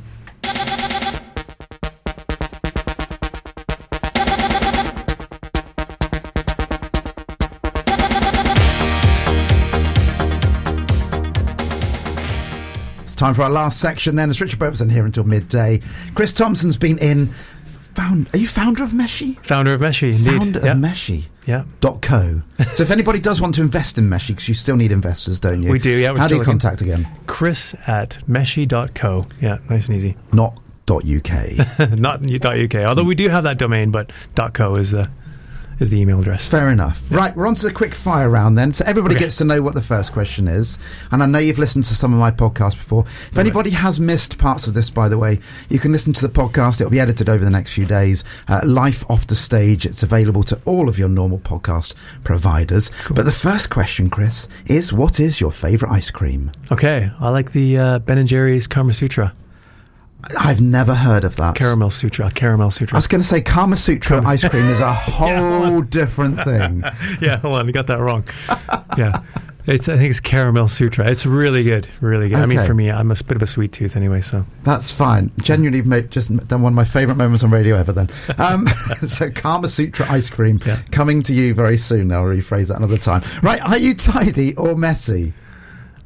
It's 13.03 13.15
time 13.15 13.35
for 13.35 13.43
our 13.43 13.51
last 13.51 13.81
section. 13.81 14.17
Then, 14.17 14.31
it's 14.31 14.41
Richard 14.41 14.59
Beauvoisin 14.59 14.91
here 14.91 15.05
until 15.05 15.25
midday. 15.25 15.81
Chris 16.15 16.33
Thompson's 16.33 16.77
been 16.77 16.99
in. 16.99 17.33
Found, 17.95 18.29
are 18.35 18.39
you 18.39 18.49
founder 18.49 18.83
of 18.85 18.91
Meshii? 18.91 19.45
Founder 19.45 19.75
of 19.75 19.81
Meshii, 19.81 20.13
indeed. 20.17 20.39
Founder 20.39 20.61
yeah. 20.65 20.73
of 20.73 20.79
Meshii. 20.79 21.25
yeah. 21.47 21.65
dot 21.81 22.01
co. 22.01 22.41
so 22.73 22.83
if 22.83 22.91
anybody 22.91 23.21
does 23.21 23.41
want 23.41 23.55
to 23.57 23.61
invest 23.61 23.99
in 23.99 24.09
Meshii, 24.09 24.29
because 24.29 24.49
you 24.49 24.55
still 24.55 24.77
need 24.77 24.93
investors, 24.93 25.39
don't 25.41 25.63
you? 25.63 25.71
We 25.71 25.79
do, 25.79 25.91
yeah, 25.91 26.17
How 26.17 26.27
do 26.27 26.35
you 26.35 26.39
looking. 26.39 26.53
contact 26.53 26.81
again? 26.81 27.07
Chris 27.27 27.75
at 27.87 28.19
meshii.co. 28.29 29.27
Yeah, 29.41 29.59
nice 29.69 29.89
and 29.89 29.97
easy. 29.97 30.17
Not 30.33 30.59
dot 30.87 31.05
uk. 31.05 31.91
Not 31.93 32.23
.uk, 32.45 32.75
although 32.75 33.05
we 33.05 33.15
do 33.15 33.29
have 33.29 33.45
that 33.45 33.59
domain, 33.59 33.91
but 33.91 34.11
.co 34.55 34.75
is 34.77 34.91
the 34.91 35.09
is 35.83 35.91
the 35.91 36.01
email 36.01 36.21
address. 36.21 36.49
Fair 36.49 36.71
enough. 36.71 37.03
Right, 37.11 37.35
we're 37.37 37.47
on 37.47 37.55
to 37.57 37.67
the 37.67 37.73
quick 37.73 37.95
fire 37.95 38.31
round 38.31 38.57
then. 38.57 38.73
So 38.73 38.85
everybody 38.87 39.15
Okay. 39.17 39.25
gets 39.25 39.37
to 39.37 39.45
know 39.45 39.61
what 39.63 39.75
the 39.75 39.83
first 39.83 40.13
question 40.13 40.49
is. 40.49 40.79
And 41.11 41.23
I 41.23 41.27
know 41.27 41.39
you've 41.39 41.59
listened 41.59 41.85
to 41.87 41.95
some 41.95 42.13
of 42.13 42.19
my 42.19 42.31
podcasts 42.31 42.77
before. 42.77 43.05
If 43.31 43.37
anybody 43.39 43.71
has 43.71 44.01
missed 44.01 44.39
parts 44.39 44.67
of 44.67 44.75
this, 44.75 44.89
by 44.91 45.09
the 45.09 45.19
way, 45.19 45.41
you 45.69 45.79
can 45.79 45.93
listen 45.93 46.13
to 46.15 46.27
the 46.27 46.33
podcast. 46.33 46.81
It'll 46.81 46.91
be 46.91 47.01
edited 47.01 47.29
over 47.29 47.45
the 47.45 47.51
next 47.51 47.73
few 47.73 47.85
days. 47.85 48.25
Uh, 48.49 48.61
Life 48.65 49.05
off 49.11 49.27
the 49.27 49.37
stage. 49.37 49.85
It's 49.85 50.03
available 50.03 50.43
to 50.45 50.59
all 50.65 50.89
of 50.89 50.99
your 50.99 51.09
normal 51.09 51.39
podcast 51.39 51.95
providers. 52.25 52.91
But 53.11 53.25
the 53.25 53.33
first 53.33 53.71
question, 53.71 54.09
Chris, 54.11 54.49
is 54.67 54.93
what 54.93 55.21
is 55.21 55.41
your 55.41 55.53
favourite 55.53 55.93
ice 55.93 56.11
cream? 56.11 56.51
Okay, 56.71 57.11
I 57.21 57.29
like 57.31 57.53
the 57.53 57.77
uh, 57.79 57.99
Ben 58.01 58.19
and 58.19 58.29
Jerry's 58.29 58.67
Karma 58.67 58.93
Sutra, 58.95 59.33
I've 60.39 60.61
never 60.61 60.95
heard 60.95 61.25
of 61.25 61.37
that. 61.37 61.57
Caramel 61.57 61.91
Sutra, 61.91 62.31
Caramel 62.31 62.71
Sutra. 62.71 62.95
I 62.95 62.99
was 62.99 63.07
going 63.07 63.21
to 63.23 63.27
say 63.27 63.41
Kama 63.41 63.77
Sutra 63.77 64.23
ice 64.27 64.47
cream 64.49 64.69
is 64.69 64.81
a 64.81 64.93
whole 64.95 65.81
different 65.83 66.43
thing. 66.45 66.83
yeah, 67.21 67.37
hold 67.39 67.57
on, 67.59 67.67
you 67.67 67.73
got 67.73 67.87
that 67.89 67.99
wrong. 67.99 68.25
yeah, 68.97 69.23
it's 69.67 69.89
I 69.89 69.97
think 69.97 70.11
it's 70.11 70.21
Caramel 70.21 70.69
Sutra. 70.69 71.11
It's 71.11 71.27
really 71.27 71.63
good, 71.65 71.89
really 72.01 72.29
good. 72.29 72.39
I 72.39 72.47
mean, 72.47 72.65
for 72.65 72.75
me, 72.75 72.91
I'm 72.91 73.11
a 73.11 73.15
bit 73.15 73.37
of 73.37 73.43
a 73.43 73.47
sweet 73.47 73.73
tooth 73.73 73.97
anyway, 73.97 74.21
so 74.21 74.45
That's 74.63 74.91
fine. 74.91 75.31
Genuinely, 75.41 75.83
made, 75.83 76.11
just 76.11 76.35
done 76.49 76.63
one 76.63 76.73
of 76.73 76.77
my 76.77 76.85
favourite 76.85 77.19
moments 77.19 77.43
on 77.45 77.51
radio 77.51 77.77
ever. 77.77 77.93
Then, 77.93 78.09
um, 78.39 78.69
so 79.07 79.31
Karma 79.31 79.69
Sutra 79.69 80.11
ice 80.11 80.31
cream 80.31 80.61
Yeah. 80.65 80.81
coming 80.93 81.23
to 81.23 81.35
you 81.35 81.53
very 81.55 81.77
soon. 81.79 82.13
I'll 82.13 82.23
rephrase 82.25 82.69
that 82.69 82.77
another 82.77 82.99
time. 82.99 83.23
Right? 83.43 83.61
Are 83.61 83.79
you 83.79 83.95
tidy 83.95 84.55
or 84.57 84.77
messy? 84.77 85.33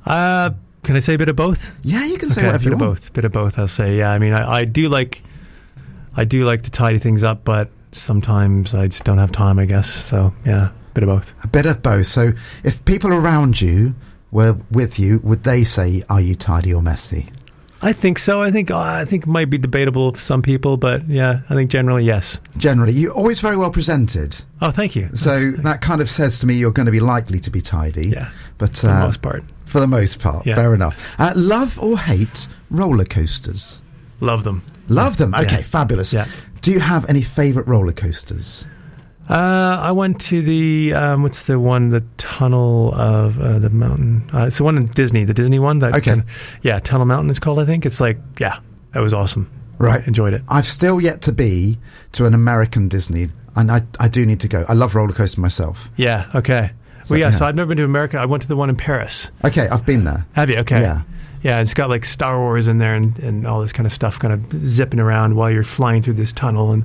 uh, 0.06 0.50
can 0.86 0.96
I 0.96 1.00
say 1.00 1.14
a 1.14 1.18
bit 1.18 1.28
of 1.28 1.36
both? 1.36 1.70
Yeah, 1.82 2.04
you 2.06 2.16
can 2.16 2.30
say 2.30 2.40
Okay, 2.40 2.48
whatever 2.48 2.64
bit 2.64 2.68
you 2.70 2.74
of 2.74 2.80
want. 2.80 2.92
both. 3.02 3.12
Bit 3.12 3.24
of 3.26 3.32
both. 3.32 3.58
I'll 3.58 3.68
say. 3.68 3.98
Yeah. 3.98 4.10
I 4.10 4.18
mean, 4.18 4.32
I, 4.32 4.50
I 4.60 4.64
do 4.64 4.88
like, 4.88 5.22
I 6.16 6.24
do 6.24 6.44
like 6.44 6.62
to 6.62 6.70
tidy 6.70 6.98
things 6.98 7.22
up, 7.22 7.44
but 7.44 7.70
sometimes 7.92 8.74
I 8.74 8.88
just 8.88 9.04
don't 9.04 9.18
have 9.18 9.32
time. 9.32 9.58
I 9.58 9.66
guess. 9.66 9.90
So 9.92 10.32
yeah, 10.46 10.68
a 10.70 10.94
bit 10.94 11.02
of 11.02 11.08
both. 11.08 11.32
A 11.44 11.48
bit 11.48 11.66
of 11.66 11.82
both. 11.82 12.06
So, 12.06 12.32
if 12.64 12.82
people 12.86 13.12
around 13.12 13.60
you 13.60 13.94
were 14.30 14.56
with 14.70 14.98
you, 14.98 15.20
would 15.22 15.42
they 15.44 15.64
say, 15.64 16.02
"Are 16.08 16.20
you 16.20 16.34
tidy 16.34 16.72
or 16.72 16.80
messy"? 16.82 17.28
I 17.86 17.92
think 17.92 18.18
so. 18.18 18.42
I 18.42 18.50
think 18.50 18.70
uh, 18.70 18.78
I 18.78 19.04
think 19.04 19.22
it 19.24 19.28
might 19.28 19.48
be 19.48 19.58
debatable 19.58 20.12
for 20.12 20.20
some 20.20 20.42
people, 20.42 20.76
but 20.76 21.08
yeah, 21.08 21.40
I 21.48 21.54
think 21.54 21.70
generally 21.70 22.04
yes. 22.04 22.40
Generally, 22.56 22.94
you're 22.94 23.12
always 23.12 23.38
very 23.40 23.56
well 23.56 23.70
presented. 23.70 24.36
Oh, 24.60 24.72
thank 24.72 24.96
you. 24.96 25.08
So 25.14 25.38
That's- 25.38 25.62
that 25.62 25.80
kind 25.82 26.00
of 26.00 26.10
says 26.10 26.40
to 26.40 26.46
me 26.46 26.54
you're 26.54 26.72
going 26.72 26.86
to 26.86 26.92
be 26.92 27.00
likely 27.00 27.38
to 27.40 27.50
be 27.50 27.60
tidy. 27.60 28.08
Yeah, 28.08 28.30
but 28.58 28.76
for 28.76 28.88
the 28.88 28.94
uh, 28.94 29.06
most 29.06 29.22
part, 29.22 29.44
For 29.66 29.78
the 29.80 29.86
most 29.86 30.18
part, 30.20 30.44
Yeah. 30.46 30.56
fair 30.56 30.74
enough. 30.74 30.96
Uh, 31.18 31.32
love 31.36 31.78
or 31.78 31.98
hate 31.98 32.48
roller 32.70 33.04
coasters? 33.04 33.80
love 34.20 34.42
them. 34.44 34.62
Love 34.88 35.18
them. 35.18 35.34
Okay, 35.34 35.58
Yeah. 35.58 35.62
fabulous. 35.62 36.12
Yeah. 36.12 36.26
Do 36.62 36.72
you 36.72 36.80
have 36.80 37.08
any 37.08 37.22
favourite 37.22 37.68
roller 37.68 37.92
coasters? 37.92 38.64
Uh, 39.28 39.78
I 39.80 39.90
went 39.92 40.20
to 40.22 40.40
the 40.40 40.94
um, 40.94 41.22
what's 41.22 41.44
the 41.44 41.58
one, 41.58 41.88
the 41.90 42.04
tunnel 42.16 42.94
of 42.94 43.38
uh, 43.40 43.58
the 43.58 43.70
mountain. 43.70 44.28
Uh, 44.32 44.46
it's 44.46 44.58
the 44.58 44.64
one 44.64 44.76
in 44.76 44.86
Disney, 44.88 45.24
the 45.24 45.34
Disney 45.34 45.58
one. 45.58 45.80
That 45.80 45.94
Okay. 45.94 46.10
kind 46.12 46.20
of- 46.20 46.26
yeah, 46.62 46.78
Tunnel 46.78 47.06
Mountain 47.06 47.30
is 47.30 47.38
called. 47.40 47.58
I 47.58 47.64
think 47.64 47.84
it's 47.86 48.00
like 48.00 48.18
yeah, 48.38 48.58
that 48.92 49.00
was 49.00 49.12
awesome. 49.12 49.50
Right. 49.78 50.06
enjoyed 50.06 50.32
it. 50.32 50.42
I've 50.48 50.66
still 50.66 51.00
yet 51.00 51.22
to 51.22 51.32
be 51.32 51.78
to 52.12 52.24
an 52.24 52.34
American 52.34 52.88
Disney, 52.88 53.28
and 53.56 53.70
I, 53.70 53.82
I 54.00 54.08
do 54.08 54.24
need 54.24 54.40
to 54.40 54.48
go. 54.48 54.64
I 54.68 54.72
love 54.72 54.94
roller 54.94 55.12
coasters 55.12 55.36
myself. 55.38 55.90
Yeah. 55.96 56.30
Okay. 56.34 56.70
well, 57.10 57.18
yeah, 57.18 57.26
yeah. 57.26 57.30
So 57.32 57.44
I've 57.44 57.56
never 57.56 57.68
been 57.68 57.76
to 57.78 57.84
America. 57.84 58.18
I 58.18 58.24
went 58.26 58.42
to 58.42 58.48
the 58.48 58.56
one 58.56 58.70
in 58.70 58.76
Paris. 58.76 59.28
Okay, 59.44 59.68
I've 59.68 59.84
been 59.84 60.04
there. 60.04 60.24
Have 60.32 60.48
you? 60.50 60.56
Okay. 60.58 60.80
Yeah. 60.80 61.02
Yeah, 61.42 61.60
it's 61.60 61.74
got 61.74 61.90
like 61.90 62.04
Star 62.06 62.38
Wars 62.38 62.66
in 62.66 62.78
there 62.78 62.94
and, 62.94 63.16
and 63.18 63.46
all 63.46 63.60
this 63.60 63.70
kind 63.72 63.86
of 63.86 63.92
stuff 63.92 64.18
kind 64.18 64.32
of 64.34 64.68
zipping 64.68 64.98
around 64.98 65.36
while 65.36 65.50
you're 65.50 65.62
flying 65.62 66.02
through 66.02 66.14
this 66.14 66.32
tunnel 66.32 66.72
and 66.72 66.84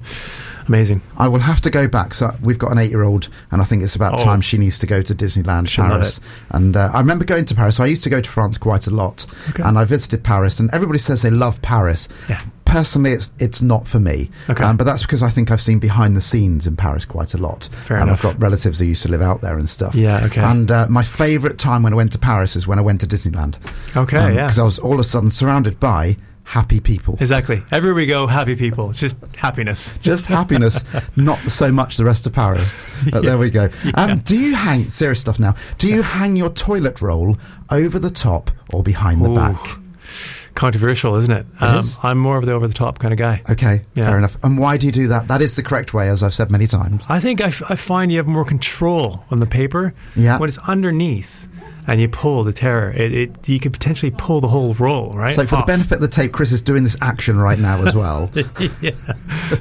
amazing. 0.74 1.01
I 1.17 1.28
will 1.28 1.39
have 1.39 1.59
to 1.61 1.69
go 1.69 1.88
back. 1.88 2.13
So 2.13 2.32
we've 2.41 2.57
got 2.57 2.72
an 2.72 2.78
eight-year-old, 2.78 3.28
and 3.51 3.61
I 3.61 3.65
think 3.65 3.84
it's 3.84 3.95
about 3.95 4.19
Oh. 4.19 4.24
time 4.24 4.41
she 4.41 4.57
needs 4.57 4.80
to 4.80 4.86
go 4.88 5.01
to 5.01 5.13
Disneyland 5.13 5.67
She'll 5.67 5.86
Paris. 5.86 6.19
And 6.49 6.76
uh, 6.78 6.89
I 6.93 6.99
remember 6.99 7.26
going 7.26 7.45
to 7.45 7.55
Paris. 7.55 7.76
So 7.76 7.84
I 7.84 7.88
used 7.88 8.03
to 8.05 8.09
go 8.09 8.22
to 8.22 8.30
France 8.30 8.57
quite 8.57 8.88
a 8.88 8.91
lot, 8.91 9.26
Okay. 9.49 9.63
and 9.63 9.78
I 9.78 9.84
visited 9.86 10.24
Paris. 10.24 10.59
And 10.59 10.69
everybody 10.74 10.99
says 10.99 11.22
they 11.22 11.30
love 11.32 11.61
Paris. 11.61 12.07
Yeah. 12.30 12.41
Personally, 12.65 13.11
it's 13.11 13.32
it's 13.38 13.61
not 13.61 13.86
for 13.86 13.99
me. 13.99 14.30
Okay. 14.49 14.63
Um, 14.63 14.78
but 14.78 14.86
that's 14.86 15.01
because 15.01 15.22
I 15.22 15.30
think 15.30 15.51
I've 15.51 15.59
seen 15.61 15.80
behind 15.80 16.15
the 16.15 16.22
scenes 16.22 16.65
in 16.67 16.78
Paris 16.78 17.03
quite 17.03 17.34
a 17.34 17.38
lot. 17.38 17.67
Fair 17.86 17.97
and 17.97 18.07
enough. 18.07 18.24
I've 18.24 18.32
got 18.34 18.41
relatives 18.41 18.80
who 18.80 18.86
used 18.86 19.01
to 19.03 19.09
live 19.09 19.22
out 19.22 19.41
there 19.41 19.57
and 19.57 19.69
stuff. 19.69 19.93
Yeah, 19.93 20.24
okay. 20.28 20.39
And 20.41 20.72
uh, 20.72 20.88
my 20.89 21.03
favourite 21.03 21.57
time 21.57 21.84
when 21.84 21.91
I 21.91 21.97
went 21.97 22.13
to 22.13 22.17
Paris 22.19 22.55
is 22.55 22.67
when 22.67 22.80
I 22.80 22.82
went 22.82 23.01
to 23.01 23.07
Disneyland. 23.07 23.57
Okay, 23.97 24.34
yeah. 24.36 24.45
Because 24.45 24.57
I 24.57 24.63
was 24.63 24.80
all 24.80 24.93
of 24.93 25.01
a 25.01 25.03
sudden 25.03 25.30
surrounded 25.30 25.82
by 25.82 26.15
happy 26.43 26.79
people. 26.79 27.17
Exactly. 27.19 27.61
Everywhere 27.71 27.95
we 27.95 28.05
go, 28.05 28.27
happy 28.27 28.55
people. 28.55 28.89
It's 28.89 28.99
just 28.99 29.15
happiness. 29.35 29.95
Just 30.01 30.25
happiness, 30.25 30.83
not 31.15 31.39
so 31.49 31.71
much 31.71 31.97
the 31.97 32.05
rest 32.05 32.25
of 32.27 32.33
Paris. 32.33 32.85
But 33.11 33.23
there 33.23 33.37
we 33.37 33.49
go. 33.49 33.69
Um, 33.95 34.19
do 34.19 34.37
you 34.37 34.55
hang, 34.55 34.89
serious 34.89 35.21
stuff 35.21 35.39
now, 35.39 35.55
do 35.77 35.87
you 35.89 36.01
hang 36.01 36.35
your 36.35 36.49
toilet 36.49 37.01
roll 37.01 37.37
over 37.69 37.99
the 37.99 38.09
top 38.09 38.51
or 38.73 38.83
behind 38.83 39.23
the 39.23 39.29
Ooh. 39.31 39.35
back? 39.35 39.77
Controversial, 40.53 41.15
isn't 41.15 41.31
it? 41.31 41.45
Um, 41.61 41.79
is. 41.79 41.97
I'm 42.03 42.17
more 42.17 42.37
of 42.37 42.45
the 42.45 42.51
over 42.51 42.67
the 42.67 42.73
top 42.73 42.99
kind 42.99 43.13
of 43.13 43.17
guy. 43.17 43.41
Okay, 43.49 43.85
Yeah. 43.95 44.09
fair 44.09 44.17
enough. 44.17 44.35
And 44.43 44.57
why 44.57 44.75
do 44.75 44.85
you 44.85 44.91
do 44.91 45.07
that? 45.07 45.29
That 45.29 45.41
is 45.41 45.55
the 45.55 45.63
correct 45.63 45.93
way, 45.93 46.09
as 46.09 46.23
I've 46.23 46.33
said 46.33 46.51
many 46.51 46.67
times. 46.67 47.01
I 47.07 47.21
think 47.21 47.39
I, 47.39 47.47
f- 47.47 47.63
I 47.69 47.75
find 47.75 48.11
you 48.11 48.17
have 48.17 48.27
more 48.27 48.43
control 48.43 49.23
on 49.31 49.39
the 49.39 49.45
paper 49.45 49.93
Yeah. 50.15 50.37
when 50.39 50.49
it's 50.49 50.57
underneath 50.59 51.47
and 51.91 51.99
you 51.99 52.07
pull 52.07 52.45
the 52.45 52.53
terror. 52.53 52.91
It, 52.91 53.13
it 53.13 53.49
you 53.49 53.59
could 53.59 53.73
potentially 53.73 54.13
pull 54.17 54.39
the 54.39 54.47
whole 54.47 54.73
roll, 54.75 55.11
right? 55.13 55.35
So, 55.35 55.45
for 55.45 55.57
the 55.57 55.63
benefit 55.63 55.95
of 55.95 56.01
the 56.01 56.07
tape, 56.07 56.31
Chris 56.31 56.53
is 56.53 56.61
doing 56.61 56.85
this 56.85 56.95
action 57.01 57.37
right 57.37 57.59
now 57.59 57.83
as 57.83 57.93
well. 57.93 58.29
yeah. 58.81 58.91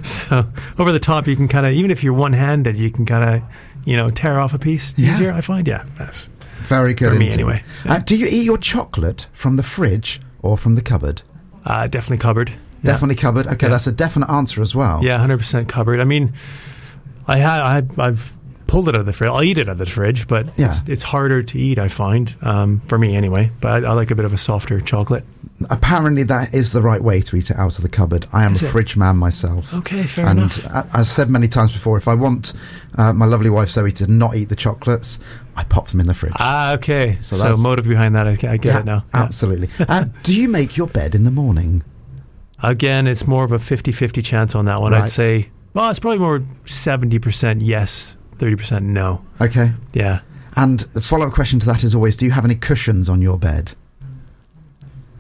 So 0.03 0.47
over 0.79 0.93
the 0.93 1.01
top, 1.01 1.27
you 1.27 1.35
can 1.35 1.49
kind 1.49 1.67
of 1.67 1.73
even 1.73 1.91
if 1.91 2.05
you're 2.05 2.13
one-handed, 2.13 2.77
you 2.77 2.91
can 2.93 3.05
kind 3.05 3.25
of 3.29 3.43
you 3.85 3.97
know 3.97 4.09
tear 4.09 4.39
off 4.39 4.55
a 4.55 4.59
piece 4.59 4.95
Yeah. 4.97 5.15
easier. 5.15 5.33
I 5.33 5.41
find, 5.41 5.67
yeah, 5.67 5.85
that's 5.99 6.29
Very 6.63 6.95
good. 6.95 7.13
For 7.13 7.19
me, 7.19 7.31
anyway. 7.33 7.63
Uh, 7.85 7.99
do 7.99 8.17
you 8.17 8.27
eat 8.27 8.45
your 8.45 8.59
chocolate 8.59 9.27
from 9.33 9.57
the 9.57 9.65
fridge 9.65 10.21
or 10.41 10.57
from 10.57 10.77
the 10.77 10.83
cupboard? 10.83 11.23
Uh, 11.65 11.89
definitely 11.89 12.19
cupboard. 12.19 12.51
Yeah. 12.51 12.93
Definitely 12.93 13.17
cupboard. 13.17 13.47
Okay, 13.49 13.67
Yeah. 13.67 13.71
that's 13.71 13.87
a 13.89 13.93
definite 13.93 14.31
answer 14.31 14.63
as 14.63 14.73
well. 14.75 15.03
Yeah, 15.03 15.19
hundred 15.19 15.39
percent 15.39 15.69
cupboard. 15.69 15.99
I 16.01 16.05
mean, 16.05 16.33
I 17.27 17.39
had 17.39 17.61
I, 17.61 17.83
I've 18.07 18.33
pulled 18.71 18.89
it 18.89 18.95
out 18.95 19.01
of 19.01 19.07
the 19.07 19.13
fridge. 19.13 19.31
I'll 19.31 19.43
eat 19.43 19.59
it 19.59 19.69
out 19.69 19.73
of 19.73 19.79
the 19.79 19.87
fridge, 19.87 20.29
but 20.29 20.47
Yeah. 20.57 20.69
it's, 20.69 20.83
it's 20.89 21.03
harder 21.03 21.43
to 21.43 21.59
eat. 21.59 21.79
I 21.79 21.89
find 21.89 22.33
um, 22.43 22.81
for 22.87 22.97
me 22.99 23.17
anyway. 23.17 23.51
But 23.61 23.85
I, 23.85 23.89
I 23.89 23.93
like 23.95 24.11
a 24.11 24.15
bit 24.15 24.25
of 24.25 24.33
a 24.33 24.39
softer 24.39 24.81
chocolate. 24.81 25.25
Apparently, 25.69 26.23
that 26.23 26.55
is 26.55 26.73
the 26.73 26.81
right 26.81 27.03
way 27.03 27.21
to 27.21 27.37
eat 27.37 27.51
it 27.51 27.59
out 27.59 27.77
of 27.77 27.83
the 27.83 27.89
cupboard. 27.89 28.27
I 28.33 28.45
am 28.45 28.55
Is 28.55 28.63
a 28.63 28.67
it? 28.67 28.71
fridge 28.71 28.97
man 28.97 29.17
myself. 29.19 29.75
Okay, 29.75 30.05
fair 30.05 30.27
and 30.27 30.39
enough. 30.39 30.65
uh, 30.67 30.85
as 30.95 31.11
said 31.11 31.29
many 31.29 31.49
times 31.49 31.73
before, 31.73 31.99
if 31.99 32.09
I 32.09 32.15
want 32.15 32.55
uh, 32.97 33.13
my 33.13 33.27
lovely 33.27 33.51
wife 33.51 33.69
Zoe 33.69 33.93
to 33.93 34.07
not 34.07 34.37
eat 34.37 34.49
the 34.49 34.57
chocolates, 34.57 35.19
I 35.57 35.65
pop 35.65 35.89
them 35.89 36.01
in 36.01 36.07
the 36.07 36.15
fridge. 36.15 36.33
Ah, 36.37 36.73
okay. 36.75 37.19
So 37.21 37.37
So, 37.37 37.57
motive 37.59 37.87
behind 37.87 38.15
that, 38.15 38.27
I, 38.27 38.31
I 38.31 38.37
get 38.57 38.65
Yeah, 38.65 38.79
it 38.79 38.85
now. 38.87 39.05
Yeah. 39.15 39.23
Absolutely. 39.25 39.69
uh, 39.81 40.05
do 40.23 40.33
you 40.35 40.49
make 40.49 40.77
your 40.79 40.87
bed 40.87 41.15
in 41.15 41.25
the 41.25 41.31
morning? 41.31 41.83
Again, 42.63 43.07
it's 43.07 43.27
more 43.27 43.43
of 43.45 43.53
a 43.53 43.59
50-50 43.59 44.25
chance 44.25 44.55
on 44.55 44.65
that 44.67 44.81
one. 44.81 44.93
Right. 44.93 45.03
I'd 45.03 45.11
say, 45.11 45.51
well, 45.75 45.91
it's 45.91 45.99
probably 45.99 46.19
more 46.21 46.41
70% 46.67 47.59
yes, 47.61 48.17
30% 48.41 48.83
no. 48.83 49.23
Okay. 49.41 49.73
Yeah. 49.93 50.21
And 50.57 50.81
the 50.81 51.01
follow 51.01 51.27
up 51.27 51.33
question 51.33 51.61
to 51.61 51.67
that 51.67 51.85
is 51.85 51.95
always 51.95 52.17
do 52.17 52.25
you 52.25 52.33
have 52.33 52.45
any 52.45 52.57
cushions 52.57 53.09
on 53.09 53.23
your 53.23 53.39
bed? 53.39 53.73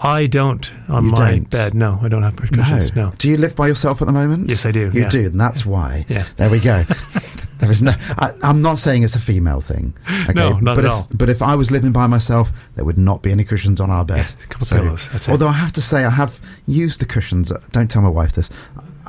I 0.01 0.27
don't 0.27 0.71
on 0.89 1.05
You 1.05 1.11
my 1.11 1.31
don't? 1.33 1.51
bed. 1.51 1.75
No, 1.75 1.99
I 2.03 2.09
don't 2.09 2.23
have 2.23 2.35
cushions. 2.35 2.95
No. 2.97 3.13
Do 3.19 3.29
you 3.29 3.37
live 3.37 3.55
by 3.55 3.69
yourself 3.69 4.01
at 4.01 4.07
the 4.07 4.13
moment? 4.13 4.49
Yes, 4.49 4.65
I 4.65 4.73
do, 4.73 4.91
You 4.95 5.03
yeah. 5.03 5.09
do, 5.11 5.27
and 5.27 5.39
that's 5.41 5.67
why. 5.67 6.07
Yeah. 6.09 6.25
There 6.39 6.49
we 6.49 6.59
go. 6.59 6.85
there 7.59 7.71
is 7.71 7.83
no. 7.83 7.93
I, 8.19 8.33
I'm 8.43 8.63
not 8.63 8.79
saying 8.79 9.03
it's 9.03 9.15
a 9.15 9.21
female 9.21 9.61
thing. 9.61 9.93
Okay? 10.25 10.33
No, 10.33 10.53
not 10.59 10.77
but 10.77 10.79
at 10.79 10.85
if, 10.87 10.91
all. 10.91 11.09
But 11.15 11.29
if 11.29 11.43
I 11.43 11.55
was 11.55 11.71
living 11.71 11.93
by 11.93 12.07
myself, 12.07 12.51
there 12.77 12.85
would 12.87 12.97
not 12.97 13.21
be 13.23 13.31
any 13.31 13.45
cushions 13.45 13.79
on 13.79 13.91
our 13.91 14.05
bed. 14.07 14.27
Yeah, 14.27 14.45
a 14.45 14.47
couple 14.49 14.67
pillows, 14.69 15.09
that's 15.13 15.29
it. 15.29 15.33
although 15.33 15.49
I 15.49 15.53
have 15.53 15.73
to 15.75 15.83
say, 15.83 16.05
I 16.05 16.11
have 16.11 16.41
used 16.67 17.01
the 17.01 17.07
cushions. 17.07 17.53
Don't 17.73 17.91
tell 17.91 18.01
my 18.01 18.09
wife 18.09 18.33
this. 18.33 18.49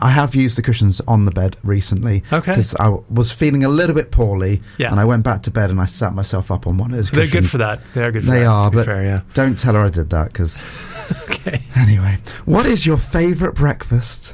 I 0.02 0.10
have 0.10 0.34
used 0.36 0.58
the 0.58 0.62
cushions 0.62 1.00
on 1.08 1.26
the 1.26 1.32
bed 1.32 1.58
recently. 1.64 2.24
Okay. 2.34 2.52
Because 2.54 2.74
I 2.76 2.86
w- 2.86 3.04
was 3.10 3.32
feeling 3.32 3.64
a 3.64 3.70
little 3.70 3.96
bit 3.96 4.12
poorly. 4.12 4.62
Yeah. 4.78 4.92
And 4.92 5.00
I 5.00 5.06
went 5.06 5.24
back 5.24 5.44
to 5.44 5.52
bed 5.52 5.70
and 5.70 5.80
I 5.80 5.86
sat 5.86 6.14
myself 6.14 6.50
up 6.52 6.66
on 6.68 6.78
one 6.78 6.92
of 6.92 6.98
those 6.98 7.12
They're 7.12 7.28
good 7.28 7.50
for 7.50 7.60
that. 7.60 7.82
They 7.94 8.04
are 8.04 8.12
good 8.12 8.26
for 8.26 8.32
They 8.32 8.40
that. 8.40 8.48
are, 8.48 8.66
to 8.70 8.72
be 8.72 8.78
but 8.78 8.86
fair, 8.86 9.04
yeah. 9.04 9.22
don't 9.34 9.58
tell 9.60 9.76
her 9.76 9.82
I 9.82 9.90
did 9.90 10.10
that 10.10 10.28
because. 10.34 10.64
Okay. 11.30 11.62
Anyway, 11.76 12.18
what 12.46 12.66
is 12.66 12.86
your 12.86 12.96
favourite 12.98 13.54
breakfast? 13.56 14.34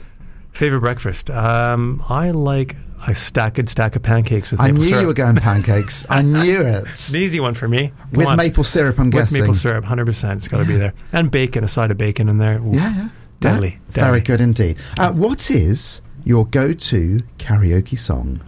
Favorite 0.52 0.82
breakfast? 0.82 1.30
Um, 1.32 2.04
I 2.08 2.30
like 2.32 2.76
a 3.08 3.16
stack, 3.16 3.56
good 3.56 3.68
stack 3.68 3.96
of 3.96 4.04
pancakes 4.04 4.52
with 4.52 4.60
I 4.60 4.66
maple 4.68 4.78
knew 4.80 4.84
syrup. 4.90 5.02
you 5.02 5.08
were 5.08 5.14
going 5.16 5.36
pancakes. 5.38 6.06
I 6.10 6.22
knew 6.24 6.62
it. 6.62 6.84
It's 6.88 7.10
an 7.14 7.20
easy 7.22 7.40
one 7.40 7.56
for 7.56 7.68
me. 7.68 7.88
Come 8.12 8.12
With 8.12 8.28
on. 8.28 8.38
maple 8.38 8.64
syrup, 8.64 9.00
I'm 9.00 9.06
With 9.08 9.14
guessing. 9.14 9.42
maple 9.42 9.56
syrup, 9.56 9.86
100%. 9.86 10.36
It's 10.38 10.48
got 10.48 10.60
to 10.60 10.66
be 10.66 10.78
there. 10.78 10.94
And 11.14 11.32
bacon, 11.32 11.64
a 11.64 11.68
side 11.68 11.90
of 11.90 11.98
bacon 11.98 12.30
in 12.30 12.38
there. 12.38 12.60
Ooh. 12.60 12.72
Yeah, 12.74 12.94
yeah. 12.96 13.10
Yeah, 13.42 13.70
Very 13.90 14.20
good 14.22 14.42
indeed. 14.42 14.78
Uh, 15.00 15.12
what 15.12 15.50
is 15.52 16.02
your 16.26 16.46
go-to 16.48 17.20
karaoke 17.38 17.98
song? 17.98 18.42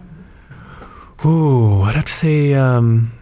Ooh, 1.24 1.82
I'd 1.82 1.94
have 1.96 2.06
to 2.06 2.12
say 2.12 2.54
um, 2.54 3.12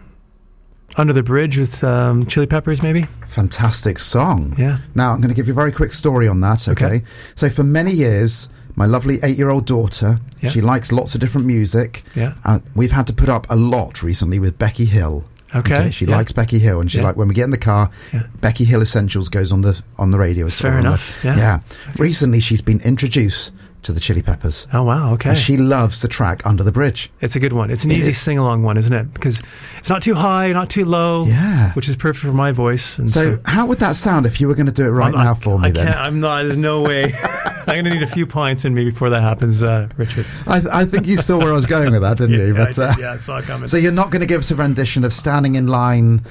Under 0.95 1.13
the 1.13 1.23
Bridge 1.23 1.57
with 1.57 1.83
um, 1.83 2.25
Chili 2.25 2.47
Peppers, 2.47 2.81
maybe? 2.81 3.05
Fantastic 3.27 3.99
song. 3.99 4.55
Yeah. 4.57 4.79
Now, 4.95 5.11
I'm 5.11 5.19
going 5.21 5.29
to 5.29 5.35
give 5.35 5.47
you 5.47 5.53
a 5.53 5.55
very 5.55 5.71
quick 5.71 5.91
story 5.93 6.27
on 6.27 6.41
that, 6.41 6.67
okay? 6.67 6.85
Okay. 6.85 7.05
So, 7.35 7.49
for 7.49 7.63
many 7.63 7.91
years, 7.91 8.47
my 8.75 8.85
lovely 8.85 9.19
eight 9.21 9.37
year 9.37 9.49
old 9.49 9.65
daughter, 9.65 10.17
Yeah. 10.39 10.49
she 10.49 10.61
likes 10.61 10.91
lots 10.91 11.13
of 11.13 11.21
different 11.21 11.45
music. 11.45 12.03
Yeah. 12.15 12.33
Uh, 12.45 12.59
we've 12.73 12.91
had 12.91 13.05
to 13.07 13.13
put 13.13 13.29
up 13.29 13.45
a 13.49 13.55
lot 13.55 14.01
recently 14.01 14.39
with 14.39 14.57
Becky 14.57 14.85
Hill. 14.85 15.25
Okay, 15.55 15.89
She 15.91 16.05
yeah. 16.05 16.15
likes 16.17 16.31
Becky 16.31 16.59
Hill, 16.59 16.79
and 16.81 16.91
she 16.91 16.97
Yeah. 16.99 17.05
like 17.05 17.15
when 17.17 17.27
we 17.27 17.33
get 17.33 17.43
in 17.45 17.51
the 17.51 17.57
car, 17.57 17.89
Yeah. 18.13 18.23
Becky 18.41 18.65
Hill 18.65 18.81
Essentials 18.81 19.29
goes 19.29 19.51
on 19.51 19.61
the 19.61 19.81
on 19.97 20.11
the 20.11 20.19
radio. 20.19 20.47
Fair 20.49 20.73
on 20.77 20.81
the- 20.81 20.87
enough, 20.89 21.13
yeah. 21.23 21.59
Recently, 21.97 22.39
she's 22.39 22.61
been 22.61 22.79
introduced 22.81 23.51
to 23.81 23.93
the 23.93 23.99
Chili 24.01 24.21
Peppers, 24.21 24.67
Oh, 24.73 24.83
wow. 24.83 25.13
Okay. 25.13 25.29
and 25.29 25.37
she 25.37 25.55
loves 25.55 26.01
the 26.01 26.09
track 26.09 26.41
"Under 26.45 26.63
the 26.63 26.71
Bridge." 26.71 27.09
It's 27.21 27.35
a 27.37 27.39
good 27.39 27.53
one. 27.53 27.69
It's 27.71 27.85
an 27.85 27.91
It 27.91 27.99
easy 27.99 28.11
sing 28.11 28.37
along 28.37 28.61
one, 28.63 28.75
isn't 28.77 28.91
it? 28.91 29.13
Because 29.13 29.41
it's 29.79 29.89
not 29.89 30.01
too 30.01 30.15
high, 30.15 30.51
not 30.51 30.69
too 30.69 30.83
low. 30.83 31.25
Yeah. 31.25 31.71
Which 31.73 31.87
is 31.87 31.95
perfect 31.95 32.25
for 32.25 32.33
my 32.33 32.51
voice. 32.51 32.99
And 32.99 33.09
So, 33.09 33.39
how 33.45 33.65
would 33.67 33.79
that 33.79 33.95
sound 33.95 34.25
if 34.25 34.41
you 34.41 34.49
were 34.49 34.55
going 34.55 34.65
to 34.65 34.71
do 34.73 34.85
it 34.85 34.89
right 34.91 35.15
I'm- 35.15 35.23
now 35.23 35.31
I- 35.31 35.35
for 35.35 35.57
me? 35.57 35.69
I 35.69 35.71
then 35.71 35.85
Can't, 35.87 35.97
I'm 35.97 36.19
not. 36.19 36.43
There's 36.43 36.57
no 36.57 36.81
way. 36.83 37.15
I'm 37.69 37.83
going 37.83 37.85
to 37.85 37.91
need 37.99 38.03
a 38.03 38.07
few 38.11 38.25
pints 38.27 38.65
in 38.65 38.73
me 38.73 38.83
before 38.85 39.09
that 39.11 39.21
happens, 39.21 39.63
uh, 39.63 39.87
Richard. 39.97 40.25
I, 40.47 40.61
I 40.71 40.85
think 40.85 41.07
you 41.07 41.17
saw 41.17 41.37
where 41.37 41.49
I 41.49 41.55
was 41.55 41.65
going 41.65 41.91
with 41.91 42.01
that, 42.01 42.17
didn't 42.17 42.35
you? 42.39 42.55
yeah, 42.55 42.63
I 42.63 42.65
did, 42.67 42.79
uh, 42.79 42.95
yeah, 42.99 43.11
I 43.13 43.17
saw 43.17 43.37
it 43.37 43.45
coming. 43.45 43.67
so 43.67 43.77
you're 43.77 43.91
not 43.91 44.09
going 44.11 44.21
to 44.21 44.25
give 44.25 44.39
us 44.39 44.51
a 44.51 44.55
rendition 44.55 45.03
of 45.03 45.13
"Standing 45.13 45.55
in 45.55 45.67
Line." 45.67 46.25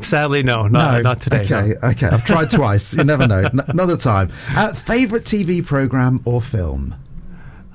Sadly, 0.00 0.42
no, 0.42 0.66
not, 0.68 1.02
not 1.02 1.20
today. 1.20 1.46
no. 1.48 1.58
Okay, 1.58 1.74
okay. 1.86 2.06
I've 2.06 2.24
tried 2.24 2.50
twice. 2.50 2.94
You 2.94 3.04
never 3.04 3.26
know. 3.26 3.40
N- 3.44 3.60
another 3.68 3.96
time. 3.96 4.32
Uh, 4.50 4.72
favorite 4.72 5.24
TV 5.24 5.64
program 5.64 6.20
or 6.24 6.40
film? 6.42 6.94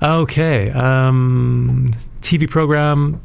Okay. 0.02 0.70
Um, 0.72 1.90
TV 2.20 2.48
program. 2.50 3.20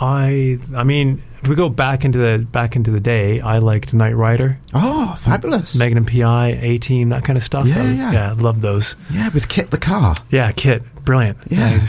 I. 0.00 0.58
I 0.74 0.82
mean, 0.84 1.22
if 1.42 1.48
we 1.48 1.54
go 1.56 1.68
back 1.68 2.04
into 2.04 2.18
the 2.18 2.38
back 2.44 2.74
into 2.76 2.90
the 2.90 3.00
day, 3.00 3.40
I 3.40 3.58
liked 3.58 3.92
Knight 3.94 4.16
Rider, 4.16 4.58
Oh, 4.74 5.16
fabulous! 5.20 5.76
Magnum 5.76 6.06
PI, 6.06 6.58
A 6.60 6.78
Team, 6.78 7.10
that 7.10 7.24
kind 7.24 7.36
of 7.36 7.42
stuff. 7.44 7.66
Yeah, 7.66 7.82
I, 7.82 7.84
yeah. 7.92 8.12
yeah. 8.12 8.34
Love 8.36 8.60
those. 8.60 8.96
Yeah, 9.10 9.28
with 9.30 9.48
KITT 9.48 9.70
the 9.70 9.78
car, 9.78 10.14
Yeah, 10.30 10.50
KITT, 10.52 10.82
brilliant. 11.04 11.38
Yeah. 11.48 11.84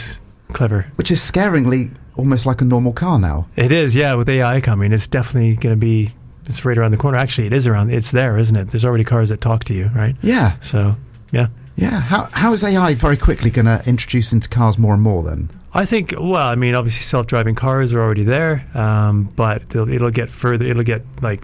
clever. 0.53 0.85
which 0.95 1.11
is 1.11 1.19
scaringly 1.21 1.89
almost 2.17 2.45
like 2.45 2.61
a 2.61 2.65
normal 2.65 2.91
car 2.93 3.17
now. 3.17 3.47
It 3.55 3.71
is, 3.71 3.95
yeah. 3.95 4.13
With 4.15 4.27
AI 4.29 4.59
coming, 4.61 4.91
it's 4.91 5.07
definitely 5.07 5.55
going 5.55 5.73
to 5.73 5.79
be. 5.79 6.13
It's 6.47 6.65
right 6.65 6.77
around 6.77 6.91
the 6.91 6.97
corner. 6.97 7.17
Actually, 7.17 7.47
it 7.47 7.53
is 7.53 7.65
around. 7.67 7.91
It's 7.91 8.11
there, 8.11 8.37
isn't 8.37 8.55
it? 8.55 8.71
There's 8.71 8.83
already 8.83 9.03
cars 9.05 9.29
that 9.29 9.39
talk 9.41 9.63
to 9.65 9.73
you, 9.73 9.89
right? 9.95 10.15
Yeah, 10.21 10.57
So, 10.61 10.95
yeah. 11.31 11.47
yeah. 11.77 12.01
How 12.01 12.25
how 12.33 12.51
is 12.51 12.63
AI 12.63 12.95
very 12.95 13.15
quickly 13.15 13.49
going 13.51 13.67
to 13.67 13.81
introduce 13.87 14.33
into 14.33 14.49
cars 14.49 14.77
more 14.77 14.93
and 14.93 15.01
more? 15.03 15.23
Then 15.23 15.49
I 15.73 15.85
think. 15.85 16.13
Well, 16.17 16.35
I 16.35 16.55
mean, 16.55 16.75
obviously, 16.75 17.03
self-driving 17.03 17.55
cars 17.55 17.93
are 17.93 18.01
already 18.01 18.23
there, 18.23 18.65
um, 18.73 19.23
but 19.35 19.61
it'll, 19.75 20.09
get 20.11 20.29
further. 20.29 20.65
It'll 20.65 20.83
get 20.83 21.03
like. 21.21 21.41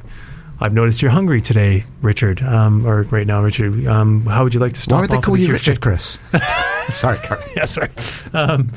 I've 0.59 0.73
noticed 0.73 1.03
you're 1.03 1.11
hungry 1.11 1.39
today, 1.39 1.83
Richard. 2.01 2.41
Um, 2.41 2.83
or 2.85 3.03
right 3.03 3.27
now, 3.27 3.43
Richard. 3.43 3.85
Um, 3.85 4.25
how 4.25 4.43
would 4.43 4.55
you 4.55 4.59
like 4.59 4.73
to 4.73 4.81
stop? 4.81 4.95
why 4.95 5.01
would 5.01 5.11
they 5.11 5.21
call 5.21 5.37
you 5.37 5.51
Richard, 5.51 5.81
Chris? 5.81 6.17
Sorry, 6.93 7.19
Carrie. 7.19 7.41
yeah, 7.55 7.65
sorry. 7.65 7.89
Um, 8.33 8.71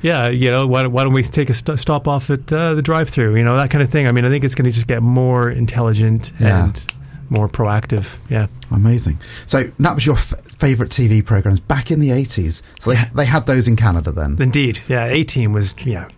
yeah, 0.00 0.28
you 0.28 0.48
know, 0.50 0.64
why, 0.68 0.82
don't- 0.84 0.92
why 0.92 1.02
don't 1.02 1.12
we 1.12 1.24
take 1.24 1.50
a 1.50 1.54
st- 1.54 1.80
stop 1.80 2.06
off 2.06 2.30
at 2.30 2.52
uh, 2.52 2.74
the 2.74 2.82
drive-through? 2.82 3.34
You 3.36 3.42
know, 3.42 3.56
that 3.56 3.68
kind 3.70 3.82
of 3.82 3.90
thing. 3.90 4.06
I 4.06 4.12
mean, 4.12 4.24
I 4.24 4.28
think 4.28 4.44
it's 4.44 4.54
going 4.54 4.66
to 4.66 4.70
just 4.70 4.86
get 4.86 5.02
more 5.02 5.50
intelligent 5.50 6.30
Yeah. 6.38 6.66
and 6.66 6.92
more 7.30 7.48
proactive. 7.48 8.06
Yeah. 8.30 8.46
Amazing. 8.70 9.18
So 9.46 9.70
that 9.78 9.94
was 9.94 10.06
your 10.06 10.16
f- 10.16 10.34
favorite 10.56 10.90
TV 10.90 11.24
programs 11.24 11.60
back 11.60 11.90
in 11.90 12.00
the 12.00 12.10
eighties. 12.10 12.62
So 12.80 12.92
they 12.92 13.04
they 13.14 13.24
had 13.26 13.46
those 13.46 13.68
in 13.68 13.76
Canada 13.76 14.10
then. 14.12 14.36
Indeed. 14.40 14.80
Yeah. 14.88 15.06
A 15.06 15.24
team 15.24 15.52
was 15.52 15.74
yeah 15.84 16.08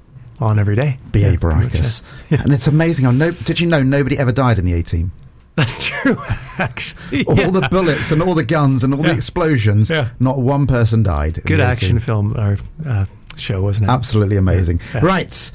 on 0.40 0.58
every 0.58 0.76
day. 0.76 0.98
B.A. 1.12 1.32
Yeah, 1.32 1.36
Baracus. 1.36 2.02
yeah. 2.30 2.42
And 2.42 2.52
it's 2.52 2.66
amazing 2.66 3.04
how 3.04 3.10
no 3.10 3.30
did 3.32 3.60
you 3.60 3.66
know 3.66 3.82
nobody 3.82 4.16
ever 4.18 4.32
died 4.32 4.58
in 4.58 4.64
the 4.64 4.72
A 4.74 4.82
team? 4.82 5.12
That's 5.56 5.84
true. 5.84 6.16
Actually, 6.58 7.24
All 7.26 7.36
yeah. 7.36 7.50
the 7.50 7.68
bullets 7.70 8.10
and 8.12 8.22
all 8.22 8.34
the 8.34 8.44
guns 8.44 8.82
and 8.84 8.94
all 8.94 9.02
the 9.02 9.12
explosions, 9.12 9.90
not 10.18 10.38
one 10.38 10.66
person 10.66 11.02
died. 11.02 11.42
good 11.44 11.60
A 11.60 11.64
action 11.64 11.98
film 11.98 12.34
or 12.38 12.56
uh, 12.86 13.04
show, 13.36 13.60
wasn't 13.60 13.86
it? 13.88 13.90
Absolutely 13.90 14.36
amazing. 14.36 14.80
Right. 15.02 15.52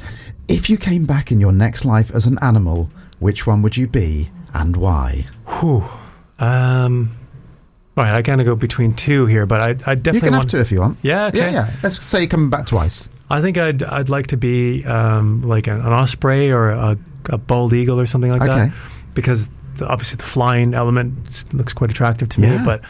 If 0.48 0.70
you 0.70 0.78
came 0.78 1.06
back 1.06 1.32
in 1.32 1.40
your 1.40 1.54
next 1.54 1.86
life 1.86 2.12
as 2.14 2.28
an 2.28 2.38
animal, 2.44 2.90
which 3.18 3.48
one 3.48 3.64
would 3.64 3.78
you 3.78 3.88
be 3.88 4.30
and 4.54 4.78
why? 4.78 5.26
Whew. 5.48 5.84
Um. 6.40 7.12
Right, 7.98 8.14
I 8.14 8.22
kind 8.24 8.42
of 8.42 8.46
go 8.46 8.56
between 8.56 8.94
two 8.94 9.26
here, 9.26 9.46
but 9.46 9.62
I, 9.62 9.68
I 9.68 9.70
You 9.70 9.76
definitely 9.96 10.20
can 10.20 10.34
have 10.34 10.40
want 10.42 10.50
two 10.50 10.60
if 10.60 10.70
you 10.70 10.82
want. 10.82 10.98
Yeah, 11.02 11.28
okay. 11.28 11.38
Yeah, 11.38 11.50
yeah. 11.52 11.72
Let's 11.82 12.04
say 12.04 12.20
you're 12.20 12.28
coming 12.28 12.50
back 12.50 12.66
twice. 12.66 13.08
I 13.30 13.42
think 13.42 13.58
I'd 13.58 13.84
I'd 13.84 14.10
like 14.10 14.28
to 14.28 14.38
be 14.38 14.84
um, 14.84 15.42
like 15.44 15.68
an, 15.68 15.80
an 15.80 15.94
osprey 15.94 16.52
or 16.52 16.72
a, 16.72 16.98
a 17.30 17.38
bald 17.38 17.72
eagle 17.74 17.98
or 18.00 18.06
something 18.06 18.30
like 18.30 18.42
Okay. 18.42 18.66
that, 18.66 18.74
because 19.14 19.48
the, 19.78 19.88
obviously 19.88 20.18
the 20.18 20.24
flying 20.24 20.74
element 20.74 21.46
looks 21.54 21.72
quite 21.74 21.90
attractive 21.90 22.28
to 22.30 22.42
Yeah. 22.42 22.58
me. 22.58 22.66
But 22.66 22.82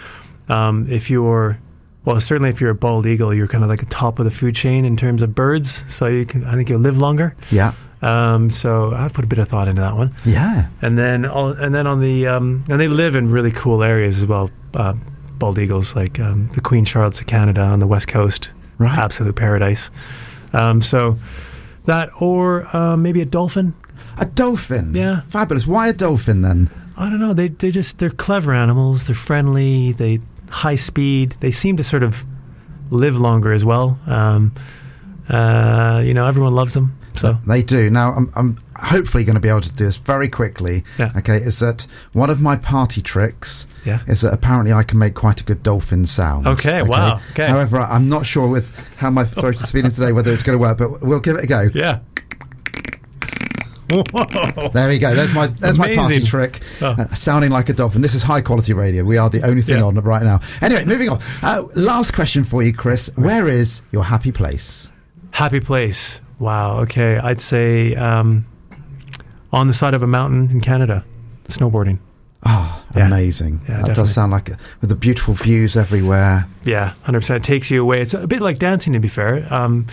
um, 0.49 0.87
if 0.89 1.11
you're 1.11 1.59
well, 2.03 2.19
certainly 2.19 2.49
if 2.49 2.59
you're 2.59 2.71
a 2.71 2.75
bald 2.75 3.05
eagle, 3.05 3.31
you're 3.31 3.47
kind 3.47 3.63
of 3.63 3.69
like 3.69 3.81
the 3.81 3.85
top 3.87 4.17
of 4.17 4.25
the 4.25 4.31
food 4.31 4.55
chain 4.55 4.85
in 4.85 4.97
terms 4.97 5.21
of 5.21 5.35
birds. 5.35 5.83
So 5.87 6.07
you 6.07 6.25
can 6.25 6.43
I 6.45 6.55
think 6.55 6.67
you'll 6.69 6.79
live 6.81 6.97
longer. 6.97 7.35
Yeah. 7.51 7.73
Um, 8.05 8.51
so 8.51 8.93
I've 8.93 9.13
put 9.13 9.25
a 9.25 9.27
bit 9.27 9.39
of 9.39 9.47
thought 9.47 9.67
into 9.67 9.81
that 9.81 9.95
one. 9.95 10.13
Yeah. 10.25 10.67
And 10.81 10.97
then 10.97 11.25
all, 11.25 11.49
and 11.49 11.73
then 11.73 11.87
on 11.87 12.01
the 12.01 12.27
um, 12.27 12.63
and 12.69 12.79
they 12.79 12.87
live 12.87 13.15
in 13.15 13.31
really 13.31 13.51
cool 13.51 13.81
areas 13.83 14.17
as 14.17 14.25
well. 14.25 14.51
Uh, 14.73 14.93
bald 15.39 15.57
eagles 15.57 15.95
like 15.95 16.19
um, 16.19 16.49
the 16.53 16.61
Queen 16.61 16.85
Charlotte's 16.85 17.19
of 17.21 17.27
Canada 17.27 17.61
on 17.61 17.79
the 17.79 17.87
west 17.87 18.07
coast, 18.07 18.51
Right. 18.77 18.97
absolute 18.97 19.35
paradise. 19.35 19.89
Um, 20.53 20.81
so 20.81 21.17
that 21.85 22.09
or 22.21 22.67
uh, 22.75 22.95
maybe 22.95 23.21
a 23.21 23.25
dolphin. 23.25 23.73
A 24.17 24.25
dolphin. 24.25 24.93
Yeah. 24.93 25.21
Fabulous. 25.27 25.65
Why 25.65 25.87
a 25.89 25.93
dolphin 25.93 26.41
then? 26.41 26.69
I 26.97 27.09
don't 27.09 27.19
know. 27.19 27.33
They 27.33 27.47
they 27.49 27.71
just 27.71 27.97
they're 27.99 28.09
clever 28.11 28.53
animals. 28.53 29.07
They're 29.07 29.15
friendly. 29.15 29.93
They 29.93 30.19
high 30.49 30.75
speed. 30.77 31.35
They 31.39 31.51
seem 31.51 31.75
to 31.77 31.83
sort 31.83 32.03
of 32.03 32.23
live 32.91 33.15
longer 33.17 33.51
as 33.51 33.65
well. 33.65 33.99
Um, 34.07 34.53
uh, 35.27 36.01
you 36.05 36.13
know, 36.13 36.27
everyone 36.27 36.53
loves 36.53 36.73
them. 36.75 36.95
So 37.17 37.37
They 37.47 37.61
do. 37.63 37.89
Now, 37.89 38.13
I'm, 38.13 38.31
I'm 38.35 38.57
hopefully 38.75 39.23
going 39.23 39.35
to 39.35 39.39
be 39.39 39.49
able 39.49 39.61
to 39.61 39.73
do 39.73 39.85
this 39.85 39.97
very 39.97 40.27
quickly. 40.29 40.83
Yeah. 40.99 41.11
Okay, 41.17 41.37
is 41.37 41.59
that 41.59 41.87
one 42.13 42.29
of 42.29 42.41
my 42.41 42.55
party 42.55 43.01
tricks? 43.01 43.67
Yeah. 43.85 43.99
Is 44.07 44.21
that 44.21 44.33
apparently 44.33 44.73
I 44.73 44.83
can 44.83 44.97
make 44.99 45.13
quite 45.13 45.39
a 45.41 45.43
good 45.43 45.61
dolphin 45.63 46.05
sound. 46.05 46.47
Okay, 46.47 46.81
wow, 46.81 47.19
okay. 47.31 47.47
However, 47.47 47.79
I'm 47.81 48.09
not 48.09 48.25
sure 48.25 48.47
with 48.49 48.75
how 48.97 49.09
my 49.11 49.25
throat 49.25 49.55
is 49.55 49.71
feeling 49.71 49.91
today 49.91 50.11
whether 50.11 50.31
it's 50.33 50.43
going 50.43 50.57
to 50.57 50.61
work, 50.61 50.77
but 50.79 51.01
we'll 51.01 51.19
give 51.19 51.35
it 51.35 51.43
a 51.43 51.47
go. 51.47 51.69
yeah. 51.73 51.99
Whoa. 53.89 54.69
There 54.73 54.87
we 54.89 54.97
go. 54.97 55.13
There's 55.13 55.31
my 55.33 55.45
there's 55.47 55.77
my 55.77 55.93
party 55.95 56.23
trick, 56.23 56.61
Oh. 56.81 56.87
uh, 56.97 57.05
sounding 57.13 57.51
like 57.51 57.69
a 57.69 57.73
dolphin. 57.73 58.01
This 58.01 58.15
is 58.15 58.23
high 58.23 58.41
quality 58.41 58.73
radio. 58.73 59.03
We 59.03 59.17
are 59.17 59.29
the 59.29 59.43
only 59.43 59.61
thing 59.61 59.77
Yeah. 59.77 59.83
on 59.83 59.95
right 59.95 60.23
now. 60.23 60.39
Anyway, 60.61 60.85
moving 60.85 61.09
on. 61.09 61.21
Uh, 61.43 61.65
last 61.75 62.13
question 62.15 62.43
for 62.43 62.63
you, 62.63 62.73
Chris. 62.73 63.11
Where 63.15 63.47
is 63.47 63.81
your 63.91 64.03
happy 64.03 64.31
place? 64.31 64.89
Happy 65.31 65.59
place. 65.59 66.19
Wow. 66.39 66.79
Okay. 66.81 67.17
I'd 67.17 67.39
say 67.39 67.95
um, 67.95 68.45
on 69.53 69.67
the 69.67 69.73
side 69.73 69.93
of 69.93 70.03
a 70.03 70.07
mountain 70.07 70.49
in 70.51 70.61
Canada, 70.61 71.03
snowboarding. 71.47 71.99
Ah, 72.47 72.83
Yeah. 72.95 73.07
amazing. 73.07 73.59
Yeah, 73.63 73.67
that 73.67 73.75
definitely. 73.77 73.93
does 74.03 74.13
sound 74.13 74.31
like 74.31 74.49
a, 74.49 74.57
with 74.81 74.89
the 74.89 74.95
beautiful 74.95 75.33
views 75.33 75.75
everywhere. 75.75 76.45
Yeah, 76.63 76.93
hundred 77.03 77.21
percent. 77.21 77.43
It 77.43 77.47
takes 77.47 77.71
you 77.71 77.81
away. 77.81 78.01
It's 78.01 78.13
a 78.13 78.27
bit 78.27 78.41
like 78.41 78.59
dancing, 78.59 78.93
to 78.93 78.99
be 78.99 79.07
fair. 79.07 79.51
Um, 79.51 79.87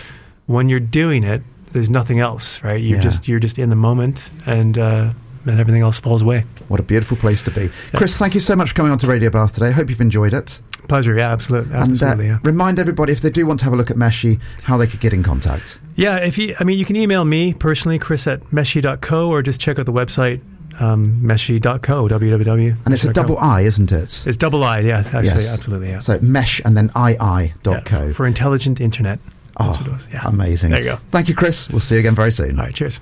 when 0.47 0.69
you're 0.69 0.81
doing 0.81 1.25
it, 1.25 1.43
there's 1.73 1.89
nothing 1.89 2.21
else, 2.21 2.63
right? 2.63 2.79
You're 2.81 2.99
Yeah. 2.99 3.03
just 3.05 3.27
you're 3.29 3.39
just 3.41 3.59
in 3.59 3.71
the 3.71 3.77
moment, 3.77 4.29
and 4.45 4.77
uh, 4.77 5.13
and 5.47 5.59
everything 5.61 5.81
else 5.81 5.99
falls 5.99 6.21
away. 6.21 6.45
What 6.69 6.79
a 6.79 6.83
beautiful 6.83 7.17
place 7.17 7.43
to 7.45 7.51
be. 7.51 7.71
Chris, 7.97 8.19
thank 8.19 8.35
you 8.35 8.41
so 8.41 8.55
much 8.55 8.69
for 8.71 8.75
coming 8.75 8.93
on 8.93 8.99
to 8.99 9.07
Radio 9.07 9.31
Bath 9.31 9.55
today. 9.55 9.69
I 9.69 9.71
hope 9.73 9.89
you've 9.89 10.01
enjoyed 10.03 10.35
it. 10.35 10.61
Pleasure. 10.89 11.17
Yeah, 11.17 11.31
absolutely. 11.33 11.73
And 11.75 11.83
uh, 11.91 11.93
Absolutely. 12.07 12.27
yeah. 12.27 12.39
remind 12.43 12.79
everybody, 12.79 13.13
if 13.13 13.21
they 13.21 13.31
do 13.31 13.47
want 13.47 13.61
to 13.61 13.65
have 13.65 13.73
a 13.73 13.77
look 13.77 13.91
at 13.91 13.97
Meshii, 13.97 14.41
how 14.63 14.77
they 14.77 14.87
could 14.87 15.01
get 15.01 15.13
in 15.13 15.23
contact. 15.23 15.79
Yeah, 15.97 16.17
if 16.17 16.37
you, 16.39 16.55
I 16.59 16.65
mean, 16.65 16.79
you 16.79 16.85
can 16.85 16.97
email 16.97 17.25
me 17.25 17.55
personally, 17.55 17.99
Chris 17.99 18.27
at 18.27 18.41
meshii.co, 18.51 19.29
or 19.31 19.43
just 19.43 19.61
check 19.61 19.79
out 19.79 19.87
the 19.87 19.93
website, 19.93 20.41
um, 20.81 21.21
meshii.co, 21.23 22.09
www. 22.09 22.77
And 22.85 22.95
it's 22.95 23.05
a 23.05 23.13
double 23.13 23.39
I, 23.39 23.63
isn't 23.63 23.93
it? 23.93 24.23
It's 24.27 24.37
double 24.37 24.65
I, 24.65 24.81
yeah, 24.81 24.99
actually, 24.99 25.23
Yes. 25.45 25.55
absolutely, 25.55 25.89
yeah. 25.91 25.99
So 26.01 26.19
mesh 26.21 26.61
and 26.65 26.77
then 26.77 26.91
II 26.97 27.53
Yeah, 27.65 27.81
co. 27.85 28.13
For 28.13 28.27
intelligent 28.27 28.81
internet. 28.81 29.19
Oh, 29.59 29.71
what 29.71 29.87
it 29.87 29.91
was. 29.91 30.07
Yeah. 30.13 30.27
amazing. 30.27 30.71
There 30.71 30.81
you 30.81 30.87
go. 30.87 30.97
Thank 31.11 31.29
you, 31.29 31.35
Chris. 31.35 31.69
We'll 31.69 31.81
see 31.81 31.97
you 31.97 32.01
again 32.01 32.15
very 32.15 32.33
soon. 32.33 32.59
All 32.59 32.65
right, 32.65 32.75
cheers. 32.75 32.99